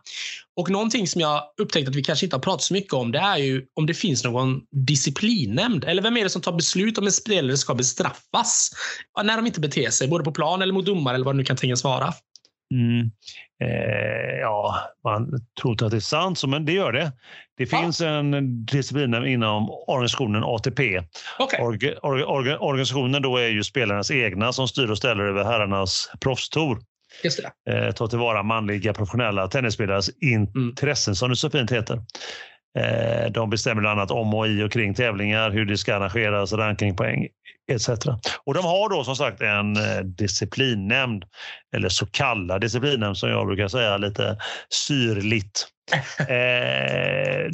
Och 0.56 0.70
någonting 0.70 1.08
som 1.08 1.20
jag 1.20 1.42
upptäckt 1.60 1.88
att 1.88 1.94
vi 1.94 2.04
kanske 2.04 2.26
inte 2.26 2.36
har 2.36 2.40
pratat 2.42 2.62
så 2.62 2.74
mycket 2.74 2.92
om, 2.92 3.12
det 3.12 3.18
är 3.18 3.36
ju 3.36 3.66
om 3.74 3.86
det 3.86 3.94
finns 3.94 4.24
någon 4.24 4.60
disciplinnämnd. 4.70 5.84
Eller 5.84 6.02
vem 6.02 6.16
är 6.16 6.24
det 6.24 6.30
som 6.30 6.42
tar 6.42 6.52
beslut 6.52 6.98
om 6.98 7.06
en 7.06 7.12
spelare 7.12 7.56
ska 7.56 7.74
bestraffas 7.74 8.70
när 9.24 9.36
de 9.36 9.46
inte 9.46 9.60
beter 9.60 9.90
sig, 9.90 10.08
både 10.08 10.24
på 10.24 10.32
plan 10.32 10.62
eller 10.62 10.74
mot 10.74 10.86
domare 10.86 11.14
eller 11.14 11.24
vad 11.24 11.34
det 11.34 11.38
nu 11.38 11.44
kan 11.44 11.56
tänkas 11.56 11.84
vara. 11.84 12.14
Mm. 12.73 13.11
Eh, 13.64 14.39
ja, 14.41 14.75
man 15.05 15.31
tror 15.61 15.73
inte 15.73 15.85
att 15.85 15.91
det 15.91 15.97
är 15.97 16.01
sant, 16.01 16.39
så, 16.39 16.49
men 16.49 16.64
det 16.64 16.73
gör 16.73 16.93
det. 16.93 17.12
Det 17.57 17.73
Ja. 17.73 17.79
finns 17.79 18.01
en 18.01 18.64
disciplin 18.66 19.14
inom 19.27 19.70
organisationen 19.87 20.43
ATP. 20.45 21.03
Okej. 21.39 21.61
Org, 21.62 21.95
org, 22.03 22.25
org, 22.25 22.57
organisationen 22.57 23.23
då 23.23 23.37
är 23.37 23.49
ju 23.49 23.64
spelarnas 23.64 24.11
egna 24.11 24.53
som 24.53 24.68
styr 24.68 24.91
och 24.91 24.99
ställer 24.99 25.25
över 25.25 25.45
herrarnas 25.45 26.11
proffstour. 26.20 26.79
Just 27.25 27.41
det. 27.66 27.73
Eh, 27.73 27.93
tar 27.93 28.07
tillvara 28.07 28.43
manliga 28.43 28.93
professionella 28.93 29.49
tennisspelares 29.49 30.11
intressen 30.23 31.16
som 31.16 31.31
det 31.31 31.37
så 31.37 31.51
fint 31.51 31.73
heter. 31.73 31.99
Eh, 32.79 33.31
de 33.33 33.51
bestämmer 33.51 33.81
bland 33.81 34.01
annat 34.01 34.11
om 34.11 34.35
och 34.35 34.47
i 34.49 34.62
och 34.62 34.73
kring 34.73 34.95
tävlingar, 34.95 35.51
hur 35.51 35.64
det 35.64 35.77
ska 35.79 35.95
arrangeras, 35.95 36.53
rankingpoäng 36.53 37.27
etc. 37.72 37.88
Och 38.44 38.54
de 38.54 38.64
har 38.64 38.88
då 38.88 39.04
som 39.04 39.16
sagt 39.16 39.40
en 39.40 39.76
eh, 39.76 40.00
disciplinnämnd, 40.00 41.24
eller 41.76 41.88
så 41.88 42.06
kallad 42.06 42.60
disciplinnämnd 42.60 43.16
som 43.16 43.30
jag 43.30 43.46
brukar 43.46 43.68
säga 43.68 43.96
lite 43.96 44.38
syrligt. 44.86 45.68
Eh, 46.28 47.48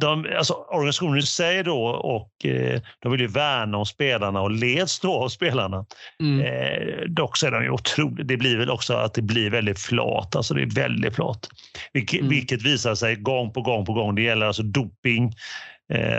de, 0.00 0.26
alltså, 0.36 0.52
organisationen 0.52 1.18
i 1.18 1.22
sig 1.22 1.62
då 1.62 1.86
och 1.86 2.44
eh, 2.44 2.80
de 2.98 3.12
vill 3.12 3.20
ju 3.20 3.26
värna 3.26 3.78
om 3.78 3.86
spelarna 3.86 4.40
och 4.40 4.50
leds 4.50 5.00
då 5.00 5.14
av 5.14 5.28
spelarna. 5.28 5.86
Mm. 6.20 6.40
Eh, 6.40 7.04
dock 7.08 7.36
så 7.36 7.46
är 7.46 7.50
de 7.50 7.62
ju 7.62 7.70
otroligt, 7.70 8.28
det 8.28 8.36
blir 8.36 8.56
väl 8.58 8.70
också 8.70 8.94
att 8.94 9.14
det 9.14 9.22
blir 9.22 9.50
väldigt 9.50 9.78
flat, 9.78 10.36
alltså 10.36 10.54
det 10.54 10.62
är 10.62 10.74
väldigt 10.74 11.14
flat. 11.14 11.48
Vilket, 11.92 12.20
Mm. 12.20 12.30
vilket 12.30 12.62
visar 12.62 12.94
sig 12.94 13.16
gång 13.16 13.52
på 13.52 13.62
gång 13.62 13.84
på 13.84 13.92
gång. 13.92 14.14
Det 14.14 14.22
gäller 14.22 14.46
alltså 14.46 14.62
doping, 14.62 15.32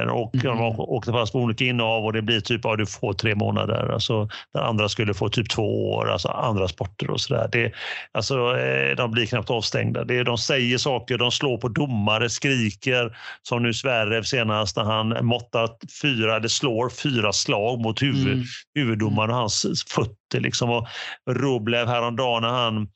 och 0.10 0.36
mm. 0.36 0.58
de 0.58 0.80
åkte 0.80 1.12
fast 1.12 1.34
på 1.34 1.40
olika 1.40 1.66
innehav 1.66 2.06
och 2.06 2.14
det 2.14 2.22
blir 2.22 2.40
typ 2.40 2.66
att 2.66 2.78
du 2.78 2.86
får 2.86 3.14
tre 3.14 3.36
månader. 3.36 3.94
Alltså, 3.94 4.30
där 4.54 4.62
andra 4.62 4.90
skulle 4.90 5.14
få 5.14 5.30
typ 5.30 5.50
två 5.50 5.92
år, 5.92 6.12
alltså 6.12 6.28
andra 6.28 6.68
sporter 6.68 7.10
och 7.10 7.22
sådär. 7.22 7.72
Alltså, 8.12 8.58
eh, 8.58 8.96
de 8.96 9.12
blir 9.12 9.26
knappt 9.26 9.50
avstängda. 9.50 10.04
Det, 10.04 10.24
de 10.24 10.38
säger 10.38 10.78
saker, 10.78 11.18
de 11.18 11.32
slår 11.32 11.58
på 11.58 11.68
domare, 11.68 12.30
skriker. 12.30 13.18
Som 13.42 13.64
nu 13.64 13.74
Sverre 13.74 14.24
senast 14.24 14.78
när 14.78 14.84
han 14.84 15.26
måttat 15.26 15.80
fyra, 16.02 16.40
det 16.40 16.50
slår 16.50 16.90
fyra 16.90 17.34
slag 17.34 17.80
mot 17.80 18.02
huvud, 18.02 18.34
mm. 18.34 18.46
huvuddomaren 18.76 19.30
och 19.30 19.36
hans 19.36 19.66
fötter. 19.90 20.40
Liksom. 20.40 20.70
Och 20.70 20.88
Roblev 21.30 21.88
häromdagen 21.88 22.42
när 22.42 22.50
han 22.50 22.88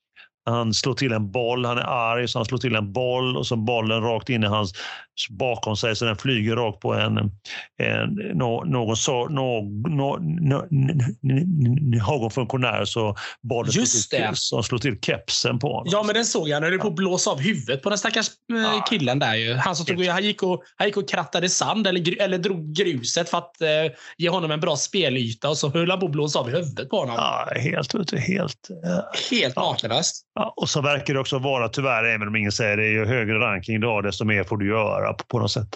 han 0.46 0.74
slår 0.74 0.94
till 0.94 1.12
en 1.12 1.32
boll, 1.32 1.66
han 1.66 1.78
är 1.78 1.82
arg 1.82 2.28
så 2.28 2.40
han 2.40 2.46
slår 2.46 2.58
till 2.58 2.76
en 2.76 2.94
boll 2.94 3.38
och 3.38 3.48
så 3.48 3.56
bollen 3.56 4.02
rakt 4.02 4.30
in 4.30 4.44
i 4.44 4.48
hans 4.48 4.74
bakom 5.30 5.78
sig 5.78 5.96
så 5.96 6.06
den 6.06 6.16
flyger 6.16 6.56
rakt 6.56 6.80
på 6.80 6.94
en, 6.94 7.18
en 7.84 8.14
någon, 8.34 8.98
så, 8.98 9.28
någon, 9.28 9.82
någon 11.92 12.32
funktionär 12.32 12.86
så 12.86 13.16
bollen 13.42 13.72
Just 13.72 14.10
slår 14.10 14.20
till, 14.20 14.30
så 14.34 14.64
slår 14.64 14.80
till 14.80 15.00
kepsen 15.02 15.60
på 15.60 15.68
honom. 15.68 15.88
Ja, 15.92 16.04
men 16.04 16.16
den 16.16 16.26
såg 16.26 16.50
jag. 16.50 16.56
Han 16.56 16.64
höll 16.64 16.80
på 16.80 16.88
att 16.88 16.96
blåsa 16.96 17.32
av 17.32 17.40
huvudet 17.40 17.82
på 17.82 17.90
den 17.90 17.98
stackars 17.98 18.30
ja. 18.48 18.86
killen 18.90 19.20
där. 19.20 19.36
Ju. 19.36 19.54
Han, 19.54 19.76
som 19.76 19.86
tog, 19.86 20.06
han, 20.06 20.24
gick 20.24 20.44
och, 20.44 20.64
han 20.76 20.88
gick 20.88 20.98
och 20.98 21.10
krattade 21.10 21.50
sand 21.50 21.88
eller, 21.88 22.22
eller 22.22 22.38
drog 22.38 22.74
gruset 22.74 23.30
för 23.30 23.38
att 23.38 23.62
eh, 23.62 23.70
ge 24.18 24.30
honom 24.30 24.52
en 24.52 24.60
bra 24.60 24.76
spelyta 24.76 25.50
och 25.50 25.58
så 25.58 25.70
höll 25.70 25.90
han 25.90 26.00
på 26.00 26.06
att 26.06 26.12
blåsa 26.12 26.40
av 26.40 26.50
huvudet 26.50 26.90
på 26.90 26.98
honom. 26.98 27.16
Ja, 27.16 27.48
helt 27.56 27.94
helt, 28.18 28.70
eh, 28.86 29.30
helt 29.32 29.54
ja. 29.56 29.62
makalöst. 29.62 30.26
Ja, 30.36 30.54
och 30.56 30.70
så 30.70 30.82
verkar 30.82 31.14
det 31.14 31.20
också 31.20 31.40
vara, 31.40 31.70
tyvärr, 31.70 32.04
även 32.04 32.28
om 32.28 32.36
ingen 32.36 32.52
säger 32.52 32.78
det, 32.78 32.88
ju 32.88 33.06
högre 33.06 33.40
ranking 33.40 33.80
du 33.80 33.88
har 33.88 34.02
desto 34.02 34.26
mer 34.26 34.44
får 34.44 34.58
du 34.58 34.68
göra 34.68 35.09
på, 35.14 35.24
på 35.24 35.40
något 35.40 35.52
sätt. 35.52 35.76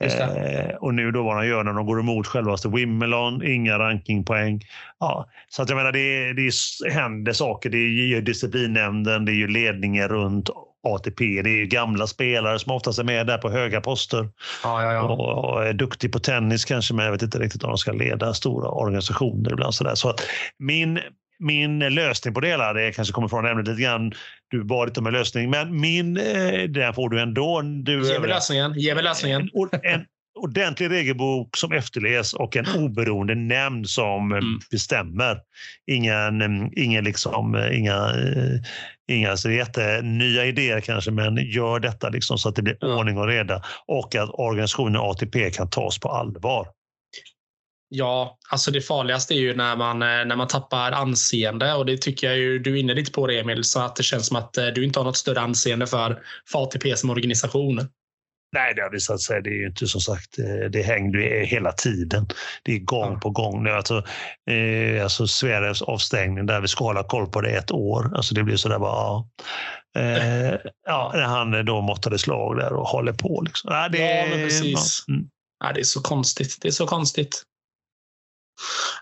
Eh, 0.00 0.74
och 0.80 0.94
nu 0.94 1.10
då 1.10 1.22
vad 1.22 1.36
de 1.36 1.46
gör 1.46 1.64
när 1.64 1.72
de 1.72 1.86
går 1.86 2.00
emot 2.00 2.26
självaste 2.26 2.68
Wimbledon, 2.68 3.46
inga 3.46 3.78
rankingpoäng. 3.78 4.60
Ja, 5.00 5.28
så 5.48 5.62
att 5.62 5.68
jag 5.68 5.76
menar, 5.76 5.92
det, 5.92 6.32
det 6.32 6.52
händer 6.92 7.32
saker. 7.32 7.70
Det 7.70 7.78
är 7.78 8.06
ju 8.06 8.20
disciplinnämnden, 8.20 9.24
det 9.24 9.32
är 9.32 9.36
ju 9.36 9.48
ledningen 9.48 10.08
runt 10.08 10.50
ATP. 10.84 11.42
Det 11.42 11.50
är 11.50 11.66
gamla 11.66 12.06
spelare 12.06 12.58
som 12.58 12.72
oftast 12.72 12.98
är 12.98 13.04
med 13.04 13.26
där 13.26 13.38
på 13.38 13.50
höga 13.50 13.80
poster. 13.80 14.28
Ja, 14.62 14.82
ja, 14.82 14.92
ja. 14.92 15.02
Och, 15.02 15.44
och, 15.44 15.66
är 15.66 15.72
duktig 15.72 16.12
på 16.12 16.18
tennis 16.18 16.64
kanske, 16.64 16.94
men 16.94 17.04
jag 17.04 17.12
vet 17.12 17.22
inte 17.22 17.38
riktigt 17.38 17.64
om 17.64 17.68
de 17.68 17.78
ska 17.78 17.92
leda 17.92 18.34
stora 18.34 18.68
organisationer 18.68 19.52
ibland. 19.52 19.74
Så, 19.74 19.84
där. 19.84 19.94
så 19.94 20.08
att 20.08 20.20
min 20.58 21.00
min 21.44 21.78
lösning 21.78 22.34
på 22.34 22.40
det 22.40 22.48
hela, 22.48 22.72
det 22.72 22.92
kanske 22.92 23.12
kommer 23.12 23.28
från 23.28 23.46
ämnet 23.46 23.68
lite 23.68 23.82
grann, 23.82 24.12
du 24.50 24.64
bad 24.64 24.88
inte 24.88 25.00
om 25.00 25.06
en 25.06 25.12
lösning, 25.12 25.50
men 25.50 25.80
min, 25.80 26.16
eh, 26.16 26.62
den 26.68 26.94
får 26.94 27.08
du 27.08 27.20
ändå. 27.20 27.62
Du, 27.62 28.08
Ge 28.08 28.18
mig 28.18 28.28
lösningen. 28.28 28.74
Ge 28.74 28.94
mig 28.94 29.04
lösningen. 29.04 29.40
En, 29.42 29.80
en 29.82 30.04
ordentlig 30.34 30.90
regelbok 30.90 31.56
som 31.56 31.72
efterlevs 31.72 32.34
och 32.34 32.56
en 32.56 32.66
oberoende 32.76 33.34
nämnd 33.34 33.88
som 33.88 34.32
eh, 34.32 34.38
mm. 34.38 34.60
bestämmer. 34.70 35.40
Ingen, 35.86 36.42
mm, 36.42 36.70
ingen 36.76 37.04
liksom, 37.04 37.54
eh, 37.54 37.78
inga, 37.78 38.12
inga 39.08 39.36
så 39.36 39.50
jättenya 39.50 40.44
idéer 40.44 40.80
kanske, 40.80 41.10
men 41.10 41.36
gör 41.36 41.80
detta 41.80 42.08
liksom 42.08 42.38
så 42.38 42.48
att 42.48 42.56
det 42.56 42.62
blir 42.62 42.84
ordning 42.84 43.18
och 43.18 43.26
reda 43.26 43.62
och 43.86 44.14
att 44.14 44.30
organisationen 44.30 45.00
ATP 45.00 45.50
kan 45.50 45.70
tas 45.70 45.98
på 45.98 46.08
allvar. 46.08 46.66
Ja, 47.96 48.38
alltså 48.50 48.70
det 48.70 48.80
farligaste 48.80 49.34
är 49.34 49.38
ju 49.38 49.56
när 49.56 49.76
man, 49.76 50.02
eh, 50.02 50.08
när 50.08 50.36
man 50.36 50.48
tappar 50.48 50.92
anseende 50.92 51.74
och 51.74 51.86
det 51.86 51.96
tycker 51.96 52.26
jag 52.26 52.38
ju, 52.38 52.58
du 52.58 52.72
är 52.72 52.80
inne 52.80 52.94
lite 52.94 53.12
på 53.12 53.26
det 53.26 53.40
Emil, 53.40 53.64
så 53.64 53.80
att 53.80 53.96
det 53.96 54.02
känns 54.02 54.26
som 54.26 54.36
att 54.36 54.56
eh, 54.56 54.66
du 54.66 54.84
inte 54.84 54.98
har 54.98 55.04
något 55.04 55.16
större 55.16 55.40
anseende 55.40 55.86
för, 55.86 56.22
för 56.50 56.62
ATP 56.62 56.96
som 56.96 57.10
organisation. 57.10 57.88
Nej, 58.54 58.74
det 58.74 58.82
har 58.82 58.90
visat 58.90 59.20
sig. 59.20 59.42
Det 59.42 59.50
är 59.50 59.54
ju 59.54 59.66
inte 59.66 59.86
som 59.86 60.00
sagt, 60.00 60.38
eh, 60.38 60.70
det 60.70 60.82
hängde 60.82 61.18
hela 61.46 61.72
tiden. 61.72 62.26
Det 62.62 62.72
är 62.72 62.78
gång 62.78 63.12
ja. 63.12 63.18
på 63.20 63.30
gång. 63.30 63.68
Alltså, 63.68 64.04
eh, 64.50 65.02
alltså 65.02 65.26
Sveriges 65.26 65.82
avstängning 65.82 66.46
där 66.46 66.60
vi 66.60 66.68
ska 66.68 66.84
hålla 66.84 67.02
koll 67.02 67.26
på 67.26 67.40
det 67.40 67.50
ett 67.50 67.70
år. 67.70 68.12
Alltså 68.16 68.34
det 68.34 68.42
blir 68.42 68.56
sådär 68.56 68.78
bara, 68.78 68.94
ja. 68.94 69.28
Eh, 70.00 70.54
ja, 70.86 71.12
när 71.14 71.22
han 71.22 71.64
då 71.64 71.80
måttade 71.80 72.18
slag 72.18 72.56
där 72.56 72.72
och 72.72 72.88
håller 72.88 73.12
på. 73.12 73.42
Liksom. 73.46 73.70
Ja, 73.72 73.88
det, 73.88 73.98
ja, 73.98 74.36
precis. 74.36 75.04
Ja, 75.06 75.14
mm. 75.14 75.28
ja, 75.64 75.72
det 75.72 75.80
är 75.80 75.84
så 75.84 76.00
konstigt. 76.00 76.58
Det 76.60 76.68
är 76.68 76.72
så 76.72 76.86
konstigt. 76.86 77.42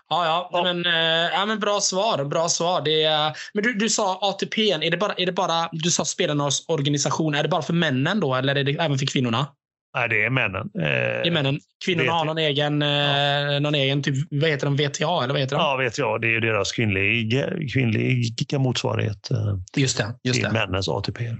Ja, 0.09 0.25
ja, 0.25 0.49
ja. 0.51 0.63
Men, 0.63 0.85
äh, 0.85 1.31
ja, 1.33 1.45
men 1.45 1.59
bra 1.59 1.79
svar. 1.81 2.25
Bra 2.25 2.49
svar. 2.49 2.81
Det 2.81 3.03
är, 3.03 3.33
men 3.53 3.63
du, 3.63 3.73
du 3.73 3.89
sa 3.89 4.19
ATP. 4.21 4.71
Är 4.71 4.91
det, 4.91 4.97
bara, 4.97 5.13
är 5.13 5.25
det 5.25 5.31
bara, 5.31 5.69
du 5.71 5.91
sa 5.91 6.05
spelarnas 6.05 6.65
organisation. 6.67 7.35
Är 7.35 7.43
det 7.43 7.49
bara 7.49 7.61
för 7.61 7.73
männen 7.73 8.19
då 8.19 8.35
eller 8.35 8.55
är 8.55 8.63
det 8.63 8.71
även 8.71 8.97
för 8.97 9.05
kvinnorna? 9.05 9.47
Nej, 9.95 10.09
det 10.09 10.25
är 10.25 10.29
männen. 10.29 10.61
Eh, 10.61 10.83
det 10.83 11.27
är 11.27 11.31
männen. 11.31 11.59
Kvinnorna 11.85 12.11
har 12.11 12.25
någon 12.25 12.37
egen, 12.37 12.81
eh, 12.81 12.89
ja. 12.89 13.59
någon 13.59 13.75
egen 13.75 14.03
typ, 14.03 14.15
vad 14.31 14.49
heter 14.49 14.65
de, 14.65 14.75
VTA? 14.75 15.23
Eller 15.23 15.33
vad 15.33 15.41
heter 15.41 15.55
de? 15.55 15.61
Ja, 15.61 15.89
VTA. 15.89 16.17
Det 16.17 16.35
är 16.35 16.41
deras 16.41 16.71
kvinnliga, 16.71 17.49
kvinnliga 17.73 18.59
motsvarighet 18.59 19.29
just 19.77 19.97
det, 19.97 20.15
just 20.23 20.35
till 20.35 20.43
det. 20.43 20.51
männens 20.51 20.89
ATP. 20.89 21.35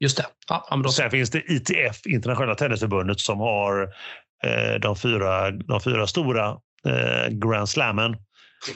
Just 0.00 0.16
det. 0.16 0.26
Ja, 0.48 0.82
Sen 0.90 1.10
finns 1.10 1.30
det 1.30 1.38
ITF, 1.38 2.06
Internationella 2.06 2.54
Tennisförbundet, 2.54 3.20
som 3.20 3.40
har 3.40 3.82
eh, 4.44 4.80
de, 4.80 4.96
fyra, 4.96 5.50
de 5.50 5.80
fyra 5.80 6.06
stora 6.06 6.48
eh, 6.48 6.56
Grand 7.30 7.68
Slammen. 7.68 8.16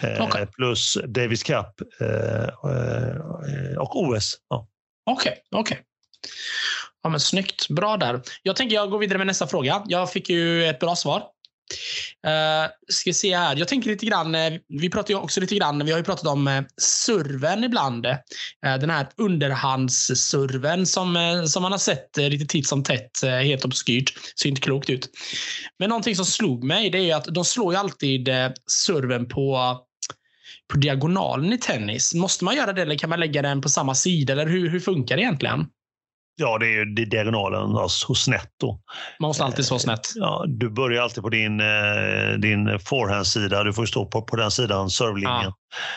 Eh, 0.02 0.26
okay. 0.26 0.46
Plus 0.46 0.98
Davis 1.06 1.42
Cup 1.42 1.66
eh, 2.00 2.44
eh, 2.44 3.78
och 3.78 3.96
OS. 3.96 4.36
Okej, 4.48 4.48
ja. 4.48 4.66
okej. 5.12 5.32
Okay, 5.50 5.60
okay. 5.60 5.78
Ja, 7.02 7.10
men 7.10 7.20
snyggt. 7.20 7.68
Bra 7.68 7.96
där. 7.96 8.20
Jag 8.42 8.56
tänker 8.56 8.76
jag 8.76 8.90
går 8.90 8.98
vidare 8.98 9.18
med 9.18 9.26
nästa 9.26 9.46
fråga. 9.46 9.82
Jag 9.86 10.12
fick 10.12 10.30
ju 10.30 10.64
ett 10.64 10.78
bra 10.78 10.96
svar. 10.96 11.22
Uh, 12.26 12.70
ska 12.88 13.12
se 13.12 13.36
här. 13.36 13.56
Jag 13.56 13.68
tänker 13.68 13.90
lite 13.90 14.06
grann, 14.06 14.34
eh, 14.34 14.52
vi 14.68 14.90
pratar 14.90 15.14
ju 15.14 15.20
också 15.20 15.40
lite 15.40 15.54
grann, 15.54 15.84
vi 15.84 15.90
har 15.90 15.98
ju 15.98 16.04
pratat 16.04 16.26
om 16.26 16.48
eh, 16.48 16.58
uh, 16.58 16.64
surven 16.76 17.64
ibland. 17.64 18.06
Uh, 18.06 18.12
den 18.80 18.90
här 18.90 19.08
underhandssurven 19.16 20.86
som, 20.86 21.16
uh, 21.16 21.44
som 21.44 21.62
man 21.62 21.72
har 21.72 21.78
sett 21.78 22.18
uh, 22.18 22.28
lite 22.28 22.46
titt 22.46 22.66
som 22.66 22.82
tätt, 22.82 23.10
helt 23.22 23.64
obskyrt. 23.64 24.14
Ser 24.40 24.48
inte 24.48 24.60
klokt 24.60 24.90
ut. 24.90 25.10
Men 25.78 25.88
någonting 25.88 26.16
som 26.16 26.24
slog 26.24 26.64
mig, 26.64 26.90
det 26.90 26.98
är 26.98 27.02
ju 27.02 27.12
att 27.12 27.24
de 27.24 27.44
slår 27.44 27.72
ju 27.72 27.78
alltid 27.78 28.28
surven 28.66 29.28
på 29.28 29.78
på 30.72 30.78
diagonalen 30.78 31.52
i 31.52 31.58
tennis. 31.58 32.14
Måste 32.14 32.44
man 32.44 32.56
göra 32.56 32.72
det 32.72 32.82
eller 32.82 32.98
kan 32.98 33.10
man 33.10 33.20
lägga 33.20 33.42
den 33.42 33.60
på 33.60 33.68
samma 33.68 33.94
sida? 33.94 34.32
Eller 34.32 34.46
hur, 34.46 34.68
hur 34.68 34.80
funkar 34.80 35.16
det 35.16 35.22
egentligen? 35.22 35.66
Ja, 36.36 36.58
det 36.58 36.66
är 36.66 36.70
ju 36.70 36.84
diagonalen, 36.84 37.76
alltså 37.76 38.14
snett 38.14 38.50
då. 38.60 38.80
Man 39.20 39.28
måste 39.28 39.44
alltid 39.44 39.64
stå 39.64 39.78
snett. 39.78 40.12
Ja, 40.14 40.44
du 40.48 40.70
börjar 40.70 41.02
alltid 41.02 41.22
på 41.22 41.28
din, 41.28 41.60
eh, 41.60 42.38
din 42.38 42.78
forehandsida. 42.78 43.64
Du 43.64 43.72
får 43.72 43.86
stå 43.86 44.06
på, 44.06 44.22
på 44.22 44.36
den 44.36 44.50
sidan, 44.50 44.90
servelinjen. 44.90 45.52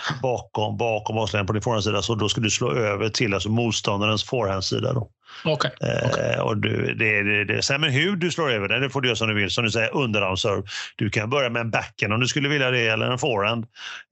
Ja. 0.10 0.16
Bakom, 0.22 0.78
bakom 0.78 1.18
avslutningen 1.18 1.48
på 1.48 1.54
din 1.54 1.62
forehandsida. 1.62 2.02
Så 2.02 2.16
då 2.16 2.30
ska 2.30 2.42
du 2.42 2.50
slå 2.50 2.74
över 2.74 3.10
till 3.10 3.34
alltså 3.34 3.50
motståndarens 3.50 4.24
forehandsida. 4.24 4.94
Då. 4.94 5.10
Okay. 5.46 5.72
okay. 5.72 6.34
Eh, 6.34 6.40
och 6.40 6.58
du, 6.58 6.94
det, 6.94 7.24
det, 7.24 7.46
det. 7.46 7.62
Sen 7.62 7.82
men 7.82 7.92
hur 7.92 8.16
du 8.16 8.32
slår 8.32 8.52
över 8.52 8.68
den, 8.68 8.82
det 8.82 8.90
får 8.90 9.02
du 9.02 9.08
göra 9.08 9.16
som 9.16 9.28
du 9.28 9.34
vill. 9.34 9.52
Som 9.52 9.64
du 9.64 9.72
säger, 9.72 9.96
underhandserve. 9.96 10.64
Du 10.96 11.10
kan 11.10 11.30
börja 11.30 11.50
med 11.50 11.60
en 11.60 11.72
backhand 11.72 12.14
om 12.14 12.20
du 12.20 12.28
skulle 12.28 12.50
vilja 12.50 12.72
det, 12.72 12.88
eller 12.88 13.12
en 13.12 13.20
forehand. 13.20 13.66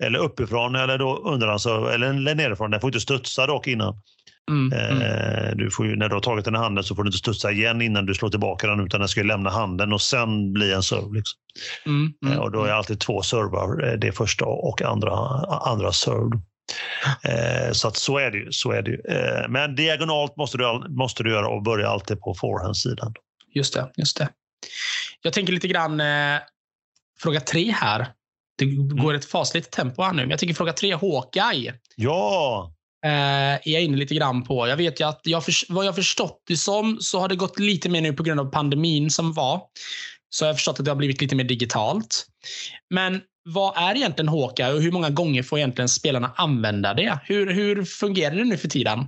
Eller 0.04 0.20
uppifrån, 0.20 0.76
eller 0.76 0.98
då 0.98 1.18
underhandserve, 1.18 1.94
eller 1.94 2.36
nerifrån. 2.36 2.72
Den 2.72 2.82
får 2.82 2.88
inte 2.88 3.00
studsa 3.00 3.48
dock 3.48 3.68
innan. 3.68 4.02
Mm, 4.52 4.74
mm. 4.74 5.02
Eh, 5.02 5.56
du 5.56 5.72
får 5.72 5.86
ju, 5.86 5.96
när 5.96 6.10
du 6.10 6.16
har 6.16 6.22
tagit 6.22 6.46
den 6.46 6.56
i 6.56 6.58
handen 6.58 6.84
så 6.84 6.96
får 6.96 7.04
du 7.04 7.08
inte 7.08 7.18
studsa 7.18 7.52
igen 7.52 7.82
innan 7.82 8.06
du 8.06 8.14
slår 8.14 8.30
tillbaka 8.30 8.68
den 8.68 8.86
utan 8.86 9.00
den 9.00 9.10
ska 9.10 9.24
lämna 9.24 9.50
handen 9.50 9.94
och 9.94 10.02
sen 10.02 10.54
bli 10.54 10.74
en 10.74 10.84
serve. 10.84 11.18
Liksom. 11.18 11.40
Mm, 11.86 12.14
mm, 12.26 12.34
eh, 12.34 12.40
och 12.40 12.52
då 12.52 12.60
är 12.60 12.66
mm. 12.66 12.78
alltid 12.78 13.00
två 13.00 13.22
servar, 13.22 13.88
eh, 13.88 14.00
det 14.00 14.12
första 14.12 14.46
och 14.46 14.82
andra, 14.82 15.12
andra 15.48 15.92
serve. 15.92 16.42
Så 17.74 17.88
att 17.88 17.98
så 17.98 18.18
är 18.18 18.32
det 18.32 18.38
ju. 18.38 18.52
Så 18.52 18.72
är 18.72 18.82
det 18.82 18.92
ju. 18.92 19.02
Men 19.50 19.76
diagonalt 19.76 20.38
måste 20.38 20.58
du, 20.58 20.86
måste 20.90 21.24
du 21.24 21.30
göra 21.30 21.48
och 21.48 21.64
börja 21.64 21.88
alltid 21.88 22.20
på 22.20 22.34
forehandsidan. 22.34 23.14
Just 23.54 23.74
det, 23.74 23.92
just 23.98 24.18
det. 24.18 24.30
Jag 25.22 25.34
tänker 25.34 25.54
lite 25.54 25.68
grann 25.68 26.02
fråga 27.20 27.40
tre 27.40 27.72
här. 27.72 28.08
Det 28.58 28.66
går 29.02 29.14
ett 29.14 29.26
fasligt 29.26 29.72
tempo 29.72 30.02
här 30.02 30.14
nu, 30.14 30.22
men 30.22 30.30
jag 30.30 30.40
tänker 30.40 30.56
fråga 30.56 30.74
tre, 30.74 30.94
Hawkeye. 30.94 31.74
Ja! 31.96 32.75
Eh, 33.06 33.54
är 33.54 33.70
jag 33.70 33.84
inne 33.84 33.98
lite 33.98 34.16
grann 34.16 34.44
på. 34.44 34.68
Jag 34.68 34.78
vet 34.78 35.00
ju 35.00 35.08
att 35.08 35.22
jag 35.24 35.46
för, 35.46 35.74
vad 35.74 35.86
jag 35.86 35.96
förstått 35.96 36.44
det 36.48 36.58
som 36.58 36.98
så 37.02 37.20
har 37.20 37.28
det 37.28 37.36
gått 37.36 37.60
lite 37.60 37.90
mer 37.90 38.02
nu 38.02 38.14
på 38.14 38.24
grund 38.24 38.40
av 38.40 38.46
pandemin 38.46 39.10
som 39.10 39.34
var. 39.34 39.62
Så 40.30 40.46
jag 40.46 40.50
har 40.50 40.54
förstått 40.54 40.80
att 40.80 40.86
det 40.86 40.92
har 40.92 40.96
blivit 40.96 41.22
lite 41.22 41.36
mer 41.36 41.44
digitalt. 41.44 42.26
Men 42.90 43.22
vad 43.44 43.78
är 43.78 43.96
egentligen 43.96 44.30
Håka 44.30 44.74
och 44.74 44.82
hur 44.82 44.92
många 44.92 45.10
gånger 45.10 45.44
får 45.44 45.58
egentligen 45.58 45.90
spelarna 45.90 46.34
använda 46.36 46.94
det? 46.94 47.20
Hur, 47.24 47.54
hur 47.54 47.86
fungerar 47.86 48.36
det 48.36 48.44
nu 48.44 48.58
för 48.58 48.68
tiden? 48.68 49.06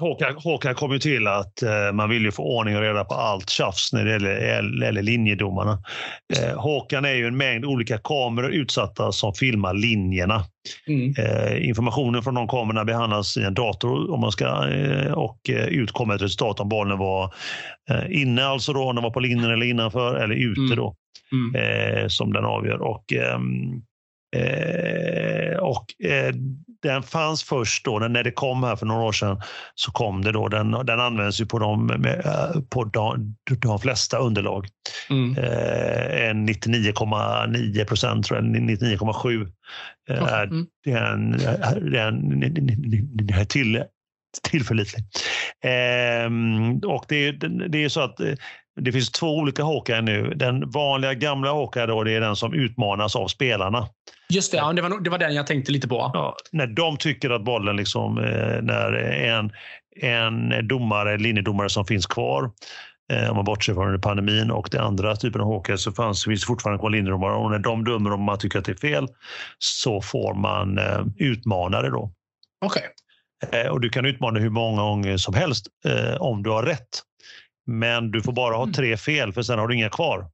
Håkan, 0.00 0.34
Håkan 0.36 0.74
kom 0.74 0.92
ju 0.92 0.98
till 0.98 1.26
att 1.26 1.62
eh, 1.62 1.92
man 1.92 2.10
vill 2.10 2.22
ju 2.22 2.32
få 2.32 2.42
ordning 2.42 2.76
och 2.76 2.82
reda 2.82 3.04
på 3.04 3.14
allt 3.14 3.50
tjafs 3.50 3.92
när 3.92 4.04
det 4.04 4.10
gäller, 4.10 4.84
gäller 4.84 5.02
linjedomarna. 5.02 5.78
Eh, 6.36 6.60
Håkan 6.60 7.04
är 7.04 7.14
ju 7.14 7.26
en 7.26 7.36
mängd 7.36 7.64
olika 7.64 7.98
kameror 7.98 8.50
utsatta 8.50 9.12
som 9.12 9.34
filmar 9.34 9.74
linjerna. 9.74 10.44
Mm. 10.86 11.14
Eh, 11.18 11.68
informationen 11.68 12.22
från 12.22 12.34
de 12.34 12.48
kamerorna 12.48 12.84
behandlas 12.84 13.36
i 13.36 13.42
en 13.42 13.54
dator 13.54 14.10
om 14.10 14.20
man 14.20 14.32
ska, 14.32 14.68
eh, 14.68 15.12
och 15.12 15.50
eh, 15.50 15.66
ut 15.66 15.92
kommer 15.92 16.14
ett 16.14 16.22
resultat 16.22 16.60
om 16.60 16.68
bollen 16.68 16.98
var 16.98 17.34
inne, 18.08 18.44
alltså 18.44 18.72
då, 18.72 18.82
om 18.82 18.94
den 18.94 19.04
var 19.04 19.10
på 19.10 19.20
linjen 19.20 19.50
eller 19.50 19.66
innanför, 19.66 20.14
eller 20.14 20.34
ute. 20.34 20.60
Mm. 20.60 20.76
Då, 20.76 20.94
mm. 21.32 22.10
som 22.10 22.32
den 22.32 22.44
avgör. 22.44 22.82
Och, 22.82 23.04
ehm, 24.36 25.58
och 25.60 25.86
den 26.82 27.02
fanns 27.02 27.42
först 27.42 27.84
då, 27.84 27.98
när 27.98 28.24
det 28.24 28.30
kom 28.30 28.62
här 28.62 28.76
för 28.76 28.86
några 28.86 29.02
år 29.02 29.12
sedan, 29.12 29.40
så 29.74 29.92
kom 29.92 30.24
det 30.24 30.32
då. 30.32 30.48
Den, 30.48 30.70
den 30.70 31.00
används 31.00 31.40
ju 31.40 31.46
på 31.46 31.58
de, 31.58 31.88
på 32.70 32.84
de, 32.84 33.36
de 33.62 33.78
flesta 33.78 34.18
underlag. 34.18 34.66
Mm. 35.10 35.38
Eh, 35.38 36.34
99,9 36.34 37.84
procent, 37.84 38.26
tror 38.26 38.38
jag, 38.38 38.46
99,7 38.46 39.52
eh, 40.10 40.22
är 40.22 40.46
mm. 40.46 40.66
den, 40.84 41.30
den, 41.92 42.40
den 43.16 43.46
till, 43.46 43.84
tillförlitlig. 44.50 45.04
Eh, 45.64 46.30
och 46.90 47.04
det, 47.08 47.32
det 47.68 47.84
är 47.84 47.88
så 47.88 48.00
att 48.00 48.20
eh, 48.20 48.34
det 48.80 48.92
finns 48.92 49.10
två 49.10 49.36
olika 49.36 49.64
Hawkeye 49.64 50.00
nu. 50.00 50.34
Den 50.36 50.70
vanliga 50.70 51.14
gamla 51.14 51.52
Hawkeye 51.52 51.86
då, 51.86 52.04
det 52.04 52.12
är 52.12 52.20
den 52.20 52.36
som 52.36 52.54
utmanas 52.54 53.16
av 53.16 53.28
spelarna. 53.28 53.88
Just 54.28 54.52
det, 54.52 54.58
ja, 54.58 54.72
det, 54.72 54.82
var, 54.82 55.00
det 55.00 55.10
var 55.10 55.18
den 55.18 55.34
jag 55.34 55.46
tänkte 55.46 55.72
lite 55.72 55.88
på. 55.88 56.10
Ja, 56.14 56.36
när 56.52 56.66
de 56.66 56.96
tycker 56.96 57.30
att 57.30 57.44
bollen, 57.44 57.76
liksom, 57.76 58.18
eh, 58.18 58.62
när 58.62 58.92
en, 58.92 59.52
en 60.00 60.68
domare, 60.68 61.18
linjedomare 61.18 61.68
som 61.68 61.84
finns 61.84 62.06
kvar, 62.06 62.50
eh, 63.12 63.30
om 63.30 63.36
man 63.36 63.44
bortser 63.44 63.74
från 63.74 64.00
pandemin 64.00 64.50
och 64.50 64.68
den 64.70 64.80
andra 64.80 65.16
typen 65.16 65.40
av 65.40 65.52
Hawkeye 65.52 65.78
så 65.78 65.92
fanns, 65.92 66.24
finns 66.24 66.44
fortfarande 66.44 66.80
kvar 66.80 66.90
linjedomare 66.90 67.34
och 67.34 67.50
när 67.50 67.58
de 67.58 67.84
dömer 67.84 68.12
om 68.12 68.22
man 68.22 68.38
tycker 68.38 68.58
att 68.58 68.64
det 68.64 68.72
är 68.72 68.76
fel 68.76 69.06
så 69.58 70.00
får 70.00 70.34
man 70.34 70.78
eh, 70.78 71.00
utmana 71.16 71.82
det 71.82 71.90
då. 71.90 72.12
Okej. 72.64 72.82
Okay. 73.46 73.68
Och 73.68 73.80
du 73.80 73.88
kan 73.88 74.04
utmana 74.04 74.40
hur 74.40 74.50
många 74.50 74.82
gånger 74.82 75.16
som 75.16 75.34
helst 75.34 75.66
om 76.18 76.42
du 76.42 76.50
har 76.50 76.62
rätt. 76.62 77.02
Men 77.68 78.10
du 78.10 78.22
får 78.22 78.32
bara 78.32 78.56
ha 78.56 78.62
mm. 78.62 78.72
tre 78.72 78.96
fel 78.96 79.32
för 79.32 79.42
sen 79.42 79.58
har 79.58 79.68
du 79.68 79.74
inga 79.74 79.88
kvar. 79.88 80.26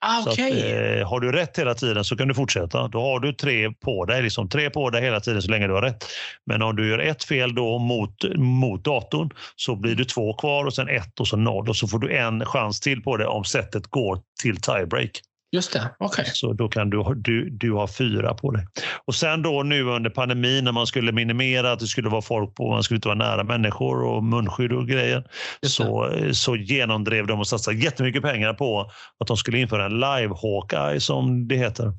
Ah, 0.00 0.22
okay. 0.22 0.50
att, 0.50 1.00
eh, 1.00 1.08
har 1.08 1.20
du 1.20 1.32
rätt 1.32 1.58
hela 1.58 1.74
tiden 1.74 2.04
så 2.04 2.16
kan 2.16 2.28
du 2.28 2.34
fortsätta. 2.34 2.88
Då 2.88 3.00
har 3.00 3.20
du 3.20 3.32
tre 3.32 3.70
på 3.70 4.04
dig, 4.04 4.22
liksom, 4.22 4.48
tre 4.48 4.70
på 4.70 4.90
dig 4.90 5.02
hela 5.02 5.20
tiden 5.20 5.42
så 5.42 5.50
länge 5.50 5.66
du 5.66 5.72
har 5.72 5.82
rätt. 5.82 6.04
Men 6.46 6.62
om 6.62 6.76
du 6.76 6.88
gör 6.88 6.98
ett 6.98 7.24
fel 7.24 7.54
då 7.54 7.78
mot, 7.78 8.36
mot 8.36 8.84
datorn 8.84 9.30
så 9.56 9.76
blir 9.76 9.94
det 9.94 10.04
två 10.04 10.34
kvar 10.34 10.64
och 10.64 10.74
sen 10.74 10.88
ett 10.88 11.20
och 11.20 11.28
så 11.28 11.36
noll 11.36 11.68
och 11.68 11.76
så 11.76 11.88
får 11.88 11.98
du 11.98 12.16
en 12.16 12.44
chans 12.44 12.80
till 12.80 13.02
på 13.02 13.16
det 13.16 13.26
om 13.26 13.44
sättet 13.44 13.86
går 13.86 14.20
till 14.42 14.60
tiebreak. 14.60 15.10
Just 15.50 15.72
det, 15.72 15.90
okej. 15.98 16.22
Okay. 16.22 16.34
Så 16.34 16.52
då 16.52 16.68
kan 16.68 16.90
du, 16.90 17.04
du, 17.16 17.50
du 17.50 17.72
ha 17.72 17.88
fyra 17.88 18.34
på 18.34 18.50
dig. 18.50 18.66
Och 19.06 19.14
sen 19.14 19.42
då 19.42 19.62
nu 19.62 19.82
under 19.82 20.10
pandemin 20.10 20.64
när 20.64 20.72
man 20.72 20.86
skulle 20.86 21.12
minimera 21.12 21.72
att 21.72 21.80
det 21.80 21.86
skulle 21.86 22.08
vara 22.08 22.22
folk 22.22 22.54
på, 22.54 22.70
man 22.70 22.82
skulle 22.82 22.96
inte 22.96 23.08
vara 23.08 23.18
nära 23.18 23.44
människor 23.44 24.04
och 24.04 24.24
munskydd 24.24 24.72
och 24.72 24.88
grejer. 24.88 25.24
Så, 25.66 26.12
så 26.32 26.56
genomdrev 26.56 27.26
de 27.26 27.40
och 27.40 27.46
satsade 27.46 27.76
jättemycket 27.76 28.22
pengar 28.22 28.54
på 28.54 28.90
att 29.20 29.26
de 29.26 29.36
skulle 29.36 29.58
införa 29.58 29.86
en 29.86 29.94
live 29.94 30.34
Hawkeye 30.42 31.00
som 31.00 31.48
det 31.48 31.56
heter. 31.56 31.92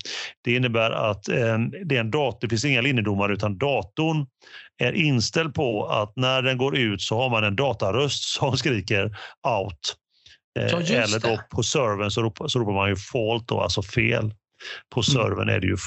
Det 0.43 0.55
innebär 0.55 0.91
att 0.91 1.27
eh, 1.29 1.57
det 1.85 1.95
är 1.95 1.99
en 1.99 2.11
dator, 2.11 2.39
det 2.41 2.49
finns 2.49 2.65
inga 2.65 2.81
linjedomare 2.81 3.33
utan 3.33 3.57
datorn 3.57 4.25
är 4.77 4.93
inställd 4.93 5.53
på 5.53 5.85
att 5.87 6.13
när 6.15 6.41
den 6.41 6.57
går 6.57 6.77
ut 6.77 7.01
så 7.01 7.17
har 7.21 7.29
man 7.29 7.43
en 7.43 7.55
dataröst 7.55 8.23
som 8.23 8.57
skriker 8.57 9.05
out. 9.47 9.95
Ja, 10.61 10.81
Eller 10.81 11.19
då 11.19 11.39
på 11.49 11.63
servern 11.63 12.11
så 12.11 12.21
ropar, 12.21 12.47
så 12.47 12.59
ropar 12.59 12.73
man 12.73 12.89
ju 12.89 12.95
fault, 12.95 13.47
då, 13.47 13.61
alltså 13.61 13.81
fel. 13.81 14.33
På 14.89 14.99
mm. 14.99 15.03
servern 15.03 15.49
mm. 15.49 15.55
är 15.55 15.59
det 15.59 15.67
ju 15.67 15.77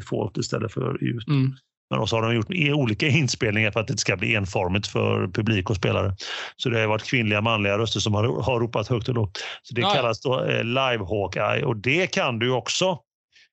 fault 0.00 0.38
istället 0.38 0.72
för 0.72 1.04
ut. 1.04 1.28
Mm. 1.28 1.54
Men 1.90 1.98
också 1.98 2.16
har 2.16 2.22
de 2.22 2.34
gjort 2.34 2.78
olika 2.80 3.06
inspelningar 3.06 3.70
för 3.70 3.80
att 3.80 3.88
det 3.88 3.98
ska 3.98 4.16
bli 4.16 4.34
enformigt 4.34 4.86
för 4.86 5.28
publik 5.28 5.70
och 5.70 5.76
spelare. 5.76 6.14
Så 6.56 6.68
det 6.68 6.80
har 6.80 6.86
varit 6.86 7.04
kvinnliga 7.04 7.40
manliga 7.40 7.78
röster 7.78 8.00
som 8.00 8.14
har, 8.14 8.42
har 8.42 8.60
ropat 8.60 8.88
högt 8.88 9.08
och 9.08 9.14
lågt. 9.14 9.44
Så 9.62 9.74
det 9.74 9.80
ja. 9.80 9.90
kallas 9.90 10.20
då 10.20 10.44
eh, 10.44 10.64
live 10.64 11.04
Hawkeye 11.04 11.64
och 11.64 11.76
det 11.76 12.06
kan 12.06 12.38
du 12.38 12.50
också 12.50 12.98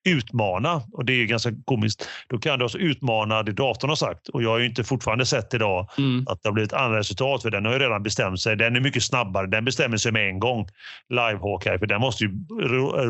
utmana. 0.08 0.82
Och 0.94 1.06
det 1.06 1.14
är 1.14 1.26
ganska 1.26 1.52
komiskt. 1.66 2.08
Då 2.28 2.38
kan 2.38 2.60
du 2.60 2.66
alltså 2.66 2.78
utmana 2.78 3.44
det 3.44 3.52
datorn 3.52 3.90
har 3.90 3.96
sagt. 3.96 4.28
Och 4.28 4.44
jag 4.44 4.50
har 4.50 4.60
ju 4.60 4.66
inte 4.66 4.84
fortfarande 4.84 5.26
sett 5.26 5.54
idag 5.54 5.90
mm. 5.98 6.26
att 6.28 6.44
det 6.44 6.50
har 6.50 6.54
blivit 6.54 6.74
andra 6.74 7.00
resultat. 7.00 7.42
För 7.42 7.52
den 7.52 7.66
har 7.66 7.74
ju 7.74 7.80
redan 7.80 8.04
bestämt 8.04 8.42
sig. 8.42 8.56
Den 8.56 8.76
är 8.76 8.80
mycket 8.80 9.04
snabbare. 9.04 9.48
Den 9.48 9.66
bestämmer 9.66 9.98
sig 9.98 10.12
med 10.12 10.30
en 10.30 10.40
gång. 10.40 10.68
Live 11.10 11.40
Hawkeye. 11.42 11.80
För 11.80 11.86
den 11.86 12.02
måste 12.02 12.24
ju 12.24 12.32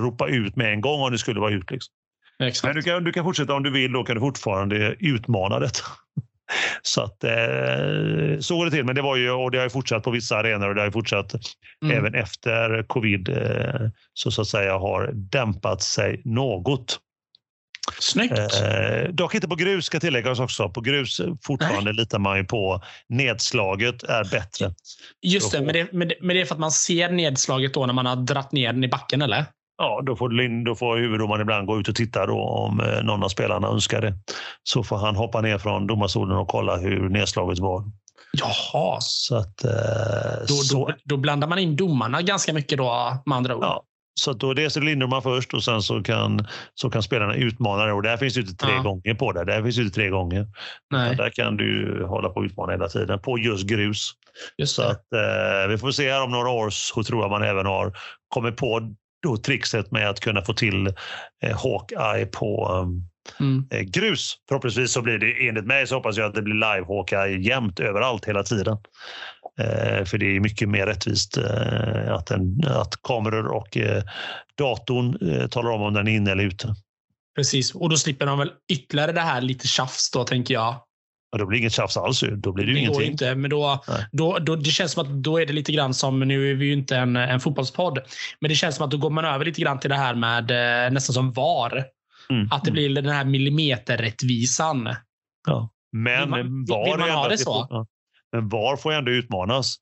ropa 0.02 0.28
ut 0.28 0.56
med 0.56 0.74
en 0.74 0.82
gång 0.82 1.02
om 1.02 1.12
det 1.12 1.18
skulle 1.18 1.40
vara 1.40 1.52
ut. 1.52 1.72
Liksom. 1.72 1.94
Men 2.64 2.76
du 2.76 2.82
kan, 2.82 3.04
du 3.04 3.12
kan 3.12 3.24
fortsätta 3.24 3.54
om 3.54 3.64
du 3.64 3.72
vill. 3.72 3.92
Då 3.92 4.04
kan 4.04 4.16
du 4.16 4.22
fortfarande 4.22 4.96
utmana 5.00 5.60
detta. 5.60 5.82
Så 6.82 7.02
att 7.02 7.24
eh, 7.24 8.40
så 8.40 8.58
går 8.58 8.66
det 8.66 8.72
till. 8.72 8.86
Men 8.86 8.96
det 8.96 9.02
var 9.02 9.16
ju 9.16 9.32
och 9.32 9.52
det 9.52 9.58
har 9.58 9.66
ju 9.66 9.70
fortsatt 9.70 10.04
på 10.04 10.12
vissa 10.12 10.38
arenor 10.38 10.70
och 10.70 10.76
det 10.76 10.82
har 10.82 10.86
ju 10.86 10.92
fortsatt 10.92 11.36
mm. 11.86 11.98
även 11.98 12.16
efter 12.16 12.84
covid 12.84 13.30
eh, 13.30 13.90
så 14.14 14.32
så 14.32 14.42
att 14.42 14.48
säga 14.48 14.78
har 14.78 15.12
dämpat 15.14 15.82
sig 15.82 16.22
något. 16.26 17.00
Snyggt. 18.00 18.34
Eh, 18.38 19.10
dock 19.10 19.36
inte 19.36 19.48
på 19.48 19.56
grus 19.56 19.86
ska 19.86 20.00
tilläggas 20.00 20.40
också. 20.40 20.70
På 20.70 20.82
grus 20.82 21.22
fortfarande 21.42 21.92
Nej. 21.92 21.94
litar 21.94 22.20
man 22.20 22.38
ju 22.38 22.44
på 22.44 22.82
nedslaget 23.10 24.04
är 24.04 24.24
bättre. 24.24 24.74
Just 25.22 25.52
det 25.52 25.62
men, 25.62 25.74
det, 25.74 25.88
men 25.92 26.08
det, 26.08 26.16
men 26.22 26.36
det 26.36 26.42
är 26.42 26.46
för 26.46 26.56
att 26.56 26.60
man 26.60 26.72
ser 26.72 27.10
nedslaget 27.10 27.74
då 27.74 27.86
när 27.86 27.94
man 27.94 28.06
har 28.06 28.16
dratt 28.16 28.52
ner 28.52 28.74
den 28.74 28.84
i 28.84 28.88
backen 28.88 29.22
eller? 29.22 29.46
Ja, 29.78 30.02
då 30.06 30.16
får, 30.16 30.64
då 30.66 30.76
får 30.76 30.98
huvuddomaren 30.98 31.42
ibland 31.42 31.68
gå 31.68 31.80
ut 31.80 31.88
och 31.88 31.96
titta 31.96 32.26
då 32.26 32.40
om 32.40 32.80
eh, 32.80 33.04
någon 33.04 33.24
av 33.24 33.30
spelarna 33.30 33.68
önskar 33.68 34.02
det. 34.02 34.14
Så 34.64 34.84
får 34.84 34.98
han 34.98 35.16
hoppa 35.16 35.42
ner 35.42 35.58
från 35.58 35.88
domarstolen 35.88 36.38
och 36.38 36.48
kolla 36.48 36.78
hur 36.78 37.10
nedslaget 37.10 37.60
var. 37.60 37.84
Jaha. 38.34 38.98
Så 39.00 39.36
att, 39.36 39.64
eh, 39.64 39.72
då, 40.48 40.54
så... 40.54 40.88
Då, 40.88 40.94
då, 41.04 41.18
blandar 41.18 41.48
man 41.48 41.60
in 41.60 41.76
domarna 41.76 42.22
ganska 42.22 42.54
mycket 42.54 42.78
då 42.78 43.18
med 43.26 43.38
andra 43.38 43.56
ord? 43.56 43.64
Ja. 43.64 43.84
Så 44.20 44.34
då 44.34 44.54
dels 44.54 44.78
är 44.78 44.82
det 44.82 44.86
lindomaren 44.86 45.24
först 45.24 45.54
och 45.54 45.64
sen 45.64 45.82
så 45.82 46.04
kan, 46.04 46.48
så 46.74 46.90
kan 46.90 47.04
spelarna 47.04 47.36
utmana 47.36 47.86
det. 47.86 47.94
Och 47.94 48.04
där 48.04 48.18
finns 48.18 48.34
det 48.34 48.40
inte 48.40 48.56
tre 48.56 48.74
ja. 48.74 48.82
gånger 48.82 49.14
på 49.14 49.32
det. 49.32 49.46
Där 49.46 49.64
finns 49.64 49.76
det 49.76 49.82
inte 49.82 49.96
tre 49.96 50.10
gånger. 50.10 50.48
Nej. 50.92 51.16
Där 51.16 51.30
kan 51.30 51.58
du 51.58 52.04
hålla 52.06 52.30
på 52.30 52.36
och 52.36 52.44
utmana 52.44 52.72
hela 52.72 52.88
tiden 52.88 53.20
på 53.20 53.38
just 53.38 53.68
grus. 53.68 54.12
Just 54.58 54.76
så 54.76 54.82
att, 54.82 55.14
eh, 55.14 55.70
vi 55.70 55.78
får 55.78 55.92
se 55.92 56.12
här 56.12 56.24
om 56.24 56.32
några 56.32 56.50
år 56.50 56.70
så 56.70 57.04
tror 57.04 57.22
jag 57.22 57.32
man 57.32 57.44
även 57.44 57.66
har 57.66 57.94
kommit 58.28 58.58
på 58.58 58.96
då 59.24 59.38
trixet 59.38 59.92
med 59.92 60.10
att 60.10 60.20
kunna 60.20 60.42
få 60.42 60.54
till 60.54 60.88
eh, 61.44 61.58
Hawkeye 61.58 62.26
på 62.26 62.72
mm. 63.40 63.68
eh, 63.72 63.82
grus. 63.82 64.36
Förhoppningsvis 64.48 64.92
så 64.92 65.02
blir 65.02 65.18
det, 65.18 65.48
enligt 65.48 65.66
mig 65.66 65.88
så 65.88 65.96
hoppas 65.96 66.18
jag 66.18 66.28
att 66.28 66.36
det 66.36 66.42
blir 66.42 66.54
live 66.54 66.86
Hawkeye 66.88 67.38
jämt 67.38 67.80
överallt 67.80 68.26
hela 68.26 68.44
tiden. 68.44 68.78
Eh, 69.60 70.06
för 70.06 70.18
det 70.18 70.36
är 70.36 70.40
mycket 70.40 70.70
mer 70.70 70.86
rättvist 70.86 71.38
eh, 71.38 72.14
att, 72.14 72.32
en, 72.32 72.68
att 72.68 73.02
kameror 73.04 73.48
och 73.48 73.78
eh, 73.78 74.04
datorn 74.58 75.32
eh, 75.32 75.48
talar 75.48 75.72
om 75.72 75.82
om 75.82 75.94
den 75.94 76.08
är 76.08 76.12
inne 76.12 76.32
eller 76.32 76.44
ute. 76.44 76.76
Precis, 77.36 77.76
och 77.76 77.90
då 77.90 77.98
slipper 77.98 78.26
de 78.26 78.40
väl 78.40 78.52
ytterligare 78.72 79.12
det 79.12 79.22
här 79.22 79.42
lite 79.42 79.68
tjafs 79.68 80.12
då 80.12 80.24
tänker 80.24 80.54
jag. 80.54 80.76
Ja, 81.32 81.38
då 81.38 81.46
blir 81.46 81.58
det 81.58 81.62
inget 81.62 81.74
tjafs 81.74 81.98
alls. 81.98 82.24
Då 82.38 82.52
blir 82.52 82.66
det, 82.66 82.74
det 82.74 82.80
ingenting. 82.80 83.12
Inte, 83.12 83.36
men 83.36 83.50
då, 83.50 83.84
då, 84.12 84.40
då, 84.40 84.56
det 84.56 84.70
känns 84.70 84.92
som 84.92 85.04
att 85.04 85.24
då 85.24 85.42
är 85.42 85.46
det 85.46 85.54
lite 85.54 85.72
grann 85.72 85.94
som, 85.94 86.20
nu 86.20 86.52
är 86.52 86.56
vi 86.56 86.66
ju 86.66 86.74
inte 86.74 86.98
en, 86.98 87.16
en 87.16 87.40
fotbollspodd, 87.40 88.00
men 88.42 88.50
det 88.50 88.56
känns 88.56 88.76
som 88.76 88.86
att 88.86 88.92
då 88.92 88.98
går 88.98 89.10
man 89.10 89.26
över 89.26 89.46
lite 89.46 89.62
grann 89.62 89.80
till 89.80 89.90
det 89.90 89.96
här 89.96 90.16
med 90.16 90.52
eh, 90.52 90.92
nästan 90.94 91.14
som 91.14 91.32
VAR. 91.32 91.86
Mm. 92.30 92.48
Att 92.52 92.64
det 92.64 92.72
blir 92.72 92.90
den 92.90 93.14
här 93.14 93.26
millimeterrättvisan. 93.26 94.96
Ja. 95.48 95.70
Men 95.92 96.20
vill 96.22 96.30
man, 96.30 96.66
VAR, 96.66 96.86
vill 96.86 97.00
man 97.00 97.10
ha 97.10 97.28
det 97.28 97.38
så? 97.38 97.68
ja. 97.70 97.86
Men 98.32 98.50
VAR 98.50 98.78
får 98.78 98.92
ändå 98.92 99.12
utmanas. 99.12 99.76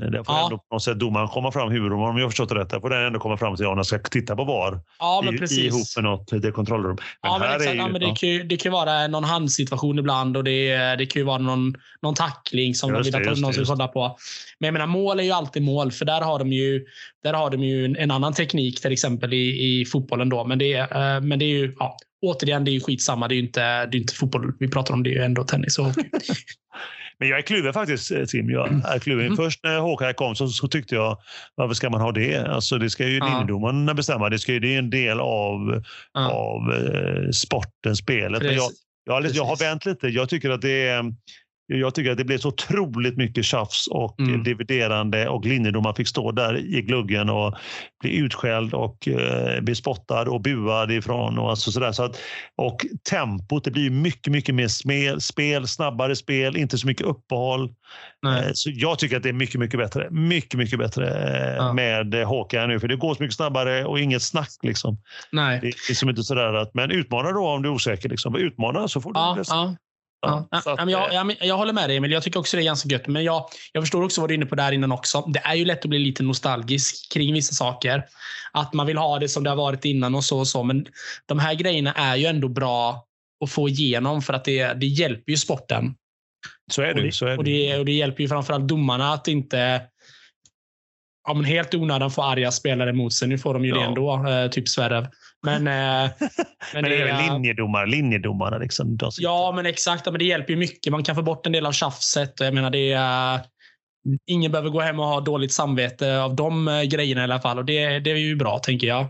Eh, 0.00 0.10
där 0.10 0.24
får 0.24 0.34
ja. 0.34 0.44
ändå 0.44 0.58
på 0.58 0.74
något 0.74 0.82
sätt 0.82 0.98
domaren 0.98 1.28
komma 1.28 1.52
fram, 1.52 1.70
huvuddomaren 1.70 2.10
om 2.10 2.16
jag 2.16 2.24
har 2.24 2.30
förstått 2.30 2.48
det 2.48 2.54
rätt, 2.54 2.70
där 2.70 2.80
får 2.80 2.90
den 2.90 3.06
ändå 3.06 3.18
komma 3.18 3.36
fram 3.36 3.56
till 3.56 3.66
om 3.66 3.76
jag 3.76 3.86
ska 3.86 3.98
titta 3.98 4.36
på 4.36 4.44
VAR 4.44 4.80
ja, 4.98 5.22
men 5.24 5.38
precis. 5.38 5.58
ihop 5.58 5.86
med 5.96 6.04
något 6.04 6.42
det 6.42 6.52
kontrollrum. 6.52 6.96
Men 7.22 7.32
ja, 7.32 7.38
men 7.38 7.56
exakt, 7.56 7.74
ju, 7.74 7.78
ja, 7.78 7.88
men 7.88 8.00
det, 8.00 8.14
kan 8.16 8.28
ju, 8.28 8.42
det 8.42 8.56
kan 8.56 8.72
vara 8.72 9.06
någon 9.06 9.24
handsituation 9.24 9.98
ibland 9.98 10.36
och 10.36 10.44
det, 10.44 10.96
det 10.96 11.06
kan 11.06 11.20
ju 11.20 11.26
vara 11.26 11.38
någon, 11.38 11.74
någon 12.02 12.14
tackling 12.14 12.74
som 12.74 12.94
just 12.94 13.12
de 13.12 13.18
vill 13.18 13.28
att 13.28 13.38
någon 13.38 13.52
ska 13.52 13.64
kolla 13.64 13.88
på. 13.88 14.16
Men 14.58 14.66
jag 14.66 14.72
menar, 14.72 14.86
mål 14.86 15.20
är 15.20 15.24
ju 15.24 15.32
alltid 15.32 15.62
mål, 15.62 15.92
för 15.92 16.04
där 16.04 16.20
har 16.20 16.38
de 16.38 16.52
ju, 16.52 16.86
där 17.22 17.34
har 17.34 17.50
de 17.50 17.62
ju 17.62 17.84
en 17.98 18.10
annan 18.10 18.32
teknik, 18.32 18.80
till 18.80 18.92
exempel 18.92 19.32
i, 19.32 19.80
i 19.80 19.84
fotbollen. 19.84 20.28
Då. 20.28 20.44
Men, 20.44 20.58
det, 20.58 20.80
uh, 20.80 21.20
men 21.20 21.38
det 21.38 21.44
är 21.44 21.58
ju, 21.58 21.74
ja, 21.78 21.96
återigen, 22.22 22.64
det 22.64 22.70
är 22.70 22.72
ju 22.72 22.80
skitsamma. 22.80 23.28
Det 23.28 23.34
är 23.34 23.36
ju 23.36 23.42
inte, 23.42 23.86
det 23.86 23.96
är 23.96 24.00
inte 24.00 24.14
fotboll 24.14 24.52
vi 24.58 24.68
pratar 24.68 24.94
om, 24.94 25.02
det 25.02 25.10
är 25.10 25.14
ju 25.14 25.22
ändå 25.22 25.44
tennis 25.44 25.78
och 25.78 25.84
hockey. 25.84 26.02
Men 27.20 27.28
jag 27.28 27.38
är 27.38 27.42
kluven 27.42 27.72
faktiskt, 27.72 28.10
eh, 28.10 28.24
Tim. 28.24 28.50
Jag 28.50 28.82
är 28.94 28.98
kluven. 28.98 29.26
Mm. 29.26 29.36
Först 29.36 29.64
när 29.64 29.78
Håkan 29.78 30.14
kom 30.14 30.36
så, 30.36 30.48
så, 30.48 30.68
tyckte 30.68 30.94
jag, 30.94 31.18
varför 31.54 31.74
ska 31.74 31.90
man 31.90 32.00
ha 32.00 32.12
det? 32.12 32.38
Alltså, 32.38 32.78
det 32.78 32.90
ska 32.90 33.06
ju 33.06 33.18
ja. 33.18 33.26
linjedomarna 33.26 33.94
bestämma. 33.94 34.28
Det, 34.28 34.38
ska 34.38 34.52
ju, 34.52 34.60
det 34.60 34.74
är 34.74 34.78
en 34.78 34.90
del 34.90 35.20
av, 35.20 35.82
ja. 36.12 36.30
av 36.30 36.72
eh, 36.72 37.30
sporten, 37.30 37.96
spelet. 37.96 38.42
Men 38.42 38.54
jag, 38.54 38.70
jag, 39.04 39.12
har, 39.14 39.30
jag 39.34 39.44
har 39.44 39.56
vänt 39.56 39.86
lite. 39.86 40.08
Jag 40.08 40.28
tycker 40.28 40.50
att 40.50 40.62
det 40.62 40.88
är 40.88 41.04
jag 41.76 41.94
tycker 41.94 42.10
att 42.10 42.18
det 42.18 42.24
blev 42.24 42.38
så 42.38 42.48
otroligt 42.48 43.16
mycket 43.16 43.44
tjafs 43.44 43.86
och 43.86 44.20
mm. 44.20 44.42
dividerande 44.42 45.28
och 45.28 45.44
linjedomaren 45.44 45.94
fick 45.94 46.08
stå 46.08 46.32
där 46.32 46.56
i 46.56 46.82
gluggen 46.82 47.30
och 47.30 47.54
bli 48.00 48.16
utskälld 48.16 48.74
och 48.74 49.08
eh, 49.08 49.60
bespottad 49.60 50.22
och 50.22 50.40
buad 50.40 50.90
ifrån. 50.90 51.38
Och, 51.38 51.50
alltså 51.50 51.72
sådär. 51.72 51.92
Så 51.92 52.02
att, 52.02 52.20
och 52.56 52.86
tempot, 53.10 53.64
det 53.64 53.70
blir 53.70 53.90
mycket, 53.90 54.32
mycket 54.32 54.54
mer 54.54 54.68
spel, 54.68 55.20
spel, 55.20 55.68
snabbare 55.68 56.16
spel, 56.16 56.56
inte 56.56 56.78
så 56.78 56.86
mycket 56.86 57.06
uppehåll. 57.06 57.64
Eh, 58.26 58.50
så 58.52 58.70
jag 58.72 58.98
tycker 58.98 59.16
att 59.16 59.22
det 59.22 59.28
är 59.28 59.32
mycket, 59.32 59.60
mycket 59.60 59.80
bättre. 59.80 60.10
Mycket, 60.10 60.58
mycket 60.58 60.78
bättre 60.78 61.08
eh, 61.08 61.56
ja. 61.56 61.72
med 61.72 62.14
Hawkeye 62.14 62.66
nu, 62.66 62.80
för 62.80 62.88
det 62.88 62.96
går 62.96 63.14
så 63.14 63.22
mycket 63.22 63.36
snabbare 63.36 63.84
och 63.84 64.00
inget 64.00 64.22
snack. 64.22 64.56
Liksom. 64.62 64.96
Nej. 65.32 65.58
Det 65.60 65.66
är 65.66 65.74
liksom 65.88 66.08
inte 66.08 66.22
sådär 66.22 66.54
att, 66.54 66.74
men 66.74 66.90
utmana 66.90 67.32
då 67.32 67.48
om 67.48 67.62
du 67.62 67.68
är 67.68 67.72
osäker. 67.72 68.08
Liksom. 68.08 68.36
Utmana 68.36 68.88
så 68.88 69.00
får 69.00 69.12
du 69.12 69.20
ja, 69.20 69.38
ja. 69.48 69.74
Ja, 70.22 70.48
ja, 70.50 70.58
att, 70.58 70.90
jag, 70.90 71.14
jag, 71.14 71.36
jag, 71.40 71.56
håller 71.56 71.72
med 71.72 71.88
dig 71.88 71.96
Emil. 71.96 72.12
Jag 72.12 72.22
tycker 72.22 72.40
också 72.40 72.56
det 72.56 72.62
är 72.62 72.64
ganska 72.64 72.88
gött. 72.88 73.06
Men 73.06 73.24
jag, 73.24 73.44
jag 73.72 73.82
förstår 73.82 74.02
också 74.02 74.20
vad 74.20 74.30
du 74.30 74.34
är 74.34 74.36
inne 74.36 74.46
på 74.46 74.54
där 74.54 74.72
innan 74.72 74.92
också. 74.92 75.20
Det 75.20 75.40
är 75.44 75.54
ju 75.54 75.64
lätt 75.64 75.84
att 75.84 75.90
bli 75.90 75.98
lite 75.98 76.22
nostalgisk 76.22 77.12
kring 77.12 77.34
vissa 77.34 77.54
saker. 77.54 78.04
Att 78.52 78.72
man 78.72 78.86
vill 78.86 78.96
ha 78.96 79.18
det 79.18 79.28
som 79.28 79.44
det 79.44 79.50
har 79.50 79.56
varit 79.56 79.84
innan 79.84 80.14
och 80.14 80.24
så 80.24 80.38
och 80.38 80.48
så. 80.48 80.62
Men 80.62 80.86
de 81.26 81.38
här 81.38 81.54
grejerna 81.54 81.92
är 81.92 82.16
ju 82.16 82.26
ändå 82.26 82.48
bra 82.48 83.06
att 83.44 83.50
få 83.50 83.68
igenom 83.68 84.22
för 84.22 84.32
att 84.32 84.44
det, 84.44 84.72
det 84.72 84.86
hjälper 84.86 85.30
ju 85.30 85.36
sporten. 85.36 85.94
Så 86.72 86.82
är 86.82 86.86
det. 86.86 87.00
Och 87.00 87.06
det, 87.06 87.12
så 87.12 87.26
är 87.26 87.30
det. 87.30 87.36
Och 87.36 87.44
det, 87.44 87.78
och 87.78 87.84
det 87.84 87.92
hjälper 87.92 88.22
ju 88.22 88.28
framförallt 88.28 88.68
domarna 88.68 89.12
att 89.12 89.28
inte 89.28 89.82
ja, 91.28 91.34
men 91.34 91.44
helt 91.44 91.74
onödan 91.74 92.10
få 92.10 92.22
arga 92.22 92.50
spelare 92.50 92.92
mot 92.92 93.12
sig. 93.12 93.28
Nu 93.28 93.38
får 93.38 93.54
de 93.54 93.64
ju 93.64 93.70
ja. 93.70 93.76
det 93.76 93.84
ändå, 93.84 94.28
eh, 94.28 94.50
typ 94.50 94.68
Sverrev. 94.68 95.06
Men, 95.42 95.66
eh, 95.66 96.10
men, 96.20 96.30
men 96.72 96.84
det 96.84 96.96
är 96.96 97.32
linjedomare, 97.32 97.86
linjedomarna. 97.86 98.58
Liksom, 98.58 98.98
ja, 99.18 99.52
men 99.56 99.66
exakt. 99.66 100.06
Men 100.06 100.18
det 100.18 100.24
hjälper 100.24 100.52
ju 100.52 100.58
mycket. 100.58 100.92
Man 100.92 101.04
kan 101.04 101.16
få 101.16 101.22
bort 101.22 101.46
en 101.46 101.52
del 101.52 101.66
av 101.66 101.72
tjafset. 101.72 102.40
Jag 102.40 102.54
menar, 102.54 102.70
det 102.70 102.92
är, 102.92 103.40
ingen 104.26 104.52
behöver 104.52 104.70
gå 104.70 104.80
hem 104.80 105.00
och 105.00 105.06
ha 105.06 105.20
dåligt 105.20 105.52
samvete 105.52 106.22
av 106.22 106.36
de 106.36 106.68
eh, 106.68 106.82
grejerna 106.82 107.20
i 107.20 107.24
alla 107.24 107.40
fall. 107.40 107.58
Och 107.58 107.64
det, 107.64 107.98
det 107.98 108.10
är 108.10 108.16
ju 108.16 108.36
bra, 108.36 108.58
tänker 108.58 108.86
jag. 108.86 109.08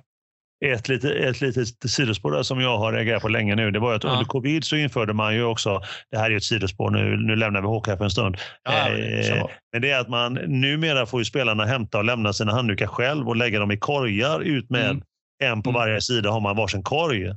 Ett 0.65 0.89
litet, 0.89 1.11
ett 1.11 1.41
litet 1.41 1.91
sidospår 1.91 2.43
som 2.43 2.61
jag 2.61 2.79
har 2.79 2.93
reagerat 2.93 3.23
på 3.23 3.29
länge 3.29 3.55
nu, 3.55 3.71
det 3.71 3.79
var 3.79 3.95
att 3.95 4.05
ja. 4.05 4.11
under 4.11 4.25
covid 4.25 4.65
så 4.65 4.77
införde 4.77 5.13
man 5.13 5.35
ju 5.35 5.45
också, 5.45 5.81
det 6.11 6.19
här 6.19 6.27
är 6.27 6.31
ju 6.31 6.37
ett 6.37 6.45
sidospår 6.45 6.91
nu, 6.91 7.17
nu 7.17 7.37
lämnar 7.37 7.61
vi 7.61 7.67
hockey 7.67 7.97
för 7.97 8.05
en 8.05 8.11
stund. 8.11 8.37
Ja, 8.63 8.89
eh, 8.89 9.47
men 9.73 9.83
det 9.83 9.91
är 9.91 10.01
att 10.01 10.09
man 10.09 10.35
numera 10.35 11.07
får 11.07 11.21
ju 11.21 11.25
spelarna 11.25 11.65
hämta 11.65 11.99
och 11.99 12.05
lämna 12.05 12.33
sina 12.33 12.53
handdukar 12.53 12.87
själv 12.87 13.29
och 13.29 13.37
lägga 13.37 13.59
dem 13.59 13.71
i 13.71 13.77
korgar 13.77 14.41
ut 14.41 14.71
med 14.71 14.91
mm. 14.91 15.03
En 15.41 15.63
på 15.63 15.71
mm. 15.71 15.81
varje 15.81 16.01
sida 16.01 16.31
har 16.31 16.41
man 16.41 16.57
varsin 16.57 16.83
korg. 16.83 17.31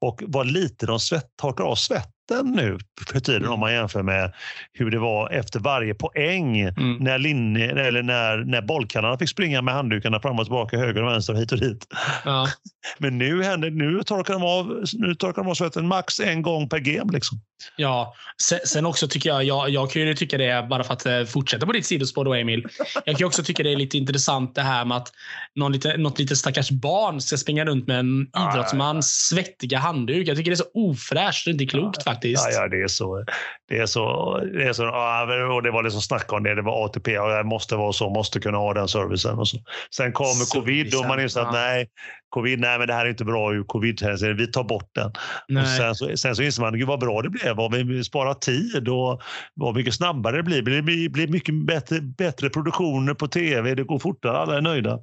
Och 0.00 0.22
vad 0.26 0.46
lite 0.46 0.86
de 0.86 1.00
svett, 1.00 1.26
torkar 1.36 1.64
av 1.64 1.74
svett 1.74 2.10
mitten 2.28 2.52
nu 2.52 2.78
för 3.12 3.20
tiden 3.20 3.42
mm. 3.42 3.52
om 3.52 3.60
man 3.60 3.72
jämför 3.72 4.02
med 4.02 4.32
hur 4.72 4.90
det 4.90 4.98
var 4.98 5.30
efter 5.30 5.60
varje 5.60 5.94
poäng 5.94 6.60
mm. 6.60 6.96
när, 7.00 7.18
linje, 7.18 7.86
eller 7.86 8.02
när, 8.02 8.38
när 8.38 8.62
bollkallarna 8.62 9.18
fick 9.18 9.28
springa 9.28 9.62
med 9.62 9.74
handdukarna 9.74 10.20
fram 10.20 10.38
och 10.38 10.44
tillbaka, 10.44 10.78
höger 10.78 11.02
och 11.02 11.12
vänster, 11.12 11.34
hit 11.34 11.52
och 11.52 11.58
dit. 11.58 11.86
Ja. 12.24 12.48
Men 12.98 13.18
nu, 13.18 13.42
händer, 13.42 13.70
nu, 13.70 14.02
torkar 14.02 14.34
de 14.34 14.42
av, 14.42 14.84
nu 14.92 15.14
torkar 15.14 15.42
de 15.42 15.50
av 15.50 15.54
svetten 15.54 15.88
max 15.88 16.20
en 16.20 16.42
gång 16.42 16.68
per 16.68 16.78
game. 16.78 17.12
Liksom. 17.12 17.40
Ja, 17.76 18.14
sen 18.64 18.86
också 18.86 19.08
tycker 19.08 19.30
jag, 19.30 19.44
jag, 19.44 19.70
jag 19.70 19.90
kan 19.90 20.02
ju 20.02 20.14
tycka 20.14 20.38
det, 20.38 20.66
bara 20.70 20.84
för 20.84 20.92
att 20.92 21.06
eh, 21.06 21.24
fortsätta 21.24 21.66
på 21.66 21.72
ditt 21.72 21.86
sidospår 21.86 22.24
då 22.24 22.34
Emil. 22.34 22.66
Jag 23.04 23.18
kan 23.18 23.26
också 23.26 23.42
tycka 23.42 23.62
det 23.62 23.72
är 23.72 23.76
lite 23.76 23.98
intressant 23.98 24.54
det 24.54 24.62
här 24.62 24.84
med 24.84 24.96
att 24.96 25.12
någon 25.54 25.72
lite, 25.72 25.96
något 25.96 26.18
litet 26.18 26.38
stackars 26.38 26.70
barn 26.70 27.20
ska 27.20 27.36
springa 27.36 27.64
runt 27.64 27.86
med 27.86 27.98
en 27.98 28.26
idrottsmans 28.50 29.28
svettiga 29.28 29.78
handduk. 29.78 30.28
Jag 30.28 30.36
tycker 30.36 30.50
det 30.50 30.54
är 30.54 30.56
så 30.56 30.70
ofräscht 30.74 31.46
och 31.46 31.52
inte 31.52 31.66
klokt 31.66 32.04
faktiskt 32.04 32.18
faktiskt. 32.18 32.58
Ja, 32.58 32.62
ja 32.62 32.68
det 32.68 32.82
är 32.82 32.88
så. 32.88 33.24
Det 33.68 33.78
är 33.78 33.86
så. 33.86 34.38
Det, 34.52 34.64
är 34.64 34.72
så 34.72 34.84
och 35.54 35.62
det 35.62 35.70
var 35.70 35.82
liksom 35.82 36.02
snack 36.02 36.32
om 36.32 36.42
det. 36.42 36.54
Det 36.54 36.62
var 36.62 36.84
ATP. 36.84 37.18
Och 37.18 37.28
det 37.28 37.44
måste 37.44 37.76
vara 37.76 37.92
så. 37.92 38.10
Måste 38.10 38.40
kunna 38.40 38.58
ha 38.58 38.74
den 38.74 38.88
servicen. 38.88 39.38
Och 39.38 39.48
så. 39.48 39.58
Sen 39.96 40.12
kommer 40.12 40.60
covid 40.60 40.94
och 40.94 41.06
man 41.06 41.20
inser 41.20 41.40
att 41.40 41.52
nej, 41.52 41.88
covid, 42.30 42.60
nej, 42.60 42.78
men 42.78 42.86
det 42.86 42.94
här 42.94 43.06
är 43.06 43.10
inte 43.10 43.24
bra 43.24 43.54
ur 43.54 43.64
covid. 43.64 44.00
Vi 44.36 44.46
tar 44.46 44.64
bort 44.64 44.90
den. 44.94 45.12
Och 45.62 45.68
sen, 45.68 45.94
så, 45.94 46.16
sen 46.16 46.36
så 46.36 46.42
inser 46.42 46.62
man 46.62 46.78
gud 46.78 46.88
vad 46.88 47.00
bra 47.00 47.22
det 47.22 47.30
blev. 47.30 47.56
Vad 47.56 47.74
vi 47.74 48.04
sparar 48.04 48.34
tid 48.34 48.88
och 48.88 49.22
vad 49.54 49.76
mycket 49.76 49.94
snabbare 49.94 50.36
det 50.36 50.42
blir. 50.42 50.62
Det 50.62 50.82
blir, 50.82 51.08
blir 51.08 51.28
mycket 51.28 51.66
bättre, 51.66 52.00
bättre 52.00 52.50
produktioner 52.50 53.14
på 53.14 53.28
tv. 53.28 53.74
Det 53.74 53.84
går 53.84 53.98
fortare. 53.98 54.38
Alla 54.38 54.56
är 54.56 54.60
nöjda. 54.60 54.98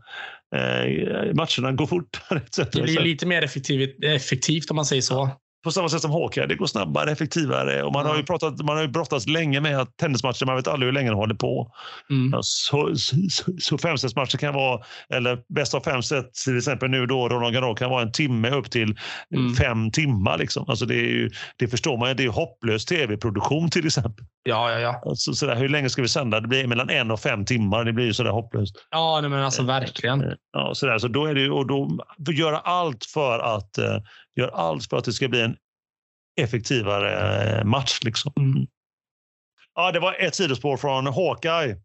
Eh, 0.55 1.33
matcherna 1.33 1.71
går 1.71 1.87
fortare. 1.87 2.39
Etc. 2.45 2.57
Det 2.57 2.81
blir 2.81 2.99
lite 2.99 3.25
mer 3.25 3.41
effektivt, 3.41 4.03
effektivt 4.03 4.69
om 4.69 4.75
man 4.75 4.85
säger 4.85 5.01
så 5.01 5.29
på 5.65 5.71
samma 5.71 5.89
sätt 5.89 6.01
som 6.01 6.11
hockey. 6.11 6.45
Det 6.47 6.55
går 6.55 6.65
snabbare, 6.65 7.11
effektivare. 7.11 7.83
Och 7.83 7.93
man, 7.93 8.01
mm. 8.01 8.11
har 8.11 8.17
ju 8.17 8.23
pratat, 8.23 8.57
man 8.57 8.75
har 8.75 8.83
ju 8.83 8.89
brottats 8.89 9.27
länge 9.27 9.61
med 9.61 9.79
att 9.79 9.97
tennismatcher, 9.97 10.45
man 10.45 10.55
vet 10.55 10.67
aldrig 10.67 10.87
hur 10.87 10.93
länge 10.93 11.09
de 11.09 11.15
håller 11.15 11.35
på. 11.35 11.71
Mm. 12.09 12.39
Så, 12.41 12.95
så, 12.95 13.15
så 13.59 13.77
femsetsmatcher 13.77 14.37
kan 14.37 14.53
vara, 14.53 14.81
eller 15.09 15.39
bäst 15.55 15.73
av 15.73 15.81
fem 15.81 16.03
set, 16.03 16.33
till 16.33 16.57
exempel 16.57 16.89
nu 16.89 17.05
då, 17.05 17.29
Roland 17.29 17.53
Garros 17.53 17.79
kan 17.79 17.89
vara 17.89 18.01
en 18.01 18.11
timme 18.11 18.49
upp 18.49 18.71
till 18.71 18.97
mm. 19.35 19.53
fem 19.53 19.91
timmar. 19.91 20.37
Liksom. 20.37 20.65
Alltså 20.67 20.85
det, 20.85 20.95
är 20.95 21.09
ju, 21.09 21.29
det 21.57 21.67
förstår 21.67 21.97
man 21.97 22.09
ju, 22.09 22.15
det 22.15 22.23
är 22.23 22.29
hopplös 22.29 22.85
tv-produktion 22.85 23.69
till 23.69 23.85
exempel. 23.85 24.25
Ja, 24.43 24.71
ja, 24.71 24.79
ja. 24.79 25.01
Alltså, 25.05 25.33
sådär, 25.33 25.55
hur 25.55 25.69
länge 25.69 25.89
ska 25.89 26.01
vi 26.01 26.07
sända? 26.07 26.39
Det 26.39 26.47
blir 26.47 26.67
mellan 26.67 26.89
en 26.89 27.11
och 27.11 27.19
fem 27.19 27.45
timmar. 27.45 27.85
Det 27.85 27.93
blir 27.93 28.05
ju 28.05 28.13
sådär 28.13 28.31
hopplöst. 28.31 28.75
Ja, 28.91 29.21
nej, 29.21 29.29
men 29.29 29.43
alltså 29.43 29.63
verkligen. 29.63 30.23
Ja, 30.53 30.71
sådär, 30.73 30.97
så 30.97 31.07
då 31.07 31.25
är 31.25 31.35
det 31.35 31.49
och 31.49 31.67
då 31.67 32.31
göra 32.31 32.57
allt 32.59 33.05
för 33.05 33.39
att 33.39 33.77
uh, 33.79 33.85
gör 34.35 34.47
allt 34.47 34.89
för 34.89 34.97
att 34.97 35.05
det 35.05 35.13
ska 35.13 35.27
bli 35.27 35.41
en 35.41 35.57
effektivare 36.41 37.59
eh, 37.59 37.63
match. 37.63 37.99
Liksom. 38.03 38.33
Mm. 38.37 38.67
Ja, 39.75 39.91
det 39.91 39.99
var 39.99 40.13
ett 40.19 40.35
sidospår 40.35 40.77
från 40.77 41.07
Hawkeye. 41.07 41.75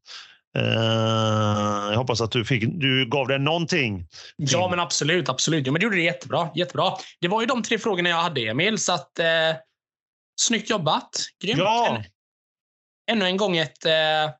Uh, 0.59 1.91
jag 1.91 1.97
hoppas 1.97 2.21
att 2.21 2.31
du, 2.31 2.45
fick, 2.45 2.65
du 2.67 3.07
gav 3.07 3.29
det 3.29 3.39
någonting. 3.39 4.07
Ja, 4.37 4.69
men 4.71 4.81
absolut. 4.81 5.29
absolut. 5.29 5.67
Ja, 5.67 5.73
men 5.73 5.81
du 5.81 5.85
gjorde 5.87 5.97
det 5.97 6.03
jättebra. 6.03 6.51
jättebra. 6.55 6.93
Det 7.21 7.29
var 7.29 7.41
ju 7.41 7.47
de 7.47 7.63
tre 7.63 7.79
frågorna 7.79 8.09
jag 8.09 8.17
hade, 8.17 8.41
Emil. 8.41 8.79
Så 8.79 8.93
att, 8.93 9.19
eh, 9.19 9.27
snyggt 10.41 10.71
jobbat. 10.71 11.11
Grymt. 11.43 11.59
Ja. 11.59 11.97
Än, 11.97 12.05
ännu 13.11 13.25
en 13.25 13.37
gång 13.37 13.57
ett, 13.57 13.87
eh, 13.87 14.31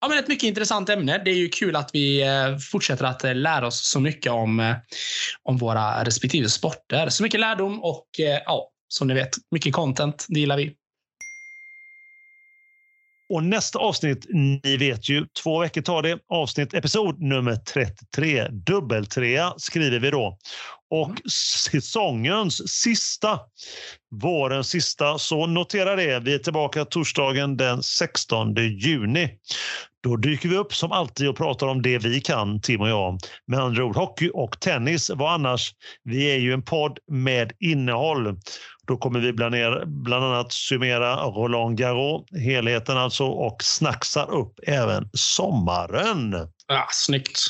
ja, 0.00 0.08
men 0.08 0.18
ett 0.18 0.28
mycket 0.28 0.48
intressant 0.48 0.88
ämne. 0.88 1.22
Det 1.24 1.30
är 1.30 1.34
ju 1.34 1.48
kul 1.48 1.76
att 1.76 1.90
vi 1.92 2.22
eh, 2.22 2.56
fortsätter 2.56 3.04
att 3.04 3.24
eh, 3.24 3.34
lära 3.34 3.66
oss 3.66 3.90
så 3.90 4.00
mycket 4.00 4.32
om, 4.32 4.60
eh, 4.60 4.76
om 5.42 5.56
våra 5.56 6.04
respektive 6.04 6.48
sporter. 6.48 7.08
Så 7.08 7.22
mycket 7.22 7.40
lärdom 7.40 7.82
och 7.82 8.06
ja, 8.44 8.70
som 8.88 9.08
ni 9.08 9.14
vet, 9.14 9.30
mycket 9.50 9.72
content. 9.72 10.26
Det 10.28 10.40
gillar 10.40 10.56
vi. 10.56 10.74
Och 13.30 13.44
nästa 13.44 13.78
avsnitt, 13.78 14.26
ni 14.28 14.76
vet 14.76 15.08
ju, 15.08 15.26
två 15.42 15.58
veckor 15.60 15.82
tar 15.82 16.02
det. 16.02 16.18
Avsnitt 16.28 16.74
episod 16.74 17.22
nummer 17.22 17.56
33. 17.56 18.48
Dubbeltrea 18.48 19.54
skriver 19.56 19.98
vi 19.98 20.10
då. 20.10 20.38
Och 20.90 21.08
mm. 21.08 21.22
säsongens 21.70 22.70
sista, 22.70 23.40
vårens 24.22 24.68
sista, 24.68 25.18
så 25.18 25.46
notera 25.46 25.96
det. 25.96 26.20
Vi 26.20 26.34
är 26.34 26.38
tillbaka 26.38 26.84
torsdagen 26.84 27.56
den 27.56 27.82
16 27.82 28.54
juni. 28.54 29.38
Då 30.02 30.16
dyker 30.16 30.48
vi 30.48 30.56
upp 30.56 30.74
som 30.74 30.92
alltid 30.92 31.28
och 31.28 31.36
pratar 31.36 31.66
om 31.66 31.82
det 31.82 31.98
vi 31.98 32.20
kan, 32.20 32.60
Tim 32.60 32.80
och 32.80 32.88
jag. 32.88 33.18
Med 33.46 33.60
andra 33.60 33.84
ord 33.84 33.96
hockey 33.96 34.30
och 34.34 34.60
tennis. 34.60 35.10
Vad 35.10 35.32
annars? 35.32 35.72
Vi 36.04 36.30
är 36.30 36.38
ju 36.38 36.52
en 36.52 36.62
podd 36.62 36.98
med 37.06 37.52
innehåll. 37.58 38.38
Då 38.90 38.96
kommer 38.96 39.20
vi 39.20 39.32
bland, 39.32 39.54
er, 39.54 39.84
bland 39.86 40.24
annat 40.24 40.52
summera 40.52 41.16
Roland 41.16 41.78
Garros, 41.78 42.24
helheten 42.44 42.96
alltså, 42.96 43.24
och 43.24 43.56
snacksar 43.62 44.30
upp 44.30 44.54
även 44.66 45.10
sommaren. 45.12 46.34
Ja, 46.66 46.86
snyggt. 46.90 47.40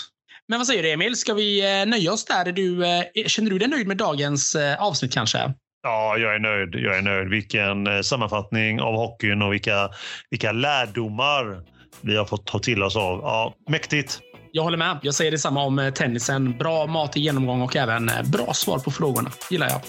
Men 0.48 0.58
vad 0.58 0.66
säger 0.66 0.82
du 0.82 0.90
Emil? 0.90 1.16
Ska 1.16 1.34
vi 1.34 1.80
eh, 1.80 1.86
nöja 1.86 2.12
oss 2.12 2.24
där? 2.24 2.52
Du, 2.52 2.86
eh, 2.86 3.02
känner 3.26 3.50
du 3.50 3.58
dig 3.58 3.68
nöjd 3.68 3.86
med 3.86 3.96
dagens 3.96 4.54
eh, 4.54 4.82
avsnitt 4.82 5.12
kanske? 5.12 5.54
Ja, 5.82 6.16
jag 6.18 6.34
är 6.34 6.38
nöjd. 6.38 6.74
Jag 6.74 6.98
är 6.98 7.02
nöjd. 7.02 7.28
Vilken 7.28 8.04
sammanfattning 8.04 8.80
av 8.80 8.94
hockeyn 8.94 9.42
och 9.42 9.52
vilka, 9.52 9.90
vilka 10.30 10.52
lärdomar 10.52 11.62
vi 12.00 12.16
har 12.16 12.24
fått 12.24 12.46
ta 12.46 12.58
till 12.58 12.82
oss 12.82 12.96
av. 12.96 13.18
Ja, 13.18 13.54
mäktigt. 13.70 14.20
Jag 14.52 14.62
håller 14.62 14.78
med. 14.78 14.98
Jag 15.02 15.14
säger 15.14 15.30
detsamma 15.30 15.62
om 15.62 15.92
tennisen. 15.94 16.58
Bra 16.58 16.86
mat 16.86 17.16
i 17.16 17.20
genomgång 17.20 17.62
och 17.62 17.76
även 17.76 18.10
bra 18.24 18.54
svar 18.54 18.78
på 18.78 18.90
frågorna. 18.90 19.30
gillar 19.50 19.68
jag. 19.68 19.80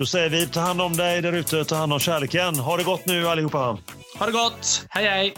Då 0.00 0.06
säger 0.06 0.28
vi 0.28 0.46
ta 0.46 0.60
hand 0.60 0.80
om 0.80 0.96
dig 0.96 1.22
där 1.22 1.32
ute, 1.32 1.64
ta 1.64 1.76
hand 1.76 1.92
om 1.92 1.98
kärleken. 1.98 2.56
Ha 2.56 2.76
det 2.76 2.84
gott 2.84 3.06
nu 3.06 3.28
allihopa. 3.28 3.78
Ha 4.18 4.26
det 4.26 4.32
gott. 4.32 4.86
Hej 4.88 5.06
hej. 5.06 5.34